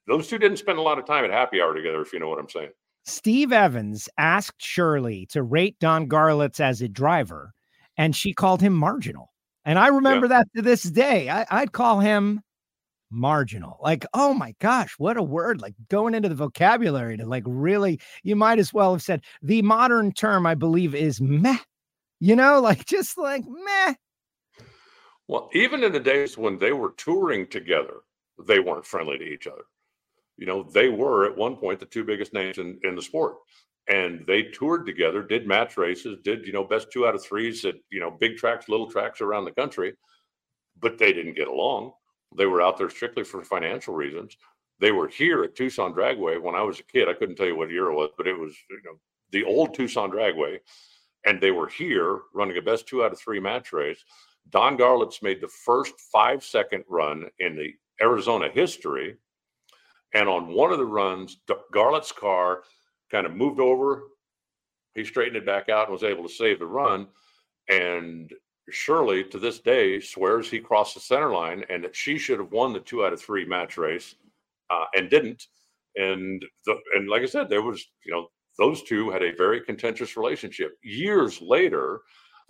those 0.08 0.26
two 0.26 0.38
didn't 0.38 0.58
spend 0.58 0.78
a 0.78 0.82
lot 0.82 0.98
of 0.98 1.06
time 1.06 1.24
at 1.24 1.30
happy 1.30 1.60
hour 1.60 1.74
together, 1.74 2.00
if 2.00 2.12
you 2.12 2.18
know 2.18 2.28
what 2.28 2.40
I'm 2.40 2.48
saying. 2.48 2.70
Steve 3.04 3.52
Evans 3.52 4.08
asked 4.18 4.60
Shirley 4.60 5.26
to 5.30 5.42
rate 5.42 5.78
Don 5.80 6.08
Garlits 6.08 6.60
as 6.60 6.82
a 6.82 6.88
driver, 6.88 7.52
and 7.96 8.14
she 8.14 8.34
called 8.34 8.60
him 8.60 8.74
marginal. 8.74 9.32
And 9.64 9.78
I 9.78 9.88
remember 9.88 10.26
yeah. 10.26 10.38
that 10.38 10.48
to 10.56 10.62
this 10.62 10.82
day. 10.82 11.28
I, 11.28 11.46
I'd 11.50 11.72
call 11.72 12.00
him 12.00 12.42
marginal. 13.10 13.78
Like, 13.82 14.04
oh 14.14 14.34
my 14.34 14.54
gosh, 14.60 14.94
what 14.98 15.16
a 15.16 15.22
word! 15.22 15.60
Like 15.60 15.74
going 15.88 16.14
into 16.14 16.28
the 16.28 16.34
vocabulary 16.34 17.16
to 17.16 17.26
like 17.26 17.44
really, 17.46 18.00
you 18.22 18.36
might 18.36 18.58
as 18.58 18.72
well 18.72 18.92
have 18.92 19.02
said 19.02 19.22
the 19.42 19.62
modern 19.62 20.12
term, 20.12 20.46
I 20.46 20.54
believe, 20.54 20.94
is 20.94 21.20
meh. 21.20 21.58
You 22.20 22.36
know, 22.36 22.60
like 22.62 22.84
just 22.86 23.18
like 23.18 23.44
meh. 23.46 23.94
Well, 25.26 25.50
even 25.52 25.84
in 25.84 25.92
the 25.92 26.00
days 26.00 26.38
when 26.38 26.58
they 26.58 26.72
were 26.72 26.92
touring 26.96 27.46
together, 27.46 28.00
they 28.46 28.60
weren't 28.60 28.86
friendly 28.86 29.18
to 29.18 29.24
each 29.24 29.46
other 29.46 29.64
you 30.38 30.46
know, 30.46 30.62
they 30.62 30.88
were 30.88 31.26
at 31.26 31.36
one 31.36 31.56
point 31.56 31.80
the 31.80 31.86
two 31.86 32.04
biggest 32.04 32.32
names 32.32 32.58
in, 32.58 32.78
in 32.84 32.94
the 32.94 33.02
sport. 33.02 33.36
And 33.88 34.24
they 34.26 34.42
toured 34.42 34.86
together, 34.86 35.22
did 35.22 35.46
match 35.46 35.76
races, 35.76 36.18
did, 36.22 36.46
you 36.46 36.52
know, 36.52 36.62
best 36.62 36.92
two 36.92 37.06
out 37.06 37.14
of 37.14 37.24
threes 37.24 37.64
at, 37.64 37.74
you 37.90 38.00
know, 38.00 38.10
big 38.10 38.36
tracks, 38.36 38.68
little 38.68 38.90
tracks 38.90 39.20
around 39.20 39.44
the 39.44 39.52
country, 39.52 39.94
but 40.78 40.98
they 40.98 41.12
didn't 41.12 41.36
get 41.36 41.48
along. 41.48 41.92
They 42.36 42.46
were 42.46 42.62
out 42.62 42.76
there 42.76 42.90
strictly 42.90 43.24
for 43.24 43.42
financial 43.42 43.94
reasons. 43.94 44.36
They 44.78 44.92
were 44.92 45.08
here 45.08 45.42
at 45.42 45.56
Tucson 45.56 45.92
Dragway 45.92 46.40
when 46.40 46.54
I 46.54 46.62
was 46.62 46.78
a 46.78 46.84
kid. 46.84 47.08
I 47.08 47.14
couldn't 47.14 47.36
tell 47.36 47.46
you 47.46 47.56
what 47.56 47.70
year 47.70 47.90
it 47.90 47.94
was, 47.94 48.10
but 48.16 48.28
it 48.28 48.38
was, 48.38 48.54
you 48.70 48.80
know, 48.84 49.00
the 49.32 49.44
old 49.44 49.74
Tucson 49.74 50.10
Dragway. 50.10 50.58
And 51.26 51.40
they 51.40 51.50
were 51.50 51.66
here 51.66 52.20
running 52.32 52.58
a 52.58 52.62
best 52.62 52.86
two 52.86 53.02
out 53.02 53.12
of 53.12 53.18
three 53.18 53.40
match 53.40 53.72
race. 53.72 54.04
Don 54.50 54.78
Garlits 54.78 55.22
made 55.22 55.40
the 55.40 55.48
first 55.48 55.94
five 56.12 56.44
second 56.44 56.84
run 56.88 57.26
in 57.40 57.56
the 57.56 57.74
Arizona 58.00 58.48
history 58.48 59.16
and 60.14 60.28
on 60.28 60.48
one 60.48 60.72
of 60.72 60.78
the 60.78 60.86
runs, 60.86 61.38
Garlits' 61.74 62.14
car 62.14 62.62
kind 63.10 63.26
of 63.26 63.34
moved 63.34 63.60
over. 63.60 64.04
He 64.94 65.04
straightened 65.04 65.36
it 65.36 65.46
back 65.46 65.68
out 65.68 65.84
and 65.84 65.92
was 65.92 66.02
able 66.04 66.22
to 66.24 66.34
save 66.34 66.58
the 66.58 66.66
run. 66.66 67.08
And 67.68 68.32
Shirley, 68.70 69.24
to 69.24 69.38
this 69.38 69.60
day, 69.60 70.00
swears 70.00 70.50
he 70.50 70.60
crossed 70.60 70.94
the 70.94 71.00
center 71.00 71.32
line 71.32 71.64
and 71.68 71.84
that 71.84 71.96
she 71.96 72.18
should 72.18 72.38
have 72.38 72.52
won 72.52 72.72
the 72.72 72.80
two 72.80 73.04
out 73.04 73.12
of 73.12 73.20
three 73.20 73.44
match 73.44 73.76
race 73.76 74.14
uh, 74.70 74.84
and 74.94 75.10
didn't. 75.10 75.46
And 75.96 76.44
the, 76.66 76.76
and 76.94 77.08
like 77.08 77.22
I 77.22 77.26
said, 77.26 77.48
there 77.48 77.62
was 77.62 77.84
you 78.04 78.12
know 78.12 78.28
those 78.58 78.82
two 78.82 79.10
had 79.10 79.22
a 79.22 79.34
very 79.36 79.60
contentious 79.60 80.16
relationship. 80.16 80.72
Years 80.82 81.40
later, 81.40 82.00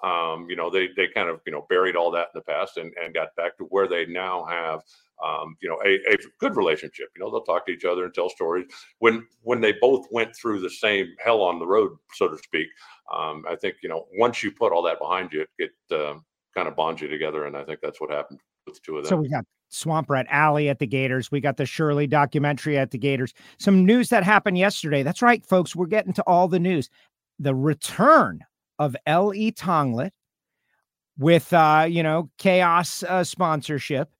um, 0.02 0.46
you 0.48 0.56
know 0.56 0.70
they 0.70 0.88
they 0.96 1.08
kind 1.08 1.28
of 1.28 1.40
you 1.46 1.52
know 1.52 1.66
buried 1.68 1.96
all 1.96 2.10
that 2.10 2.28
in 2.34 2.38
the 2.38 2.42
past 2.42 2.76
and 2.76 2.92
and 3.02 3.14
got 3.14 3.34
back 3.36 3.56
to 3.58 3.64
where 3.64 3.88
they 3.88 4.06
now 4.06 4.44
have 4.44 4.82
um, 5.24 5.56
you 5.60 5.68
know, 5.68 5.80
a, 5.84 5.94
a, 6.12 6.16
good 6.38 6.56
relationship. 6.56 7.08
You 7.16 7.24
know, 7.24 7.30
they'll 7.30 7.42
talk 7.42 7.66
to 7.66 7.72
each 7.72 7.84
other 7.84 8.04
and 8.04 8.14
tell 8.14 8.28
stories. 8.28 8.66
When 8.98 9.26
when 9.42 9.60
they 9.60 9.72
both 9.72 10.06
went 10.10 10.34
through 10.34 10.60
the 10.60 10.70
same 10.70 11.14
hell 11.18 11.42
on 11.42 11.58
the 11.58 11.66
road, 11.66 11.92
so 12.12 12.28
to 12.28 12.38
speak, 12.38 12.68
um, 13.12 13.44
I 13.48 13.56
think 13.56 13.76
you 13.82 13.88
know 13.88 14.06
once 14.16 14.42
you 14.42 14.52
put 14.52 14.72
all 14.72 14.82
that 14.82 15.00
behind 15.00 15.32
you, 15.32 15.44
it, 15.58 15.72
uh, 15.90 16.14
kind 16.54 16.68
of 16.68 16.76
bonds 16.76 17.00
you 17.02 17.08
together, 17.08 17.46
and 17.46 17.56
I 17.56 17.64
think 17.64 17.80
that's 17.82 18.00
what 18.00 18.10
happened 18.10 18.40
with 18.66 18.76
the 18.76 18.80
two 18.80 18.98
of 18.98 19.04
them. 19.04 19.08
So 19.08 19.16
we 19.16 19.28
got 19.28 19.44
Swamp 19.70 20.08
Rat 20.08 20.26
Alley 20.30 20.68
at 20.68 20.78
the 20.78 20.86
Gators. 20.86 21.30
We 21.32 21.40
got 21.40 21.56
the 21.56 21.66
Shirley 21.66 22.06
documentary 22.06 22.78
at 22.78 22.90
the 22.92 22.98
Gators. 22.98 23.34
Some 23.58 23.84
news 23.84 24.10
that 24.10 24.22
happened 24.22 24.58
yesterday. 24.58 25.02
That's 25.02 25.22
right, 25.22 25.44
folks. 25.44 25.74
We're 25.74 25.86
getting 25.86 26.12
to 26.14 26.22
all 26.22 26.46
the 26.48 26.60
news. 26.60 26.90
The 27.40 27.54
return 27.54 28.40
of 28.78 28.96
L.E. 29.06 29.52
Tonglet 29.52 30.10
with 31.18 31.52
uh, 31.52 31.86
you 31.88 32.02
know 32.02 32.30
chaos 32.38 33.02
uh, 33.02 33.24
sponsorship 33.24 34.10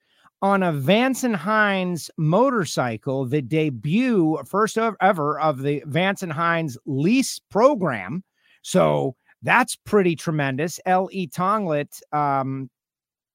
on 0.40 0.62
a 0.62 0.72
Vance 0.72 1.24
and 1.24 1.34
Hines 1.34 2.10
motorcycle, 2.16 3.24
the 3.24 3.42
debut 3.42 4.38
first 4.46 4.78
ever 4.78 5.40
of 5.40 5.62
the 5.62 5.82
Vance 5.86 6.22
and 6.22 6.32
Hines 6.32 6.78
lease 6.86 7.40
program. 7.50 8.22
So 8.62 9.16
that's 9.42 9.76
pretty 9.76 10.14
tremendous. 10.16 10.78
L.E. 10.86 11.26
Tonglet, 11.28 12.00
um, 12.12 12.70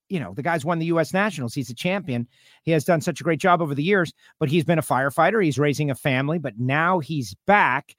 you 0.09 0.19
know, 0.19 0.34
the 0.34 0.43
guy's 0.43 0.63
won 0.63 0.80
the 0.80 0.86
U.S. 0.88 1.13
Nationals. 1.13 1.53
He's 1.53 1.69
a 1.69 1.76
champion. 1.76 2.28
He 2.63 2.71
has 2.71 2.86
done 2.86 3.01
such 3.01 3.19
a 3.19 3.24
great 3.24 3.39
job 3.39 3.61
over 3.61 3.76
the 3.76 3.84
years, 3.84 4.13
but 4.39 4.49
he's 4.49 4.63
been 4.63 4.80
a 4.80 4.84
firefighter. 4.84 5.43
He's 5.43 5.59
raising 5.59 5.89
a 5.89 5.95
family, 5.95 6.39
but 6.39 6.59
now 6.59 6.99
he's 6.99 7.36
back. 7.47 7.95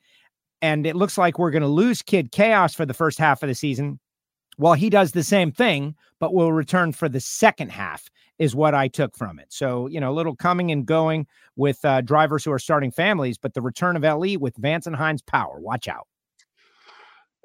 And 0.64 0.86
it 0.86 0.96
looks 0.96 1.18
like 1.18 1.38
we're 1.38 1.50
going 1.50 1.60
to 1.60 1.68
lose 1.68 2.00
Kid 2.00 2.32
Chaos 2.32 2.74
for 2.74 2.86
the 2.86 2.94
first 2.94 3.18
half 3.18 3.42
of 3.42 3.50
the 3.50 3.54
season. 3.54 4.00
Well, 4.56 4.72
he 4.72 4.88
does 4.88 5.12
the 5.12 5.22
same 5.22 5.52
thing, 5.52 5.94
but 6.20 6.32
will 6.32 6.54
return 6.54 6.92
for 6.92 7.06
the 7.06 7.20
second 7.20 7.70
half 7.70 8.08
is 8.38 8.56
what 8.56 8.74
I 8.74 8.88
took 8.88 9.14
from 9.14 9.38
it. 9.38 9.48
So, 9.50 9.88
you 9.88 10.00
know, 10.00 10.10
a 10.10 10.14
little 10.14 10.34
coming 10.34 10.70
and 10.70 10.86
going 10.86 11.26
with 11.54 11.84
uh, 11.84 12.00
drivers 12.00 12.46
who 12.46 12.50
are 12.50 12.58
starting 12.58 12.90
families, 12.90 13.36
but 13.36 13.52
the 13.52 13.60
return 13.60 13.94
of 13.94 14.04
LE 14.04 14.38
with 14.38 14.56
Vance 14.56 14.86
and 14.86 14.96
Hines 14.96 15.20
power. 15.20 15.60
Watch 15.60 15.86
out. 15.86 16.08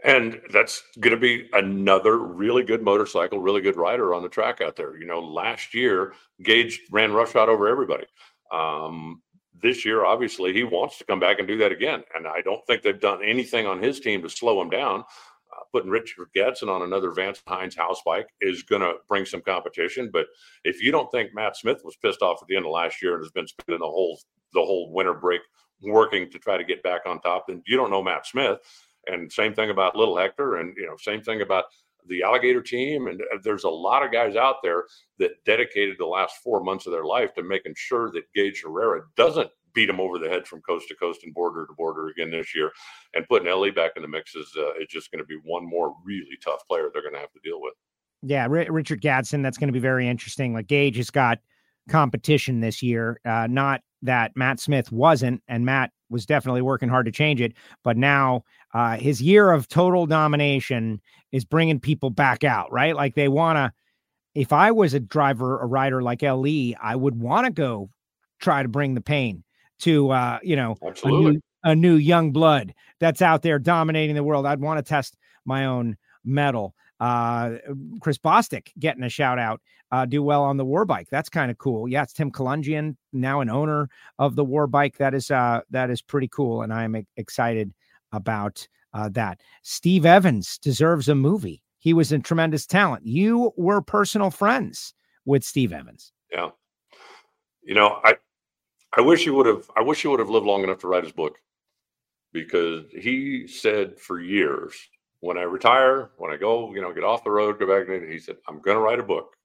And 0.06 0.40
that's 0.54 0.82
going 1.02 1.14
to 1.14 1.20
be 1.20 1.50
another 1.52 2.20
really 2.20 2.64
good 2.64 2.82
motorcycle, 2.82 3.40
really 3.40 3.60
good 3.60 3.76
rider 3.76 4.14
on 4.14 4.24
the 4.24 4.30
track 4.30 4.62
out 4.62 4.78
there. 4.78 4.98
You 4.98 5.06
know, 5.06 5.20
last 5.20 5.74
year, 5.74 6.14
Gaige 6.42 6.78
ran 6.90 7.12
roughshod 7.12 7.50
over 7.50 7.68
everybody. 7.68 8.06
Um, 8.50 9.22
this 9.62 9.86
year, 9.86 10.06
obviously, 10.06 10.54
he 10.54 10.64
wants 10.64 10.98
to 10.98 11.06
come 11.06 11.20
back 11.20 11.40
and 11.40 11.48
do 11.48 11.58
that 11.58 11.72
again. 11.72 12.04
And 12.16 12.28
I 12.28 12.42
don't 12.42 12.66
think 12.68 12.82
they've 12.82 13.00
done 13.00 13.24
anything 13.24 13.66
on 13.66 13.82
his 13.82 14.00
team 14.00 14.22
to 14.22 14.30
slow 14.30 14.62
him 14.62 14.70
down 14.70 15.04
uh, 15.52 15.64
putting 15.72 15.90
Richard 15.90 16.28
Gadson 16.36 16.70
on 16.70 16.84
another 16.84 17.12
Vance 17.12 17.42
Hines 17.48 17.76
house 17.76 18.02
bike 18.06 18.28
is 18.42 18.64
going 18.64 18.82
to 18.82 18.94
bring 19.08 19.26
some 19.26 19.42
competition. 19.42 20.10
But 20.12 20.28
if 20.64 20.82
you 20.82 20.92
don't 20.92 21.12
think 21.12 21.34
Matt 21.34 21.58
Smith 21.58 21.82
was 21.84 21.96
pissed 21.98 22.22
off 22.22 22.40
at 22.42 22.48
the 22.48 22.56
end 22.56 22.66
of 22.66 22.72
last 22.72 23.02
year 23.02 23.16
and 23.16 23.24
has 23.24 23.32
been 23.32 23.48
spending 23.48 23.80
the 23.80 23.86
whole 23.86 24.20
the 24.54 24.62
whole 24.62 24.92
winter 24.92 25.14
break 25.14 25.42
working 25.82 26.30
to 26.32 26.40
try 26.40 26.58
to 26.58 26.64
get 26.64 26.84
back 26.84 27.02
on 27.06 27.20
top, 27.22 27.46
then 27.48 27.64
you 27.66 27.78
don't 27.78 27.92
know 27.92 28.04
Matt 28.04 28.26
Smith. 28.28 28.60
And 29.08 29.32
same 29.32 29.54
thing 29.54 29.70
about 29.70 29.96
Little 29.96 30.18
Hector, 30.18 30.58
and 30.58 30.76
you 30.78 30.86
know, 30.86 30.98
same 30.98 31.22
thing 31.22 31.42
about 31.42 31.66
the 32.10 32.24
alligator 32.24 32.62
team 32.62 33.08
and 33.08 33.22
uh, 33.22 33.38
there's 33.44 33.64
a 33.64 33.70
lot 33.70 34.04
of 34.04 34.12
guys 34.12 34.36
out 34.36 34.58
there 34.64 34.84
that 35.18 35.32
dedicated 35.46 35.96
the 35.98 36.06
last 36.06 36.36
four 36.44 36.64
months 36.64 36.86
of 36.86 36.92
their 36.92 37.06
life 37.06 37.34
to 37.36 37.44
making 37.44 37.74
sure 37.78 38.12
that 38.12 38.24
Gaige 38.36 38.64
Herrera 38.64 39.02
doesn't 39.16 39.50
beat 39.74 39.90
him 39.90 40.00
over 40.00 40.18
the 40.18 40.30
head 40.30 40.48
from 40.48 40.62
coast 40.62 40.88
to 40.88 40.96
coast 40.96 41.22
and 41.24 41.34
border 41.34 41.66
to 41.66 41.74
border 41.74 42.08
again 42.10 42.32
this 42.32 42.56
year. 42.56 42.72
And 43.14 43.28
putting 43.28 43.48
LE 43.48 43.72
back 43.72 43.92
in 43.96 44.02
the 44.02 44.08
mix 44.08 44.36
is 44.36 44.52
uh, 44.58 44.74
it's 44.78 44.94
just 44.94 45.12
going 45.12 45.24
to 45.24 45.26
be 45.26 45.38
one 45.44 45.68
more 45.68 45.96
really 46.04 46.38
tough 46.44 46.62
player 46.68 46.90
they're 46.92 47.02
going 47.02 47.14
to 47.14 47.20
have 47.20 47.32
to 47.32 47.40
deal 47.44 47.62
with. 47.62 47.74
Yeah, 48.22 48.48
Richard 48.50 49.02
Gadson, 49.02 49.42
that's 49.42 49.58
going 49.58 49.70
to 49.70 49.74
be 49.74 49.80
very 49.80 50.08
interesting. 50.08 50.54
Like 50.54 50.68
Gaige 50.68 50.98
has 50.98 51.10
got 51.10 51.40
competition 51.90 52.62
this 52.62 52.82
year. 52.82 53.20
Uh, 53.26 53.48
not 53.50 53.82
that 54.02 54.32
Matt 54.36 54.60
Smith 54.60 54.92
wasn't, 54.92 55.44
and 55.48 55.66
Matt 55.66 55.92
was 56.10 56.26
definitely 56.26 56.62
working 56.62 56.90
hard 56.90 57.06
to 57.06 57.12
change 57.12 57.42
it. 57.42 57.54
But 57.84 57.98
now 57.98 58.44
uh, 58.74 58.98
his 58.98 59.22
year 59.22 59.52
of 59.52 59.68
total 59.68 60.06
domination 60.06 61.02
is 61.32 61.46
bringing 61.46 61.80
people 61.80 62.10
back 62.10 62.44
out, 62.44 62.72
right? 62.72 62.96
Like 62.96 63.16
they 63.16 63.28
want 63.28 63.58
to. 63.58 63.72
If 64.36 64.54
I 64.54 64.72
was 64.72 64.94
a 64.94 65.00
driver, 65.00 65.60
a 65.60 65.66
rider 65.66 66.02
like 66.02 66.22
LE, 66.22 66.74
I 66.82 66.96
would 66.96 67.20
want 67.20 67.46
to 67.46 67.52
go 67.52 67.90
try 68.40 68.64
to 68.64 68.70
bring 68.70 68.94
the 68.94 69.02
pain 69.02 69.44
to 69.80 70.12
uh, 70.12 70.40
you 70.44 70.56
know 70.56 70.78
a 71.04 71.10
new, 71.10 71.42
a 71.64 71.76
new, 71.76 71.96
young 71.96 72.32
blood 72.32 72.74
that's 73.00 73.22
out 73.22 73.42
there 73.42 73.60
dominating 73.60 74.16
the 74.16 74.24
world. 74.24 74.46
I'd 74.46 74.62
want 74.62 74.78
to 74.78 74.88
test 74.88 75.18
my 75.46 75.66
own 75.66 75.98
metal. 76.24 76.76
Uh, 77.00 77.58
Chris 78.02 78.18
Bostic 78.18 78.70
getting 78.78 79.04
a 79.04 79.10
shout 79.10 79.40
out, 79.40 79.62
uh, 79.92 80.06
do 80.06 80.22
well 80.22 80.44
on 80.44 80.58
the 80.58 80.66
war 80.66 80.86
bike. 80.86 81.08
That's 81.10 81.30
kind 81.30 81.50
of 81.50 81.58
cool. 81.58 81.88
Yeah, 81.88 82.04
it's 82.04 82.14
Tim 82.14 82.32
Kulungian, 82.32 82.96
now 83.14 83.42
an 83.42 83.50
owner 83.50 83.90
of 84.18 84.36
the 84.36 84.44
war 84.44 84.68
bike. 84.68 84.98
That 84.98 85.14
is 85.14 85.32
uh, 85.32 85.62
that 85.70 85.90
is 85.90 86.02
pretty 86.02 86.28
cool, 86.28 86.62
and 86.62 86.74
I 86.74 86.84
am 86.84 86.96
excited 87.18 87.74
about 88.12 88.68
uh, 88.94 89.10
that. 89.10 89.40
Steve 89.64 90.06
Evans 90.06 90.58
deserves 90.58 91.08
a 91.08 91.16
movie. 91.16 91.62
he 91.80 91.94
was 91.94 92.12
a 92.12 92.20
tremendous 92.20 92.66
talent. 92.66 93.06
You 93.06 93.54
were 93.58 93.82
personal 93.82 94.30
friends 94.30 94.94
with 95.26 95.44
Steve 95.44 95.74
Evans. 95.74 96.12
Yeah. 96.32 96.50
You 97.64 97.76
know, 97.76 98.00
I 98.04 98.16
I 98.98 99.02
wish 99.02 99.24
he 99.24 99.30
would 99.30 99.46
have 99.46 99.70
I 99.76 99.82
wish 99.82 100.02
he 100.02 100.08
would 100.08 100.20
have 100.20 100.30
lived 100.30 100.46
long 100.46 100.64
enough 100.64 100.80
to 100.80 100.88
write 100.88 101.04
his 101.04 101.14
book 101.14 101.38
because 102.34 102.86
he 102.92 103.48
said 103.48 104.00
for 104.00 104.20
years, 104.20 104.76
when 105.22 105.38
I 105.38 105.44
retire, 105.44 106.12
when 106.18 106.32
I 106.32 106.38
go, 106.38 106.74
you 106.74 106.82
know, 106.82 106.94
get 106.94 107.04
off 107.04 107.24
the 107.24 107.32
road, 107.32 107.60
go 107.60 107.68
back, 107.68 107.90
and 107.90 108.12
he 108.12 108.20
said, 108.20 108.38
I'm 108.48 108.62
going 108.62 108.78
to 108.78 108.82
write 108.82 109.00
a 109.00 109.04
book 109.04 109.36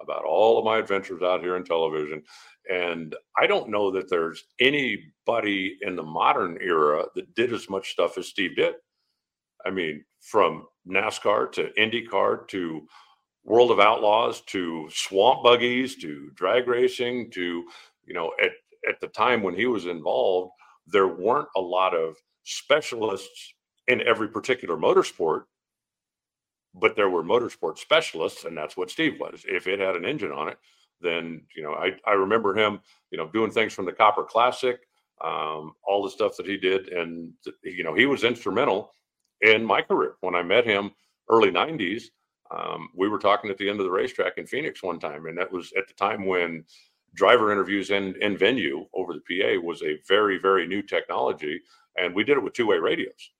about 0.00 0.24
all 0.24 0.58
of 0.58 0.64
my 0.64 0.78
adventures 0.78 1.22
out 1.22 1.40
here 1.40 1.56
in 1.56 1.64
television. 1.64 2.22
And 2.70 3.14
I 3.36 3.46
don't 3.46 3.70
know 3.70 3.90
that 3.90 4.08
there's 4.08 4.44
anybody 4.60 5.76
in 5.82 5.96
the 5.96 6.02
modern 6.02 6.58
era 6.60 7.04
that 7.14 7.34
did 7.34 7.52
as 7.52 7.68
much 7.68 7.90
stuff 7.90 8.16
as 8.16 8.28
Steve 8.28 8.56
did. 8.56 8.74
I 9.64 9.70
mean, 9.70 10.04
from 10.20 10.66
NASCAR 10.86 11.50
to 11.52 11.70
IndyCar 11.78 12.46
to 12.48 12.86
World 13.44 13.70
of 13.70 13.80
Outlaws 13.80 14.42
to 14.42 14.88
swamp 14.92 15.42
buggies 15.42 15.96
to 15.96 16.30
drag 16.34 16.68
racing 16.68 17.30
to, 17.32 17.64
you 18.04 18.14
know, 18.14 18.32
at, 18.42 18.52
at 18.88 19.00
the 19.00 19.08
time 19.08 19.42
when 19.42 19.54
he 19.54 19.66
was 19.66 19.86
involved, 19.86 20.52
there 20.86 21.08
weren't 21.08 21.48
a 21.56 21.60
lot 21.60 21.94
of 21.94 22.16
specialists 22.44 23.54
in 23.88 24.06
every 24.06 24.28
particular 24.28 24.76
motorsport, 24.76 25.44
but 26.74 26.94
there 26.94 27.10
were 27.10 27.24
motorsport 27.24 27.78
specialists, 27.78 28.44
and 28.44 28.56
that's 28.56 28.76
what 28.76 28.90
Steve 28.90 29.18
was. 29.18 29.44
If 29.48 29.66
it 29.66 29.80
had 29.80 29.96
an 29.96 30.04
engine 30.04 30.30
on 30.30 30.48
it, 30.48 30.58
then 31.00 31.42
you 31.56 31.62
know 31.62 31.72
I 31.74 31.92
I 32.06 32.12
remember 32.12 32.56
him 32.56 32.80
you 33.10 33.18
know 33.18 33.28
doing 33.28 33.50
things 33.50 33.72
from 33.72 33.86
the 33.86 33.92
Copper 33.92 34.24
Classic, 34.24 34.78
um, 35.24 35.72
all 35.84 36.02
the 36.04 36.10
stuff 36.10 36.36
that 36.36 36.46
he 36.46 36.56
did, 36.56 36.88
and 36.88 37.32
you 37.64 37.82
know 37.82 37.94
he 37.94 38.06
was 38.06 38.24
instrumental 38.24 38.92
in 39.40 39.64
my 39.64 39.82
career. 39.82 40.14
When 40.20 40.34
I 40.34 40.42
met 40.42 40.66
him 40.66 40.90
early 41.30 41.50
'90s, 41.50 42.04
um, 42.50 42.90
we 42.94 43.08
were 43.08 43.18
talking 43.18 43.50
at 43.50 43.58
the 43.58 43.68
end 43.68 43.80
of 43.80 43.84
the 43.86 43.90
racetrack 43.90 44.36
in 44.36 44.46
Phoenix 44.46 44.82
one 44.82 45.00
time, 45.00 45.26
and 45.26 45.38
that 45.38 45.50
was 45.50 45.72
at 45.78 45.88
the 45.88 45.94
time 45.94 46.26
when 46.26 46.64
driver 47.14 47.50
interviews 47.50 47.90
in 47.90 48.14
in 48.20 48.36
venue 48.36 48.86
over 48.92 49.14
the 49.14 49.20
PA 49.20 49.60
was 49.64 49.82
a 49.82 49.98
very 50.06 50.38
very 50.38 50.66
new 50.66 50.82
technology, 50.82 51.62
and 51.96 52.14
we 52.14 52.22
did 52.22 52.36
it 52.36 52.42
with 52.42 52.52
two 52.52 52.66
way 52.66 52.76
radios. 52.76 53.30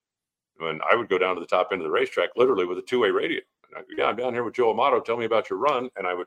And 0.60 0.80
I 0.90 0.96
would 0.96 1.08
go 1.08 1.18
down 1.18 1.34
to 1.34 1.40
the 1.40 1.46
top 1.46 1.68
end 1.72 1.80
of 1.80 1.84
the 1.84 1.90
racetrack 1.90 2.30
literally 2.36 2.66
with 2.66 2.78
a 2.78 2.82
two 2.82 3.00
way 3.00 3.10
radio. 3.10 3.40
And 3.68 3.78
I'd 3.78 3.82
go, 3.82 4.02
yeah, 4.02 4.08
I'm 4.08 4.16
down 4.16 4.32
here 4.32 4.44
with 4.44 4.54
Joe 4.54 4.70
Amato. 4.70 5.00
Tell 5.00 5.16
me 5.16 5.24
about 5.24 5.50
your 5.50 5.58
run, 5.58 5.88
and 5.96 6.06
I 6.06 6.14
would. 6.14 6.26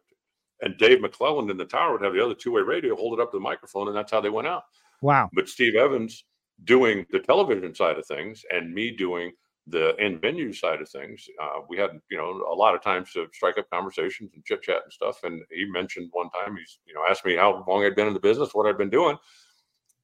And 0.63 0.77
Dave 0.77 0.99
McClelland 0.99 1.49
in 1.49 1.57
the 1.57 1.65
tower 1.65 1.93
would 1.93 2.03
have 2.03 2.13
the 2.13 2.23
other 2.23 2.35
two 2.35 2.51
way 2.51 2.61
radio, 2.61 2.95
hold 2.95 3.19
it 3.19 3.21
up 3.21 3.31
to 3.31 3.37
the 3.37 3.41
microphone, 3.41 3.87
and 3.87 3.97
that's 3.97 4.11
how 4.11 4.21
they 4.21 4.29
went 4.29 4.47
out. 4.47 4.63
Wow. 5.01 5.29
But 5.33 5.49
Steve 5.49 5.75
Evans 5.75 6.25
doing 6.63 7.05
the 7.09 7.19
television 7.19 7.73
side 7.73 7.97
of 7.97 8.05
things 8.05 8.45
and 8.51 8.73
me 8.73 8.91
doing 8.91 9.31
the 9.67 9.95
in 10.03 10.19
venue 10.19 10.53
side 10.53 10.81
of 10.81 10.89
things, 10.89 11.27
uh, 11.41 11.61
we 11.67 11.77
had 11.77 11.91
you 12.09 12.17
know 12.17 12.43
a 12.51 12.53
lot 12.53 12.75
of 12.75 12.81
times 12.81 13.11
to 13.13 13.27
strike 13.33 13.57
up 13.57 13.69
conversations 13.69 14.31
and 14.33 14.43
chit 14.45 14.61
chat 14.61 14.81
and 14.83 14.93
stuff. 14.93 15.23
And 15.23 15.41
he 15.49 15.65
mentioned 15.65 16.09
one 16.11 16.29
time 16.29 16.55
he's 16.55 16.79
you 16.85 16.93
know 16.93 17.01
asked 17.09 17.25
me 17.25 17.35
how 17.35 17.63
long 17.67 17.83
I'd 17.83 17.95
been 17.95 18.07
in 18.07 18.13
the 18.13 18.19
business, 18.19 18.53
what 18.53 18.67
I'd 18.67 18.77
been 18.77 18.89
doing, 18.89 19.17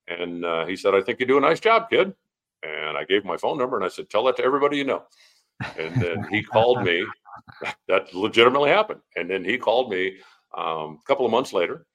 and 0.07 0.45
uh, 0.45 0.65
he 0.65 0.75
said, 0.75 0.95
"I 0.95 1.01
think 1.01 1.19
you 1.19 1.25
do 1.25 1.37
a 1.37 1.41
nice 1.41 1.59
job, 1.59 1.89
kid." 1.89 2.13
And 2.63 2.97
I 2.97 3.03
gave 3.03 3.23
my 3.25 3.37
phone 3.37 3.57
number 3.57 3.75
and 3.77 3.85
I 3.85 3.89
said, 3.89 4.09
"Tell 4.09 4.23
that 4.25 4.37
to 4.37 4.43
everybody 4.43 4.77
you 4.77 4.83
know." 4.83 5.03
And 5.77 5.95
then 6.01 6.27
he 6.31 6.43
called 6.43 6.83
me. 6.83 7.05
That 7.87 8.11
legitimately 8.15 8.71
happened. 8.71 8.99
And 9.15 9.29
then 9.29 9.45
he 9.45 9.59
called 9.59 9.91
me 9.91 10.17
um, 10.57 10.99
a 10.99 11.07
couple 11.07 11.23
of 11.23 11.31
months 11.31 11.53
later, 11.53 11.85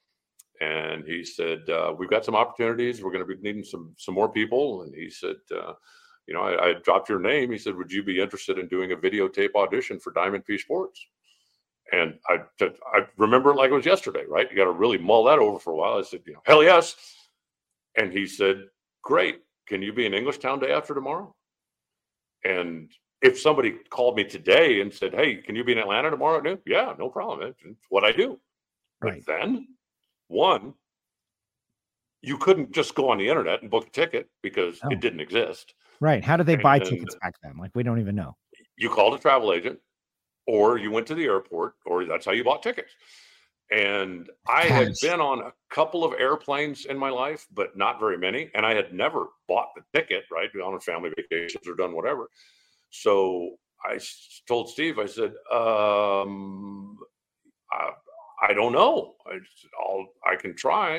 and 0.60 1.04
he 1.04 1.24
said, 1.24 1.68
uh, 1.68 1.92
"We've 1.98 2.08
got 2.08 2.24
some 2.24 2.36
opportunities. 2.36 3.02
We're 3.02 3.10
going 3.10 3.26
to 3.26 3.36
be 3.36 3.42
needing 3.42 3.64
some 3.64 3.92
some 3.98 4.14
more 4.14 4.30
people." 4.30 4.82
And 4.82 4.94
he 4.94 5.10
said. 5.10 5.36
Uh, 5.54 5.72
you 6.26 6.34
know, 6.34 6.42
I, 6.42 6.68
I, 6.68 6.72
dropped 6.74 7.08
your 7.08 7.18
name. 7.18 7.50
He 7.50 7.58
said, 7.58 7.74
"Would 7.74 7.92
you 7.92 8.02
be 8.02 8.20
interested 8.20 8.58
in 8.58 8.68
doing 8.68 8.92
a 8.92 8.96
videotape 8.96 9.54
audition 9.54 9.98
for 9.98 10.12
Diamond 10.12 10.44
P 10.44 10.56
Sports?" 10.56 11.04
And 11.90 12.14
I, 12.28 12.38
I 12.94 13.06
remember 13.16 13.50
it 13.50 13.56
like 13.56 13.70
it 13.70 13.74
was 13.74 13.86
yesterday. 13.86 14.24
Right? 14.28 14.48
You 14.50 14.56
got 14.56 14.64
to 14.64 14.70
really 14.70 14.98
mull 14.98 15.24
that 15.24 15.38
over 15.38 15.58
for 15.58 15.72
a 15.72 15.76
while. 15.76 15.98
I 15.98 16.02
said, 16.02 16.20
"You 16.24 16.34
know, 16.34 16.42
hell 16.44 16.62
yes." 16.62 16.94
And 17.96 18.12
he 18.12 18.26
said, 18.26 18.66
"Great. 19.02 19.40
Can 19.66 19.82
you 19.82 19.92
be 19.92 20.06
in 20.06 20.12
Englishtown 20.12 20.60
day 20.60 20.72
after 20.72 20.94
tomorrow?" 20.94 21.34
And 22.44 22.90
if 23.20 23.38
somebody 23.38 23.72
called 23.90 24.16
me 24.16 24.24
today 24.24 24.80
and 24.80 24.92
said, 24.92 25.14
"Hey, 25.14 25.36
can 25.36 25.54
you 25.54 25.64
be 25.64 25.72
in 25.72 25.78
Atlanta 25.78 26.10
tomorrow 26.10 26.38
at 26.38 26.44
noon?" 26.44 26.58
Yeah, 26.66 26.94
no 26.98 27.08
problem. 27.08 27.54
It's 27.64 27.86
what 27.88 28.04
I 28.04 28.12
do. 28.12 28.40
Right. 29.00 29.24
But 29.24 29.32
then, 29.32 29.68
one, 30.28 30.74
you 32.22 32.38
couldn't 32.38 32.72
just 32.72 32.94
go 32.94 33.10
on 33.10 33.18
the 33.18 33.28
internet 33.28 33.62
and 33.62 33.70
book 33.70 33.88
a 33.88 33.90
ticket 33.90 34.28
because 34.42 34.78
oh. 34.84 34.90
it 34.90 35.00
didn't 35.00 35.20
exist. 35.20 35.74
Right. 36.00 36.24
How 36.24 36.36
did 36.36 36.46
they 36.46 36.56
buy 36.56 36.76
and, 36.76 36.84
tickets 36.84 37.16
back 37.20 37.34
then? 37.42 37.56
Like 37.58 37.72
we 37.74 37.82
don't 37.82 38.00
even 38.00 38.14
know. 38.14 38.36
You 38.76 38.88
called 38.88 39.14
a 39.14 39.18
travel 39.18 39.52
agent 39.52 39.78
or 40.46 40.78
you 40.78 40.90
went 40.90 41.06
to 41.08 41.14
the 41.14 41.24
airport 41.24 41.74
or 41.84 42.04
that's 42.04 42.26
how 42.26 42.32
you 42.32 42.44
bought 42.44 42.62
tickets. 42.62 42.92
And 43.72 44.28
I 44.46 44.64
had 44.64 44.92
been 45.00 45.20
on 45.20 45.40
a 45.40 45.52
couple 45.70 46.04
of 46.04 46.12
airplanes 46.20 46.84
in 46.84 46.98
my 46.98 47.08
life, 47.08 47.46
but 47.54 47.74
not 47.74 47.98
very 47.98 48.18
many. 48.18 48.50
And 48.54 48.66
I 48.66 48.74
had 48.74 48.92
never 48.92 49.28
bought 49.48 49.68
the 49.74 49.82
ticket, 49.98 50.24
right? 50.30 50.50
On 50.62 50.78
family 50.78 51.10
vacations 51.16 51.66
or 51.66 51.74
done 51.74 51.94
whatever. 51.94 52.28
So 52.90 53.56
I 53.82 53.98
told 54.46 54.68
Steve, 54.68 54.98
I 54.98 55.06
said, 55.06 55.32
um, 55.50 56.98
I, 57.72 57.92
I 58.42 58.52
don't 58.52 58.72
know. 58.72 59.14
I, 59.26 59.38
I'll, 59.80 60.06
I 60.30 60.36
can 60.36 60.54
try. 60.54 60.98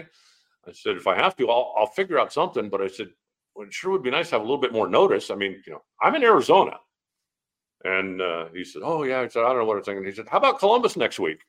I 0.68 0.72
said, 0.72 0.96
if 0.96 1.06
I 1.06 1.16
have 1.16 1.36
to, 1.36 1.50
I'll, 1.52 1.76
I'll 1.78 1.86
figure 1.86 2.18
out 2.18 2.34
something. 2.34 2.70
But 2.70 2.82
I 2.82 2.88
said, 2.88 3.10
well, 3.54 3.68
it 3.68 3.74
sure 3.74 3.92
would 3.92 4.02
be 4.02 4.10
nice 4.10 4.30
to 4.30 4.36
have 4.36 4.42
a 4.42 4.46
little 4.46 4.58
bit 4.58 4.74
more 4.74 4.90
notice. 4.90 5.30
I 5.30 5.36
mean, 5.36 5.62
you 5.68 5.74
know, 5.74 5.84
I'm 6.02 6.16
in 6.16 6.24
Arizona. 6.24 6.80
And 7.86 8.20
uh, 8.20 8.46
he 8.52 8.64
said, 8.64 8.82
oh, 8.84 9.04
yeah. 9.04 9.20
I 9.20 9.28
said, 9.28 9.44
I 9.44 9.50
don't 9.50 9.60
know 9.60 9.66
what 9.66 9.78
I'm 9.78 9.84
thinking. 9.84 10.06
He 10.06 10.12
said, 10.12 10.28
how 10.28 10.40
about 10.40 10.58
Columbus 10.58 10.98
next 10.98 11.20
week? 11.20 11.42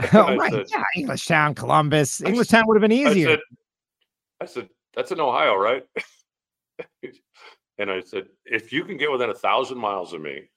oh, 0.14 0.36
right. 0.36 0.52
Said, 0.52 0.66
yeah. 0.70 0.84
Englishtown, 0.96 1.56
Columbus. 1.56 2.20
Englishtown 2.20 2.66
would 2.66 2.76
have 2.76 2.82
been 2.82 2.92
easier. 2.92 3.28
I 3.28 3.32
said, 3.32 3.40
I 4.40 4.46
said 4.46 4.68
that's 4.94 5.10
in 5.10 5.20
Ohio, 5.20 5.56
right? 5.56 5.84
and 7.78 7.90
I 7.90 8.00
said, 8.00 8.26
if 8.44 8.72
you 8.72 8.84
can 8.84 8.96
get 8.96 9.10
within 9.10 9.30
a 9.30 9.34
thousand 9.34 9.78
miles 9.78 10.12
of 10.12 10.20
me, 10.20 10.48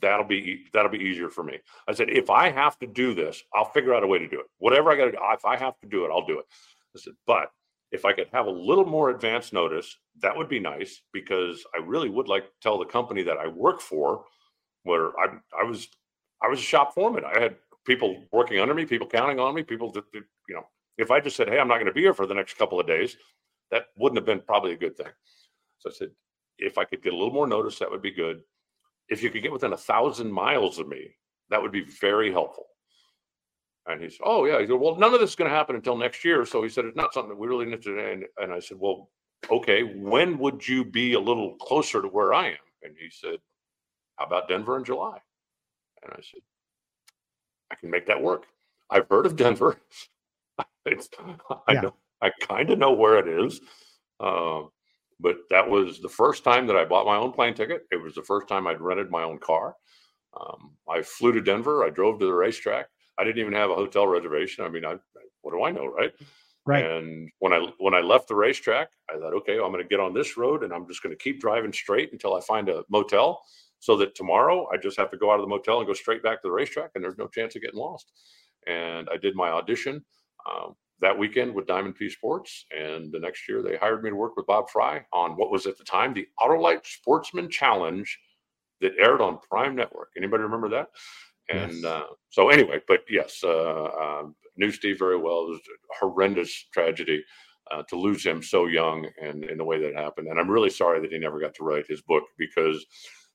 that'll 0.00 0.24
be 0.24 0.64
that'll 0.72 0.90
be 0.90 0.98
easier 0.98 1.28
for 1.28 1.44
me. 1.44 1.58
I 1.88 1.92
said, 1.92 2.08
if 2.10 2.30
I 2.30 2.50
have 2.50 2.78
to 2.78 2.86
do 2.86 3.14
this, 3.14 3.42
I'll 3.54 3.70
figure 3.70 3.94
out 3.94 4.02
a 4.02 4.06
way 4.06 4.18
to 4.18 4.28
do 4.28 4.40
it. 4.40 4.46
Whatever 4.58 4.90
I 4.90 4.96
got 4.96 5.06
to 5.06 5.12
do, 5.12 5.18
if 5.32 5.44
I 5.44 5.56
have 5.56 5.78
to 5.80 5.88
do 5.88 6.04
it, 6.04 6.10
I'll 6.10 6.26
do 6.26 6.38
it. 6.38 6.46
I 6.96 7.00
said, 7.00 7.14
but 7.26 7.50
if 7.92 8.04
I 8.04 8.12
could 8.12 8.28
have 8.32 8.46
a 8.46 8.50
little 8.50 8.86
more 8.86 9.10
advance 9.10 9.52
notice, 9.52 9.96
that 10.20 10.36
would 10.36 10.48
be 10.48 10.58
nice 10.58 11.02
because 11.12 11.64
I 11.74 11.78
really 11.78 12.08
would 12.08 12.28
like 12.28 12.44
to 12.44 12.52
tell 12.60 12.78
the 12.78 12.84
company 12.86 13.22
that 13.22 13.36
I 13.36 13.46
work 13.46 13.80
for, 13.80 14.24
where 14.84 15.08
I 15.18 15.36
I 15.58 15.64
was 15.64 15.88
I 16.42 16.48
was 16.48 16.58
a 16.58 16.62
shop 16.62 16.94
foreman. 16.94 17.24
I 17.24 17.40
had 17.40 17.56
people 17.86 18.24
working 18.32 18.60
under 18.60 18.74
me, 18.74 18.84
people 18.84 19.06
counting 19.06 19.38
on 19.38 19.54
me, 19.54 19.62
people 19.62 19.90
that, 19.92 20.04
that 20.12 20.22
you 20.48 20.54
know. 20.54 20.66
If 20.96 21.10
I 21.10 21.20
just 21.20 21.36
said, 21.36 21.48
"Hey, 21.48 21.58
I'm 21.58 21.68
not 21.68 21.76
going 21.76 21.86
to 21.86 21.92
be 21.92 22.02
here 22.02 22.14
for 22.14 22.26
the 22.26 22.34
next 22.34 22.56
couple 22.56 22.78
of 22.78 22.86
days," 22.86 23.16
that 23.70 23.86
wouldn't 23.96 24.18
have 24.18 24.26
been 24.26 24.40
probably 24.40 24.72
a 24.72 24.76
good 24.76 24.96
thing. 24.96 25.12
So 25.78 25.90
I 25.90 25.92
said, 25.92 26.10
if 26.58 26.78
I 26.78 26.84
could 26.84 27.02
get 27.02 27.12
a 27.12 27.16
little 27.16 27.32
more 27.32 27.46
notice, 27.46 27.78
that 27.78 27.90
would 27.90 28.02
be 28.02 28.10
good. 28.10 28.40
If 29.08 29.22
you 29.22 29.30
could 29.30 29.42
get 29.42 29.52
within 29.52 29.72
a 29.72 29.76
thousand 29.76 30.32
miles 30.32 30.78
of 30.78 30.88
me, 30.88 31.10
that 31.50 31.60
would 31.60 31.72
be 31.72 31.84
very 32.00 32.32
helpful. 32.32 32.66
And 33.86 34.00
he 34.00 34.08
said, 34.08 34.22
Oh, 34.24 34.46
yeah. 34.46 34.60
He 34.60 34.66
said, 34.66 34.76
Well, 34.76 34.96
none 34.96 35.12
of 35.12 35.20
this 35.20 35.30
is 35.30 35.36
going 35.36 35.50
to 35.50 35.56
happen 35.56 35.76
until 35.76 35.96
next 35.96 36.24
year. 36.24 36.46
So 36.46 36.62
he 36.62 36.68
said, 36.68 36.86
It's 36.86 36.96
not 36.96 37.12
something 37.12 37.30
that 37.30 37.38
we 37.38 37.48
really 37.48 37.66
need 37.66 37.82
to. 37.82 37.98
And, 37.98 38.24
and 38.38 38.52
I 38.52 38.60
said, 38.60 38.78
Well, 38.80 39.10
okay, 39.50 39.82
when 39.82 40.38
would 40.38 40.66
you 40.66 40.84
be 40.84 41.12
a 41.12 41.20
little 41.20 41.56
closer 41.56 42.00
to 42.00 42.08
where 42.08 42.32
I 42.32 42.48
am? 42.48 42.56
And 42.82 42.94
he 42.98 43.10
said, 43.10 43.38
How 44.16 44.24
about 44.24 44.48
Denver 44.48 44.78
in 44.78 44.84
July? 44.84 45.18
And 46.02 46.12
I 46.12 46.22
said, 46.22 46.40
I 47.70 47.74
can 47.76 47.90
make 47.90 48.06
that 48.06 48.20
work. 48.20 48.46
I've 48.90 49.08
heard 49.08 49.26
of 49.26 49.36
Denver. 49.36 49.76
it's, 50.86 51.08
I 51.66 51.72
yeah. 51.72 51.80
know, 51.82 51.94
I 52.22 52.30
kind 52.40 52.70
of 52.70 52.78
know 52.78 52.92
where 52.92 53.18
it 53.18 53.28
is. 53.28 53.60
Uh, 54.20 54.62
but 55.20 55.36
that 55.50 55.68
was 55.68 56.00
the 56.00 56.08
first 56.08 56.44
time 56.44 56.66
that 56.66 56.76
I 56.76 56.84
bought 56.84 57.06
my 57.06 57.16
own 57.16 57.32
plane 57.32 57.54
ticket. 57.54 57.86
It 57.90 58.02
was 58.02 58.14
the 58.14 58.22
first 58.22 58.48
time 58.48 58.66
I'd 58.66 58.80
rented 58.80 59.10
my 59.10 59.22
own 59.22 59.38
car. 59.38 59.74
Um, 60.38 60.72
I 60.88 61.02
flew 61.02 61.32
to 61.32 61.40
Denver. 61.40 61.84
I 61.84 61.90
drove 61.90 62.18
to 62.20 62.26
the 62.26 62.34
racetrack. 62.34 62.86
I 63.18 63.24
didn't 63.24 63.38
even 63.38 63.52
have 63.52 63.70
a 63.70 63.74
hotel 63.74 64.06
reservation. 64.06 64.64
I 64.64 64.68
mean, 64.68 64.84
I 64.84 64.96
what 65.42 65.52
do 65.52 65.62
I 65.62 65.70
know, 65.70 65.86
right? 65.86 66.12
Right. 66.66 66.84
And 66.84 67.30
when 67.38 67.52
I 67.52 67.68
when 67.78 67.94
I 67.94 68.00
left 68.00 68.28
the 68.28 68.34
racetrack, 68.34 68.88
I 69.10 69.18
thought, 69.18 69.34
okay, 69.34 69.54
I'm 69.54 69.70
going 69.70 69.82
to 69.82 69.88
get 69.88 70.00
on 70.00 70.14
this 70.14 70.36
road 70.36 70.64
and 70.64 70.72
I'm 70.72 70.88
just 70.88 71.02
going 71.02 71.14
to 71.14 71.22
keep 71.22 71.40
driving 71.40 71.72
straight 71.72 72.12
until 72.12 72.34
I 72.34 72.40
find 72.40 72.68
a 72.68 72.84
motel, 72.88 73.42
so 73.84 73.98
that 73.98 74.14
tomorrow 74.14 74.66
I 74.72 74.78
just 74.78 74.96
have 74.96 75.10
to 75.10 75.18
go 75.18 75.30
out 75.30 75.40
of 75.40 75.42
the 75.42 75.54
motel 75.54 75.76
and 75.76 75.86
go 75.86 75.92
straight 75.92 76.22
back 76.22 76.40
to 76.40 76.48
the 76.48 76.52
racetrack, 76.52 76.92
and 76.94 77.04
there's 77.04 77.18
no 77.18 77.28
chance 77.28 77.54
of 77.54 77.60
getting 77.60 77.78
lost. 77.78 78.12
And 78.66 79.06
I 79.12 79.18
did 79.18 79.36
my 79.36 79.50
audition 79.50 80.02
um, 80.50 80.74
that 81.02 81.18
weekend 81.18 81.54
with 81.54 81.66
Diamond 81.66 81.94
P 81.94 82.08
Sports, 82.08 82.64
and 82.74 83.12
the 83.12 83.18
next 83.18 83.46
year 83.46 83.62
they 83.62 83.76
hired 83.76 84.02
me 84.02 84.08
to 84.08 84.16
work 84.16 84.38
with 84.38 84.46
Bob 84.46 84.70
Frey 84.70 85.02
on 85.12 85.32
what 85.32 85.50
was 85.50 85.66
at 85.66 85.76
the 85.76 85.84
time 85.84 86.14
the 86.14 86.26
Autolite 86.40 86.86
Sportsman 86.86 87.50
Challenge 87.50 88.18
that 88.80 88.92
aired 88.98 89.20
on 89.20 89.38
Prime 89.50 89.76
Network. 89.76 90.08
Anybody 90.16 90.44
remember 90.44 90.70
that? 90.70 90.88
And 91.50 91.82
yes. 91.82 91.84
uh, 91.84 92.06
so, 92.30 92.48
anyway, 92.48 92.80
but 92.88 93.00
yes, 93.10 93.40
uh, 93.44 93.84
uh, 93.84 94.22
knew 94.56 94.70
Steve 94.70 94.98
very 94.98 95.18
well. 95.18 95.42
It 95.42 95.50
was 95.50 95.60
a 95.60 96.06
horrendous 96.06 96.68
tragedy 96.72 97.22
uh, 97.70 97.82
to 97.90 97.96
lose 97.96 98.24
him 98.24 98.42
so 98.42 98.64
young 98.64 99.06
and 99.20 99.44
in 99.44 99.58
the 99.58 99.64
way 99.64 99.78
that 99.78 99.94
happened. 99.94 100.28
And 100.28 100.40
I'm 100.40 100.50
really 100.50 100.70
sorry 100.70 101.00
that 101.00 101.12
he 101.12 101.18
never 101.18 101.38
got 101.38 101.54
to 101.56 101.64
write 101.64 101.86
his 101.86 102.00
book 102.00 102.24
because 102.38 102.86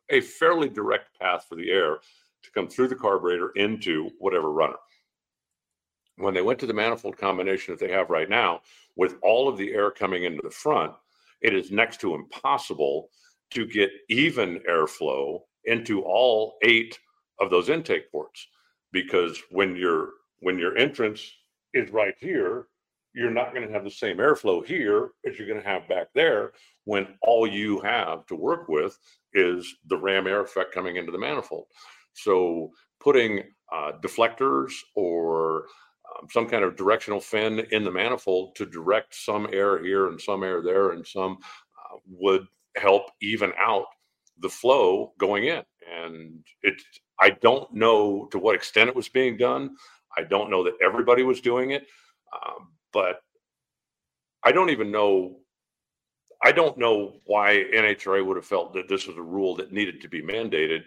a 0.09 0.21
fairly 0.21 0.69
direct 0.69 1.19
path 1.19 1.45
for 1.49 1.55
the 1.55 1.71
air 1.71 1.97
to 2.43 2.51
come 2.51 2.67
through 2.67 2.89
the 2.89 2.95
carburetor 2.95 3.51
into 3.55 4.11
whatever 4.19 4.51
runner. 4.51 4.77
When 6.17 6.33
they 6.33 6.43
went 6.43 6.59
to 6.59 6.67
the 6.67 6.73
manifold 6.73 7.17
combination 7.17 7.73
that 7.73 7.85
they 7.85 7.91
have 7.91 8.09
right 8.09 8.29
now, 8.29 8.61
with 8.95 9.15
all 9.21 9.49
of 9.49 9.57
the 9.57 9.73
air 9.73 9.91
coming 9.91 10.23
into 10.23 10.41
the 10.43 10.51
front, 10.51 10.93
it 11.41 11.53
is 11.53 11.71
next 11.71 11.99
to 12.01 12.15
impossible 12.15 13.09
to 13.51 13.65
get 13.65 13.91
even 14.09 14.59
airflow 14.69 15.39
into 15.65 16.01
all 16.03 16.57
eight 16.63 16.97
of 17.39 17.49
those 17.49 17.69
intake 17.69 18.11
ports 18.11 18.47
because 18.95 19.43
when 19.51 19.75
your 19.75 20.11
when 20.39 20.57
your 20.57 20.77
entrance 20.77 21.21
is 21.73 21.91
right 21.91 22.15
here 22.19 22.67
you're 23.13 23.31
not 23.31 23.53
going 23.53 23.65
to 23.65 23.73
have 23.73 23.83
the 23.83 23.91
same 23.91 24.17
airflow 24.17 24.65
here 24.65 25.11
as 25.27 25.37
you're 25.37 25.47
going 25.47 25.61
to 25.61 25.67
have 25.67 25.87
back 25.87 26.07
there 26.15 26.51
when 26.85 27.07
all 27.21 27.47
you 27.47 27.79
have 27.79 28.25
to 28.25 28.35
work 28.35 28.67
with 28.67 28.97
is 29.33 29.75
the 29.87 29.97
ram 29.97 30.27
air 30.27 30.41
effect 30.41 30.73
coming 30.73 30.97
into 30.97 31.11
the 31.11 31.17
manifold. 31.17 31.65
So 32.13 32.71
putting 32.99 33.43
uh, 33.73 33.93
deflectors 34.03 34.71
or 34.95 35.65
um, 36.19 36.27
some 36.29 36.47
kind 36.47 36.63
of 36.63 36.75
directional 36.75 37.21
fin 37.21 37.59
in 37.71 37.85
the 37.85 37.91
manifold 37.91 38.55
to 38.57 38.65
direct 38.65 39.15
some 39.15 39.47
air 39.53 39.81
here 39.83 40.07
and 40.07 40.19
some 40.19 40.43
air 40.43 40.61
there 40.61 40.91
and 40.91 41.07
some 41.07 41.37
uh, 41.41 41.97
would 42.07 42.45
help 42.75 43.11
even 43.21 43.53
out 43.57 43.85
the 44.39 44.49
flow 44.49 45.13
going 45.17 45.45
in. 45.45 45.63
And 45.91 46.43
it, 46.63 46.81
I 47.19 47.31
don't 47.31 47.73
know 47.73 48.27
to 48.31 48.39
what 48.39 48.55
extent 48.55 48.89
it 48.89 48.95
was 48.95 49.09
being 49.09 49.37
done. 49.37 49.75
I 50.17 50.23
don't 50.23 50.49
know 50.49 50.63
that 50.63 50.77
everybody 50.83 51.23
was 51.23 51.41
doing 51.41 51.71
it, 51.71 51.85
um, 52.33 52.69
but 52.93 53.21
I 54.43 54.51
don't 54.51 54.69
even 54.69 54.91
know. 54.91 55.37
I 56.43 56.51
don't 56.51 56.77
know 56.77 57.15
why 57.25 57.65
NHRA 57.73 58.25
would 58.25 58.37
have 58.37 58.45
felt 58.45 58.73
that 58.73 58.87
this 58.87 59.07
was 59.07 59.17
a 59.17 59.21
rule 59.21 59.55
that 59.55 59.71
needed 59.71 60.01
to 60.01 60.09
be 60.09 60.21
mandated, 60.21 60.83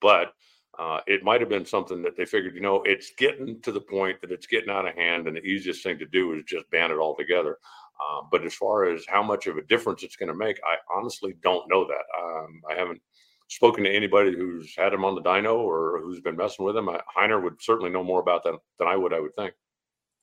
but 0.00 0.32
uh, 0.78 1.00
it 1.06 1.22
might 1.22 1.40
have 1.40 1.50
been 1.50 1.66
something 1.66 2.02
that 2.02 2.16
they 2.16 2.24
figured, 2.24 2.54
you 2.54 2.60
know, 2.60 2.82
it's 2.84 3.12
getting 3.16 3.60
to 3.62 3.70
the 3.72 3.80
point 3.80 4.20
that 4.20 4.32
it's 4.32 4.46
getting 4.46 4.70
out 4.70 4.86
of 4.88 4.94
hand, 4.94 5.26
and 5.28 5.36
the 5.36 5.42
easiest 5.42 5.82
thing 5.82 5.98
to 5.98 6.06
do 6.06 6.34
is 6.34 6.44
just 6.46 6.68
ban 6.70 6.90
it 6.90 6.98
altogether. 6.98 7.58
Uh, 8.00 8.22
but 8.30 8.44
as 8.44 8.54
far 8.54 8.84
as 8.84 9.04
how 9.06 9.22
much 9.22 9.46
of 9.46 9.56
a 9.56 9.62
difference 9.62 10.02
it's 10.02 10.16
going 10.16 10.28
to 10.28 10.34
make, 10.34 10.60
I 10.64 10.76
honestly 10.94 11.34
don't 11.42 11.68
know 11.68 11.86
that. 11.86 12.04
Um, 12.22 12.60
I 12.70 12.74
haven't 12.74 13.00
spoken 13.48 13.84
to 13.84 13.94
anybody 13.94 14.32
who's 14.32 14.74
had 14.76 14.92
him 14.92 15.04
on 15.04 15.14
the 15.14 15.22
dyno 15.22 15.56
or 15.56 16.00
who's 16.02 16.20
been 16.20 16.36
messing 16.36 16.64
with 16.64 16.76
him. 16.76 16.88
I, 16.88 17.00
Heiner 17.16 17.42
would 17.42 17.62
certainly 17.62 17.90
know 17.90 18.04
more 18.04 18.20
about 18.20 18.42
that 18.44 18.54
than 18.78 18.88
I 18.88 18.96
would, 18.96 19.12
I 19.12 19.20
would 19.20 19.34
think. 19.34 19.54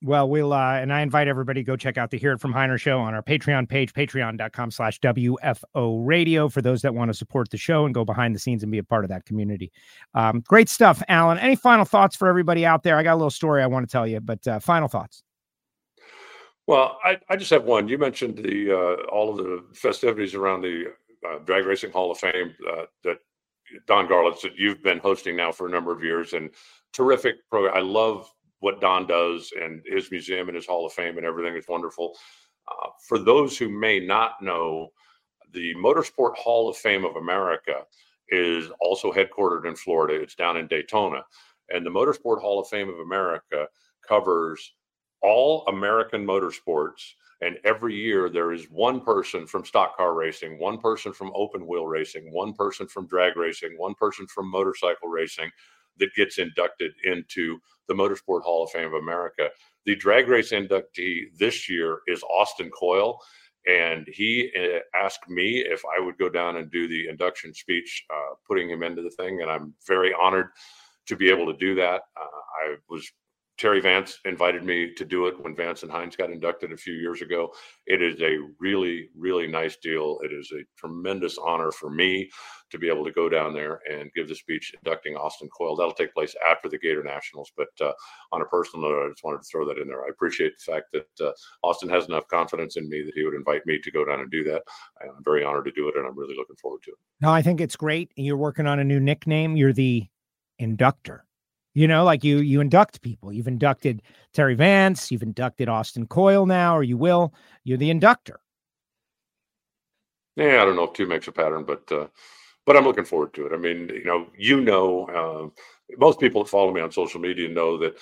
Well, 0.03 0.27
we'll 0.27 0.51
uh, 0.51 0.79
and 0.79 0.91
I 0.91 1.01
invite 1.01 1.27
everybody 1.27 1.61
to 1.61 1.63
go 1.63 1.75
check 1.75 1.95
out 1.95 2.09
the 2.09 2.17
Hear 2.17 2.31
It 2.31 2.39
From 2.39 2.51
Heiner 2.51 2.79
show 2.79 2.99
on 2.99 3.13
our 3.13 3.21
Patreon 3.21 3.69
page, 3.69 3.93
patreon.com 3.93 4.71
slash 4.71 4.99
WFO 4.99 6.03
radio 6.03 6.49
for 6.49 6.63
those 6.63 6.81
that 6.81 6.95
want 6.95 7.09
to 7.09 7.13
support 7.13 7.51
the 7.51 7.57
show 7.57 7.85
and 7.85 7.93
go 7.93 8.03
behind 8.03 8.33
the 8.33 8.39
scenes 8.39 8.63
and 8.63 8.71
be 8.71 8.79
a 8.79 8.83
part 8.83 9.05
of 9.05 9.09
that 9.09 9.25
community. 9.25 9.71
Um, 10.15 10.41
great 10.47 10.69
stuff, 10.69 11.03
Alan. 11.07 11.37
Any 11.37 11.55
final 11.55 11.85
thoughts 11.85 12.15
for 12.15 12.27
everybody 12.27 12.65
out 12.65 12.81
there? 12.81 12.97
I 12.97 13.03
got 13.03 13.13
a 13.13 13.17
little 13.17 13.29
story 13.29 13.61
I 13.61 13.67
want 13.67 13.87
to 13.87 13.91
tell 13.91 14.07
you, 14.07 14.19
but 14.19 14.45
uh, 14.47 14.59
final 14.59 14.87
thoughts. 14.87 15.21
Well, 16.67 16.99
I, 17.03 17.19
I 17.29 17.35
just 17.35 17.51
have 17.51 17.65
one. 17.65 17.87
You 17.87 17.97
mentioned 17.97 18.37
the 18.37 18.71
uh, 18.71 19.03
all 19.11 19.31
of 19.31 19.37
the 19.37 19.63
festivities 19.73 20.35
around 20.35 20.61
the 20.61 20.93
uh, 21.27 21.39
Drag 21.39 21.65
Racing 21.65 21.91
Hall 21.91 22.11
of 22.11 22.17
Fame 22.17 22.55
uh, 22.71 22.83
that 23.03 23.17
Don 23.87 24.07
Garlits 24.07 24.41
that 24.41 24.55
you've 24.57 24.83
been 24.83 24.99
hosting 24.99 25.35
now 25.35 25.51
for 25.51 25.67
a 25.67 25.71
number 25.71 25.91
of 25.91 26.03
years 26.03 26.33
and 26.33 26.49
terrific 26.93 27.47
program. 27.49 27.75
I 27.75 27.81
love 27.81 28.31
what 28.59 28.79
Don 28.79 29.07
does 29.07 29.51
and 29.59 29.81
his 29.85 30.11
museum 30.11 30.47
and 30.47 30.55
his 30.55 30.67
Hall 30.67 30.85
of 30.85 30.93
Fame 30.93 31.17
and 31.17 31.25
everything 31.25 31.55
is 31.55 31.67
wonderful. 31.67 32.15
Uh, 32.67 32.89
for 33.07 33.17
those 33.17 33.57
who 33.57 33.69
may 33.69 33.99
not 33.99 34.41
know, 34.41 34.89
the 35.53 35.73
Motorsport 35.75 36.35
Hall 36.35 36.69
of 36.69 36.77
Fame 36.77 37.03
of 37.03 37.15
America 37.15 37.85
is 38.29 38.69
also 38.79 39.11
headquartered 39.11 39.65
in 39.65 39.75
Florida. 39.75 40.13
It's 40.21 40.35
down 40.35 40.57
in 40.57 40.67
Daytona. 40.67 41.21
And 41.69 41.85
the 41.85 41.89
Motorsport 41.89 42.39
Hall 42.39 42.59
of 42.59 42.67
Fame 42.67 42.89
of 42.89 42.99
America 42.99 43.67
covers 44.07 44.73
all 45.21 45.65
American 45.67 46.25
motorsports. 46.25 47.13
And 47.41 47.57
every 47.63 47.95
year 47.95 48.29
there 48.29 48.51
is 48.51 48.65
one 48.69 49.01
person 49.01 49.47
from 49.47 49.65
stock 49.65 49.97
car 49.97 50.13
racing, 50.13 50.59
one 50.59 50.77
person 50.77 51.11
from 51.11 51.31
open 51.33 51.65
wheel 51.65 51.87
racing, 51.87 52.31
one 52.31 52.53
person 52.53 52.87
from 52.87 53.07
drag 53.07 53.35
racing, 53.35 53.73
one 53.77 53.95
person 53.95 54.27
from 54.27 54.49
motorcycle 54.49 55.09
racing 55.09 55.49
that 55.97 56.13
gets 56.15 56.37
inducted 56.37 56.91
into 57.03 57.59
the 57.87 57.93
Motorsport 57.93 58.43
Hall 58.43 58.63
of 58.63 58.69
Fame 58.71 58.87
of 58.87 58.93
America. 58.93 59.49
The 59.85 59.95
drag 59.95 60.27
race 60.27 60.51
inductee 60.51 61.35
this 61.37 61.67
year 61.67 61.99
is 62.07 62.23
Austin 62.23 62.69
Coil. 62.69 63.19
And 63.67 64.07
he 64.07 64.51
uh, 64.57 64.79
asked 64.97 65.29
me 65.29 65.59
if 65.59 65.83
I 65.85 66.03
would 66.03 66.17
go 66.17 66.29
down 66.29 66.57
and 66.57 66.71
do 66.71 66.87
the 66.87 67.07
induction 67.07 67.53
speech, 67.53 68.05
uh, 68.11 68.35
putting 68.47 68.69
him 68.69 68.81
into 68.81 69.03
the 69.03 69.11
thing. 69.11 69.41
And 69.41 69.51
I'm 69.51 69.73
very 69.87 70.13
honored 70.19 70.47
to 71.07 71.15
be 71.15 71.29
able 71.29 71.45
to 71.45 71.57
do 71.57 71.75
that. 71.75 72.01
Uh, 72.19 72.39
I 72.63 72.75
was 72.89 73.11
Terry 73.57 73.79
Vance 73.79 74.19
invited 74.25 74.63
me 74.63 74.91
to 74.95 75.05
do 75.05 75.27
it 75.27 75.39
when 75.39 75.55
Vance 75.55 75.83
and 75.83 75.91
Hines 75.91 76.15
got 76.15 76.31
inducted 76.31 76.71
a 76.71 76.77
few 76.77 76.93
years 76.93 77.21
ago. 77.21 77.53
It 77.85 78.01
is 78.01 78.19
a 78.21 78.37
really, 78.59 79.09
really 79.15 79.45
nice 79.45 79.77
deal. 79.77 80.19
It 80.23 80.31
is 80.33 80.51
a 80.51 80.63
tremendous 80.79 81.37
honor 81.37 81.71
for 81.71 81.91
me 81.91 82.29
to 82.71 82.79
be 82.79 82.89
able 82.89 83.05
to 83.05 83.11
go 83.11 83.29
down 83.29 83.53
there 83.53 83.79
and 83.91 84.11
give 84.13 84.27
the 84.27 84.35
speech 84.35 84.73
inducting 84.73 85.15
Austin 85.15 85.47
Coil. 85.55 85.75
That'll 85.75 85.93
take 85.93 86.13
place 86.13 86.33
after 86.49 86.69
the 86.69 86.79
Gator 86.79 87.03
Nationals. 87.03 87.51
But 87.55 87.67
uh, 87.81 87.91
on 88.31 88.41
a 88.41 88.45
personal 88.45 88.89
note, 88.89 89.05
I 89.05 89.09
just 89.09 89.23
wanted 89.23 89.43
to 89.43 89.47
throw 89.51 89.67
that 89.67 89.77
in 89.77 89.87
there. 89.87 90.05
I 90.05 90.09
appreciate 90.09 90.53
the 90.57 90.71
fact 90.71 90.85
that 90.93 91.27
uh, 91.27 91.31
Austin 91.61 91.89
has 91.89 92.07
enough 92.07 92.27
confidence 92.27 92.77
in 92.77 92.89
me 92.89 93.03
that 93.03 93.13
he 93.13 93.23
would 93.23 93.35
invite 93.35 93.65
me 93.67 93.79
to 93.79 93.91
go 93.91 94.05
down 94.05 94.21
and 94.21 94.31
do 94.31 94.43
that. 94.45 94.63
I'm 95.01 95.23
very 95.23 95.43
honored 95.43 95.65
to 95.65 95.71
do 95.71 95.87
it, 95.87 95.95
and 95.95 96.07
I'm 96.07 96.17
really 96.17 96.35
looking 96.35 96.55
forward 96.55 96.81
to 96.83 96.91
it. 96.91 96.97
No, 97.19 97.29
I 97.31 97.43
think 97.43 97.61
it's 97.61 97.75
great. 97.75 98.11
You're 98.15 98.37
working 98.37 98.65
on 98.65 98.79
a 98.79 98.83
new 98.83 98.99
nickname. 98.99 99.55
You're 99.55 99.73
the 99.73 100.07
inductor 100.57 101.25
You 101.73 101.87
know, 101.87 102.03
like 102.03 102.23
you 102.23 102.39
you 102.39 102.59
induct 102.59 103.01
people. 103.01 103.31
You've 103.31 103.47
inducted 103.47 104.01
Terry 104.33 104.55
Vance, 104.55 105.11
you've 105.11 105.23
inducted 105.23 105.69
Austin 105.69 106.05
Coil 106.05 106.45
now, 106.45 106.75
or 106.75 106.83
you 106.83 106.97
will. 106.97 107.33
You're 107.63 107.77
the 107.77 107.89
inductor. 107.89 108.39
Yeah, 110.35 110.61
I 110.61 110.65
don't 110.65 110.75
know 110.75 110.83
if 110.83 110.93
two 110.93 111.05
makes 111.05 111.27
a 111.27 111.31
pattern, 111.31 111.63
but 111.63 111.89
uh, 111.91 112.07
but 112.65 112.77
I'm 112.77 112.83
looking 112.83 113.05
forward 113.05 113.33
to 113.35 113.47
it. 113.47 113.53
I 113.53 113.57
mean, 113.57 113.89
you 113.89 114.05
know, 114.05 114.27
you 114.37 114.61
know, 114.61 115.05
uh, 115.07 115.95
most 115.97 116.19
people 116.19 116.43
that 116.43 116.49
follow 116.49 116.73
me 116.73 116.81
on 116.81 116.91
social 116.91 117.19
media 117.19 117.49
know 117.49 117.77
that 117.77 117.97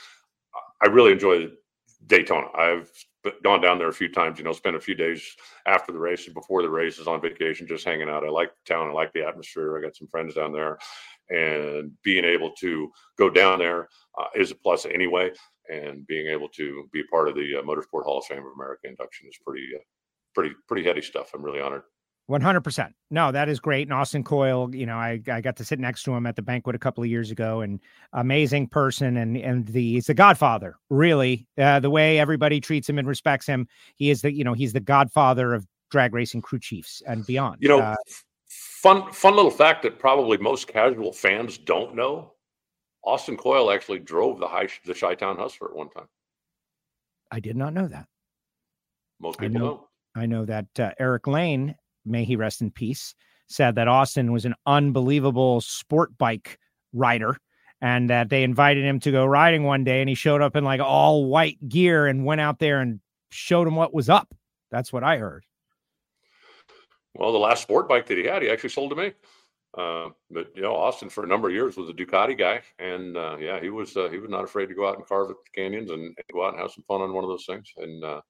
I 0.82 0.88
really 0.88 1.12
enjoy 1.12 1.50
Daytona. 2.08 2.48
I've 2.56 2.90
gone 3.44 3.62
down 3.62 3.78
there 3.78 3.90
a 3.90 3.94
few 3.94 4.10
times. 4.10 4.38
You 4.38 4.46
know, 4.46 4.54
spent 4.54 4.76
a 4.76 4.82
few 4.82 4.96
days 4.96 5.36
after 5.66 5.92
the 5.92 6.00
race 6.00 6.26
and 6.26 6.34
before 6.34 6.62
the 6.62 6.70
races 6.70 7.08
on 7.08 7.22
vacation, 7.22 7.68
just 7.68 7.86
hanging 7.86 8.10
out. 8.10 8.24
I 8.24 8.30
like 8.30 8.52
the 8.54 8.74
town. 8.74 8.90
I 8.90 8.94
like 8.94 9.14
the 9.14 9.26
atmosphere. 9.28 9.78
I 9.78 9.82
got 9.82 9.96
some 9.96 10.08
friends 10.08 10.36
down 10.36 10.54
there, 10.54 10.78
and 11.30 11.92
being 12.04 12.26
able 12.26 12.52
to 12.60 12.92
go 13.18 13.30
down 13.30 13.60
there 13.60 13.88
uh, 14.20 14.28
is 14.36 14.52
a 14.52 14.56
plus 14.56 14.86
anyway. 14.86 15.32
And 15.70 16.06
being 16.08 16.28
able 16.28 16.50
to 16.50 16.90
be 16.92 17.04
part 17.04 17.30
of 17.30 17.36
the 17.36 17.58
uh, 17.58 17.62
Motorsport 17.62 18.04
Hall 18.04 18.20
of 18.20 18.26
Fame 18.26 18.40
of 18.40 18.54
America 18.56 18.88
induction 18.88 19.28
is 19.28 19.38
pretty, 19.46 19.68
uh, 19.76 19.84
pretty, 20.34 20.56
pretty 20.68 20.84
heady 20.84 21.02
stuff. 21.02 21.30
I'm 21.34 21.44
really 21.44 21.62
honored. 21.62 21.84
100%. 22.30 22.92
No, 23.10 23.32
that 23.32 23.50
is 23.50 23.60
great. 23.60 23.88
And 23.88 23.94
Austin 23.94 24.24
Coil, 24.24 24.74
you 24.74 24.86
know, 24.86 24.98
I, 24.98 25.20
I 25.32 25.42
got 25.42 25.56
to 25.58 25.66
sit 25.66 25.80
next 25.80 26.04
to 26.04 26.14
him 26.14 26.28
at 26.28 26.36
the 26.36 26.44
banquet 26.44 26.76
a 26.76 26.80
couple 26.80 27.04
of 27.04 27.10
years 27.10 27.32
ago 27.32 27.62
and 27.62 27.80
amazing 28.14 28.68
person. 28.68 29.18
And, 29.18 29.36
and 29.36 29.68
the, 29.68 29.94
he's 29.94 30.06
the 30.06 30.14
godfather, 30.14 30.76
really. 30.90 31.48
Uh, 31.58 31.80
the 31.80 31.90
way 31.90 32.20
everybody 32.20 32.62
treats 32.62 32.88
him 32.88 33.00
and 33.00 33.08
respects 33.08 33.48
him, 33.48 33.68
he 33.96 34.12
is 34.12 34.22
the, 34.22 34.32
you 34.32 34.44
know, 34.44 34.54
he's 34.54 34.74
the 34.74 34.80
godfather 34.80 35.56
of 35.56 35.66
drag 35.90 36.14
racing 36.14 36.42
crew 36.42 36.60
chiefs 36.60 37.02
and 37.08 37.26
beyond. 37.26 37.58
You 37.62 37.70
know, 37.70 37.80
uh, 37.80 37.96
fun, 38.50 39.12
fun 39.12 39.36
little 39.36 39.52
fact 39.52 39.84
that 39.84 40.00
probably 40.00 40.38
most 40.38 40.68
casual 40.68 41.14
fans 41.14 41.58
don't 41.58 41.96
know 41.96 42.34
Austin 43.04 43.38
Coil 43.38 43.72
actually 43.72 44.00
drove 44.00 44.40
the 44.40 44.48
high, 44.48 44.68
the 44.86 44.94
Chi 44.94 45.16
Town 45.16 45.38
Hustler 45.38 45.70
at 45.70 45.76
one 45.76 45.90
time. 45.90 46.08
I 47.32 47.40
did 47.40 47.56
not 47.56 47.74
know 47.74 47.88
that. 47.88 48.06
Most 49.20 49.40
people 49.40 49.58
I 49.58 49.60
know, 49.60 49.66
know. 49.66 49.88
I 50.16 50.26
know 50.26 50.46
that 50.46 50.80
uh, 50.80 50.92
Eric 51.00 51.28
Lane 51.28 51.76
may 52.06 52.24
he 52.24 52.36
rest 52.36 52.62
in 52.62 52.72
peace, 52.72 53.14
said 53.48 53.76
that 53.76 53.88
Austin 53.88 54.32
was 54.32 54.46
an 54.46 54.56
unbelievable 54.66 55.62
sport 55.62 56.18
bike 56.18 56.60
rider 56.94 57.38
and 57.82 58.10
that 58.10 58.30
they 58.30 58.44
invited 58.44 58.84
him 58.84 59.00
to 59.00 59.12
go 59.12 59.26
riding 59.26 59.64
one 59.64 59.84
day 59.84 60.02
and 60.02 60.10
he 60.10 60.16
showed 60.16 60.42
up 60.42 60.56
in 60.56 60.64
like 60.64 60.82
all 60.82 61.26
white 61.26 61.58
gear 61.70 62.08
and 62.08 62.26
went 62.26 62.42
out 62.42 62.60
there 62.60 62.82
and 62.82 63.00
showed 63.32 63.68
him 63.68 63.76
what 63.76 63.94
was 63.94 64.10
up. 64.10 64.34
That's 64.72 64.92
what 64.92 65.04
I 65.04 65.18
heard. 65.18 65.46
Well, 67.16 67.32
the 67.32 67.40
last 67.40 67.64
sport 67.64 67.90
bike 67.90 68.06
that 68.08 68.18
he 68.18 68.26
had, 68.26 68.42
he 68.42 68.50
actually 68.50 68.70
sold 68.70 68.92
to 68.92 68.96
me. 68.96 69.14
Uh, 69.78 70.10
but 70.32 70.48
you 70.56 70.62
know, 70.62 70.76
Austin 70.76 71.10
for 71.10 71.24
a 71.24 71.28
number 71.28 71.48
of 71.48 71.54
years 71.54 71.78
was 71.78 71.90
a 71.90 71.94
Ducati 71.94 72.38
guy, 72.38 72.62
and 72.80 73.16
uh, 73.16 73.38
yeah, 73.40 73.60
he 73.62 73.70
was 73.70 73.96
uh, 73.96 74.10
he 74.10 74.18
was 74.18 74.30
not 74.30 74.44
afraid 74.44 74.66
to 74.66 74.74
go 74.74 74.88
out 74.88 74.98
and 74.98 75.06
carve 75.06 75.30
at 75.30 75.36
the 75.36 75.62
canyons 75.62 75.92
and, 75.92 76.02
and, 76.02 76.16
go 76.34 76.44
out 76.44 76.54
and 76.54 76.62
have 76.62 76.72
some 76.72 76.84
fun 76.88 77.02
on 77.02 77.14
one 77.14 77.24
of 77.24 77.30
those 77.30 77.46
things. 77.46 77.72
And 77.78 78.04
uh, 78.04 78.22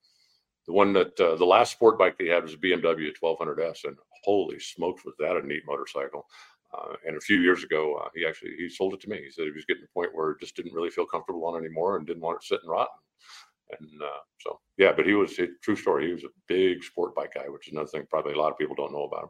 the 0.68 0.74
one 0.74 0.92
that 0.94 1.18
uh, 1.20 1.36
the 1.38 1.46
last 1.46 1.72
sport 1.72 1.98
bike 1.98 2.18
that 2.18 2.26
he 2.26 2.30
had 2.30 2.44
was 2.44 2.56
a 2.56 2.58
BMW 2.58 3.12
1200S, 3.24 3.86
and 3.86 3.96
holy 4.26 4.60
smokes, 4.60 5.06
was 5.06 5.16
that 5.20 5.38
a 5.38 5.48
neat 5.48 5.64
motorcycle! 5.66 6.26
Uh, 6.78 6.94
and 7.08 7.16
a 7.16 7.22
few 7.22 7.38
years 7.38 7.64
ago, 7.64 8.06
he 8.14 8.26
actually 8.28 8.52
he 8.58 8.68
sold 8.68 8.94
it 8.94 9.00
to 9.02 9.10
me. 9.10 9.22
He 9.24 9.32
said 9.32 9.46
he 9.46 9.52
was 9.52 9.66
getting 9.66 9.84
to 9.84 9.88
the 9.88 9.94
point 9.94 10.14
where 10.14 10.32
it 10.32 10.42
just 10.42 10.58
didn't 10.58 10.74
really 10.74 10.92
feel 10.92 11.06
comfortable 11.06 11.46
on 11.46 11.58
anymore 11.58 11.96
and 11.96 12.06
didn't 12.06 12.22
want 12.22 12.36
it 12.36 12.44
sitting 12.44 12.70
rotten. 12.70 12.88
And 13.80 14.02
uh, 14.02 14.20
so, 14.40 14.60
yeah, 14.78 14.92
but 14.96 15.06
he 15.06 15.14
was 15.14 15.38
a 15.40 15.48
true 15.62 15.76
story. 15.76 16.08
He 16.08 16.14
was 16.14 16.24
a 16.24 16.30
big 16.48 16.84
sport 16.84 17.16
bike 17.16 17.34
guy, 17.36 17.48
which 17.48 17.68
is 17.68 17.74
another 17.74 17.90
thing 17.90 18.06
probably 18.10 18.34
a 18.34 18.38
lot 18.38 18.52
of 18.52 18.58
people 18.58 18.76
don't 18.76 18.92
know 18.92 19.04
about 19.04 19.24
him. 19.24 19.30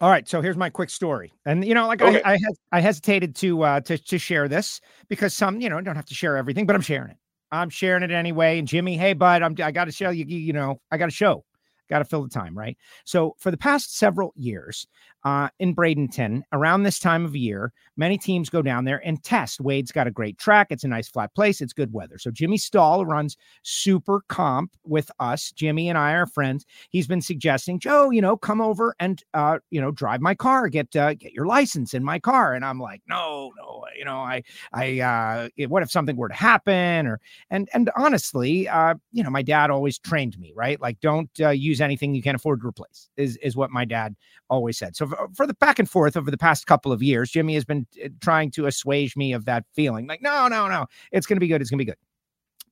All 0.00 0.10
right, 0.10 0.28
so 0.28 0.40
here's 0.40 0.56
my 0.56 0.70
quick 0.70 0.90
story, 0.90 1.32
and 1.46 1.64
you 1.64 1.72
know, 1.72 1.86
like 1.86 2.02
okay. 2.02 2.20
I, 2.24 2.32
I, 2.32 2.38
I 2.72 2.80
hesitated 2.80 3.36
to 3.36 3.62
uh, 3.62 3.80
to 3.82 3.96
to 3.96 4.18
share 4.18 4.48
this 4.48 4.80
because 5.08 5.34
some, 5.34 5.60
you 5.60 5.70
know, 5.70 5.80
don't 5.80 5.94
have 5.94 6.06
to 6.06 6.14
share 6.14 6.36
everything, 6.36 6.66
but 6.66 6.74
I'm 6.74 6.82
sharing 6.82 7.12
it. 7.12 7.16
I'm 7.52 7.70
sharing 7.70 8.02
it 8.02 8.10
anyway. 8.10 8.58
And 8.58 8.66
Jimmy, 8.66 8.96
hey, 8.96 9.12
bud, 9.12 9.42
I'm, 9.42 9.54
I 9.62 9.70
got 9.70 9.84
to 9.84 9.92
show 9.92 10.10
you, 10.10 10.24
you 10.24 10.52
know, 10.52 10.80
I 10.90 10.98
got 10.98 11.06
to 11.06 11.12
show 11.12 11.44
got 11.88 11.98
to 11.98 12.04
fill 12.04 12.22
the 12.22 12.28
time, 12.28 12.56
right? 12.56 12.76
So 13.04 13.36
for 13.38 13.50
the 13.50 13.56
past 13.56 13.96
several 13.96 14.32
years 14.36 14.86
uh, 15.24 15.48
in 15.58 15.74
Bradenton, 15.74 16.42
around 16.52 16.82
this 16.82 16.98
time 16.98 17.24
of 17.24 17.34
year, 17.34 17.72
many 17.96 18.18
teams 18.18 18.50
go 18.50 18.60
down 18.60 18.84
there 18.84 19.00
and 19.06 19.22
test. 19.22 19.60
Wade's 19.60 19.90
got 19.90 20.06
a 20.06 20.10
great 20.10 20.36
track. 20.38 20.66
It's 20.70 20.84
a 20.84 20.88
nice 20.88 21.08
flat 21.08 21.34
place. 21.34 21.60
It's 21.60 21.72
good 21.72 21.92
weather. 21.92 22.18
So 22.18 22.30
Jimmy 22.30 22.58
Stahl 22.58 23.06
runs 23.06 23.36
super 23.62 24.20
comp 24.28 24.72
with 24.84 25.10
us. 25.20 25.50
Jimmy 25.52 25.88
and 25.88 25.96
I 25.96 26.12
are 26.12 26.26
friends. 26.26 26.66
He's 26.90 27.06
been 27.06 27.22
suggesting, 27.22 27.78
Joe, 27.78 28.10
you 28.10 28.20
know, 28.20 28.36
come 28.36 28.60
over 28.60 28.94
and 29.00 29.22
uh, 29.32 29.58
you 29.70 29.80
know, 29.80 29.90
drive 29.90 30.20
my 30.20 30.34
car, 30.34 30.68
get 30.68 30.94
uh, 30.94 31.14
get 31.14 31.32
your 31.32 31.46
license 31.46 31.94
in 31.94 32.04
my 32.04 32.18
car. 32.18 32.52
And 32.52 32.64
I'm 32.64 32.78
like, 32.78 33.00
no, 33.08 33.52
no, 33.56 33.84
you 33.96 34.04
know, 34.04 34.18
I 34.18 34.42
I 34.72 35.00
uh 35.00 35.48
what 35.68 35.82
if 35.82 35.90
something 35.90 36.16
were 36.16 36.28
to 36.28 36.34
happen 36.34 37.06
or 37.06 37.20
and 37.50 37.68
and 37.72 37.90
honestly, 37.96 38.68
uh, 38.68 38.94
you 39.12 39.22
know, 39.22 39.30
my 39.30 39.42
dad 39.42 39.70
always 39.70 39.98
trained 39.98 40.38
me, 40.38 40.52
right? 40.54 40.80
Like 40.80 41.00
don't 41.00 41.30
uh, 41.40 41.50
use 41.50 41.80
anything 41.80 42.14
you 42.14 42.22
can't 42.22 42.36
afford 42.36 42.60
to 42.60 42.66
replace 42.68 43.08
is 43.16 43.38
is 43.38 43.56
what 43.56 43.70
my 43.70 43.86
dad 43.86 44.14
always 44.50 44.78
said. 44.78 44.96
So 44.96 45.13
for, 45.34 45.46
the 45.46 45.54
back 45.54 45.78
and 45.78 45.88
forth 45.88 46.16
over 46.16 46.30
the 46.30 46.38
past 46.38 46.66
couple 46.66 46.92
of 46.92 47.02
years, 47.02 47.30
Jimmy 47.30 47.54
has 47.54 47.64
been 47.64 47.86
uh, 48.04 48.08
trying 48.20 48.50
to 48.52 48.66
assuage 48.66 49.16
me 49.16 49.32
of 49.32 49.44
that 49.44 49.64
feeling. 49.74 50.06
Like, 50.06 50.22
no, 50.22 50.48
no, 50.48 50.68
no, 50.68 50.86
it's 51.12 51.26
going 51.26 51.36
to 51.36 51.40
be 51.40 51.48
good. 51.48 51.60
It's 51.60 51.70
going 51.70 51.78
to 51.78 51.84
be 51.84 51.90
good. 51.90 51.98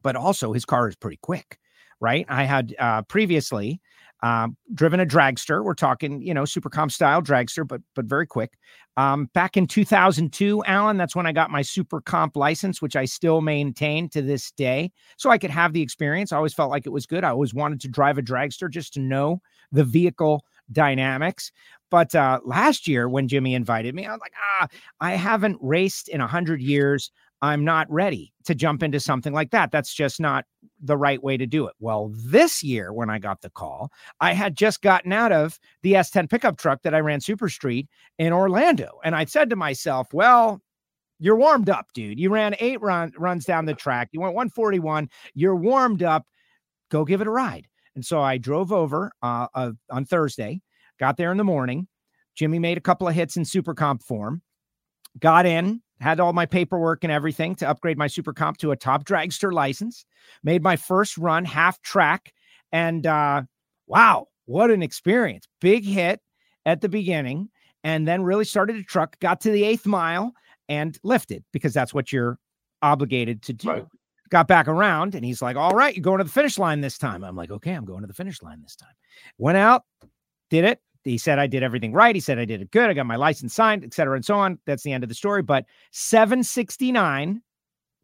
But 0.02 0.16
also, 0.16 0.52
his 0.52 0.64
car 0.64 0.88
is 0.88 0.96
pretty 0.96 1.18
quick, 1.22 1.58
right? 2.00 2.26
I 2.28 2.44
had 2.44 2.74
uh, 2.78 3.02
previously 3.02 3.80
um, 4.22 4.56
driven 4.74 5.00
a 5.00 5.06
dragster. 5.06 5.64
We're 5.64 5.74
talking, 5.74 6.22
you 6.22 6.32
know, 6.32 6.44
super 6.44 6.70
comp 6.70 6.92
style 6.92 7.20
dragster, 7.20 7.66
but 7.66 7.80
but 7.94 8.04
very 8.04 8.26
quick. 8.26 8.52
Um, 8.96 9.28
back 9.34 9.56
in 9.56 9.66
2002, 9.66 10.64
Alan, 10.64 10.96
that's 10.96 11.16
when 11.16 11.26
I 11.26 11.32
got 11.32 11.50
my 11.50 11.62
super 11.62 12.00
comp 12.00 12.36
license, 12.36 12.80
which 12.80 12.94
I 12.94 13.04
still 13.04 13.40
maintain 13.40 14.08
to 14.10 14.22
this 14.22 14.52
day, 14.52 14.92
so 15.16 15.30
I 15.30 15.38
could 15.38 15.50
have 15.50 15.72
the 15.72 15.82
experience. 15.82 16.32
I 16.32 16.36
always 16.36 16.54
felt 16.54 16.70
like 16.70 16.86
it 16.86 16.92
was 16.92 17.06
good. 17.06 17.24
I 17.24 17.30
always 17.30 17.54
wanted 17.54 17.80
to 17.80 17.88
drive 17.88 18.18
a 18.18 18.22
dragster 18.22 18.70
just 18.70 18.94
to 18.94 19.00
know 19.00 19.40
the 19.72 19.84
vehicle 19.84 20.44
dynamics. 20.70 21.50
But 21.90 22.14
uh, 22.14 22.40
last 22.44 22.88
year, 22.88 23.08
when 23.08 23.28
Jimmy 23.28 23.54
invited 23.54 23.94
me, 23.94 24.06
I 24.06 24.12
was 24.12 24.20
like, 24.20 24.32
ah, 24.60 24.68
I 25.00 25.12
haven't 25.12 25.58
raced 25.60 26.08
in 26.08 26.20
a 26.20 26.26
hundred 26.26 26.62
years. 26.62 27.10
I'm 27.42 27.64
not 27.64 27.90
ready 27.90 28.32
to 28.44 28.54
jump 28.54 28.84
into 28.84 29.00
something 29.00 29.32
like 29.32 29.50
that. 29.50 29.72
That's 29.72 29.92
just 29.92 30.20
not 30.20 30.44
the 30.80 30.96
right 30.96 31.22
way 31.22 31.36
to 31.36 31.46
do 31.46 31.66
it. 31.66 31.74
Well, 31.80 32.12
this 32.14 32.62
year, 32.62 32.92
when 32.92 33.10
I 33.10 33.18
got 33.18 33.40
the 33.40 33.50
call, 33.50 33.90
I 34.20 34.32
had 34.32 34.56
just 34.56 34.80
gotten 34.80 35.12
out 35.12 35.32
of 35.32 35.58
the 35.82 35.94
S10 35.94 36.30
pickup 36.30 36.56
truck 36.56 36.82
that 36.82 36.94
I 36.94 37.00
ran 37.00 37.20
Super 37.20 37.48
Street 37.48 37.88
in 38.18 38.32
Orlando. 38.32 39.00
And 39.04 39.16
I 39.16 39.24
said 39.24 39.50
to 39.50 39.56
myself, 39.56 40.14
well, 40.14 40.62
you're 41.18 41.36
warmed 41.36 41.68
up, 41.68 41.86
dude. 41.94 42.18
You 42.18 42.30
ran 42.30 42.54
eight 42.58 42.80
run, 42.80 43.12
runs 43.18 43.44
down 43.44 43.66
the 43.66 43.74
track. 43.74 44.08
You 44.12 44.20
went 44.20 44.34
141. 44.34 45.08
You're 45.34 45.56
warmed 45.56 46.02
up. 46.02 46.26
Go 46.90 47.04
give 47.04 47.20
it 47.20 47.26
a 47.26 47.30
ride. 47.30 47.66
And 47.94 48.04
so 48.04 48.20
I 48.20 48.38
drove 48.38 48.72
over 48.72 49.12
uh, 49.22 49.48
uh, 49.54 49.72
on 49.90 50.04
Thursday, 50.04 50.60
got 50.98 51.16
there 51.16 51.30
in 51.30 51.38
the 51.38 51.44
morning. 51.44 51.88
Jimmy 52.34 52.58
made 52.58 52.78
a 52.78 52.82
couple 52.82 53.06
of 53.06 53.14
hits 53.14 53.36
in 53.36 53.44
super 53.44 53.74
comp 53.74 54.02
form, 54.02 54.40
got 55.18 55.44
in, 55.44 55.82
had 56.02 56.20
all 56.20 56.32
my 56.32 56.44
paperwork 56.44 57.04
and 57.04 57.12
everything 57.12 57.54
to 57.54 57.68
upgrade 57.68 57.96
my 57.96 58.08
super 58.08 58.32
comp 58.32 58.58
to 58.58 58.72
a 58.72 58.76
top 58.76 59.04
dragster 59.04 59.52
license 59.52 60.04
made 60.42 60.62
my 60.62 60.76
first 60.76 61.16
run 61.16 61.44
half 61.44 61.80
track 61.82 62.32
and 62.72 63.06
uh 63.06 63.40
wow 63.86 64.26
what 64.46 64.70
an 64.70 64.82
experience 64.82 65.46
big 65.60 65.84
hit 65.84 66.20
at 66.66 66.80
the 66.80 66.88
beginning 66.88 67.48
and 67.84 68.06
then 68.06 68.22
really 68.22 68.44
started 68.44 68.74
to 68.74 68.82
truck 68.82 69.18
got 69.20 69.40
to 69.40 69.50
the 69.50 69.64
eighth 69.64 69.86
mile 69.86 70.32
and 70.68 70.98
lifted 71.04 71.44
because 71.52 71.72
that's 71.72 71.94
what 71.94 72.12
you're 72.12 72.38
obligated 72.82 73.42
to 73.42 73.52
do 73.52 73.68
right. 73.68 73.86
Got 74.32 74.48
back 74.48 74.66
around 74.66 75.14
and 75.14 75.24
he's 75.24 75.42
like 75.42 75.56
all 75.56 75.72
right 75.72 75.94
you're 75.94 76.02
going 76.02 76.18
to 76.18 76.24
the 76.24 76.30
finish 76.30 76.58
line 76.58 76.80
this 76.80 76.98
time 76.98 77.22
i'm 77.22 77.36
like 77.36 77.50
okay 77.50 77.72
i'm 77.72 77.84
going 77.84 78.00
to 78.00 78.06
the 78.06 78.14
finish 78.14 78.42
line 78.42 78.60
this 78.62 78.74
time 78.74 78.94
went 79.38 79.58
out 79.58 79.84
did 80.50 80.64
it 80.64 80.80
he 81.04 81.18
said 81.18 81.38
I 81.38 81.46
did 81.46 81.62
everything 81.62 81.92
right. 81.92 82.14
He 82.14 82.20
said 82.20 82.38
I 82.38 82.44
did 82.44 82.62
it 82.62 82.70
good. 82.70 82.88
I 82.88 82.92
got 82.92 83.06
my 83.06 83.16
license 83.16 83.54
signed, 83.54 83.84
et 83.84 83.92
cetera, 83.92 84.14
and 84.14 84.24
so 84.24 84.36
on. 84.36 84.58
That's 84.66 84.82
the 84.82 84.92
end 84.92 85.02
of 85.02 85.08
the 85.08 85.14
story. 85.14 85.42
But 85.42 85.66
769, 85.90 87.42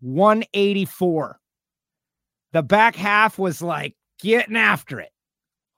184. 0.00 1.40
The 2.52 2.62
back 2.62 2.96
half 2.96 3.38
was 3.38 3.62
like 3.62 3.94
getting 4.20 4.56
after 4.56 5.00
it. 5.00 5.10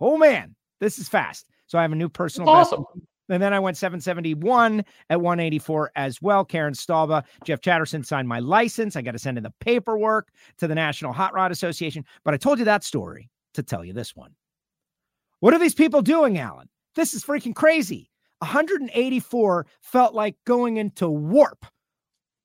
Oh 0.01 0.17
man, 0.17 0.55
this 0.81 0.99
is 0.99 1.09
fast. 1.09 1.47
So 1.67 1.79
I 1.79 1.83
have 1.83 1.93
a 1.93 1.97
new 1.97 2.09
personal 2.09 2.49
awesome. 2.49 2.85
best. 2.95 3.07
And 3.31 3.41
then 3.41 3.55
I 3.55 3.61
went 3.61 3.77
771 3.77 4.85
at 5.09 5.21
184 5.21 5.93
as 5.95 6.21
well. 6.21 6.45
Karen 6.45 6.75
Stalba, 6.75 7.25
Jeff 7.45 7.61
Chatterson 7.61 8.03
signed 8.05 8.29
my 8.29 8.41
license. 8.41 8.97
I 8.97 9.03
got 9.03 9.13
to 9.13 9.19
send 9.19 9.39
in 9.39 9.45
the 9.45 9.55
paperwork 9.61 10.33
to 10.59 10.67
the 10.67 10.75
National 10.75 11.13
Hot 11.13 11.33
Rod 11.33 11.53
Association. 11.53 12.05
But 12.25 12.35
I 12.35 12.37
told 12.37 12.59
you 12.59 12.65
that 12.65 12.83
story 12.83 13.31
to 13.55 13.63
tell 13.63 13.85
you 13.85 13.93
this 13.93 14.17
one. 14.17 14.35
What 15.39 15.55
are 15.55 15.61
these 15.61 15.75
people 15.75 16.03
doing, 16.03 16.39
Alan? 16.39 16.69
This 16.97 17.15
is 17.15 17.25
freaking 17.25 17.55
crazy. 17.55 18.11
184 18.39 19.67
felt 19.81 20.15
like 20.15 20.37
going 20.45 20.79
into 20.79 21.09
warp 21.09 21.65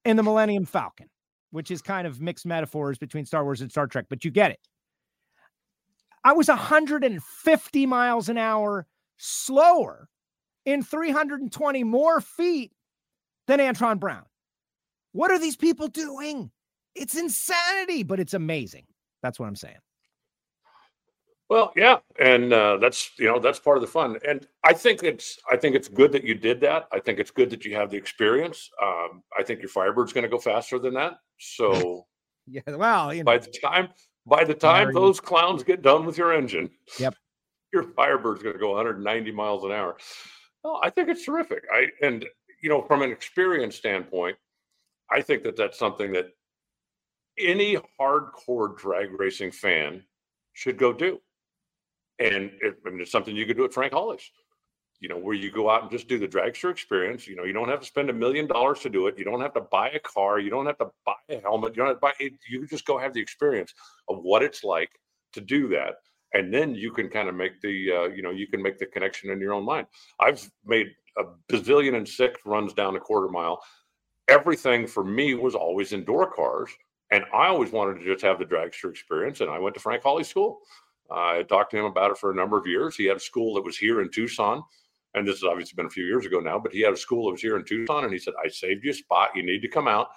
in 0.03 0.17
the 0.17 0.23
Millennium 0.23 0.65
Falcon, 0.65 1.09
which 1.51 1.71
is 1.71 1.81
kind 1.81 2.05
of 2.05 2.21
mixed 2.21 2.45
metaphors 2.45 2.97
between 2.99 3.25
Star 3.25 3.43
Wars 3.43 3.61
and 3.61 3.71
Star 3.71 3.87
Trek, 3.87 4.05
but 4.09 4.23
you 4.23 4.29
get 4.29 4.51
it. 4.51 4.59
I 6.23 6.33
was 6.33 6.47
150 6.47 7.85
miles 7.85 8.29
an 8.29 8.37
hour 8.37 8.85
slower 9.17 10.09
in 10.65 10.83
320 10.83 11.83
more 11.83 12.21
feet 12.21 12.71
than 13.47 13.59
Antron 13.59 13.99
Brown. 13.99 14.23
What 15.11 15.31
are 15.31 15.39
these 15.39 15.55
people 15.55 15.87
doing? 15.87 16.51
It's 16.95 17.15
insanity, 17.15 18.03
but 18.03 18.19
it's 18.19 18.33
amazing. 18.33 18.85
That's 19.21 19.39
what 19.39 19.47
I'm 19.47 19.55
saying. 19.55 19.77
Well, 21.47 21.71
yeah, 21.75 21.97
and 22.19 22.51
uh, 22.51 22.77
that's 22.77 23.11
you 23.19 23.27
know 23.27 23.39
that's 23.39 23.59
part 23.59 23.77
of 23.77 23.81
the 23.81 23.87
fun, 23.87 24.17
and 24.27 24.47
I 24.63 24.73
think 24.73 25.03
it's 25.03 25.37
I 25.51 25.55
think 25.55 25.75
it's 25.75 25.87
good 25.87 26.11
that 26.13 26.23
you 26.23 26.33
did 26.33 26.59
that. 26.61 26.87
I 26.91 26.99
think 26.99 27.19
it's 27.19 27.29
good 27.29 27.51
that 27.51 27.63
you 27.63 27.75
have 27.75 27.91
the 27.91 27.97
experience. 27.97 28.71
Um, 28.81 29.21
I 29.37 29.43
think 29.43 29.59
your 29.61 29.69
Firebird's 29.69 30.11
going 30.11 30.23
to 30.23 30.29
go 30.29 30.39
faster 30.39 30.79
than 30.79 30.95
that. 30.95 31.19
So, 31.39 32.07
yeah, 32.47 32.61
well, 32.67 33.13
you 33.13 33.19
know, 33.19 33.25
by 33.25 33.37
the 33.37 33.51
time 33.51 33.89
by 34.25 34.43
the 34.43 34.55
time 34.55 34.91
those 34.91 35.19
clowns 35.19 35.63
get 35.63 35.83
done 35.83 36.03
with 36.03 36.17
your 36.17 36.33
engine, 36.33 36.71
yep, 36.99 37.13
your 37.73 37.83
Firebird's 37.83 38.41
going 38.41 38.55
to 38.55 38.59
go 38.59 38.71
190 38.71 39.31
miles 39.31 39.63
an 39.65 39.71
hour. 39.71 39.97
Well, 40.65 40.79
I 40.81 40.89
think 40.89 41.09
it's 41.09 41.23
terrific. 41.23 41.63
I 41.71 41.89
and 42.01 42.25
you 42.63 42.69
know 42.69 42.81
from 42.81 43.03
an 43.03 43.11
experience 43.11 43.75
standpoint, 43.75 44.35
I 45.11 45.21
think 45.21 45.43
that 45.43 45.55
that's 45.55 45.77
something 45.77 46.11
that 46.13 46.29
any 47.37 47.77
hardcore 48.01 48.75
drag 48.75 49.11
racing 49.19 49.51
fan 49.51 50.03
should 50.53 50.79
go 50.79 50.91
do 50.91 51.19
and 52.19 52.51
it, 52.61 52.77
I 52.85 52.89
mean, 52.89 53.01
it's 53.01 53.11
something 53.11 53.35
you 53.35 53.45
could 53.45 53.57
do 53.57 53.65
at 53.65 53.73
Frank 53.73 53.93
Hawley's, 53.93 54.31
you 54.99 55.09
know, 55.09 55.17
where 55.17 55.35
you 55.35 55.51
go 55.51 55.69
out 55.69 55.83
and 55.83 55.91
just 55.91 56.07
do 56.07 56.17
the 56.17 56.27
dragster 56.27 56.71
experience. 56.71 57.27
You 57.27 57.35
know, 57.35 57.43
you 57.43 57.53
don't 57.53 57.69
have 57.69 57.81
to 57.81 57.85
spend 57.85 58.09
a 58.09 58.13
million 58.13 58.47
dollars 58.47 58.79
to 58.81 58.89
do 58.89 59.07
it. 59.07 59.17
You 59.17 59.25
don't 59.25 59.41
have 59.41 59.53
to 59.53 59.61
buy 59.61 59.89
a 59.89 59.99
car. 59.99 60.39
You 60.39 60.49
don't 60.49 60.65
have 60.65 60.77
to 60.79 60.87
buy 61.05 61.13
a 61.29 61.39
helmet. 61.41 61.75
You 61.75 61.83
don't 61.83 61.87
have 61.87 61.97
to 61.97 62.01
buy 62.01 62.13
it. 62.19 62.33
You 62.49 62.65
just 62.67 62.85
go 62.85 62.97
have 62.97 63.13
the 63.13 63.21
experience 63.21 63.73
of 64.07 64.23
what 64.23 64.43
it's 64.43 64.63
like 64.63 64.89
to 65.33 65.41
do 65.41 65.67
that. 65.69 65.95
And 66.35 66.53
then 66.53 66.75
you 66.75 66.91
can 66.91 67.09
kind 67.09 67.29
of 67.29 67.33
make 67.33 67.61
the, 67.61 67.91
uh, 67.91 68.03
you 68.09 68.21
know, 68.21 68.29
you 68.29 68.45
can 68.45 68.61
make 68.61 68.77
the 68.77 68.85
connection 68.85 69.31
in 69.31 69.39
your 69.39 69.53
own 69.53 69.65
mind. 69.65 69.87
I've 70.19 70.47
made 70.65 70.87
a 71.17 71.23
bazillion 71.51 71.95
and 71.95 72.07
six 72.07 72.41
runs 72.45 72.73
down 72.73 72.95
a 72.95 72.99
quarter 72.99 73.29
mile. 73.29 73.63
Everything 74.27 74.85
for 74.85 75.03
me 75.03 75.33
was 75.33 75.55
always 75.55 75.93
indoor 75.93 76.29
cars. 76.29 76.69
And 77.11 77.23
I 77.33 77.47
always 77.47 77.71
wanted 77.71 77.99
to 77.99 78.05
just 78.05 78.23
have 78.23 78.37
the 78.37 78.45
dragster 78.45 78.89
experience. 78.89 79.39
And 79.39 79.49
I 79.49 79.59
went 79.59 79.75
to 79.75 79.79
Frank 79.79 80.03
Hawley 80.03 80.25
School. 80.25 80.59
I 81.09 81.43
talked 81.43 81.71
to 81.71 81.77
him 81.77 81.85
about 81.85 82.11
it 82.11 82.17
for 82.17 82.31
a 82.31 82.35
number 82.35 82.57
of 82.57 82.67
years. 82.67 82.95
He 82.95 83.05
had 83.05 83.17
a 83.17 83.21
school 83.21 83.55
that 83.55 83.63
was 83.63 83.77
here 83.77 84.01
in 84.01 84.09
Tucson, 84.09 84.63
and 85.13 85.27
this 85.27 85.35
has 85.35 85.43
obviously 85.43 85.75
been 85.75 85.85
a 85.85 85.89
few 85.89 86.05
years 86.05 86.25
ago 86.25 86.39
now, 86.39 86.59
but 86.59 86.73
he 86.73 86.81
had 86.81 86.93
a 86.93 86.97
school 86.97 87.25
that 87.25 87.33
was 87.33 87.41
here 87.41 87.57
in 87.57 87.63
Tucson, 87.63 88.03
and 88.03 88.11
he 88.13 88.19
said, 88.19 88.33
I 88.43 88.49
saved 88.49 88.83
you 88.83 88.91
a 88.91 88.93
spot. 88.93 89.29
You 89.35 89.45
need 89.45 89.61
to 89.61 89.67
come 89.67 89.87
out. 89.87 90.09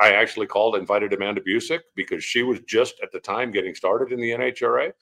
I 0.00 0.12
actually 0.12 0.48
called, 0.48 0.76
invited 0.76 1.12
Amanda 1.12 1.40
Busick 1.40 1.80
because 1.94 2.24
she 2.24 2.42
was 2.42 2.58
just 2.66 2.96
at 3.02 3.12
the 3.12 3.20
time 3.20 3.52
getting 3.52 3.76
started 3.76 4.12
in 4.12 4.20
the 4.20 4.30
NHRA. 4.30 4.92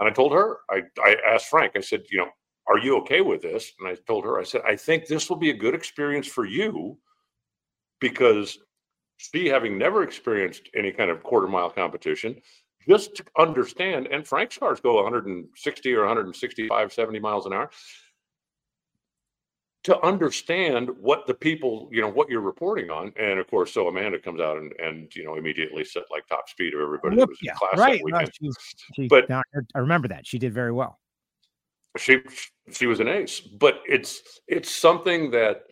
And 0.00 0.08
I 0.08 0.12
told 0.12 0.32
her, 0.32 0.58
I, 0.70 0.82
I 1.04 1.16
asked 1.28 1.46
Frank, 1.46 1.72
I 1.76 1.80
said, 1.80 2.04
you 2.10 2.18
know, 2.18 2.28
are 2.66 2.78
you 2.78 2.96
okay 2.98 3.20
with 3.20 3.42
this? 3.42 3.72
And 3.78 3.88
I 3.88 3.96
told 4.06 4.24
her, 4.24 4.40
I 4.40 4.44
said, 4.44 4.62
I 4.66 4.76
think 4.76 5.06
this 5.06 5.28
will 5.28 5.36
be 5.36 5.50
a 5.50 5.56
good 5.56 5.74
experience 5.74 6.26
for 6.26 6.46
you 6.46 6.98
because 8.00 8.58
she, 9.18 9.46
having 9.46 9.76
never 9.76 10.02
experienced 10.02 10.70
any 10.74 10.90
kind 10.90 11.10
of 11.10 11.22
quarter 11.22 11.46
mile 11.46 11.68
competition, 11.68 12.40
just 12.88 13.14
to 13.16 13.24
understand, 13.38 14.06
and 14.06 14.26
Frank's 14.26 14.56
cars 14.56 14.80
go 14.80 15.02
160 15.02 15.92
or 15.92 16.00
165, 16.00 16.92
70 16.92 17.18
miles 17.18 17.44
an 17.44 17.52
hour. 17.52 17.70
To 19.84 19.98
understand 20.02 20.90
what 21.00 21.26
the 21.26 21.32
people, 21.32 21.88
you 21.90 22.02
know, 22.02 22.08
what 22.08 22.28
you're 22.28 22.42
reporting 22.42 22.90
on, 22.90 23.12
and 23.18 23.38
of 23.38 23.48
course, 23.48 23.72
so 23.72 23.88
Amanda 23.88 24.18
comes 24.18 24.40
out 24.40 24.58
and 24.58 24.72
and 24.78 25.14
you 25.16 25.24
know 25.24 25.36
immediately 25.36 25.84
set 25.84 26.02
like 26.10 26.26
top 26.26 26.48
speed 26.50 26.74
of 26.74 26.80
everybody 26.80 27.16
that 27.16 27.28
was 27.28 27.38
yeah, 27.40 27.52
in 27.52 27.56
class 27.56 27.78
right. 27.78 27.98
that 27.98 28.04
weekend. 28.04 28.30
No, 28.42 28.50
she, 28.94 29.02
she, 29.02 29.08
But- 29.08 29.30
no, 29.30 29.42
I 29.74 29.78
remember 29.78 30.08
that 30.08 30.26
she 30.26 30.38
did 30.38 30.52
very 30.52 30.72
well. 30.72 30.98
she 31.96 32.20
she 32.70 32.86
was 32.86 33.00
an 33.00 33.08
ace 33.08 33.40
but 33.40 33.80
it's 33.84 34.38
it's 34.46 34.70
something 34.70 35.28
that 35.30 35.62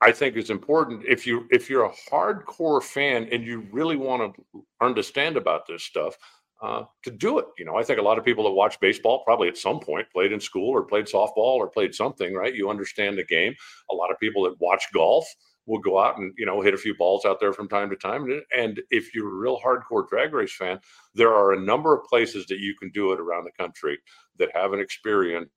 i 0.00 0.12
think 0.12 0.36
is 0.36 0.50
important 0.50 1.02
if 1.04 1.26
you 1.26 1.48
if 1.50 1.68
you're 1.68 1.86
a 1.86 1.94
hardcore 2.08 2.80
fan 2.80 3.28
and 3.32 3.44
you 3.44 3.66
really 3.72 3.96
want 3.96 4.36
to 4.36 4.64
understand 4.80 5.36
about 5.36 5.66
this 5.66 5.82
stuff 5.82 6.16
uh, 6.60 6.84
to 7.04 7.10
do 7.10 7.38
it. 7.38 7.46
You 7.58 7.64
know 7.64 7.76
i 7.76 7.82
think 7.82 7.98
a 7.98 8.02
lot 8.02 8.18
of 8.18 8.24
people 8.24 8.44
that 8.44 8.50
watch 8.50 8.80
baseball 8.80 9.22
probably 9.24 9.48
at 9.48 9.56
some 9.56 9.80
point 9.80 10.10
played 10.12 10.32
in 10.32 10.40
school 10.40 10.70
or 10.70 10.82
played 10.82 11.06
softball 11.06 11.56
or 11.56 11.68
played 11.68 11.94
something 11.94 12.34
right? 12.34 12.54
You 12.54 12.70
understand 12.70 13.18
the 13.18 13.24
game. 13.24 13.54
A 13.90 13.94
lot 13.94 14.10
of 14.10 14.18
people 14.18 14.44
that 14.44 14.60
watch 14.60 14.84
golf 14.92 15.26
will 15.66 15.78
go 15.78 15.98
out 15.98 16.18
and 16.18 16.32
you 16.38 16.46
know 16.46 16.60
hit 16.60 16.74
a 16.74 16.78
few 16.78 16.96
balls 16.96 17.24
out 17.24 17.38
there 17.40 17.52
from 17.52 17.68
time 17.68 17.90
to 17.90 17.96
time. 17.96 18.26
And, 18.56 18.80
if 18.90 19.14
you're 19.14 19.28
a 19.28 19.34
real 19.34 19.60
hardcore 19.60 20.08
drag 20.08 20.32
race 20.32 20.54
fan 20.54 20.80
there 21.14 21.34
are 21.34 21.52
a 21.52 21.60
number 21.60 21.94
of 21.94 22.04
places 22.04 22.46
that 22.46 22.58
you 22.58 22.74
can 22.74 22.90
do 22.90 23.12
it 23.12 23.20
around 23.20 23.44
the 23.44 23.62
country 23.62 23.98
that 24.38 24.50
have 24.54 24.72
an 24.72 24.80
experience. 24.80 25.50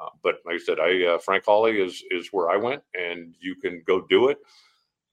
Uh, 0.00 0.10
but 0.22 0.36
like 0.44 0.56
I 0.56 0.58
said, 0.58 0.78
I 0.78 1.04
uh, 1.14 1.18
Frank 1.18 1.44
Hawley 1.46 1.80
is 1.80 2.02
is 2.10 2.28
where 2.30 2.50
I 2.50 2.56
went, 2.56 2.82
and 2.94 3.34
you 3.40 3.56
can 3.56 3.82
go 3.86 4.06
do 4.08 4.28
it. 4.28 4.38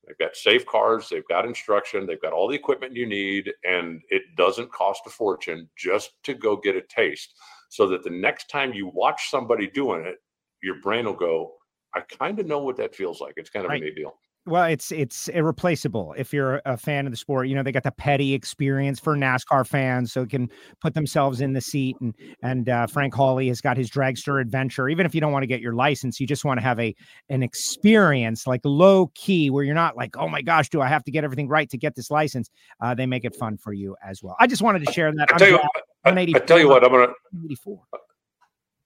They've 0.05 0.17
got 0.17 0.35
safe 0.35 0.65
cars, 0.65 1.09
they've 1.09 1.27
got 1.27 1.45
instruction, 1.45 2.05
they've 2.05 2.21
got 2.21 2.33
all 2.33 2.47
the 2.47 2.55
equipment 2.55 2.95
you 2.95 3.05
need, 3.05 3.53
and 3.63 4.01
it 4.09 4.23
doesn't 4.35 4.71
cost 4.71 5.03
a 5.05 5.09
fortune 5.09 5.69
just 5.77 6.11
to 6.23 6.33
go 6.33 6.57
get 6.57 6.75
a 6.75 6.81
taste. 6.81 7.33
So 7.69 7.87
that 7.87 8.03
the 8.03 8.09
next 8.09 8.49
time 8.49 8.73
you 8.73 8.87
watch 8.87 9.29
somebody 9.29 9.67
doing 9.67 10.05
it, 10.05 10.17
your 10.61 10.75
brain 10.81 11.05
will 11.05 11.13
go, 11.13 11.57
"I 11.95 12.01
kind 12.01 12.39
of 12.39 12.45
know 12.47 12.59
what 12.59 12.75
that 12.77 12.95
feels 12.95 13.21
like." 13.21 13.35
It's 13.37 13.49
kind 13.49 13.65
of 13.65 13.69
Right. 13.69 13.81
a 13.81 13.85
neat 13.85 13.95
deal. 13.95 14.19
Well, 14.45 14.65
it's 14.65 14.91
it's 14.91 15.29
irreplaceable 15.29 16.13
if 16.17 16.33
you're 16.33 16.61
a 16.65 16.75
fan 16.75 17.05
of 17.05 17.13
the 17.13 17.17
sport. 17.17 17.47
You 17.47 17.55
know, 17.55 17.63
they 17.63 17.71
got 17.71 17.83
the 17.83 17.93
petty 17.93 18.33
experience 18.33 18.99
for 18.99 19.15
NASCAR 19.15 19.65
fans, 19.65 20.11
so 20.11 20.25
can 20.25 20.49
put 20.81 20.93
themselves 20.93 21.39
in 21.39 21.53
the 21.53 21.61
seat. 21.61 21.95
And 22.01 22.13
and 22.41 22.67
uh, 22.67 22.87
Frank 22.87 23.13
Hawley 23.13 23.47
has 23.47 23.61
got 23.61 23.77
his 23.77 23.89
dragster 23.89 24.41
adventure. 24.41 24.89
Even 24.89 25.05
if 25.05 25.15
you 25.15 25.21
don't 25.21 25.31
want 25.31 25.43
to 25.43 25.47
get 25.47 25.61
your 25.61 25.73
license, 25.75 26.19
you 26.19 26.27
just 26.27 26.43
want 26.43 26.59
to 26.59 26.61
have 26.61 26.77
a 26.77 26.93
an 27.29 27.41
experience 27.41 28.45
like 28.45 28.59
low 28.65 29.09
key, 29.15 29.49
where 29.49 29.63
you're 29.63 29.75
not 29.75 29.95
like, 29.95 30.17
oh 30.17 30.27
my 30.27 30.41
gosh, 30.41 30.67
do 30.67 30.81
I 30.81 30.89
have 30.89 31.05
to 31.05 31.11
get 31.11 31.23
everything 31.23 31.47
right 31.47 31.69
to 31.69 31.77
get 31.77 31.95
this 31.95 32.11
license? 32.11 32.49
Uh, 32.81 32.93
they 32.93 33.05
make 33.05 33.23
it 33.23 33.37
fun 33.37 33.55
for 33.55 33.71
you 33.71 33.95
as 34.05 34.21
well. 34.21 34.35
I 34.41 34.47
just 34.47 34.61
wanted 34.61 34.85
to 34.85 34.91
share 34.91 35.09
that. 35.13 35.29
I 35.29 35.33
I'm 35.35 35.39
tell 35.39 35.47
you, 35.47 35.53
what, 35.53 35.71
I, 36.03 36.09
I 36.09 36.39
tell 36.39 36.59
you 36.59 36.67
what, 36.67 36.83
I'm 36.83 36.91
gonna 36.91 37.13
84. 37.45 37.79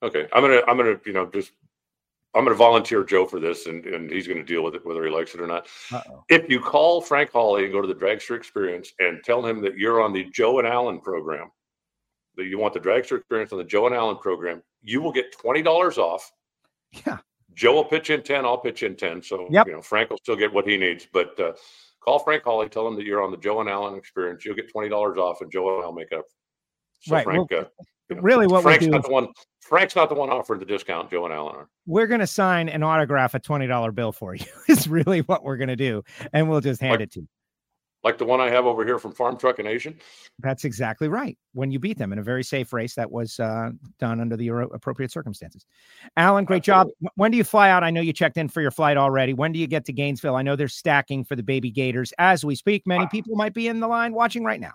okay, 0.03 0.27
I'm 0.33 0.43
gonna 0.43 0.61
I'm 0.67 0.77
gonna 0.77 0.99
you 1.03 1.13
know 1.13 1.25
just 1.33 1.51
I'm 2.37 2.43
gonna 2.43 2.55
volunteer 2.55 3.03
Joe 3.03 3.25
for 3.25 3.39
this, 3.39 3.65
and 3.65 3.85
and 3.85 4.09
he's 4.11 4.27
gonna 4.27 4.43
deal 4.43 4.63
with 4.63 4.75
it 4.75 4.85
whether 4.85 5.03
he 5.03 5.09
likes 5.09 5.33
it 5.33 5.41
or 5.41 5.47
not. 5.47 5.67
Uh-oh. 5.91 6.23
if 6.29 6.49
you 6.49 6.59
call 6.59 7.01
Frank 7.01 7.31
Hawley 7.31 7.63
and 7.63 7.73
go 7.73 7.81
to 7.81 7.87
the 7.87 7.95
Dragster 7.95 8.35
Experience 8.37 8.93
and 8.99 9.23
tell 9.23 9.45
him 9.45 9.61
that 9.61 9.77
you're 9.77 10.01
on 10.01 10.13
the 10.13 10.25
Joe 10.33 10.59
and 10.59 10.67
Alan 10.67 10.99
program, 11.01 11.49
that 12.35 12.45
you 12.45 12.57
want 12.59 12.73
the 12.73 12.79
Dragster 12.79 13.17
Experience 13.17 13.51
on 13.51 13.57
the 13.57 13.63
Joe 13.63 13.87
and 13.87 13.95
Alan 13.95 14.17
program, 14.17 14.61
you 14.81 15.01
will 15.01 15.11
get 15.11 15.31
twenty 15.37 15.61
dollars 15.61 15.97
off. 15.97 16.31
Yeah. 17.05 17.17
Joe 17.53 17.73
will 17.73 17.85
pitch 17.85 18.11
in 18.11 18.21
ten. 18.21 18.45
I'll 18.45 18.59
pitch 18.59 18.83
in 18.83 18.95
ten. 18.95 19.21
So 19.21 19.47
Yep. 19.49 19.67
you 19.67 19.73
know 19.73 19.81
Frank 19.81 20.09
will 20.11 20.17
still 20.17 20.35
get 20.35 20.53
what 20.53 20.67
he 20.67 20.77
needs. 20.77 21.07
But 21.11 21.37
uh, 21.39 21.53
call 22.01 22.19
Frank 22.19 22.43
Hawley, 22.43 22.69
tell 22.69 22.87
him 22.87 22.95
that 22.95 23.03
you're 23.05 23.23
on 23.23 23.31
the 23.31 23.37
Joe 23.37 23.61
and 23.61 23.69
Alan 23.69 23.95
Experience. 23.97 24.45
You'll 24.45 24.55
get 24.55 24.71
twenty 24.71 24.89
dollars 24.89 25.17
off, 25.17 25.41
and 25.41 25.51
Joe 25.51 25.75
and 25.77 25.83
I'll 25.83 25.91
make 25.91 26.13
up. 26.13 26.25
So 26.99 27.15
Right, 27.15 27.23
Frank, 27.23 27.49
well, 27.51 27.61
uh, 27.61 27.65
really 28.09 28.47
what 28.47 28.59
we 28.59 28.71
Frank's 28.71 28.85
do 28.85 28.91
not 28.91 29.03
the 29.03 29.11
one. 29.11 29.27
Frank's 29.61 29.95
not 29.95 30.07
the 30.09 30.15
one 30.15 30.29
offering 30.29 30.59
the 30.59 30.65
discount. 30.65 31.11
Joe 31.11 31.25
and 31.25 31.33
Alan 31.33 31.55
are. 31.55 31.69
We're 31.85 32.07
gonna 32.07 32.27
sign 32.27 32.69
and 32.69 32.83
autograph 32.83 33.33
a 33.33 33.39
twenty 33.39 33.67
dollar 33.67 33.91
bill 33.91 34.11
for 34.11 34.35
you. 34.35 34.45
is 34.69 34.87
really 34.87 35.19
what 35.21 35.43
we're 35.43 35.57
gonna 35.57 35.75
do, 35.75 36.03
and 36.33 36.49
we'll 36.49 36.61
just 36.61 36.81
hand 36.81 36.91
Like- 36.93 37.01
it 37.01 37.11
to 37.13 37.21
you. 37.21 37.27
Like 38.03 38.19
the 38.19 38.25
one 38.25 38.39
I 38.39 38.49
have 38.51 38.65
over 38.65 38.85
here 38.85 38.99
from 38.99 39.11
Farm 39.11 39.37
Truck 39.37 39.57
and 39.59 39.67
AZN. 39.67 39.99
That's 40.39 40.63
exactly 40.63 41.09
right. 41.09 41.35
When 41.53 41.71
you 41.71 41.79
beat 41.79 41.97
them 41.97 42.13
in 42.13 42.19
a 42.19 42.23
very 42.23 42.43
safe 42.43 42.71
race 42.71 42.93
that 42.93 43.11
was 43.11 43.37
uh, 43.39 43.71
done 43.99 44.21
under 44.21 44.37
the 44.37 44.47
appropriate 44.49 45.11
circumstances. 45.11 45.65
Alan, 46.15 46.45
great 46.45 46.61
job. 46.63 46.81
Absolutely. 46.87 47.07
Wh- 47.15 47.19
When 47.19 47.31
do 47.31 47.37
you 47.37 47.43
fly 47.43 47.69
out? 47.71 47.83
I 47.83 47.89
know 47.89 47.99
you 47.99 48.13
checked 48.13 48.37
in 48.37 48.47
for 48.49 48.61
your 48.61 48.71
flight 48.71 48.95
already. 48.97 49.33
When 49.33 49.51
do 49.51 49.59
you 49.59 49.67
get 49.67 49.83
to 49.85 49.93
Gainesville? 49.93 50.35
I 50.35 50.43
know 50.43 50.55
they're 50.55 50.67
stacking 50.69 51.25
for 51.25 51.35
the 51.35 51.43
baby 51.43 51.71
Gators 51.71 52.13
as 52.19 52.45
we 52.45 52.55
speak. 52.55 52.83
Many 52.85 53.07
people 53.07 53.35
might 53.35 53.55
be 53.55 53.67
in 53.67 53.79
the 53.79 53.87
line 53.87 54.13
watching 54.13 54.43
right 54.43 54.61
now. 54.61 54.73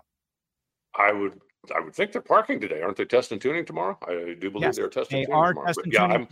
I 0.98 1.12
would 1.12 1.40
I 1.74 1.80
would 1.80 1.94
think 1.94 2.12
they're 2.12 2.20
parking 2.20 2.60
today, 2.60 2.82
aren't 2.82 2.96
they? 2.96 3.04
Test 3.04 3.30
and 3.30 3.40
tuning 3.40 3.64
tomorrow. 3.64 3.96
I 4.06 4.34
do 4.38 4.50
believe 4.50 4.66
Yes, 4.66 4.76
they're 4.76 4.88
testing. 4.88 5.20
They 5.20 5.26
tuning 5.26 5.38
are 5.40 5.48
tomorrow. 5.50 5.66
Testing. 5.68 5.92
yeah, 5.92 6.04
I'm 6.04 6.26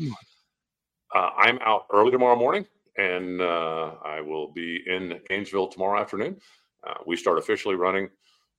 uh, 1.15 1.31
I'm 1.37 1.59
out 1.65 1.87
early 1.93 2.11
tomorrow 2.11 2.37
morning, 2.37 2.67
and 2.97 3.41
uh, 3.41 3.93
I 4.05 4.21
will 4.21 4.53
be 4.53 4.83
in 4.87 5.21
Gainesville 5.29 5.69
tomorrow 5.69 6.01
afternoon. 6.01 6.41
Uh, 6.87 6.95
we 7.07 7.17
start 7.17 7.39
officially 7.39 7.75
running 7.75 8.09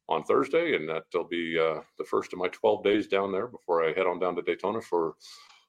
on 0.08 0.24
Thursday, 0.24 0.76
and 0.76 0.88
that'll 0.88 1.28
be 1.28 1.58
uh, 1.60 1.82
the 1.98 2.04
first 2.04 2.34
of 2.34 2.40
my 2.40 2.48
12 2.50 2.84
days 2.84 3.08
down 3.08 3.32
there 3.32 3.48
before 3.48 3.84
I 3.84 3.94
head 3.94 4.08
on 4.08 4.20
down 4.20 4.36
to 4.36 4.42
Daytona 4.42 4.82
for 4.82 5.16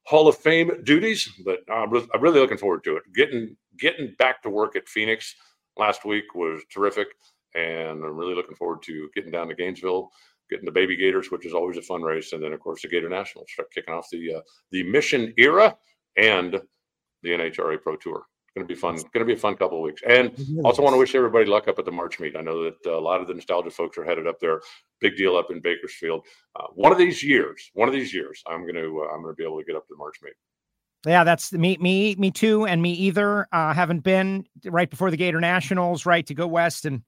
Hall 0.04 0.28
of 0.28 0.36
Fame 0.36 0.82
duties. 0.84 1.28
But 1.44 1.60
I'm, 1.70 1.94
I'm 1.94 2.20
really 2.20 2.40
looking 2.40 2.58
forward 2.58 2.84
to 2.84 2.96
it. 2.96 3.02
Getting 3.14 3.56
getting 3.78 4.14
back 4.18 4.42
to 4.42 4.50
work 4.50 4.76
at 4.76 4.88
Phoenix 4.88 5.34
last 5.76 6.04
week 6.04 6.34
was 6.34 6.62
terrific, 6.72 7.08
and 7.54 8.04
I'm 8.04 8.16
really 8.16 8.34
looking 8.34 8.56
forward 8.56 8.82
to 8.82 9.08
getting 9.14 9.30
down 9.30 9.48
to 9.48 9.54
Gainesville, 9.54 10.10
getting 10.52 10.66
the 10.66 10.72
Baby 10.72 10.96
Gators, 10.96 11.30
which 11.30 11.46
is 11.46 11.54
always 11.54 11.76
a 11.76 11.82
fun 11.82 12.02
race, 12.02 12.32
and 12.32 12.42
then 12.42 12.52
of 12.52 12.60
course 12.60 12.82
the 12.82 12.88
Gator 12.88 13.08
Nationals 13.08 13.48
start 13.52 13.72
kicking 13.72 13.94
off 13.94 14.06
the 14.12 14.34
uh, 14.36 14.40
the 14.70 14.82
Mission 14.84 15.32
era 15.36 15.76
and 16.16 16.60
the 17.22 17.30
NHRA 17.30 17.82
Pro 17.82 17.96
Tour. 17.96 18.22
It's 18.44 18.54
going 18.54 18.68
to 18.68 18.74
be 18.74 18.78
fun. 18.78 18.96
Going 18.96 19.20
to 19.20 19.24
be 19.24 19.32
a 19.32 19.36
fun 19.36 19.56
couple 19.56 19.78
of 19.78 19.84
weeks, 19.84 20.02
and 20.06 20.30
also 20.64 20.82
want 20.82 20.94
to 20.94 20.98
wish 20.98 21.14
everybody 21.14 21.46
luck 21.46 21.68
up 21.68 21.78
at 21.78 21.84
the 21.86 21.92
March 21.92 22.20
meet. 22.20 22.36
I 22.36 22.42
know 22.42 22.64
that 22.64 22.76
uh, 22.86 22.98
a 22.98 23.00
lot 23.00 23.20
of 23.20 23.26
the 23.26 23.34
nostalgia 23.34 23.70
folks 23.70 23.96
are 23.96 24.04
headed 24.04 24.26
up 24.26 24.38
there. 24.40 24.60
Big 25.00 25.16
deal 25.16 25.36
up 25.36 25.50
in 25.50 25.60
Bakersfield. 25.60 26.26
Uh, 26.54 26.66
one 26.74 26.92
of 26.92 26.98
these 26.98 27.22
years, 27.22 27.70
one 27.74 27.88
of 27.88 27.94
these 27.94 28.12
years, 28.12 28.42
I'm 28.46 28.62
going 28.62 28.74
to 28.74 29.06
uh, 29.06 29.14
I'm 29.14 29.22
going 29.22 29.34
to 29.34 29.38
be 29.38 29.44
able 29.44 29.58
to 29.58 29.64
get 29.64 29.74
up 29.74 29.86
to 29.88 29.94
the 29.94 29.98
March 29.98 30.16
meet. 30.22 30.34
Yeah, 31.06 31.24
that's 31.24 31.52
me, 31.52 31.76
me, 31.80 32.14
me 32.16 32.30
too, 32.30 32.64
and 32.66 32.80
me 32.80 32.92
either. 32.92 33.48
Uh, 33.50 33.74
haven't 33.74 34.00
been 34.00 34.44
right 34.66 34.88
before 34.88 35.10
the 35.10 35.16
Gator 35.16 35.40
Nationals, 35.40 36.06
right 36.06 36.24
to 36.26 36.34
go 36.34 36.46
west 36.46 36.84
and 36.84 37.02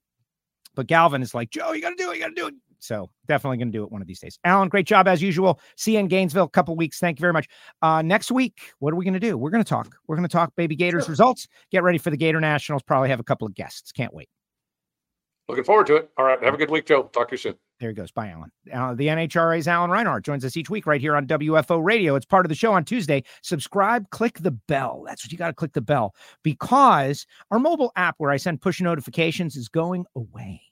But 0.75 0.89
Galvin 0.89 1.23
is 1.23 1.35
like, 1.35 1.51
Joe, 1.51 1.73
you 1.73 1.81
got 1.81 1.91
to 1.91 1.97
do 1.97 2.11
it. 2.11 2.17
You 2.17 2.23
got 2.23 2.29
to 2.31 2.35
do 2.35 2.47
it. 2.49 2.55
So 2.79 3.11
definitely 3.27 3.59
going 3.59 3.73
to 3.73 3.79
do 3.79 3.85
it 3.85 3.93
one 3.93 4.01
of 4.01 4.09
these 4.09 4.21
days. 4.21 4.39
Alan, 4.45 4.69
great 4.69 4.87
job 4.87 5.09
as 5.09 5.23
usual. 5.23 5.61
See 5.77 5.95
you 5.95 5.99
in 6.01 6.09
Gainesville, 6.09 6.45
a 6.45 6.51
couple 6.51 6.77
weeks. 6.77 6.99
Thank 6.99 7.19
you 7.19 7.23
very 7.23 7.33
much. 7.33 7.49
Uh, 7.83 8.03
next 8.03 8.31
week, 8.31 8.73
what 8.79 8.93
are 8.93 8.97
we 8.97 9.05
going 9.05 9.15
to 9.15 9.21
do? 9.21 9.37
We're 9.37 9.51
going 9.51 9.65
to 9.65 9.69
talk. 9.69 9.95
We're 10.07 10.17
going 10.17 10.29
to 10.29 10.33
talk 10.33 10.55
Baby 10.57 10.77
Gators 10.77 11.05
sure. 11.05 11.13
results. 11.13 11.47
Get 11.71 11.83
ready 11.83 11.99
for 11.99 12.11
the 12.11 12.17
Gator 12.17 12.41
Nationals. 12.41 12.83
Probably 12.83 13.09
have 13.09 13.21
a 13.21 13.25
couple 13.25 13.47
of 13.47 13.55
guests. 13.55 13.93
Can't 13.93 14.13
wait. 14.15 14.29
Looking 15.49 15.65
forward 15.65 15.87
to 15.89 15.97
it. 15.97 16.11
All 16.17 16.25
right. 16.25 16.43
Have 16.43 16.55
a 16.55 16.57
good 16.57 16.71
week, 16.71 16.87
Joe. 16.87 17.05
Talk 17.05 17.29
to 17.29 17.35
you 17.35 17.39
soon. 17.39 17.55
There 17.81 17.91
he 17.91 17.95
goes. 17.95 18.11
Bye, 18.11 18.29
Alan. 18.29 18.51
Uh, 18.73 18.95
the 18.95 19.09
NHRA's 19.09 19.69
Alan 19.69 19.91
Reinhart 19.91 20.25
joins 20.25 20.45
us 20.45 20.57
each 20.57 20.71
week 20.71 20.87
right 20.87 21.01
here 21.01 21.17
on 21.17 21.27
WFO 21.27 21.85
Radio. 21.85 22.15
It's 22.15 22.25
part 22.25 22.47
of 22.47 22.49
the 22.49 22.55
show 22.55 22.73
on 22.73 22.85
Tuesday. 22.85 23.25
Subscribe, 23.43 24.09
click 24.11 24.39
the 24.39 24.53
bell. 24.53 25.03
That's 25.07 25.25
what 25.25 25.33
you 25.33 25.39
got 25.39 25.49
to 25.49 25.55
click 25.55 25.73
the 25.73 25.81
bell 25.81 26.15
because 26.43 27.27
our 27.51 27.59
mobile 27.59 27.93
app 27.97 28.15
where 28.19 28.31
I 28.31 28.37
send 28.37 28.63
push 28.63 28.81
notifications 28.81 29.57
is 29.57 29.69
going 29.69 30.07
away. 30.15 30.63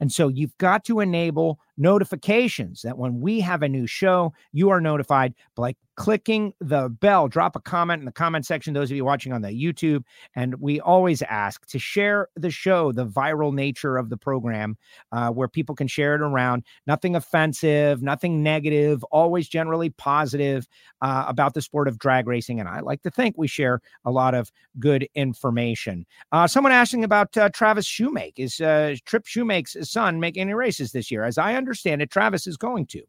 And 0.00 0.12
so 0.12 0.28
you've 0.28 0.56
got 0.58 0.84
to 0.86 1.00
enable 1.00 1.58
notifications 1.78 2.82
that 2.82 2.98
when 2.98 3.20
we 3.20 3.40
have 3.40 3.62
a 3.62 3.68
new 3.68 3.86
show, 3.86 4.32
you 4.52 4.68
are 4.70 4.80
notified 4.80 5.34
by 5.54 5.74
clicking 5.96 6.52
the 6.60 6.88
bell. 6.88 7.26
Drop 7.26 7.56
a 7.56 7.60
comment 7.60 8.00
in 8.00 8.06
the 8.06 8.12
comment 8.12 8.46
section, 8.46 8.74
those 8.74 8.90
of 8.90 8.96
you 8.96 9.04
watching 9.04 9.32
on 9.32 9.42
the 9.42 9.48
YouTube. 9.48 10.04
And 10.36 10.54
we 10.60 10.80
always 10.80 11.22
ask 11.22 11.66
to 11.66 11.78
share 11.78 12.28
the 12.36 12.50
show, 12.50 12.92
the 12.92 13.06
viral 13.06 13.52
nature 13.52 13.96
of 13.96 14.08
the 14.08 14.16
program, 14.16 14.76
uh, 15.10 15.30
where 15.30 15.48
people 15.48 15.74
can 15.74 15.88
share 15.88 16.14
it 16.14 16.20
around. 16.20 16.64
Nothing 16.86 17.16
offensive, 17.16 18.02
nothing 18.02 18.42
negative, 18.42 19.02
always 19.04 19.48
generally 19.48 19.90
positive 19.90 20.68
uh, 21.00 21.24
about 21.26 21.54
the 21.54 21.62
sport 21.62 21.88
of 21.88 21.98
drag 21.98 22.26
racing. 22.26 22.60
And 22.60 22.68
I 22.68 22.80
like 22.80 23.02
to 23.02 23.10
think 23.10 23.36
we 23.36 23.48
share 23.48 23.80
a 24.04 24.10
lot 24.10 24.34
of 24.34 24.52
good 24.78 25.08
information. 25.14 26.06
Uh, 26.30 26.46
someone 26.46 26.72
asking 26.72 27.04
about 27.04 27.36
uh, 27.36 27.48
Travis 27.50 27.86
Shoemake. 27.86 28.34
Is 28.36 28.60
uh, 28.60 28.94
Trip 29.04 29.26
Shoemake's 29.26 29.76
son 29.88 30.20
making 30.20 30.42
any 30.42 30.54
races 30.54 30.92
this 30.92 31.10
year? 31.10 31.24
As 31.24 31.38
I 31.38 31.54
understand 31.54 31.67
it, 31.74 32.10
Travis 32.10 32.46
is 32.46 32.56
going 32.56 32.86
to. 32.86 33.02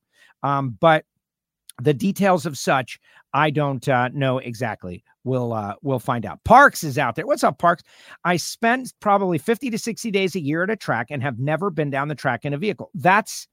Um, 0.43 0.77
but 0.79 1.05
the 1.81 1.93
details 1.93 2.45
of 2.45 2.57
such 2.57 2.99
i 3.33 3.49
don't 3.49 3.87
uh, 3.87 4.09
know 4.09 4.39
exactly. 4.39 5.03
We'll 5.23 5.53
uh, 5.53 5.75
we'll 5.81 5.99
find 5.99 6.25
out. 6.25 6.43
Parks 6.45 6.83
is 6.83 6.97
out 6.97 7.15
there. 7.15 7.27
What's 7.27 7.43
up 7.43 7.59
parks? 7.59 7.83
I 8.23 8.37
spent 8.37 8.93
probably 8.99 9.37
50 9.37 9.69
to 9.69 9.77
60 9.77 10.11
days 10.11 10.35
a 10.35 10.39
year 10.39 10.63
at 10.63 10.69
a 10.69 10.75
track 10.75 11.07
and 11.09 11.21
have 11.21 11.39
never 11.39 11.69
been 11.69 11.89
down 11.89 12.07
the 12.07 12.15
track 12.15 12.45
in 12.45 12.53
a 12.53 12.57
vehicle. 12.57 12.89
That's 12.93 13.47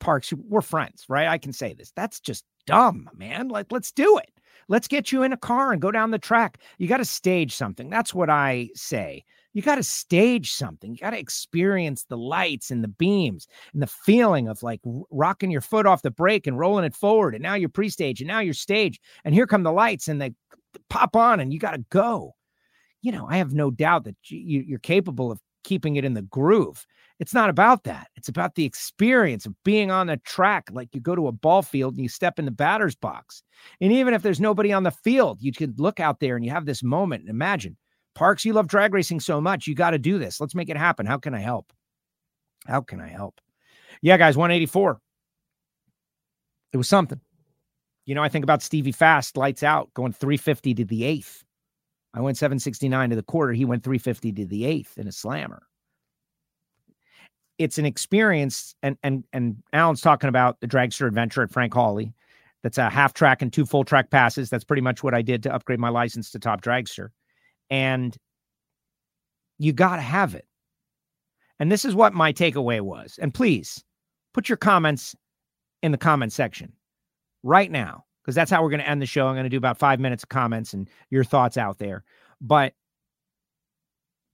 parks 0.00 0.32
we're 0.32 0.62
friends 0.62 1.06
right? 1.08 1.28
I 1.28 1.38
can 1.38 1.52
say 1.52 1.74
this. 1.74 1.92
That's 1.94 2.20
just 2.20 2.44
dumb 2.66 3.08
man. 3.14 3.48
Like 3.48 3.66
let's 3.70 3.92
do 3.92 4.18
it. 4.18 4.30
Let's 4.68 4.88
get 4.88 5.12
you 5.12 5.22
in 5.22 5.32
a 5.32 5.36
car 5.36 5.72
and 5.72 5.80
go 5.80 5.90
down 5.90 6.10
the 6.10 6.18
track. 6.18 6.58
You 6.78 6.88
got 6.88 6.98
to 6.98 7.04
stage 7.04 7.54
something. 7.54 7.88
That's 7.88 8.12
what 8.12 8.30
i 8.30 8.68
say 8.74 9.24
you 9.54 9.62
got 9.62 9.76
to 9.76 9.82
stage 9.82 10.52
something. 10.52 10.92
You 10.92 10.98
got 10.98 11.10
to 11.10 11.18
experience 11.18 12.04
the 12.04 12.16
lights 12.16 12.70
and 12.70 12.82
the 12.82 12.88
beams 12.88 13.46
and 13.72 13.82
the 13.82 13.86
feeling 13.86 14.48
of 14.48 14.62
like 14.62 14.80
rocking 15.10 15.50
your 15.50 15.60
foot 15.60 15.86
off 15.86 16.02
the 16.02 16.10
brake 16.10 16.46
and 16.46 16.58
rolling 16.58 16.84
it 16.84 16.94
forward. 16.94 17.34
And 17.34 17.42
now 17.42 17.54
you're 17.54 17.68
pre-stage 17.68 18.20
and 18.20 18.28
now 18.28 18.40
you're 18.40 18.54
stage. 18.54 19.00
And 19.24 19.34
here 19.34 19.46
come 19.46 19.62
the 19.62 19.72
lights 19.72 20.08
and 20.08 20.20
they 20.20 20.32
pop 20.88 21.16
on 21.16 21.40
and 21.40 21.52
you 21.52 21.58
got 21.58 21.72
to 21.72 21.84
go. 21.90 22.34
You 23.02 23.12
know, 23.12 23.26
I 23.28 23.36
have 23.36 23.52
no 23.52 23.70
doubt 23.70 24.04
that 24.04 24.16
you, 24.24 24.62
you're 24.66 24.78
capable 24.78 25.30
of 25.30 25.40
keeping 25.64 25.96
it 25.96 26.04
in 26.04 26.14
the 26.14 26.22
groove. 26.22 26.86
It's 27.20 27.34
not 27.34 27.50
about 27.50 27.84
that. 27.84 28.08
It's 28.16 28.28
about 28.28 28.54
the 28.54 28.64
experience 28.64 29.46
of 29.46 29.54
being 29.64 29.90
on 29.90 30.08
the 30.08 30.16
track. 30.18 30.68
Like 30.72 30.88
you 30.92 31.00
go 31.00 31.14
to 31.14 31.28
a 31.28 31.32
ball 31.32 31.62
field 31.62 31.94
and 31.94 32.02
you 32.02 32.08
step 32.08 32.38
in 32.38 32.46
the 32.46 32.50
batter's 32.50 32.96
box. 32.96 33.42
And 33.80 33.92
even 33.92 34.14
if 34.14 34.22
there's 34.22 34.40
nobody 34.40 34.72
on 34.72 34.82
the 34.82 34.90
field, 34.90 35.38
you 35.40 35.52
can 35.52 35.74
look 35.76 36.00
out 36.00 36.20
there 36.20 36.36
and 36.36 36.44
you 36.44 36.50
have 36.50 36.66
this 36.66 36.82
moment 36.82 37.22
and 37.22 37.30
imagine 37.30 37.76
Parks, 38.14 38.44
you 38.44 38.52
love 38.52 38.68
drag 38.68 38.92
racing 38.92 39.20
so 39.20 39.40
much. 39.40 39.66
You 39.66 39.74
got 39.74 39.90
to 39.90 39.98
do 39.98 40.18
this. 40.18 40.40
Let's 40.40 40.54
make 40.54 40.68
it 40.68 40.76
happen. 40.76 41.06
How 41.06 41.18
can 41.18 41.34
I 41.34 41.40
help? 41.40 41.72
How 42.66 42.80
can 42.80 43.00
I 43.00 43.08
help? 43.08 43.40
Yeah, 44.02 44.16
guys, 44.16 44.36
184. 44.36 45.00
It 46.72 46.76
was 46.76 46.88
something. 46.88 47.20
You 48.04 48.14
know, 48.14 48.22
I 48.22 48.28
think 48.28 48.44
about 48.44 48.62
Stevie 48.62 48.92
Fast, 48.92 49.36
lights 49.36 49.62
out, 49.62 49.92
going 49.94 50.12
350 50.12 50.74
to 50.74 50.84
the 50.84 51.04
eighth. 51.04 51.44
I 52.14 52.20
went 52.20 52.36
769 52.36 53.10
to 53.10 53.16
the 53.16 53.22
quarter. 53.22 53.52
He 53.52 53.64
went 53.64 53.84
350 53.84 54.32
to 54.32 54.46
the 54.46 54.64
eighth 54.64 54.98
in 54.98 55.06
a 55.06 55.12
slammer. 55.12 55.62
It's 57.58 57.78
an 57.78 57.86
experience, 57.86 58.74
and 58.82 58.96
and 59.02 59.24
and 59.32 59.62
Alan's 59.72 60.00
talking 60.00 60.28
about 60.28 60.60
the 60.60 60.66
dragster 60.66 61.06
adventure 61.06 61.42
at 61.42 61.52
Frank 61.52 61.72
Hawley. 61.72 62.12
That's 62.62 62.78
a 62.78 62.90
half 62.90 63.14
track 63.14 63.40
and 63.40 63.52
two 63.52 63.66
full 63.66 63.84
track 63.84 64.10
passes. 64.10 64.50
That's 64.50 64.64
pretty 64.64 64.82
much 64.82 65.02
what 65.02 65.14
I 65.14 65.22
did 65.22 65.42
to 65.44 65.54
upgrade 65.54 65.78
my 65.78 65.88
license 65.90 66.30
to 66.30 66.38
top 66.38 66.60
dragster 66.60 67.10
and 67.72 68.14
you 69.58 69.72
got 69.72 69.96
to 69.96 70.02
have 70.02 70.34
it. 70.34 70.46
And 71.58 71.72
this 71.72 71.86
is 71.86 71.94
what 71.94 72.12
my 72.12 72.32
takeaway 72.32 72.82
was. 72.82 73.18
And 73.20 73.32
please 73.32 73.82
put 74.34 74.48
your 74.48 74.58
comments 74.58 75.16
in 75.82 75.90
the 75.90 75.98
comment 75.98 76.32
section 76.32 76.72
right 77.42 77.70
now, 77.70 78.04
because 78.22 78.34
that's 78.34 78.50
how 78.50 78.62
we're 78.62 78.70
going 78.70 78.80
to 78.80 78.88
end 78.88 79.00
the 79.00 79.06
show. 79.06 79.26
I'm 79.26 79.34
going 79.34 79.44
to 79.44 79.50
do 79.50 79.56
about 79.56 79.78
five 79.78 80.00
minutes 80.00 80.22
of 80.22 80.28
comments 80.28 80.74
and 80.74 80.88
your 81.10 81.24
thoughts 81.24 81.56
out 81.56 81.78
there. 81.78 82.04
But 82.40 82.74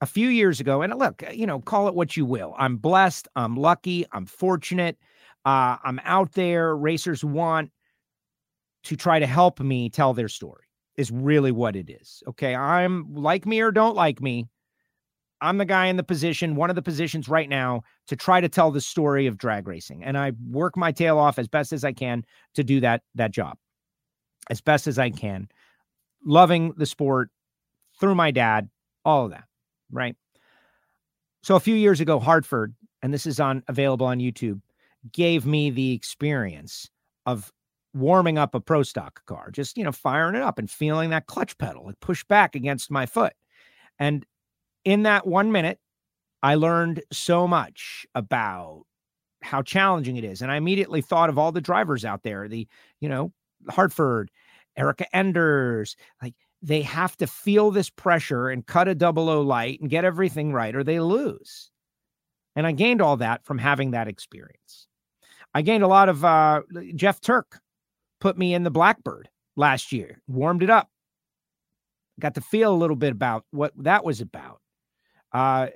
a 0.01 0.07
few 0.07 0.29
years 0.29 0.59
ago, 0.59 0.83
and 0.83 0.93
look, 0.99 1.23
you 1.33 1.47
know, 1.47 1.61
call 1.61 1.87
it 1.87 1.95
what 1.95 2.17
you 2.17 2.25
will. 2.25 2.55
I'm 2.59 2.77
blessed. 2.77 3.29
I'm 3.37 3.55
lucky. 3.55 4.05
I'm 4.13 4.27
fortunate. 4.27 4.99
Uh, 5.45 5.77
I'm 5.85 6.01
out 6.05 6.33
there. 6.33 6.77
Racers 6.77 7.25
want 7.25 7.71
to 8.85 8.97
try 8.97 9.21
to 9.21 9.27
help 9.27 9.61
me 9.61 9.91
tell 9.91 10.13
their 10.13 10.29
story 10.29 10.65
is 10.99 11.11
really 11.13 11.53
what 11.53 11.77
it 11.77 11.89
is. 11.89 12.23
Okay. 12.27 12.55
I'm 12.55 13.15
like 13.15 13.47
me 13.47 13.61
or 13.61 13.71
don't 13.71 13.97
like 13.97 14.21
me. 14.21 14.47
I'm 15.41 15.59
the 15.59 15.65
guy 15.65 15.87
in 15.87 15.97
the 15.97 16.03
position, 16.03 16.57
one 16.57 16.69
of 16.69 16.77
the 16.77 16.83
positions 16.83 17.29
right 17.29 17.49
now 17.49 17.83
to 18.09 18.17
try 18.17 18.41
to 18.41 18.49
tell 18.49 18.73
the 18.73 18.81
story 18.81 19.29
of 19.29 19.39
drag 19.39 19.69
racing. 19.69 20.03
And 20.03 20.19
I 20.19 20.33
work 20.51 20.77
my 20.77 20.91
tail 20.91 21.17
off 21.17 21.39
as 21.39 21.47
best 21.47 21.73
as 21.73 21.85
I 21.85 21.93
can 21.93 22.25
to 22.55 22.65
do 22.65 22.81
that 22.81 23.03
that 23.15 23.31
job. 23.31 23.57
As 24.51 24.61
best 24.61 24.89
as 24.89 24.99
I 24.99 25.11
can. 25.11 25.49
Loving 26.27 26.75
the 26.77 26.87
sport 26.87 27.31
through 28.01 28.17
my 28.17 28.33
dad, 28.33 28.69
all 29.05 29.27
of 29.27 29.31
that, 29.31 29.45
right? 29.93 30.17
So 31.45 31.55
a 31.55 31.61
few 31.61 31.77
years 31.77 32.01
ago 32.01 32.19
Hartford, 32.19 32.75
and 33.03 33.15
this 33.15 33.25
is 33.25 33.39
on 33.39 33.63
available 33.69 34.07
on 34.07 34.19
YouTube, 34.19 34.61
gave 35.13 35.47
me 35.47 35.71
the 35.71 35.93
experience 35.93 36.91
of 37.25 37.53
warming 37.95 38.39
up 38.39 38.55
a 38.55 38.61
pro 38.61 38.83
stock 38.83 39.25
car, 39.27 39.51
just, 39.51 39.77
you 39.77 39.85
know, 39.85 39.93
firing 39.93 40.35
it 40.35 40.43
up 40.43 40.59
and 40.59 40.71
feeling 40.71 41.11
that 41.11 41.27
clutch 41.27 41.57
pedal 41.59 41.87
like 41.87 42.01
push 42.01 42.25
back 42.25 42.55
against 42.55 42.91
my 42.91 43.07
foot. 43.07 43.33
And 43.99 44.25
in 44.85 45.03
that 45.03 45.27
one 45.27 45.53
minute, 45.53 45.79
I 46.43 46.55
learned 46.55 47.03
so 47.13 47.49
much 47.49 48.07
about 48.15 48.85
how 49.43 49.63
challenging 49.63 50.17
it 50.17 50.25
is. 50.25 50.43
And 50.43 50.51
I 50.51 50.57
immediately 50.57 51.01
thought 51.01 51.31
of 51.31 51.39
all 51.39 51.53
the 51.53 51.61
drivers 51.61 52.05
out 52.05 52.23
there, 52.23 52.49
the, 52.49 52.67
you 53.01 53.09
know, 53.09 53.33
Hartford, 53.69 54.31
Erica 54.77 55.05
Enders, 55.15 55.97
like 56.23 56.35
they 56.63 56.83
have 56.83 57.17
to 57.17 57.27
feel 57.27 57.71
this 57.71 57.91
pressure 57.91 58.49
and 58.49 58.67
cut 58.67 58.89
a 58.89 58.95
double 58.95 59.29
O 59.29 59.41
light 59.41 59.81
and 59.81 59.91
get 59.91 60.05
everything 60.05 60.53
right 60.53 60.75
or 60.75 60.85
they 60.85 61.01
lose. 61.01 61.71
And 62.57 62.67
I 62.67 62.73
gained 62.73 63.01
all 63.01 63.17
that 63.19 63.45
from 63.45 63.59
having 63.59 63.93
that 63.93 64.09
experience. 64.09 64.87
I 65.55 65.63
gained 65.63 65.85
a 65.85 65.89
lot 65.89 66.09
of 66.09 66.25
uh, 66.25 66.63
Jeff 66.95 67.21
Turk 67.21 67.61
put 68.21 68.39
me 68.39 68.55
in 68.55 68.63
the 68.63 68.71
Blackbird 68.71 69.29
last 69.57 69.93
year, 69.93 70.23
warmed 70.27 70.63
it 70.63 70.71
up. 70.71 70.89
Got 72.21 72.35
to 72.35 72.41
feel 72.41 72.73
a 72.73 72.77
little 72.77 72.97
bit 72.97 73.13
about 73.13 73.45
what 73.51 73.73
that 73.77 74.05
was 74.05 74.21
about. 74.21 74.61
Uh, 75.33 75.69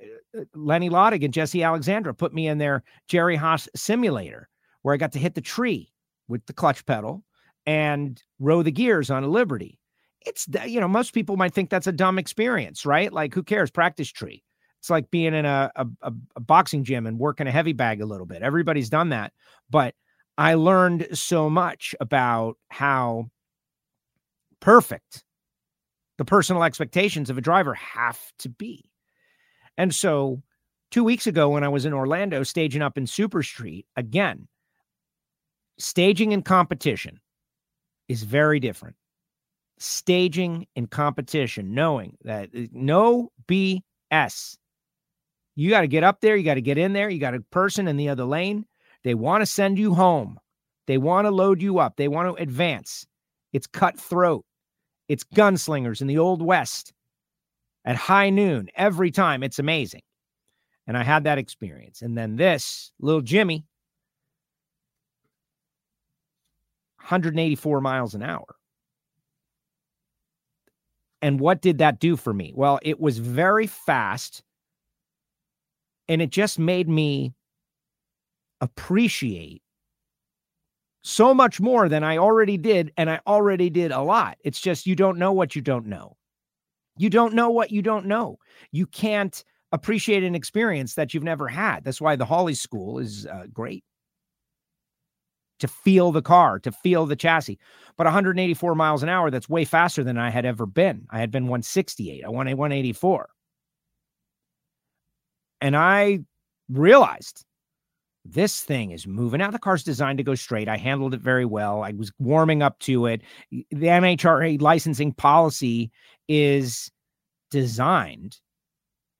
Lenny 0.55 0.89
Lottig 0.89 1.23
and 1.23 1.33
Jesse 1.33 1.63
Alexandra 1.63 2.13
put 2.13 2.33
me 2.33 2.47
in 2.47 2.57
their 2.57 2.83
Jerry 3.07 3.35
Haas 3.35 3.69
simulator 3.75 4.49
where 4.81 4.93
I 4.93 4.97
got 4.97 5.11
to 5.13 5.19
hit 5.19 5.35
the 5.35 5.41
tree 5.41 5.91
with 6.27 6.45
the 6.45 6.53
clutch 6.53 6.85
pedal 6.85 7.23
and 7.65 8.21
row 8.39 8.63
the 8.63 8.71
gears 8.71 9.09
on 9.09 9.23
a 9.23 9.27
Liberty. 9.27 9.79
It's, 10.25 10.47
you 10.65 10.79
know, 10.79 10.87
most 10.87 11.13
people 11.13 11.37
might 11.37 11.53
think 11.53 11.69
that's 11.69 11.87
a 11.87 11.91
dumb 11.91 12.17
experience, 12.17 12.85
right? 12.85 13.11
Like, 13.11 13.33
who 13.33 13.43
cares? 13.43 13.69
Practice 13.69 14.09
tree. 14.09 14.43
It's 14.79 14.89
like 14.89 15.11
being 15.11 15.33
in 15.33 15.45
a, 15.45 15.71
a, 15.75 15.87
a 16.35 16.39
boxing 16.39 16.83
gym 16.83 17.05
and 17.07 17.17
working 17.17 17.47
a 17.47 17.51
heavy 17.51 17.73
bag 17.73 18.01
a 18.01 18.05
little 18.05 18.25
bit. 18.25 18.41
Everybody's 18.41 18.89
done 18.89 19.09
that. 19.09 19.31
But 19.69 19.95
I 20.37 20.55
learned 20.55 21.07
so 21.13 21.49
much 21.49 21.93
about 21.99 22.57
how 22.69 23.29
perfect 24.59 25.23
the 26.17 26.25
personal 26.25 26.63
expectations 26.63 27.29
of 27.29 27.37
a 27.37 27.41
driver 27.41 27.73
have 27.75 28.19
to 28.39 28.49
be. 28.49 28.83
And 29.77 29.93
so, 29.93 30.41
two 30.91 31.03
weeks 31.03 31.27
ago, 31.27 31.49
when 31.49 31.63
I 31.63 31.69
was 31.69 31.85
in 31.85 31.93
Orlando 31.93 32.43
staging 32.43 32.81
up 32.81 32.97
in 32.97 33.07
Super 33.07 33.43
Street, 33.43 33.85
again, 33.95 34.47
staging 35.77 36.31
in 36.31 36.43
competition 36.43 37.19
is 38.07 38.23
very 38.23 38.59
different. 38.59 38.95
Staging 39.79 40.67
in 40.75 40.87
competition, 40.87 41.73
knowing 41.73 42.15
that 42.23 42.49
uh, 42.55 42.61
no 42.71 43.31
BS. 43.47 44.57
You 45.55 45.69
got 45.69 45.81
to 45.81 45.87
get 45.87 46.03
up 46.03 46.21
there, 46.21 46.35
you 46.35 46.43
got 46.43 46.55
to 46.55 46.61
get 46.61 46.77
in 46.77 46.93
there, 46.93 47.09
you 47.09 47.19
got 47.19 47.35
a 47.35 47.39
person 47.39 47.87
in 47.87 47.97
the 47.97 48.09
other 48.09 48.23
lane 48.23 48.65
they 49.03 49.13
want 49.13 49.41
to 49.41 49.45
send 49.45 49.77
you 49.77 49.93
home. 49.93 50.39
They 50.87 50.97
want 50.97 51.25
to 51.25 51.31
load 51.31 51.61
you 51.61 51.79
up. 51.79 51.95
They 51.97 52.07
want 52.07 52.35
to 52.35 52.41
advance. 52.41 53.05
It's 53.51 53.67
cutthroat. 53.67 54.45
It's 55.07 55.23
gunslingers 55.23 56.01
in 56.01 56.07
the 56.07 56.17
Old 56.17 56.41
West 56.41 56.93
at 57.85 57.95
high 57.95 58.29
noon 58.29 58.69
every 58.75 59.11
time. 59.11 59.43
It's 59.43 59.59
amazing. 59.59 60.01
And 60.87 60.97
I 60.97 61.03
had 61.03 61.23
that 61.25 61.37
experience. 61.37 62.01
And 62.01 62.17
then 62.17 62.35
this 62.35 62.91
little 62.99 63.21
Jimmy, 63.21 63.65
184 66.97 67.81
miles 67.81 68.15
an 68.15 68.23
hour. 68.23 68.55
And 71.21 71.39
what 71.39 71.61
did 71.61 71.77
that 71.77 71.99
do 71.99 72.17
for 72.17 72.33
me? 72.33 72.51
Well, 72.53 72.79
it 72.81 72.99
was 72.99 73.17
very 73.17 73.67
fast. 73.67 74.43
And 76.09 76.21
it 76.21 76.31
just 76.31 76.59
made 76.59 76.89
me 76.89 77.33
appreciate 78.63 79.61
so 81.03 81.33
much 81.33 81.59
more 81.59 81.89
than 81.89 82.03
I 82.03 82.17
already 82.17 82.57
did. 82.57 82.93
And 82.97 83.09
I 83.09 83.19
already 83.27 83.69
did 83.69 83.91
a 83.91 84.01
lot. 84.01 84.37
It's 84.43 84.59
just 84.59 84.87
you 84.87 84.95
don't 84.95 85.17
know 85.17 85.33
what 85.33 85.55
you 85.55 85.61
don't 85.61 85.85
know. 85.85 86.15
You 86.97 87.09
don't 87.09 87.33
know 87.33 87.49
what 87.49 87.71
you 87.71 87.81
don't 87.81 88.05
know. 88.05 88.37
You 88.71 88.85
can't 88.85 89.43
appreciate 89.71 90.23
an 90.23 90.35
experience 90.35 90.95
that 90.95 91.13
you've 91.13 91.23
never 91.23 91.47
had. 91.47 91.83
That's 91.83 91.99
why 91.99 92.15
the 92.15 92.25
Hawley 92.25 92.53
School 92.53 92.99
is 92.99 93.25
uh, 93.25 93.47
great 93.51 93.83
to 95.59 95.67
feel 95.67 96.11
the 96.11 96.21
car, 96.21 96.59
to 96.59 96.71
feel 96.71 97.05
the 97.05 97.15
chassis. 97.15 97.59
But 97.97 98.05
184 98.05 98.75
miles 98.75 99.03
an 99.03 99.09
hour, 99.09 99.29
that's 99.29 99.49
way 99.49 99.65
faster 99.65 100.03
than 100.03 100.17
I 100.17 100.29
had 100.29 100.45
ever 100.45 100.65
been. 100.65 101.05
I 101.09 101.19
had 101.19 101.31
been 101.31 101.45
168. 101.45 102.23
I 102.23 102.29
went 102.29 102.49
184. 102.49 103.29
And 105.61 105.75
I 105.75 106.19
realized 106.69 107.45
this 108.25 108.61
thing 108.61 108.91
is 108.91 109.05
moving 109.05 109.41
out. 109.41 109.51
The 109.51 109.59
car's 109.59 109.83
designed 109.83 110.17
to 110.17 110.23
go 110.23 110.35
straight. 110.35 110.69
I 110.69 110.77
handled 110.77 111.13
it 111.13 111.21
very 111.21 111.45
well. 111.45 111.83
I 111.83 111.91
was 111.91 112.11
warming 112.19 112.61
up 112.61 112.79
to 112.79 113.05
it. 113.05 113.21
The 113.51 113.65
NHRA 113.87 114.61
licensing 114.61 115.13
policy 115.13 115.91
is 116.27 116.89
designed 117.51 118.39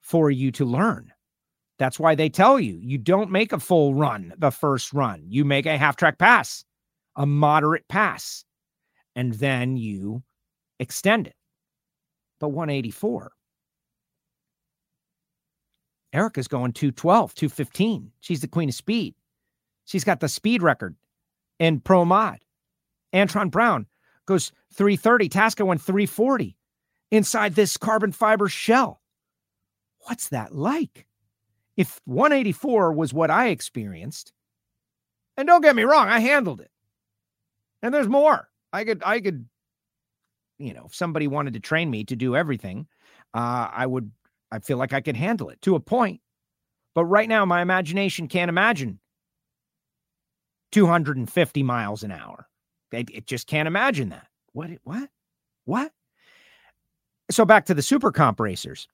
for 0.01 0.31
you 0.31 0.51
to 0.53 0.65
learn. 0.65 1.11
That's 1.79 1.99
why 1.99 2.15
they 2.15 2.29
tell 2.29 2.59
you 2.59 2.79
you 2.81 2.97
don't 2.97 3.31
make 3.31 3.51
a 3.51 3.59
full 3.59 3.93
run 3.93 4.33
the 4.37 4.51
first 4.51 4.93
run. 4.93 5.23
You 5.27 5.43
make 5.43 5.65
a 5.65 5.77
half 5.77 5.97
track 5.97 6.17
pass, 6.17 6.63
a 7.15 7.25
moderate 7.25 7.87
pass, 7.89 8.45
and 9.15 9.33
then 9.33 9.75
you 9.75 10.23
extend 10.79 11.27
it. 11.27 11.35
But 12.39 12.49
184. 12.49 13.31
Erica's 16.13 16.47
going 16.47 16.73
212, 16.73 17.33
215. 17.33 18.11
She's 18.19 18.41
the 18.41 18.47
queen 18.47 18.69
of 18.69 18.75
speed. 18.75 19.15
She's 19.85 20.03
got 20.03 20.19
the 20.19 20.29
speed 20.29 20.61
record 20.61 20.95
in 21.59 21.79
Pro 21.79 22.05
Mod. 22.05 22.39
Antron 23.13 23.51
Brown 23.51 23.87
goes 24.25 24.51
330. 24.73 25.29
Tasca 25.29 25.65
went 25.65 25.81
340 25.81 26.55
inside 27.11 27.55
this 27.55 27.77
carbon 27.77 28.11
fiber 28.11 28.47
shell. 28.47 29.01
What's 29.99 30.29
that 30.29 30.53
like? 30.55 31.05
If 31.77 31.99
184 32.05 32.93
was 32.93 33.13
what 33.13 33.31
I 33.31 33.47
experienced, 33.47 34.31
and 35.37 35.47
don't 35.47 35.61
get 35.61 35.75
me 35.75 35.83
wrong, 35.83 36.07
I 36.07 36.19
handled 36.19 36.61
it. 36.61 36.69
And 37.81 37.93
there's 37.93 38.07
more. 38.07 38.49
I 38.71 38.83
could, 38.83 39.01
I 39.05 39.19
could, 39.19 39.45
you 40.59 40.73
know, 40.73 40.85
if 40.85 40.95
somebody 40.95 41.27
wanted 41.27 41.53
to 41.53 41.59
train 41.59 41.89
me 41.89 42.03
to 42.05 42.15
do 42.15 42.35
everything, 42.35 42.87
uh, 43.33 43.69
I 43.71 43.85
would, 43.87 44.11
I 44.53 44.59
feel 44.59 44.77
like 44.77 44.93
I 44.93 45.01
could 45.01 45.17
handle 45.17 45.49
it 45.49 45.59
to 45.63 45.73
a 45.73 45.79
point. 45.79 46.21
But 46.93 47.05
right 47.05 47.27
now, 47.27 47.43
my 47.43 47.63
imagination 47.63 48.27
can't 48.27 48.49
imagine 48.49 48.99
250 50.71 51.63
miles 51.63 52.03
an 52.03 52.11
hour. 52.11 52.47
It, 52.91 53.09
it 53.11 53.25
just 53.25 53.47
can't 53.47 53.67
imagine 53.67 54.09
that. 54.09 54.27
What? 54.51 54.69
What? 54.83 55.09
What? 55.65 55.91
So 57.31 57.45
back 57.45 57.65
to 57.65 57.73
the 57.73 57.81
super 57.81 58.11
comp 58.11 58.39
racers. 58.39 58.87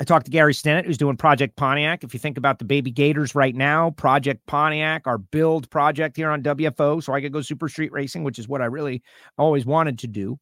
I 0.00 0.04
talked 0.04 0.26
to 0.26 0.30
Gary 0.30 0.54
Stennett, 0.54 0.86
who's 0.86 0.96
doing 0.96 1.16
Project 1.16 1.56
Pontiac. 1.56 2.04
If 2.04 2.14
you 2.14 2.20
think 2.20 2.38
about 2.38 2.60
the 2.60 2.64
baby 2.64 2.92
Gators 2.92 3.34
right 3.34 3.54
now, 3.54 3.90
Project 3.90 4.46
Pontiac, 4.46 5.06
our 5.06 5.18
build 5.18 5.68
project 5.70 6.16
here 6.16 6.30
on 6.30 6.44
WFO, 6.44 7.02
so 7.02 7.12
I 7.12 7.20
could 7.20 7.32
go 7.32 7.42
super 7.42 7.68
street 7.68 7.90
racing, 7.90 8.22
which 8.22 8.38
is 8.38 8.46
what 8.46 8.62
I 8.62 8.66
really 8.66 9.02
always 9.36 9.66
wanted 9.66 9.98
to 9.98 10.06
do. 10.06 10.38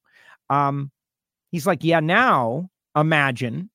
Um, 0.50 0.90
he's 1.50 1.66
like, 1.66 1.82
yeah, 1.82 2.00
now 2.00 2.68
imagine 2.94 3.70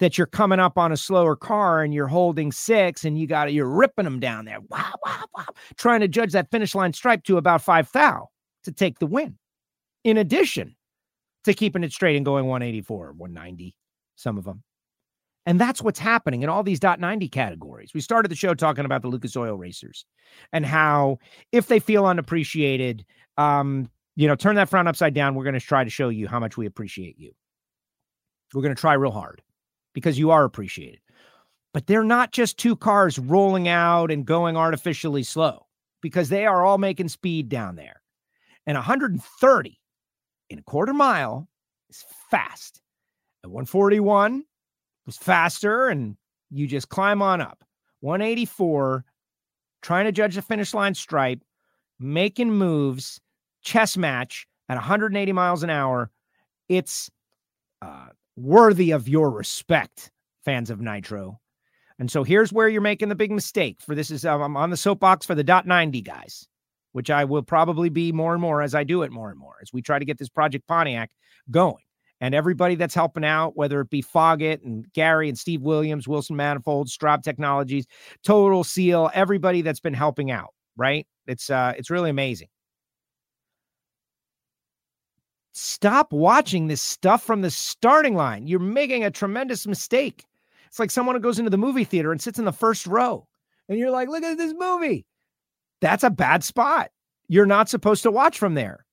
that 0.00 0.16
you're 0.16 0.26
coming 0.26 0.58
up 0.58 0.76
on 0.76 0.92
a 0.92 0.96
slower 0.96 1.36
car 1.36 1.82
and 1.82 1.94
you're 1.94 2.08
holding 2.08 2.50
six 2.50 3.04
and 3.04 3.18
you 3.18 3.26
got 3.26 3.52
you're 3.52 3.68
ripping 3.68 4.04
them 4.04 4.18
down 4.18 4.46
there, 4.46 4.58
wow, 4.68 4.92
wow, 5.04 5.24
wow, 5.36 5.44
trying 5.76 6.00
to 6.00 6.08
judge 6.08 6.32
that 6.32 6.50
finish 6.50 6.74
line 6.74 6.92
stripe 6.92 7.22
to 7.24 7.36
about 7.36 7.62
five 7.62 7.90
thou 7.92 8.28
to 8.64 8.72
take 8.72 8.98
the 8.98 9.06
win. 9.06 9.38
In 10.02 10.16
addition 10.16 10.74
to 11.44 11.54
keeping 11.54 11.84
it 11.84 11.92
straight 11.92 12.16
and 12.16 12.24
going 12.24 12.46
184, 12.46 13.12
190, 13.12 13.74
some 14.16 14.38
of 14.38 14.44
them. 14.44 14.62
And 15.46 15.60
that's 15.60 15.82
what's 15.82 15.98
happening 15.98 16.42
in 16.42 16.48
all 16.48 16.62
these 16.62 16.80
dot 16.80 17.00
90 17.00 17.28
categories. 17.28 17.92
We 17.94 18.00
started 18.00 18.30
the 18.30 18.36
show 18.36 18.54
talking 18.54 18.84
about 18.84 19.02
the 19.02 19.08
Lucas 19.08 19.36
Oil 19.36 19.56
racers 19.56 20.04
and 20.52 20.64
how 20.66 21.18
if 21.52 21.68
they 21.68 21.78
feel 21.78 22.06
unappreciated, 22.06 23.04
um, 23.36 23.90
you 24.16 24.28
know, 24.28 24.34
turn 24.34 24.56
that 24.56 24.68
frown 24.68 24.86
upside 24.86 25.14
down. 25.14 25.34
We're 25.34 25.44
going 25.44 25.54
to 25.54 25.60
try 25.60 25.82
to 25.82 25.90
show 25.90 26.08
you 26.10 26.28
how 26.28 26.40
much 26.40 26.56
we 26.56 26.66
appreciate 26.66 27.18
you. 27.18 27.32
We're 28.54 28.62
going 28.62 28.74
to 28.74 28.80
try 28.80 28.94
real 28.94 29.12
hard 29.12 29.42
because 29.94 30.18
you 30.18 30.30
are 30.30 30.44
appreciated. 30.44 31.00
But 31.72 31.86
they're 31.86 32.04
not 32.04 32.32
just 32.32 32.58
two 32.58 32.76
cars 32.76 33.18
rolling 33.18 33.68
out 33.68 34.10
and 34.10 34.26
going 34.26 34.56
artificially 34.56 35.22
slow 35.22 35.66
because 36.00 36.28
they 36.28 36.46
are 36.46 36.64
all 36.64 36.78
making 36.78 37.08
speed 37.08 37.48
down 37.48 37.76
there. 37.76 38.02
And 38.66 38.76
130 38.76 39.80
in 40.50 40.58
a 40.58 40.62
quarter 40.62 40.92
mile 40.92 41.48
is 41.88 42.04
fast. 42.30 42.80
At 43.44 43.50
141, 43.50 44.44
was 45.06 45.16
faster 45.16 45.88
and 45.88 46.16
you 46.50 46.66
just 46.66 46.88
climb 46.88 47.22
on 47.22 47.40
up. 47.40 47.64
184, 48.00 49.04
trying 49.82 50.04
to 50.04 50.12
judge 50.12 50.34
the 50.34 50.42
finish 50.42 50.74
line 50.74 50.94
stripe, 50.94 51.40
making 51.98 52.50
moves, 52.50 53.20
chess 53.62 53.96
match 53.96 54.46
at 54.68 54.74
180 54.74 55.32
miles 55.32 55.62
an 55.62 55.70
hour. 55.70 56.10
It's 56.68 57.10
uh, 57.82 58.06
worthy 58.40 58.90
of 58.90 59.08
your 59.08 59.30
respect, 59.30 60.10
fans 60.44 60.70
of 60.70 60.80
Nitro. 60.80 61.38
And 61.98 62.10
so 62.10 62.24
here's 62.24 62.52
where 62.52 62.68
you're 62.68 62.80
making 62.80 63.10
the 63.10 63.14
big 63.14 63.30
mistake. 63.30 63.78
For 63.80 63.94
this 63.94 64.10
is 64.10 64.24
um, 64.24 64.40
I'm 64.40 64.56
on 64.56 64.70
the 64.70 64.76
soapbox 64.76 65.26
for 65.26 65.34
the 65.34 65.44
dot 65.44 65.66
90 65.66 66.00
guys, 66.00 66.48
which 66.92 67.10
I 67.10 67.24
will 67.24 67.42
probably 67.42 67.90
be 67.90 68.10
more 68.10 68.32
and 68.32 68.40
more 68.40 68.62
as 68.62 68.74
I 68.74 68.84
do 68.84 69.02
it 69.02 69.12
more 69.12 69.30
and 69.30 69.38
more 69.38 69.56
as 69.60 69.72
we 69.72 69.82
try 69.82 69.98
to 69.98 70.04
get 70.04 70.18
this 70.18 70.30
Project 70.30 70.66
Pontiac 70.66 71.10
going 71.50 71.82
and 72.20 72.34
everybody 72.34 72.74
that's 72.74 72.94
helping 72.94 73.24
out, 73.24 73.56
whether 73.56 73.80
it 73.80 73.90
be 73.90 74.02
Foggit 74.02 74.64
and 74.64 74.90
Gary 74.92 75.28
and 75.28 75.38
Steve 75.38 75.62
Williams, 75.62 76.08
Wilson 76.08 76.36
Manifold, 76.36 76.88
Straub 76.88 77.22
Technologies, 77.22 77.86
Total 78.24 78.62
Seal, 78.64 79.10
everybody 79.14 79.62
that's 79.62 79.80
been 79.80 79.94
helping 79.94 80.30
out, 80.30 80.54
right? 80.76 81.06
It's 81.26 81.50
uh 81.50 81.74
it's 81.76 81.90
really 81.90 82.10
amazing. 82.10 82.48
Stop 85.52 86.12
watching 86.12 86.66
this 86.66 86.82
stuff 86.82 87.22
from 87.22 87.42
the 87.42 87.50
starting 87.50 88.14
line. 88.14 88.46
You're 88.46 88.60
making 88.60 89.04
a 89.04 89.10
tremendous 89.10 89.66
mistake. 89.66 90.24
It's 90.66 90.78
like 90.78 90.90
someone 90.90 91.16
who 91.16 91.20
goes 91.20 91.38
into 91.38 91.50
the 91.50 91.58
movie 91.58 91.84
theater 91.84 92.12
and 92.12 92.20
sits 92.20 92.38
in 92.38 92.44
the 92.44 92.52
first 92.52 92.86
row 92.86 93.26
and 93.68 93.78
you're 93.78 93.90
like, 93.90 94.08
look 94.08 94.22
at 94.22 94.38
this 94.38 94.54
movie. 94.56 95.04
That's 95.80 96.04
a 96.04 96.10
bad 96.10 96.44
spot. 96.44 96.90
You're 97.28 97.46
not 97.46 97.68
supposed 97.68 98.02
to 98.04 98.10
watch 98.10 98.38
from 98.38 98.54
there 98.54 98.86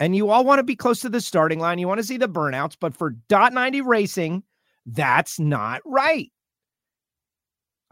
and 0.00 0.16
you 0.16 0.30
all 0.30 0.44
want 0.44 0.58
to 0.58 0.64
be 0.64 0.76
close 0.76 1.00
to 1.00 1.08
the 1.08 1.20
starting 1.20 1.60
line. 1.60 1.78
You 1.78 1.86
want 1.86 1.98
to 1.98 2.06
see 2.06 2.16
the 2.16 2.28
burnouts, 2.28 2.76
but 2.78 2.92
for 2.92 3.10
dot 3.28 3.52
90 3.52 3.82
racing, 3.82 4.42
that's 4.84 5.38
not 5.38 5.80
right. 5.84 6.30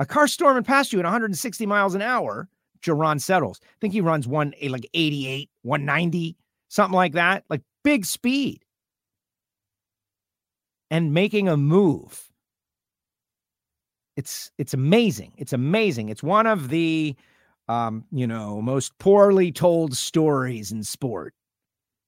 A 0.01 0.07
car 0.07 0.27
storming 0.27 0.65
past 0.65 0.93
you 0.93 0.99
at 0.99 1.05
160 1.05 1.67
miles 1.67 1.95
an 1.95 2.03
hour, 2.03 2.49
Jerron 2.83 3.21
settles. 3.21 3.61
I 3.63 3.77
think 3.81 3.93
he 3.93 4.01
runs 4.01 4.27
one 4.27 4.55
eh, 4.61 4.71
like 4.71 4.89
88, 4.93 5.51
190, 5.63 6.37
something 6.69 6.97
like 6.97 7.13
that, 7.13 7.45
like 7.49 7.63
big 7.83 8.05
speed. 8.05 8.65
And 10.91 11.15
making 11.15 11.49
a 11.49 11.57
move. 11.57 12.29
It's 14.17 14.51
it's 14.59 14.75
amazing. 14.75 15.33
It's 15.37 15.53
amazing. 15.53 16.09
It's 16.09 16.23
one 16.23 16.47
of 16.47 16.69
the 16.69 17.15
um, 17.69 18.05
you 18.11 18.27
know, 18.27 18.61
most 18.61 18.99
poorly 18.99 19.53
told 19.53 19.97
stories 19.97 20.73
in 20.73 20.83
sport 20.83 21.35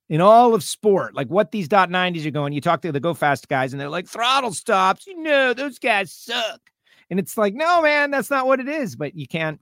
in 0.09 0.21
all 0.21 0.55
of 0.55 0.63
sport, 0.63 1.15
like 1.15 1.29
what 1.29 1.53
these 1.53 1.69
dot 1.69 1.89
90s 1.89 2.27
are 2.27 2.31
going. 2.31 2.53
You 2.53 2.61
talk 2.61 2.83
to 2.83 2.93
the 2.93 3.01
go 3.01 3.15
fast 3.15 3.49
guys 3.49 3.73
and 3.73 3.81
they're 3.81 3.89
like, 3.89 4.07
throttle 4.07 4.53
stops. 4.53 5.07
You 5.07 5.23
know, 5.23 5.55
those 5.55 5.79
guys 5.79 6.13
suck. 6.13 6.61
And 7.09 7.19
it's 7.19 7.39
like, 7.39 7.55
no, 7.55 7.81
man, 7.81 8.11
that's 8.11 8.29
not 8.29 8.47
what 8.47 8.61
it 8.61 8.69
is. 8.69 8.95
But 8.95 9.15
you 9.15 9.27
can't, 9.27 9.59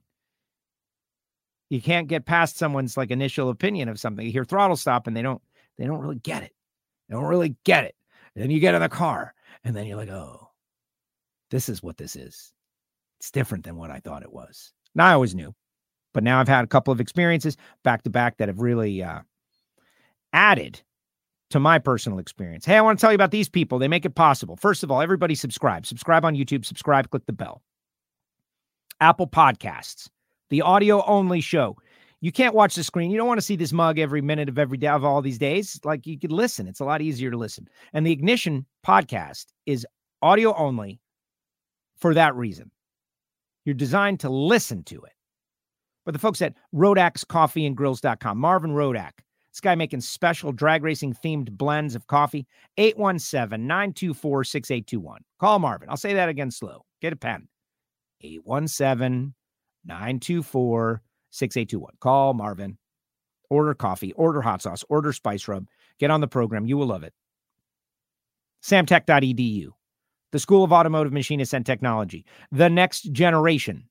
you 1.68 1.80
can't 1.80 2.08
get 2.08 2.26
past 2.26 2.56
someone's 2.56 2.96
like 2.96 3.12
initial 3.12 3.48
opinion 3.48 3.88
of 3.88 4.00
something. 4.00 4.26
You 4.26 4.32
hear 4.32 4.44
throttle 4.44 4.76
stop 4.76 5.06
and 5.06 5.16
they 5.16 5.22
don't, 5.22 5.40
they 5.80 5.86
don't 5.86 6.00
really 6.00 6.16
get 6.16 6.42
it. 6.42 6.52
They 7.08 7.14
don't 7.14 7.24
really 7.24 7.56
get 7.64 7.84
it. 7.84 7.96
And 8.34 8.42
then 8.42 8.50
you 8.50 8.60
get 8.60 8.74
in 8.74 8.82
the 8.82 8.88
car 8.88 9.34
and 9.64 9.74
then 9.74 9.86
you're 9.86 9.96
like, 9.96 10.10
oh, 10.10 10.50
this 11.50 11.68
is 11.68 11.82
what 11.82 11.96
this 11.96 12.16
is. 12.16 12.52
It's 13.18 13.30
different 13.30 13.64
than 13.64 13.76
what 13.76 13.90
I 13.90 14.00
thought 14.00 14.22
it 14.22 14.32
was. 14.32 14.72
Now 14.94 15.06
I 15.06 15.14
always 15.14 15.34
knew, 15.34 15.54
but 16.12 16.22
now 16.22 16.38
I've 16.38 16.48
had 16.48 16.64
a 16.64 16.68
couple 16.68 16.92
of 16.92 17.00
experiences 17.00 17.56
back 17.82 18.02
to 18.02 18.10
back 18.10 18.36
that 18.36 18.48
have 18.48 18.60
really, 18.60 19.02
uh, 19.02 19.20
added 20.32 20.80
to 21.50 21.58
my 21.58 21.78
personal 21.78 22.18
experience. 22.18 22.64
Hey, 22.64 22.76
I 22.76 22.80
want 22.82 22.98
to 22.98 23.00
tell 23.00 23.10
you 23.10 23.16
about 23.16 23.32
these 23.32 23.48
people. 23.48 23.78
They 23.78 23.88
make 23.88 24.04
it 24.04 24.14
possible. 24.14 24.56
First 24.56 24.84
of 24.84 24.90
all, 24.90 25.00
everybody 25.00 25.34
subscribe. 25.34 25.86
Subscribe 25.86 26.24
on 26.24 26.36
YouTube, 26.36 26.64
subscribe, 26.64 27.10
click 27.10 27.26
the 27.26 27.32
bell. 27.32 27.62
Apple 29.00 29.26
Podcasts, 29.26 30.08
the 30.50 30.62
audio 30.62 31.04
only 31.06 31.40
show. 31.40 31.76
You 32.20 32.32
can't 32.32 32.54
watch 32.54 32.74
the 32.74 32.84
screen. 32.84 33.10
You 33.10 33.16
don't 33.16 33.28
want 33.28 33.38
to 33.38 33.46
see 33.46 33.56
this 33.56 33.72
mug 33.72 33.98
every 33.98 34.20
minute 34.20 34.48
of 34.48 34.58
every 34.58 34.76
day 34.76 34.88
of 34.88 35.04
all 35.04 35.22
these 35.22 35.38
days. 35.38 35.80
Like 35.84 36.06
you 36.06 36.18
could 36.18 36.32
listen. 36.32 36.68
It's 36.68 36.80
a 36.80 36.84
lot 36.84 37.00
easier 37.00 37.30
to 37.30 37.36
listen. 37.36 37.66
And 37.92 38.06
the 38.06 38.12
Ignition 38.12 38.66
podcast 38.86 39.46
is 39.64 39.86
audio 40.20 40.54
only 40.54 41.00
for 41.96 42.12
that 42.14 42.34
reason. 42.34 42.70
You're 43.64 43.74
designed 43.74 44.20
to 44.20 44.30
listen 44.30 44.82
to 44.84 45.02
it. 45.02 45.12
But 46.04 46.12
the 46.12 46.18
folks 46.18 46.42
at 46.42 46.54
Rodak's 46.74 47.24
Coffee 47.24 47.66
and 47.66 47.76
Grills.com, 47.76 48.38
Marvin 48.38 48.72
Rodak, 48.72 49.12
this 49.52 49.60
guy 49.60 49.74
making 49.74 50.00
special 50.00 50.52
drag 50.52 50.82
racing 50.82 51.14
themed 51.14 51.50
blends 51.52 51.94
of 51.94 52.06
coffee, 52.06 52.46
817 52.78 53.66
924 53.66 54.44
6821. 54.44 55.22
Call 55.38 55.58
Marvin. 55.58 55.88
I'll 55.88 55.96
say 55.96 56.14
that 56.14 56.28
again 56.28 56.50
slow. 56.50 56.84
Get 57.00 57.12
a 57.12 57.16
pen. 57.16 57.48
817 58.22 59.34
924 59.86 61.02
6821. 61.30 61.94
Call 62.00 62.34
Marvin. 62.34 62.78
Order 63.48 63.74
coffee, 63.74 64.12
order 64.12 64.40
hot 64.40 64.62
sauce, 64.62 64.84
order 64.88 65.12
spice 65.12 65.48
rub. 65.48 65.66
Get 65.98 66.10
on 66.10 66.20
the 66.20 66.28
program. 66.28 66.66
You 66.66 66.76
will 66.76 66.86
love 66.86 67.02
it. 67.02 67.12
Samtech.edu, 68.62 69.70
the 70.32 70.38
School 70.38 70.62
of 70.62 70.72
Automotive 70.72 71.12
Machinists 71.12 71.54
and 71.54 71.66
Technology, 71.66 72.26
the 72.52 72.68
next 72.68 73.10
generation 73.12 73.88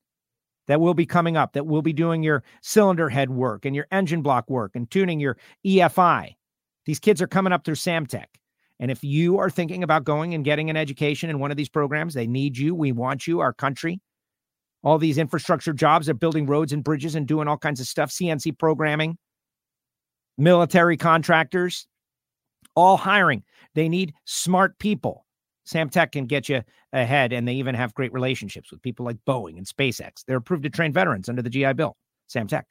that 0.67 0.79
will 0.79 0.93
be 0.93 1.05
coming 1.05 1.35
up, 1.35 1.53
that 1.53 1.65
will 1.65 1.81
be 1.81 1.91
doing 1.91 2.23
your 2.23 2.43
cylinder 2.61 3.09
head 3.09 3.31
work 3.31 3.65
and 3.65 3.75
your 3.75 3.87
engine 3.91 4.21
block 4.21 4.49
work 4.49 4.71
and 4.75 4.89
tuning 4.89 5.19
your 5.19 5.37
EFI. 5.65 6.35
These 6.85 6.99
kids 6.99 7.21
are 7.21 7.27
coming 7.27 7.51
up 7.51 7.65
through 7.65 7.75
Samtech. 7.75 8.25
And 8.79 8.91
if 8.91 9.03
you 9.03 9.39
are 9.39 9.49
thinking 9.49 9.83
about 9.83 10.05
going 10.05 10.33
and 10.33 10.45
getting 10.45 10.69
an 10.69 10.77
education 10.77 11.29
in 11.29 11.39
one 11.39 11.51
of 11.51 11.57
these 11.57 11.69
programs, 11.69 12.13
they 12.13 12.27
need 12.27 12.57
you. 12.57 12.73
We 12.73 12.91
want 12.91 13.27
you, 13.27 13.41
our 13.41 13.51
country 13.51 13.99
all 14.83 14.97
these 14.97 15.17
infrastructure 15.17 15.73
jobs. 15.73 16.05
They're 16.05 16.15
building 16.15 16.45
roads 16.45 16.73
and 16.73 16.83
bridges 16.83 17.15
and 17.15 17.27
doing 17.27 17.47
all 17.47 17.57
kinds 17.57 17.79
of 17.79 17.87
stuff, 17.87 18.11
CNC 18.11 18.57
programming, 18.57 19.17
military 20.37 20.97
contractors, 20.97 21.87
all 22.75 22.97
hiring. 22.97 23.43
They 23.75 23.89
need 23.89 24.13
smart 24.25 24.79
people. 24.79 25.25
Samtech 25.67 26.13
can 26.13 26.25
get 26.25 26.49
you 26.49 26.63
ahead, 26.93 27.31
and 27.31 27.47
they 27.47 27.53
even 27.53 27.75
have 27.75 27.93
great 27.93 28.11
relationships 28.11 28.71
with 28.71 28.81
people 28.81 29.05
like 29.05 29.17
Boeing 29.27 29.57
and 29.57 29.67
SpaceX. 29.67 30.23
They're 30.25 30.37
approved 30.37 30.63
to 30.63 30.69
train 30.69 30.91
veterans 30.91 31.29
under 31.29 31.41
the 31.41 31.49
GI 31.49 31.73
Bill, 31.73 31.95
Samtech. 32.33 32.63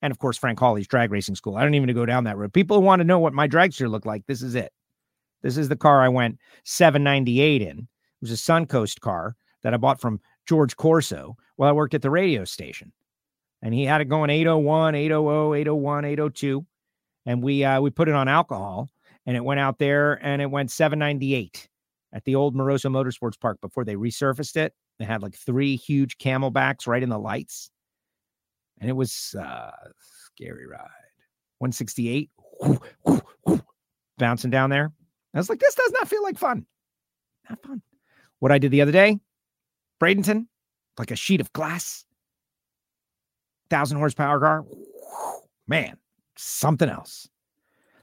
And 0.00 0.10
of 0.10 0.18
course, 0.18 0.38
Frank 0.38 0.58
Hawley's 0.58 0.86
drag 0.86 1.10
racing 1.10 1.34
school. 1.34 1.56
I 1.56 1.62
don't 1.62 1.74
even 1.74 1.92
go 1.94 2.06
down 2.06 2.24
that 2.24 2.38
road. 2.38 2.52
People 2.52 2.80
want 2.82 3.00
to 3.00 3.04
know 3.04 3.18
what 3.18 3.34
my 3.34 3.48
dragster 3.48 3.90
looked 3.90 4.06
like, 4.06 4.24
this 4.26 4.42
is 4.42 4.54
it. 4.54 4.72
This 5.42 5.56
is 5.56 5.68
the 5.68 5.76
car 5.76 6.02
I 6.02 6.08
went 6.08 6.38
798 6.64 7.62
in. 7.62 7.78
It 7.78 7.86
was 8.20 8.30
a 8.30 8.34
Suncoast 8.34 9.00
car 9.00 9.36
that 9.62 9.74
I 9.74 9.76
bought 9.76 10.00
from 10.00 10.20
George 10.46 10.76
Corso 10.76 11.36
while 11.56 11.68
I 11.68 11.72
worked 11.72 11.94
at 11.94 12.02
the 12.02 12.10
radio 12.10 12.44
station. 12.44 12.92
And 13.62 13.74
he 13.74 13.84
had 13.84 14.00
it 14.00 14.06
going 14.06 14.30
801, 14.30 14.94
800, 14.94 15.54
801, 15.54 16.04
802. 16.04 16.66
And 17.26 17.42
we 17.42 17.64
uh, 17.64 17.80
we 17.80 17.90
put 17.90 18.08
it 18.08 18.14
on 18.14 18.28
alcohol 18.28 18.88
and 19.26 19.36
it 19.36 19.44
went 19.44 19.60
out 19.60 19.78
there 19.78 20.24
and 20.24 20.40
it 20.40 20.50
went 20.50 20.70
798 20.70 21.68
at 22.12 22.24
the 22.24 22.34
old 22.34 22.54
Moroso 22.54 22.90
Motorsports 22.90 23.38
Park 23.38 23.60
before 23.60 23.84
they 23.84 23.96
resurfaced 23.96 24.56
it. 24.56 24.72
They 24.98 25.04
had 25.04 25.22
like 25.22 25.34
three 25.34 25.76
huge 25.76 26.18
camelbacks 26.18 26.86
right 26.86 27.02
in 27.02 27.08
the 27.08 27.18
lights. 27.18 27.70
And 28.80 28.88
it 28.88 28.94
was 28.94 29.34
uh 29.38 29.70
scary 30.34 30.66
ride. 30.66 30.90
168 31.58 32.30
bouncing 34.18 34.50
down 34.50 34.70
there. 34.70 34.92
I 35.34 35.38
was 35.38 35.48
like, 35.48 35.58
this 35.58 35.74
does 35.74 35.92
not 35.92 36.08
feel 36.08 36.22
like 36.22 36.38
fun. 36.38 36.66
Not 37.48 37.62
fun. 37.62 37.82
What 38.38 38.52
I 38.52 38.58
did 38.58 38.70
the 38.70 38.82
other 38.82 38.92
day, 38.92 39.18
Bradenton, 40.00 40.46
like 40.98 41.10
a 41.10 41.16
sheet 41.16 41.40
of 41.40 41.52
glass. 41.52 42.04
Thousand 43.70 43.98
horsepower 43.98 44.38
car. 44.38 44.64
Man, 45.66 45.96
something 46.36 46.88
else. 46.88 47.28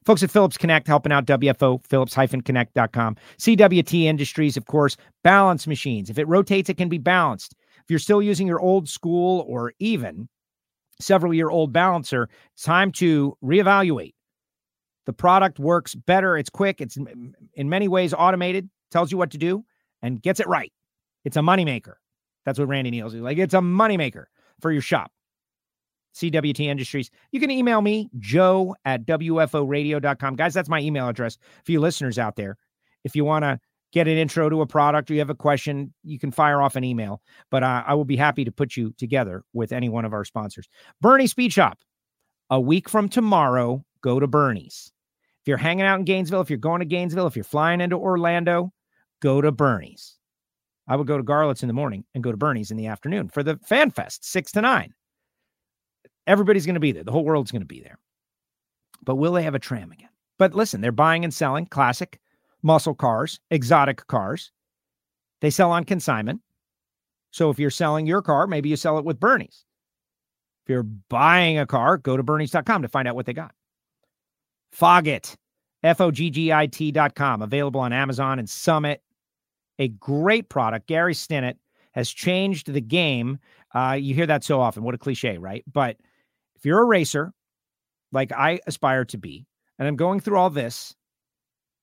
Folks 0.06 0.22
at 0.22 0.32
Phillips 0.32 0.58
Connect 0.58 0.86
helping 0.86 1.14
out 1.14 1.26
WFO, 1.26 1.86
phillips-connect.com. 1.88 3.16
CWT 3.38 4.04
Industries, 4.04 4.58
of 4.58 4.66
course, 4.66 4.98
balance 5.24 5.66
machines. 5.66 6.10
If 6.10 6.18
it 6.18 6.28
rotates, 6.28 6.70
it 6.70 6.76
can 6.76 6.90
be 6.90 6.98
balanced. 6.98 7.56
If 7.78 7.90
you're 7.90 8.00
still 8.00 8.22
using 8.22 8.46
your 8.46 8.60
old 8.60 8.90
school 8.90 9.46
or 9.48 9.74
even 9.80 10.28
several 11.00 11.34
year 11.34 11.50
old 11.50 11.72
balancer, 11.72 12.28
it's 12.54 12.64
time 12.64 12.92
to 12.94 13.38
reevaluate. 13.42 14.14
The 15.06 15.14
product 15.14 15.60
works 15.60 15.96
better. 15.96 16.38
It's 16.38 16.50
quick. 16.50 16.82
It's 16.82 16.98
in 17.56 17.70
many 17.70 17.88
ways 17.88 18.14
automated, 18.14 18.70
tells 18.92 19.12
you 19.12 19.18
what 19.18 19.32
to 19.32 19.38
do, 19.38 19.64
and 20.02 20.22
gets 20.22 20.40
it 20.40 20.48
right. 20.48 20.72
It's 21.26 21.38
a 21.38 21.42
moneymaker. 21.42 21.96
That's 22.46 22.60
what 22.60 22.68
Randy 22.68 22.92
Neal's 22.92 23.14
is 23.14 23.22
like. 23.22 23.38
It's 23.38 23.54
a 23.54 23.60
moneymaker 23.60 24.26
for 24.60 24.72
your 24.72 24.82
shop. 24.82 25.12
CWT 26.16 26.60
Industries. 26.60 27.10
You 27.32 27.40
can 27.40 27.50
email 27.50 27.82
me, 27.82 28.10
joe 28.20 28.76
at 28.86 29.06
WFOradio.com. 29.06 30.36
Guys, 30.36 30.54
that's 30.54 30.70
my 30.70 30.80
email 30.80 31.08
address 31.08 31.38
for 31.64 31.72
you 31.72 31.80
listeners 31.80 32.20
out 32.20 32.36
there. 32.36 32.58
If 33.04 33.16
you 33.16 33.26
want 33.26 33.44
to 33.44 33.60
get 33.92 34.08
an 34.08 34.18
intro 34.18 34.50
to 34.50 34.62
a 34.62 34.68
product 34.68 35.10
or 35.10 35.14
you 35.14 35.20
have 35.20 35.30
a 35.30 35.36
question, 35.36 35.94
you 36.04 36.20
can 36.20 36.32
fire 36.32 36.62
off 36.62 36.76
an 36.76 36.84
email. 36.84 37.22
But 37.50 37.64
uh, 37.64 37.84
I 37.86 37.94
will 37.96 38.06
be 38.06 38.16
happy 38.16 38.46
to 38.46 38.52
put 38.52 38.76
you 38.76 38.94
together 38.98 39.44
with 39.54 39.72
any 39.72 39.90
one 39.90 40.06
of 40.06 40.14
our 40.14 40.26
sponsors. 40.26 40.68
Bernie 41.02 41.28
Speed 41.28 41.54
Shop. 41.54 41.80
A 42.50 42.60
week 42.60 42.90
from 42.90 43.10
tomorrow, 43.10 43.84
go 44.02 44.20
to 44.20 44.28
Bernie's. 44.28 44.92
If 45.42 45.48
you're 45.48 45.58
hanging 45.58 45.86
out 45.86 45.98
in 46.00 46.06
Gainesville, 46.06 46.42
if 46.42 46.50
you're 46.50 46.60
going 46.60 46.80
to 46.80 46.86
Gainesville, 46.86 47.26
if 47.26 47.36
you're 47.36 47.44
flying 47.44 47.82
into 47.82 47.96
Orlando, 47.96 48.72
go 49.22 49.42
to 49.42 49.52
Bernie's. 49.52 50.18
I 50.88 50.96
would 50.96 51.08
go 51.08 51.18
to 51.18 51.24
Garlits 51.24 51.62
in 51.62 51.68
the 51.68 51.74
morning 51.74 52.04
and 52.14 52.24
go 52.24 52.32
to 52.32 52.38
Bernie's 52.38 52.72
in 52.72 52.78
the 52.78 52.88
afternoon 52.88 53.30
for 53.30 53.44
the 53.44 53.58
Fan 53.66 53.92
Fest, 53.92 54.26
six 54.26 54.52
to 54.54 54.62
nine. 54.62 54.94
Everybody's 56.28 56.66
going 56.66 56.76
to 56.76 56.80
be 56.80 56.92
there. 56.92 57.04
The 57.04 57.12
whole 57.12 57.24
world's 57.24 57.52
going 57.52 57.62
to 57.62 57.68
be 57.68 57.82
there. 57.82 58.00
But 59.04 59.16
will 59.16 59.34
they 59.34 59.44
have 59.44 59.56
a 59.56 59.60
tram 59.60 59.92
again? 59.92 60.10
But 60.38 60.54
listen, 60.54 60.82
they're 60.82 60.92
buying 60.92 61.24
and 61.24 61.34
selling 61.34 61.66
classic 61.66 62.20
muscle 62.64 62.96
cars, 62.96 63.40
exotic 63.52 64.08
cars. 64.08 64.52
They 65.42 65.50
sell 65.50 65.72
on 65.72 65.84
consignment. 65.84 66.42
So 67.32 67.50
if 67.50 67.60
you're 67.60 67.70
selling 67.70 68.06
your 68.06 68.22
car, 68.22 68.48
maybe 68.48 68.70
you 68.70 68.76
sell 68.76 68.98
it 68.98 69.06
with 69.06 69.20
Bernie's. 69.20 69.66
If 70.66 70.70
you're 70.70 70.84
buying 70.84 71.60
a 71.60 71.66
car, 71.66 71.98
go 71.98 72.16
to 72.16 72.24
Bernie's.com 72.24 72.82
to 72.84 72.88
find 72.88 73.08
out 73.08 73.16
what 73.16 73.26
they 73.26 73.34
got. 73.34 73.54
Foggit, 74.74 75.36
F 75.84 76.00
O 76.00 76.10
G 76.10 76.30
G 76.30 76.54
I 76.54 76.68
T.com, 76.68 77.42
available 77.42 77.82
on 77.82 77.92
Amazon 77.92 78.40
and 78.40 78.50
Summit 78.50 79.02
a 79.84 79.90
great 79.90 80.48
product. 80.48 80.88
Gary 80.88 81.14
Stinnett 81.14 81.56
has 81.92 82.10
changed 82.10 82.72
the 82.72 82.82
game. 82.82 83.38
Uh, 83.76 83.98
you 84.00 84.16
hear 84.16 84.26
that 84.26 84.44
so 84.44 84.62
often. 84.62 84.84
What 84.84 84.96
a 84.96 84.98
cliche, 84.98 85.38
right? 85.38 85.64
But 85.72 85.98
if 86.56 86.66
you're 86.66 86.82
a 86.82 86.86
racer, 86.86 87.34
like 88.12 88.32
I 88.32 88.60
aspire 88.66 89.06
to 89.06 89.18
be, 89.18 89.46
and 89.78 89.88
I'm 89.88 89.98
going 89.98 90.20
through 90.20 90.38
all 90.38 90.50
this 90.50 90.96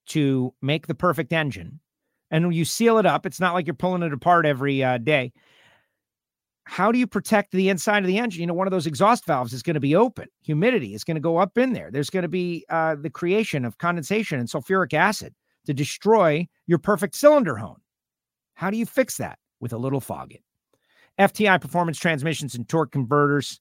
to 0.07 0.55
make 0.63 0.87
the 0.87 0.95
perfect 0.95 1.33
engine, 1.33 1.81
and 2.31 2.55
you 2.55 2.65
seal 2.65 2.99
it 2.99 3.07
up, 3.07 3.27
it's 3.27 3.41
not 3.41 3.53
like 3.55 3.67
you're 3.67 3.75
pulling 3.75 4.03
it 4.03 4.13
apart 4.13 4.47
every 4.47 4.83
uh, 4.83 4.99
day. 4.99 5.33
How 6.65 6.93
do 6.93 6.99
you 6.99 7.07
protect 7.07 7.53
the 7.53 7.69
inside 7.69 8.05
of 8.05 8.07
the 8.07 8.19
engine? 8.19 8.41
You 8.41 8.47
know, 8.47 8.55
one 8.55 8.69
of 8.69 8.71
those 8.71 8.87
exhaust 8.87 9.27
valves 9.27 9.53
is 9.53 9.63
going 9.63 9.75
to 9.75 9.81
be 9.81 9.97
open. 9.97 10.29
Humidity 10.43 10.95
is 10.95 11.05
going 11.05 11.17
to 11.17 11.21
go 11.21 11.37
up 11.37 11.59
in 11.59 11.73
there. 11.73 11.91
There's 11.91 12.11
going 12.11 12.23
to 12.23 12.29
be 12.29 12.65
uh, 12.71 12.95
the 12.95 13.11
creation 13.11 13.65
of 13.65 13.79
condensation 13.79 14.39
and 14.39 14.49
sulfuric 14.49 14.95
acid 14.95 15.35
to 15.67 15.75
destroy 15.75 16.47
your 16.67 16.79
perfect 16.79 17.17
cylinder 17.17 17.57
hone. 17.57 17.80
How 18.61 18.69
do 18.69 18.77
you 18.77 18.85
fix 18.85 19.17
that? 19.17 19.39
With 19.61 19.73
a 19.73 19.79
little 19.79 20.03
fogging. 20.03 20.43
FTI 21.19 21.59
Performance 21.63 21.99
Transmissions 21.99 22.55
and 22.55 22.69
Torque 22.69 22.93
Converters. 22.93 23.59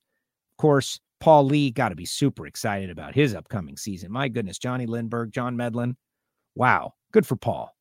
Of 0.51 0.57
course, 0.57 0.99
Paul 1.21 1.45
Lee 1.45 1.71
got 1.71 1.89
to 1.89 1.95
be 1.95 2.03
super 2.03 2.45
excited 2.45 2.89
about 2.89 3.15
his 3.15 3.33
upcoming 3.33 3.77
season. 3.77 4.11
My 4.11 4.27
goodness, 4.27 4.59
Jonnie 4.59 4.89
Lindberg, 4.89 5.31
John 5.31 5.55
Medlin. 5.55 5.95
Wow, 6.55 6.95
good 7.13 7.25
for 7.25 7.37
Paul. 7.37 7.73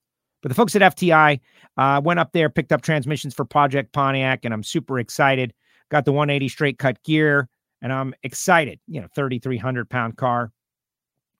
But 0.42 0.50
the 0.50 0.54
folks 0.54 0.76
at 0.76 0.94
FTI 0.94 1.40
uh, 1.76 2.00
went 2.04 2.20
up 2.20 2.30
there, 2.30 2.48
picked 2.50 2.70
up 2.70 2.82
transmissions 2.82 3.34
for 3.34 3.44
Project 3.44 3.92
Pontiac, 3.92 4.44
and 4.44 4.54
I'm 4.54 4.62
super 4.62 5.00
excited. 5.00 5.52
Got 5.90 6.04
the 6.04 6.12
180 6.12 6.48
straight 6.48 6.78
cut 6.78 7.02
gear, 7.02 7.48
and 7.82 7.92
I'm 7.92 8.14
excited. 8.22 8.78
You 8.86 9.00
know, 9.00 9.08
3,300 9.16 9.90
pound 9.90 10.16
car, 10.16 10.52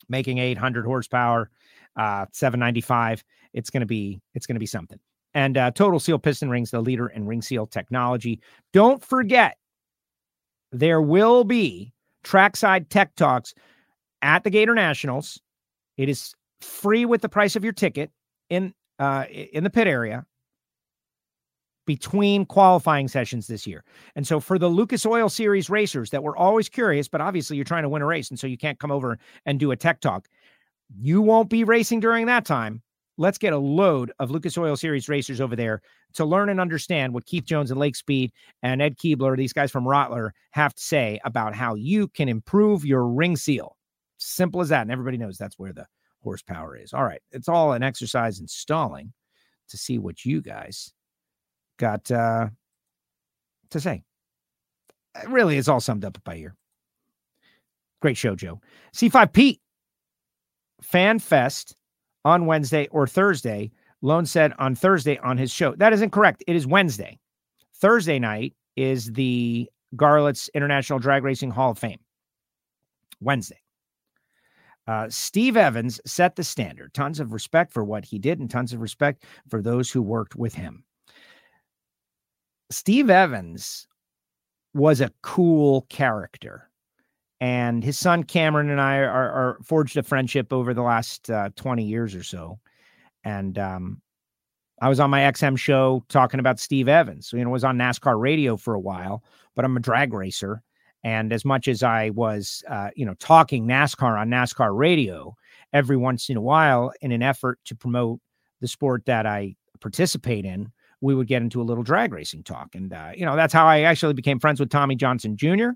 making 0.08 0.38
800 0.38 0.86
horsepower 0.86 1.50
uh, 1.94 2.26
795. 2.32 3.22
It's 3.52 3.70
to 3.70 3.86
be 3.86 4.20
it's 4.34 4.46
going 4.46 4.56
to 4.56 4.60
be 4.60 4.66
something. 4.66 4.98
And 5.34 5.56
uh, 5.56 5.70
Total 5.72 6.00
Seal 6.00 6.18
Piston 6.18 6.50
Rings, 6.50 6.70
the 6.70 6.80
leader 6.80 7.08
in 7.08 7.26
ring 7.26 7.42
seal 7.42 7.66
technology. 7.66 8.40
Don't 8.72 9.04
forget, 9.04 9.56
there 10.72 11.02
will 11.02 11.44
be 11.44 11.92
trackside 12.24 12.90
tech 12.90 13.14
talks 13.14 13.54
at 14.22 14.42
the 14.44 14.50
Gator 14.50 14.74
Nationals. 14.74 15.40
It 15.96 16.08
is 16.08 16.34
free 16.60 17.04
with 17.04 17.22
the 17.22 17.28
price 17.28 17.56
of 17.56 17.64
your 17.64 17.72
ticket 17.72 18.10
in 18.50 18.74
uh, 18.98 19.24
in 19.30 19.64
the 19.64 19.70
pit 19.70 19.86
area 19.86 20.24
between 21.86 22.44
qualifying 22.44 23.08
sessions 23.08 23.46
this 23.46 23.66
year. 23.66 23.82
And 24.14 24.26
so 24.26 24.40
for 24.40 24.58
the 24.58 24.68
Lucas 24.68 25.06
Oil 25.06 25.30
Series 25.30 25.70
racers 25.70 26.10
that 26.10 26.22
were 26.22 26.36
always 26.36 26.68
curious, 26.68 27.08
but 27.08 27.22
obviously 27.22 27.56
you're 27.56 27.64
trying 27.64 27.84
to 27.84 27.88
win 27.88 28.02
a 28.02 28.06
race, 28.06 28.28
and 28.28 28.38
so 28.38 28.46
you 28.46 28.58
can't 28.58 28.78
come 28.78 28.90
over 28.90 29.18
and 29.46 29.58
do 29.58 29.70
a 29.70 29.76
tech 29.76 30.00
talk 30.00 30.28
You 31.00 31.22
won't 31.22 31.48
be 31.48 31.64
racing 31.64 32.00
during 32.00 32.26
that 32.26 32.44
time. 32.44 32.82
Let's 33.18 33.36
get 33.36 33.52
a 33.52 33.58
load 33.58 34.12
of 34.20 34.30
Lucas 34.30 34.56
Oil 34.56 34.76
Series 34.76 35.08
racers 35.08 35.40
over 35.40 35.56
there 35.56 35.82
to 36.14 36.24
learn 36.24 36.48
and 36.48 36.60
understand 36.60 37.12
what 37.12 37.26
Keith 37.26 37.44
Jones 37.44 37.72
and 37.72 37.80
Lake 37.80 37.96
Speed 37.96 38.32
and 38.62 38.80
Ed 38.80 38.96
Keebler, 38.96 39.36
these 39.36 39.52
guys 39.52 39.72
from 39.72 39.84
Rottler, 39.84 40.30
have 40.52 40.72
to 40.74 40.80
say 40.80 41.18
about 41.24 41.54
how 41.54 41.74
you 41.74 42.06
can 42.08 42.28
improve 42.28 42.84
your 42.84 43.06
ring 43.06 43.36
seal. 43.36 43.76
Simple 44.18 44.60
as 44.60 44.68
that. 44.68 44.82
And 44.82 44.92
everybody 44.92 45.18
knows 45.18 45.36
that's 45.36 45.58
where 45.58 45.72
the 45.72 45.86
horsepower 46.22 46.76
is. 46.76 46.92
All 46.92 47.04
right. 47.04 47.20
It's 47.32 47.48
all 47.48 47.72
an 47.72 47.82
exercise 47.82 48.38
in 48.38 48.46
stalling 48.46 49.12
to 49.68 49.76
see 49.76 49.98
what 49.98 50.24
you 50.24 50.40
guys 50.40 50.92
got 51.78 52.10
uh, 52.10 52.48
to 53.70 53.80
say. 53.80 54.02
Really, 55.26 55.58
it's 55.58 55.68
all 55.68 55.80
summed 55.80 56.04
up 56.04 56.18
by 56.24 56.36
here. 56.36 56.54
Great 58.00 58.16
show, 58.16 58.36
Joe. 58.36 58.60
C5 58.94 59.32
Pete, 59.32 59.60
Fan 60.82 61.18
Fest 61.18 61.74
on 62.24 62.46
Wednesday 62.46 62.88
or 62.90 63.06
Thursday. 63.06 63.70
Lone 64.00 64.26
said 64.26 64.52
on 64.58 64.74
Thursday 64.74 65.18
on 65.18 65.36
his 65.36 65.52
show. 65.52 65.74
That 65.74 65.92
isn't 65.92 66.10
correct. 66.10 66.44
It 66.46 66.56
is 66.56 66.66
Wednesday. 66.66 67.18
Thursday 67.74 68.18
night 68.18 68.54
is 68.76 69.12
the 69.12 69.68
Garlits 69.96 70.48
International 70.54 70.98
Drag 70.98 71.24
Racing 71.24 71.50
Hall 71.50 71.72
of 71.72 71.78
Fame. 71.78 71.98
Wednesday. 73.20 73.60
Uh, 74.86 75.06
Steve 75.10 75.56
Evans 75.56 76.00
set 76.06 76.36
the 76.36 76.44
standard. 76.44 76.94
Tons 76.94 77.20
of 77.20 77.32
respect 77.32 77.72
for 77.72 77.84
what 77.84 78.04
he 78.04 78.18
did 78.18 78.40
and 78.40 78.50
tons 78.50 78.72
of 78.72 78.80
respect 78.80 79.24
for 79.50 79.60
those 79.60 79.90
who 79.90 80.00
worked 80.00 80.34
with 80.34 80.54
him. 80.54 80.84
Steve 82.70 83.10
Evans 83.10 83.86
was 84.74 85.00
a 85.00 85.12
cool 85.22 85.82
character. 85.90 86.67
And 87.40 87.84
his 87.84 87.98
son 87.98 88.24
Cameron 88.24 88.70
and 88.70 88.80
I 88.80 88.98
are, 88.98 89.30
are 89.30 89.58
forged 89.62 89.96
a 89.96 90.02
friendship 90.02 90.52
over 90.52 90.74
the 90.74 90.82
last 90.82 91.30
uh, 91.30 91.50
20 91.54 91.84
years 91.84 92.14
or 92.14 92.24
so. 92.24 92.58
And 93.24 93.58
um, 93.58 94.02
I 94.80 94.88
was 94.88 95.00
on 95.00 95.10
my 95.10 95.20
XM 95.20 95.56
show 95.56 96.04
talking 96.08 96.40
about 96.40 96.58
Steve 96.58 96.88
Evans. 96.88 97.32
You 97.32 97.44
know, 97.44 97.50
was 97.50 97.64
on 97.64 97.78
NASCAR 97.78 98.20
radio 98.20 98.56
for 98.56 98.74
a 98.74 98.80
while, 98.80 99.22
but 99.54 99.64
I'm 99.64 99.76
a 99.76 99.80
drag 99.80 100.12
racer. 100.12 100.62
And 101.04 101.32
as 101.32 101.44
much 101.44 101.68
as 101.68 101.82
I 101.82 102.10
was, 102.10 102.64
uh, 102.68 102.90
you 102.96 103.06
know, 103.06 103.14
talking 103.14 103.66
NASCAR 103.66 104.18
on 104.18 104.28
NASCAR 104.28 104.76
radio 104.76 105.36
every 105.72 105.96
once 105.96 106.28
in 106.28 106.36
a 106.36 106.40
while 106.40 106.92
in 107.00 107.12
an 107.12 107.22
effort 107.22 107.60
to 107.66 107.76
promote 107.76 108.20
the 108.60 108.68
sport 108.68 109.04
that 109.06 109.26
I 109.26 109.54
participate 109.80 110.44
in, 110.44 110.72
we 111.00 111.14
would 111.14 111.28
get 111.28 111.42
into 111.42 111.60
a 111.60 111.64
little 111.64 111.84
drag 111.84 112.12
racing 112.12 112.42
talk. 112.42 112.74
And, 112.74 112.92
uh, 112.92 113.12
you 113.14 113.24
know, 113.24 113.36
that's 113.36 113.52
how 113.52 113.66
I 113.66 113.82
actually 113.82 114.14
became 114.14 114.40
friends 114.40 114.58
with 114.58 114.70
Tommy 114.70 114.96
Johnson 114.96 115.36
Jr. 115.36 115.70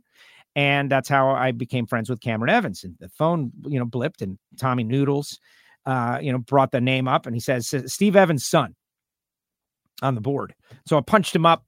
And 0.54 0.90
that's 0.90 1.08
how 1.08 1.30
I 1.30 1.52
became 1.52 1.86
friends 1.86 2.10
with 2.10 2.20
Cameron 2.20 2.50
Evans. 2.50 2.84
And 2.84 2.94
the 3.00 3.08
phone, 3.08 3.52
you 3.66 3.78
know, 3.78 3.86
blipped 3.86 4.20
and 4.20 4.38
Tommy 4.58 4.84
Noodles, 4.84 5.38
uh, 5.86 6.18
you 6.20 6.30
know, 6.30 6.38
brought 6.38 6.72
the 6.72 6.80
name 6.80 7.08
up 7.08 7.26
and 7.26 7.34
he 7.34 7.40
says, 7.40 7.74
Steve 7.86 8.16
Evans' 8.16 8.46
son 8.46 8.74
on 10.02 10.14
the 10.14 10.20
board. 10.20 10.54
So 10.86 10.98
I 10.98 11.00
punched 11.00 11.34
him 11.34 11.46
up 11.46 11.64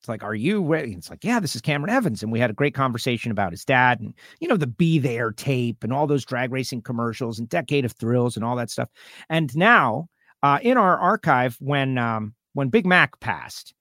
it's 0.00 0.08
like, 0.08 0.22
are 0.22 0.34
you 0.34 0.64
ready? 0.64 0.92
It's 0.92 1.10
like, 1.10 1.24
yeah, 1.24 1.40
this 1.40 1.56
is 1.56 1.60
Cameron 1.60 1.92
Evans. 1.92 2.22
And 2.22 2.30
we 2.30 2.38
had 2.38 2.50
a 2.50 2.54
great 2.54 2.74
conversation 2.74 3.32
about 3.32 3.52
his 3.52 3.64
dad 3.64 4.00
and, 4.00 4.14
you 4.40 4.46
know, 4.46 4.56
the 4.56 4.66
Be 4.66 4.98
There 4.98 5.32
tape 5.32 5.82
and 5.82 5.92
all 5.92 6.06
those 6.06 6.24
drag 6.24 6.52
racing 6.52 6.82
commercials 6.82 7.38
and 7.38 7.48
Decade 7.48 7.84
of 7.84 7.92
Thrills 7.92 8.36
and 8.36 8.44
all 8.44 8.56
that 8.56 8.70
stuff. 8.70 8.88
And 9.28 9.54
now, 9.56 10.08
uh, 10.42 10.60
in 10.62 10.76
our 10.76 10.96
archive, 10.98 11.56
when 11.60 11.98
um, 11.98 12.34
when 12.54 12.68
Big 12.68 12.86
Mac 12.86 13.18
passed, 13.18 13.74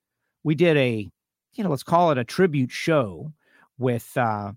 we 0.43 0.55
did 0.55 0.75
a, 0.75 1.07
you 1.53 1.63
know, 1.63 1.69
let's 1.69 1.83
call 1.83 2.09
it 2.09 2.17
a 2.17 2.23
tribute 2.23 2.71
show 2.71 3.31
with 3.77 4.15
uh, 4.15 4.53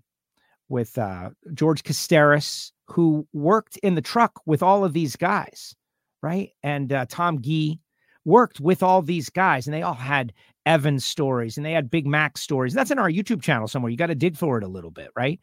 with 0.69 0.97
uh, 0.97 1.31
George 1.53 1.83
Casteris, 1.83 2.71
who 2.87 3.27
worked 3.33 3.77
in 3.77 3.95
the 3.95 4.01
truck 4.01 4.39
with 4.45 4.63
all 4.63 4.85
of 4.85 4.93
these 4.93 5.15
guys, 5.15 5.75
right? 6.21 6.51
And 6.63 6.93
uh, 6.93 7.05
Tom 7.09 7.41
Gee 7.41 7.79
worked 8.25 8.59
with 8.59 8.83
all 8.83 9.01
these 9.01 9.29
guys, 9.29 9.67
and 9.67 9.73
they 9.73 9.81
all 9.81 9.93
had 9.93 10.33
Evans 10.65 11.05
stories 11.05 11.57
and 11.57 11.65
they 11.65 11.71
had 11.71 11.89
Big 11.89 12.05
Mac 12.05 12.37
stories. 12.37 12.73
That's 12.73 12.91
in 12.91 12.99
our 12.99 13.09
YouTube 13.09 13.41
channel 13.41 13.67
somewhere. 13.67 13.89
You 13.89 13.97
got 13.97 14.07
to 14.07 14.15
dig 14.15 14.37
for 14.37 14.57
it 14.57 14.63
a 14.63 14.67
little 14.67 14.91
bit, 14.91 15.09
right? 15.15 15.39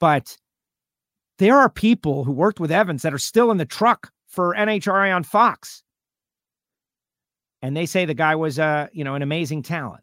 But 0.00 0.36
there 1.38 1.58
are 1.58 1.68
people 1.68 2.24
who 2.24 2.32
worked 2.32 2.60
with 2.60 2.72
Evans 2.72 3.02
that 3.02 3.14
are 3.14 3.18
still 3.18 3.50
in 3.50 3.58
the 3.58 3.66
truck 3.66 4.10
for 4.28 4.54
NHRA 4.54 5.14
on 5.14 5.24
Fox. 5.24 5.82
And 7.60 7.76
they 7.76 7.86
say 7.86 8.04
the 8.04 8.14
guy 8.14 8.34
was 8.34 8.58
uh, 8.58 8.88
you 8.92 9.04
know, 9.04 9.14
an 9.14 9.22
amazing 9.22 9.62
talent. 9.62 10.01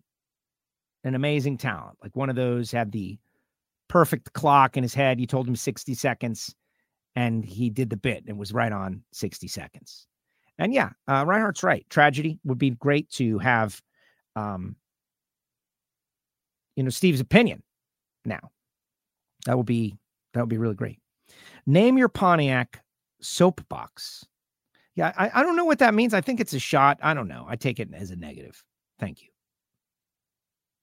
An 1.03 1.15
amazing 1.15 1.57
talent. 1.57 1.97
Like 2.01 2.15
one 2.15 2.29
of 2.29 2.35
those 2.35 2.71
had 2.71 2.91
the 2.91 3.17
perfect 3.87 4.33
clock 4.33 4.77
in 4.77 4.83
his 4.83 4.93
head. 4.93 5.19
You 5.19 5.27
told 5.27 5.47
him 5.47 5.55
60 5.55 5.93
seconds 5.93 6.53
and 7.15 7.43
he 7.43 7.69
did 7.69 7.89
the 7.89 7.97
bit 7.97 8.25
and 8.27 8.37
was 8.37 8.53
right 8.53 8.71
on 8.71 9.03
60 9.13 9.47
seconds. 9.47 10.07
And 10.57 10.73
yeah, 10.73 10.89
uh, 11.07 11.23
Reinhart's 11.25 11.63
right. 11.63 11.85
Tragedy 11.89 12.39
would 12.43 12.57
be 12.57 12.71
great 12.71 13.09
to 13.11 13.39
have 13.39 13.81
um, 14.35 14.75
you 16.75 16.83
know, 16.83 16.89
Steve's 16.89 17.19
opinion 17.19 17.61
now. 18.23 18.51
That 19.45 19.57
would 19.57 19.65
be 19.65 19.97
that 20.33 20.39
would 20.39 20.49
be 20.49 20.57
really 20.57 20.75
great. 20.75 20.99
Name 21.65 21.97
your 21.97 22.09
Pontiac 22.09 22.81
soapbox. 23.21 24.25
Yeah, 24.95 25.13
I, 25.17 25.29
I 25.33 25.43
don't 25.43 25.55
know 25.55 25.65
what 25.65 25.79
that 25.79 25.93
means. 25.93 26.13
I 26.13 26.21
think 26.21 26.39
it's 26.39 26.53
a 26.53 26.59
shot. 26.59 26.97
I 27.01 27.13
don't 27.13 27.27
know. 27.27 27.45
I 27.47 27.57
take 27.57 27.79
it 27.79 27.89
as 27.93 28.11
a 28.11 28.15
negative. 28.15 28.63
Thank 28.97 29.21
you. 29.21 29.27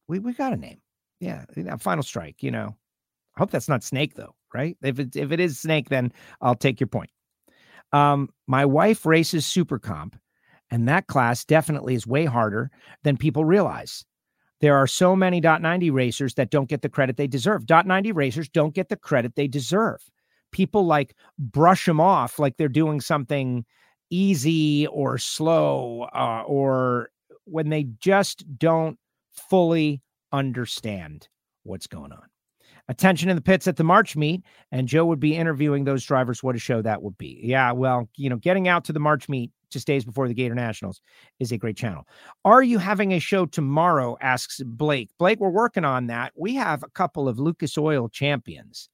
We 0.09 0.19
we 0.19 0.33
got 0.33 0.53
a 0.53 0.57
name. 0.57 0.81
Yeah, 1.20 1.45
final 1.78 2.03
strike. 2.03 2.43
You 2.43 2.51
know, 2.51 2.77
I 3.37 3.41
hope 3.41 3.51
that's 3.51 3.69
not 3.69 3.83
Snake 3.83 4.15
though, 4.15 4.35
right? 4.55 4.77
If 4.83 4.99
it 4.99 5.16
if 5.16 5.33
it 5.33 5.41
is 5.41 5.59
Snake, 5.59 5.89
then 5.89 6.12
I'll 6.41 6.55
take 6.55 6.81
your 6.81 6.89
point. 6.89 7.11
Um, 7.93 8.31
my 8.47 8.65
wife 8.65 9.07
races 9.07 9.47
super 9.47 9.78
comp 9.78 10.16
and 10.70 10.89
that 10.89 11.07
class 11.07 11.45
definitely 11.45 11.95
is 11.95 12.07
way 12.07 12.24
harder 12.24 12.70
than 13.05 13.16
people 13.16 13.45
realize. 13.45 14.05
There 14.61 14.77
are 14.77 14.87
so 14.87 15.15
many 15.15 15.41
dot 15.41 15.61
90 15.62 15.91
racers 15.91 16.35
that 16.35 16.51
don't 16.51 16.69
get 16.69 16.83
the 16.83 16.89
credit 16.89 17.16
they 17.16 17.27
deserve. 17.27 17.66
Dot 17.66 17.87
90 17.87 18.12
racers 18.12 18.49
don't 18.49 18.74
get 18.74 18.89
the 18.89 18.97
credit 18.97 19.35
they 19.35 19.49
deserve. 19.49 20.01
People 20.51 20.87
like 20.87 21.15
brush 21.39 21.85
them 21.85 22.01
off 22.01 22.39
like 22.39 22.57
they're 22.57 22.69
doing 22.69 23.01
something 23.01 23.65
easy 24.11 24.87
or 24.87 25.19
slow, 25.19 26.09
uh, 26.15 26.43
or 26.47 27.11
when 27.45 27.69
they 27.69 27.85
just 28.01 28.45
don't 28.59 28.99
fully 29.37 30.03
understand 30.33 31.29
what's 31.63 31.87
going 31.87 32.13
on. 32.13 32.25
Attention 32.89 33.29
in 33.29 33.37
the 33.37 33.43
pits 33.43 33.67
at 33.67 33.77
the 33.77 33.85
March 33.85 34.17
meet, 34.17 34.45
and 34.71 34.87
Joe 34.87 35.05
would 35.07 35.19
be 35.19 35.35
interviewing 35.35 35.85
those 35.85 36.05
drivers. 36.05 36.43
What 36.43 36.55
a 36.55 36.61
show 36.61 36.83
that 36.83 37.03
would 37.03 37.19
be. 37.19 37.41
Yeah, 37.43 37.73
well, 37.73 38.09
you 38.17 38.31
know, 38.31 38.37
getting 38.37 38.69
out 38.69 38.85
to 38.85 38.93
the 38.93 39.01
March 39.01 39.29
meet 39.29 39.51
just 39.71 39.89
days 39.89 40.05
before 40.05 40.29
the 40.29 40.35
Gator 40.35 40.55
Nationals 40.55 41.01
is 41.41 41.51
a 41.51 41.59
great 41.59 41.77
channel. 41.77 42.07
Are 42.45 42.63
you 42.63 42.79
having 42.79 43.13
a 43.13 43.19
show 43.19 43.45
tomorrow? 43.47 44.17
asks 44.21 44.63
Blake. 44.65 45.11
Blake, 45.19 45.41
we're 45.41 45.51
working 45.51 45.85
on 45.85 46.07
that. 46.07 46.33
We 46.37 46.55
have 46.55 46.85
a 46.85 46.91
couple 46.91 47.29
of 47.29 47.41
Lucas 47.41 47.77
Oil 47.77 48.09
champions 48.09 48.89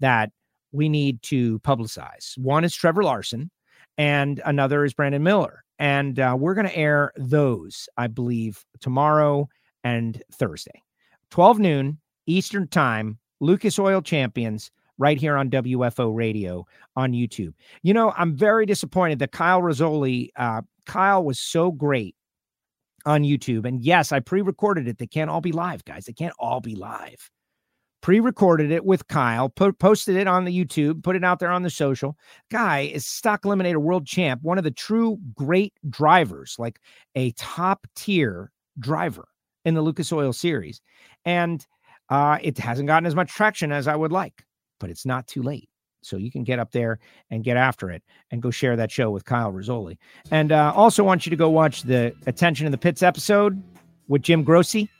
that 0.00 0.30
we 0.72 0.88
need 0.88 1.22
to 1.22 1.58
publicize. 1.60 2.36
One 2.38 2.64
is 2.64 2.74
Trevor 2.74 3.04
Larson, 3.04 3.50
and 3.98 4.40
another 4.46 4.84
is 4.84 4.94
Brandon 4.94 5.22
Miller. 5.22 5.64
And 5.78 6.18
uh, 6.18 6.36
we're 6.38 6.54
going 6.54 6.68
to 6.68 6.76
air 6.76 7.12
those, 7.16 7.88
I 7.96 8.06
believe, 8.06 8.64
tomorrow 8.80 9.48
and 9.84 10.22
Thursday, 10.32 10.82
12 11.30 11.58
noon 11.60 11.98
Eastern 12.26 12.66
Time. 12.68 13.18
Lucas 13.40 13.78
Oil 13.78 14.00
champions 14.00 14.70
right 14.98 15.18
here 15.18 15.36
on 15.36 15.50
WFO 15.50 16.14
radio 16.14 16.66
on 16.96 17.12
YouTube. 17.12 17.52
You 17.82 17.94
know, 17.94 18.12
I'm 18.16 18.36
very 18.36 18.66
disappointed 18.66 19.18
that 19.18 19.32
Kyle 19.32 19.60
Rizzoli, 19.60 20.30
uh, 20.36 20.62
Kyle 20.86 21.24
was 21.24 21.38
so 21.38 21.70
great 21.70 22.14
on 23.04 23.22
YouTube. 23.22 23.66
And 23.66 23.82
yes, 23.82 24.12
I 24.12 24.20
pre 24.20 24.40
recorded 24.40 24.88
it. 24.88 24.98
They 24.98 25.06
can't 25.06 25.30
all 25.30 25.40
be 25.40 25.52
live, 25.52 25.84
guys. 25.84 26.04
They 26.06 26.12
can't 26.12 26.34
all 26.38 26.60
be 26.60 26.74
live. 26.74 27.30
Pre 28.00 28.20
recorded 28.20 28.70
it 28.70 28.84
with 28.84 29.08
Kyle, 29.08 29.48
put, 29.48 29.78
posted 29.78 30.16
it 30.16 30.26
on 30.26 30.44
the 30.44 30.64
YouTube, 30.64 31.02
put 31.02 31.16
it 31.16 31.24
out 31.24 31.38
there 31.38 31.50
on 31.50 31.62
the 31.62 31.70
social. 31.70 32.16
Guy 32.50 32.80
is 32.80 33.06
stock 33.06 33.42
eliminator 33.42 33.78
world 33.78 34.06
champ, 34.06 34.42
one 34.42 34.58
of 34.58 34.64
the 34.64 34.70
true 34.70 35.18
great 35.34 35.72
drivers, 35.88 36.56
like 36.58 36.80
a 37.14 37.30
top 37.32 37.86
tier 37.96 38.52
driver 38.78 39.28
in 39.64 39.74
the 39.74 39.82
Lucas 39.82 40.12
Oil 40.12 40.32
series. 40.32 40.80
And 41.24 41.66
uh, 42.10 42.38
it 42.42 42.58
hasn't 42.58 42.86
gotten 42.86 43.06
as 43.06 43.14
much 43.14 43.30
traction 43.30 43.72
as 43.72 43.88
I 43.88 43.96
would 43.96 44.12
like 44.12 44.44
but 44.84 44.90
it's 44.90 45.06
not 45.06 45.26
too 45.26 45.42
late. 45.42 45.70
So 46.02 46.18
you 46.18 46.30
can 46.30 46.44
get 46.44 46.58
up 46.58 46.70
there 46.70 46.98
and 47.30 47.42
get 47.42 47.56
after 47.56 47.90
it 47.90 48.02
and 48.30 48.42
go 48.42 48.50
share 48.50 48.76
that 48.76 48.90
show 48.90 49.10
with 49.10 49.24
Kyle 49.24 49.50
Rizzoli. 49.50 49.96
And 50.30 50.52
uh, 50.52 50.74
also 50.76 51.02
want 51.02 51.24
you 51.24 51.30
to 51.30 51.36
go 51.36 51.48
watch 51.48 51.84
the 51.84 52.14
Attention 52.26 52.66
in 52.66 52.72
the 52.72 52.76
Pits 52.76 53.02
episode 53.02 53.62
with 54.08 54.20
Jim 54.20 54.44
Grossi 54.44 54.90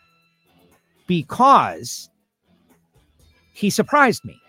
because 1.07 2.09
he 3.53 3.69
surprised 3.69 4.25
me. 4.25 4.41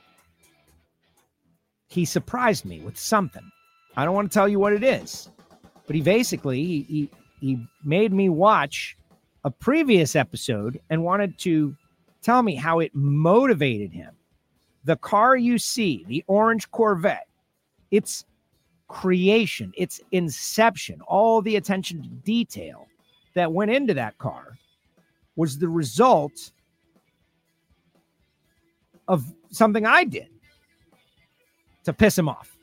He 1.89 2.05
surprised 2.05 2.63
me 2.63 2.79
with 2.79 2.97
something. 2.97 3.43
I 3.97 4.05
don't 4.05 4.15
want 4.15 4.31
to 4.31 4.33
tell 4.33 4.47
you 4.47 4.59
what 4.59 4.71
it 4.71 4.83
is, 4.83 5.29
but 5.85 5.97
he 5.97 6.01
basically 6.01 6.63
he, 6.63 6.81
he, 6.83 7.09
he 7.41 7.67
made 7.83 8.13
me 8.13 8.29
watch 8.29 8.97
a 9.45 9.51
previous 9.51 10.15
episode 10.15 10.81
and 10.89 11.01
wanted 11.03 11.37
to 11.37 11.73
tell 12.21 12.43
me 12.43 12.55
how 12.55 12.79
it 12.79 12.93
motivated 12.93 13.93
him 13.93 14.11
the 14.85 14.95
car 14.95 15.35
you 15.35 15.57
see, 15.57 16.05
the 16.07 16.23
orange 16.27 16.69
Corvette, 16.71 17.27
it's 17.91 18.23
creation, 18.87 19.73
its 19.75 19.99
inception, 20.11 21.01
all 21.01 21.41
the 21.41 21.55
attention 21.55 22.03
to 22.03 22.09
detail 22.23 22.87
that 23.33 23.51
went 23.51 23.71
into 23.71 23.95
that 23.95 24.17
car 24.19 24.57
was 25.35 25.57
the 25.57 25.67
result 25.67 26.51
of 29.07 29.25
something 29.51 29.85
I 29.85 30.03
did 30.03 30.29
to 31.83 31.93
piss 31.93 32.17
him 32.17 32.29
off. 32.29 32.55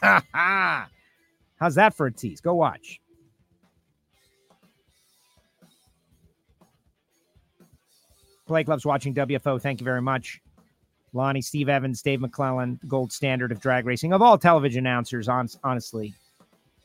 How's 1.56 1.74
that 1.74 1.94
for 1.94 2.06
a 2.06 2.12
tease? 2.12 2.40
Go 2.40 2.54
watch. 2.54 3.01
Blake 8.52 8.68
loves 8.68 8.84
watching 8.84 9.14
WFO. 9.14 9.58
Thank 9.58 9.80
you 9.80 9.84
very 9.86 10.02
much. 10.02 10.38
Lonnie, 11.14 11.40
Steve 11.40 11.70
Evans, 11.70 12.02
Dave 12.02 12.20
McClelland, 12.20 12.86
gold 12.86 13.10
standard 13.10 13.50
of 13.50 13.60
drag 13.60 13.86
racing, 13.86 14.12
of 14.12 14.20
all 14.20 14.36
television 14.36 14.86
announcers, 14.86 15.26
on, 15.26 15.48
honestly, 15.64 16.12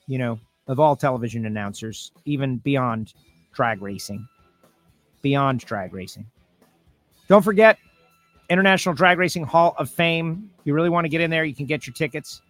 you 0.07 0.17
know, 0.17 0.39
of 0.67 0.79
all 0.79 0.95
television 0.95 1.45
announcers, 1.45 2.13
even 2.23 2.55
beyond 2.59 3.13
drag 3.53 3.81
racing. 3.81 4.25
Beyond 5.21 5.59
drag 5.59 5.93
racing. 5.93 6.25
Don't 7.27 7.43
forget, 7.43 7.77
International 8.49 8.95
Drag 8.95 9.17
Racing 9.17 9.43
Hall 9.43 9.75
of 9.77 9.89
Fame. 9.89 10.49
You 10.63 10.73
really 10.73 10.89
want 10.89 11.03
to 11.03 11.09
get 11.09 11.19
in 11.19 11.29
there, 11.29 11.43
you 11.43 11.53
can 11.53 11.65
get 11.65 11.85
your 11.85 11.93
tickets. 11.93 12.41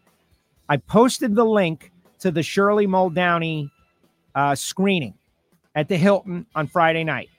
I 0.70 0.78
posted 0.78 1.34
the 1.34 1.44
link 1.44 1.92
to 2.20 2.30
the 2.30 2.44
Shirley 2.44 2.86
Muldowney 2.86 3.72
uh, 4.36 4.54
screening 4.54 5.16
at 5.74 5.88
the 5.88 5.98
Hilton 5.98 6.46
on 6.54 6.68
Friday 6.68 7.04
night. 7.04 7.30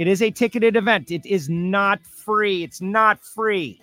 It 0.00 0.08
is 0.08 0.22
a 0.22 0.30
ticketed 0.30 0.76
event. 0.76 1.10
It 1.10 1.26
is 1.26 1.50
not 1.50 2.02
free. 2.06 2.62
It's 2.64 2.80
not 2.80 3.22
free. 3.22 3.82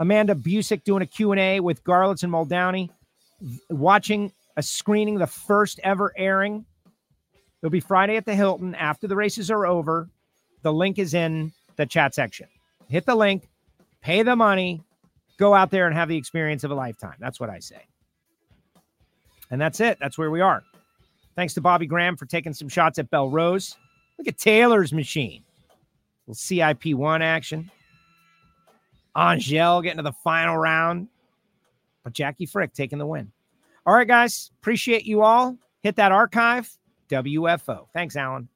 Amanda 0.00 0.34
Busick 0.34 0.82
doing 0.82 1.00
a 1.00 1.06
Q&A 1.06 1.60
with 1.60 1.84
Garlits 1.84 2.24
and 2.24 2.32
Muldowney, 2.32 2.90
watching 3.70 4.32
a 4.56 4.64
screening, 4.64 5.14
the 5.18 5.28
first 5.28 5.78
ever 5.84 6.12
airing. 6.16 6.64
It'll 7.62 7.70
be 7.70 7.78
Friday 7.78 8.16
at 8.16 8.26
the 8.26 8.34
Hilton 8.34 8.74
after 8.74 9.06
the 9.06 9.14
races 9.14 9.48
are 9.48 9.64
over. 9.64 10.08
The 10.62 10.72
link 10.72 10.98
is 10.98 11.14
in 11.14 11.52
the 11.76 11.86
chat 11.86 12.16
section. 12.16 12.48
Hit 12.88 13.06
the 13.06 13.14
link, 13.14 13.48
pay 14.00 14.24
the 14.24 14.34
money, 14.34 14.82
go 15.38 15.54
out 15.54 15.70
there 15.70 15.86
and 15.86 15.94
have 15.94 16.08
the 16.08 16.16
experience 16.16 16.64
of 16.64 16.72
a 16.72 16.74
lifetime. 16.74 17.18
That's 17.20 17.38
what 17.38 17.48
I 17.48 17.60
say. 17.60 17.86
And 19.52 19.60
that's 19.60 19.78
it. 19.78 19.98
That's 20.00 20.18
where 20.18 20.32
we 20.32 20.40
are. 20.40 20.64
Thanks 21.36 21.54
to 21.54 21.60
Bobby 21.60 21.86
Graham 21.86 22.16
for 22.16 22.26
taking 22.26 22.54
some 22.54 22.68
shots 22.68 22.98
at 22.98 23.10
Belle 23.10 23.28
Rose. 23.30 23.76
Look 24.18 24.28
at 24.28 24.38
Taylor's 24.38 24.92
machine. 24.92 25.42
Little 26.26 26.34
CIP 26.34 26.94
one 26.94 27.22
action. 27.22 27.70
Angel 29.16 29.82
getting 29.82 29.98
to 29.98 30.02
the 30.02 30.12
final 30.12 30.56
round. 30.56 31.08
But 32.02 32.12
Jackie 32.12 32.46
Frick 32.46 32.72
taking 32.72 32.98
the 32.98 33.06
win. 33.06 33.32
All 33.86 33.94
right, 33.94 34.06
guys. 34.08 34.50
Appreciate 34.60 35.04
you 35.04 35.22
all. 35.22 35.56
Hit 35.82 35.96
that 35.96 36.12
archive. 36.12 36.70
WFO. 37.10 37.86
Thanks, 37.92 38.16
Alan. 38.16 38.48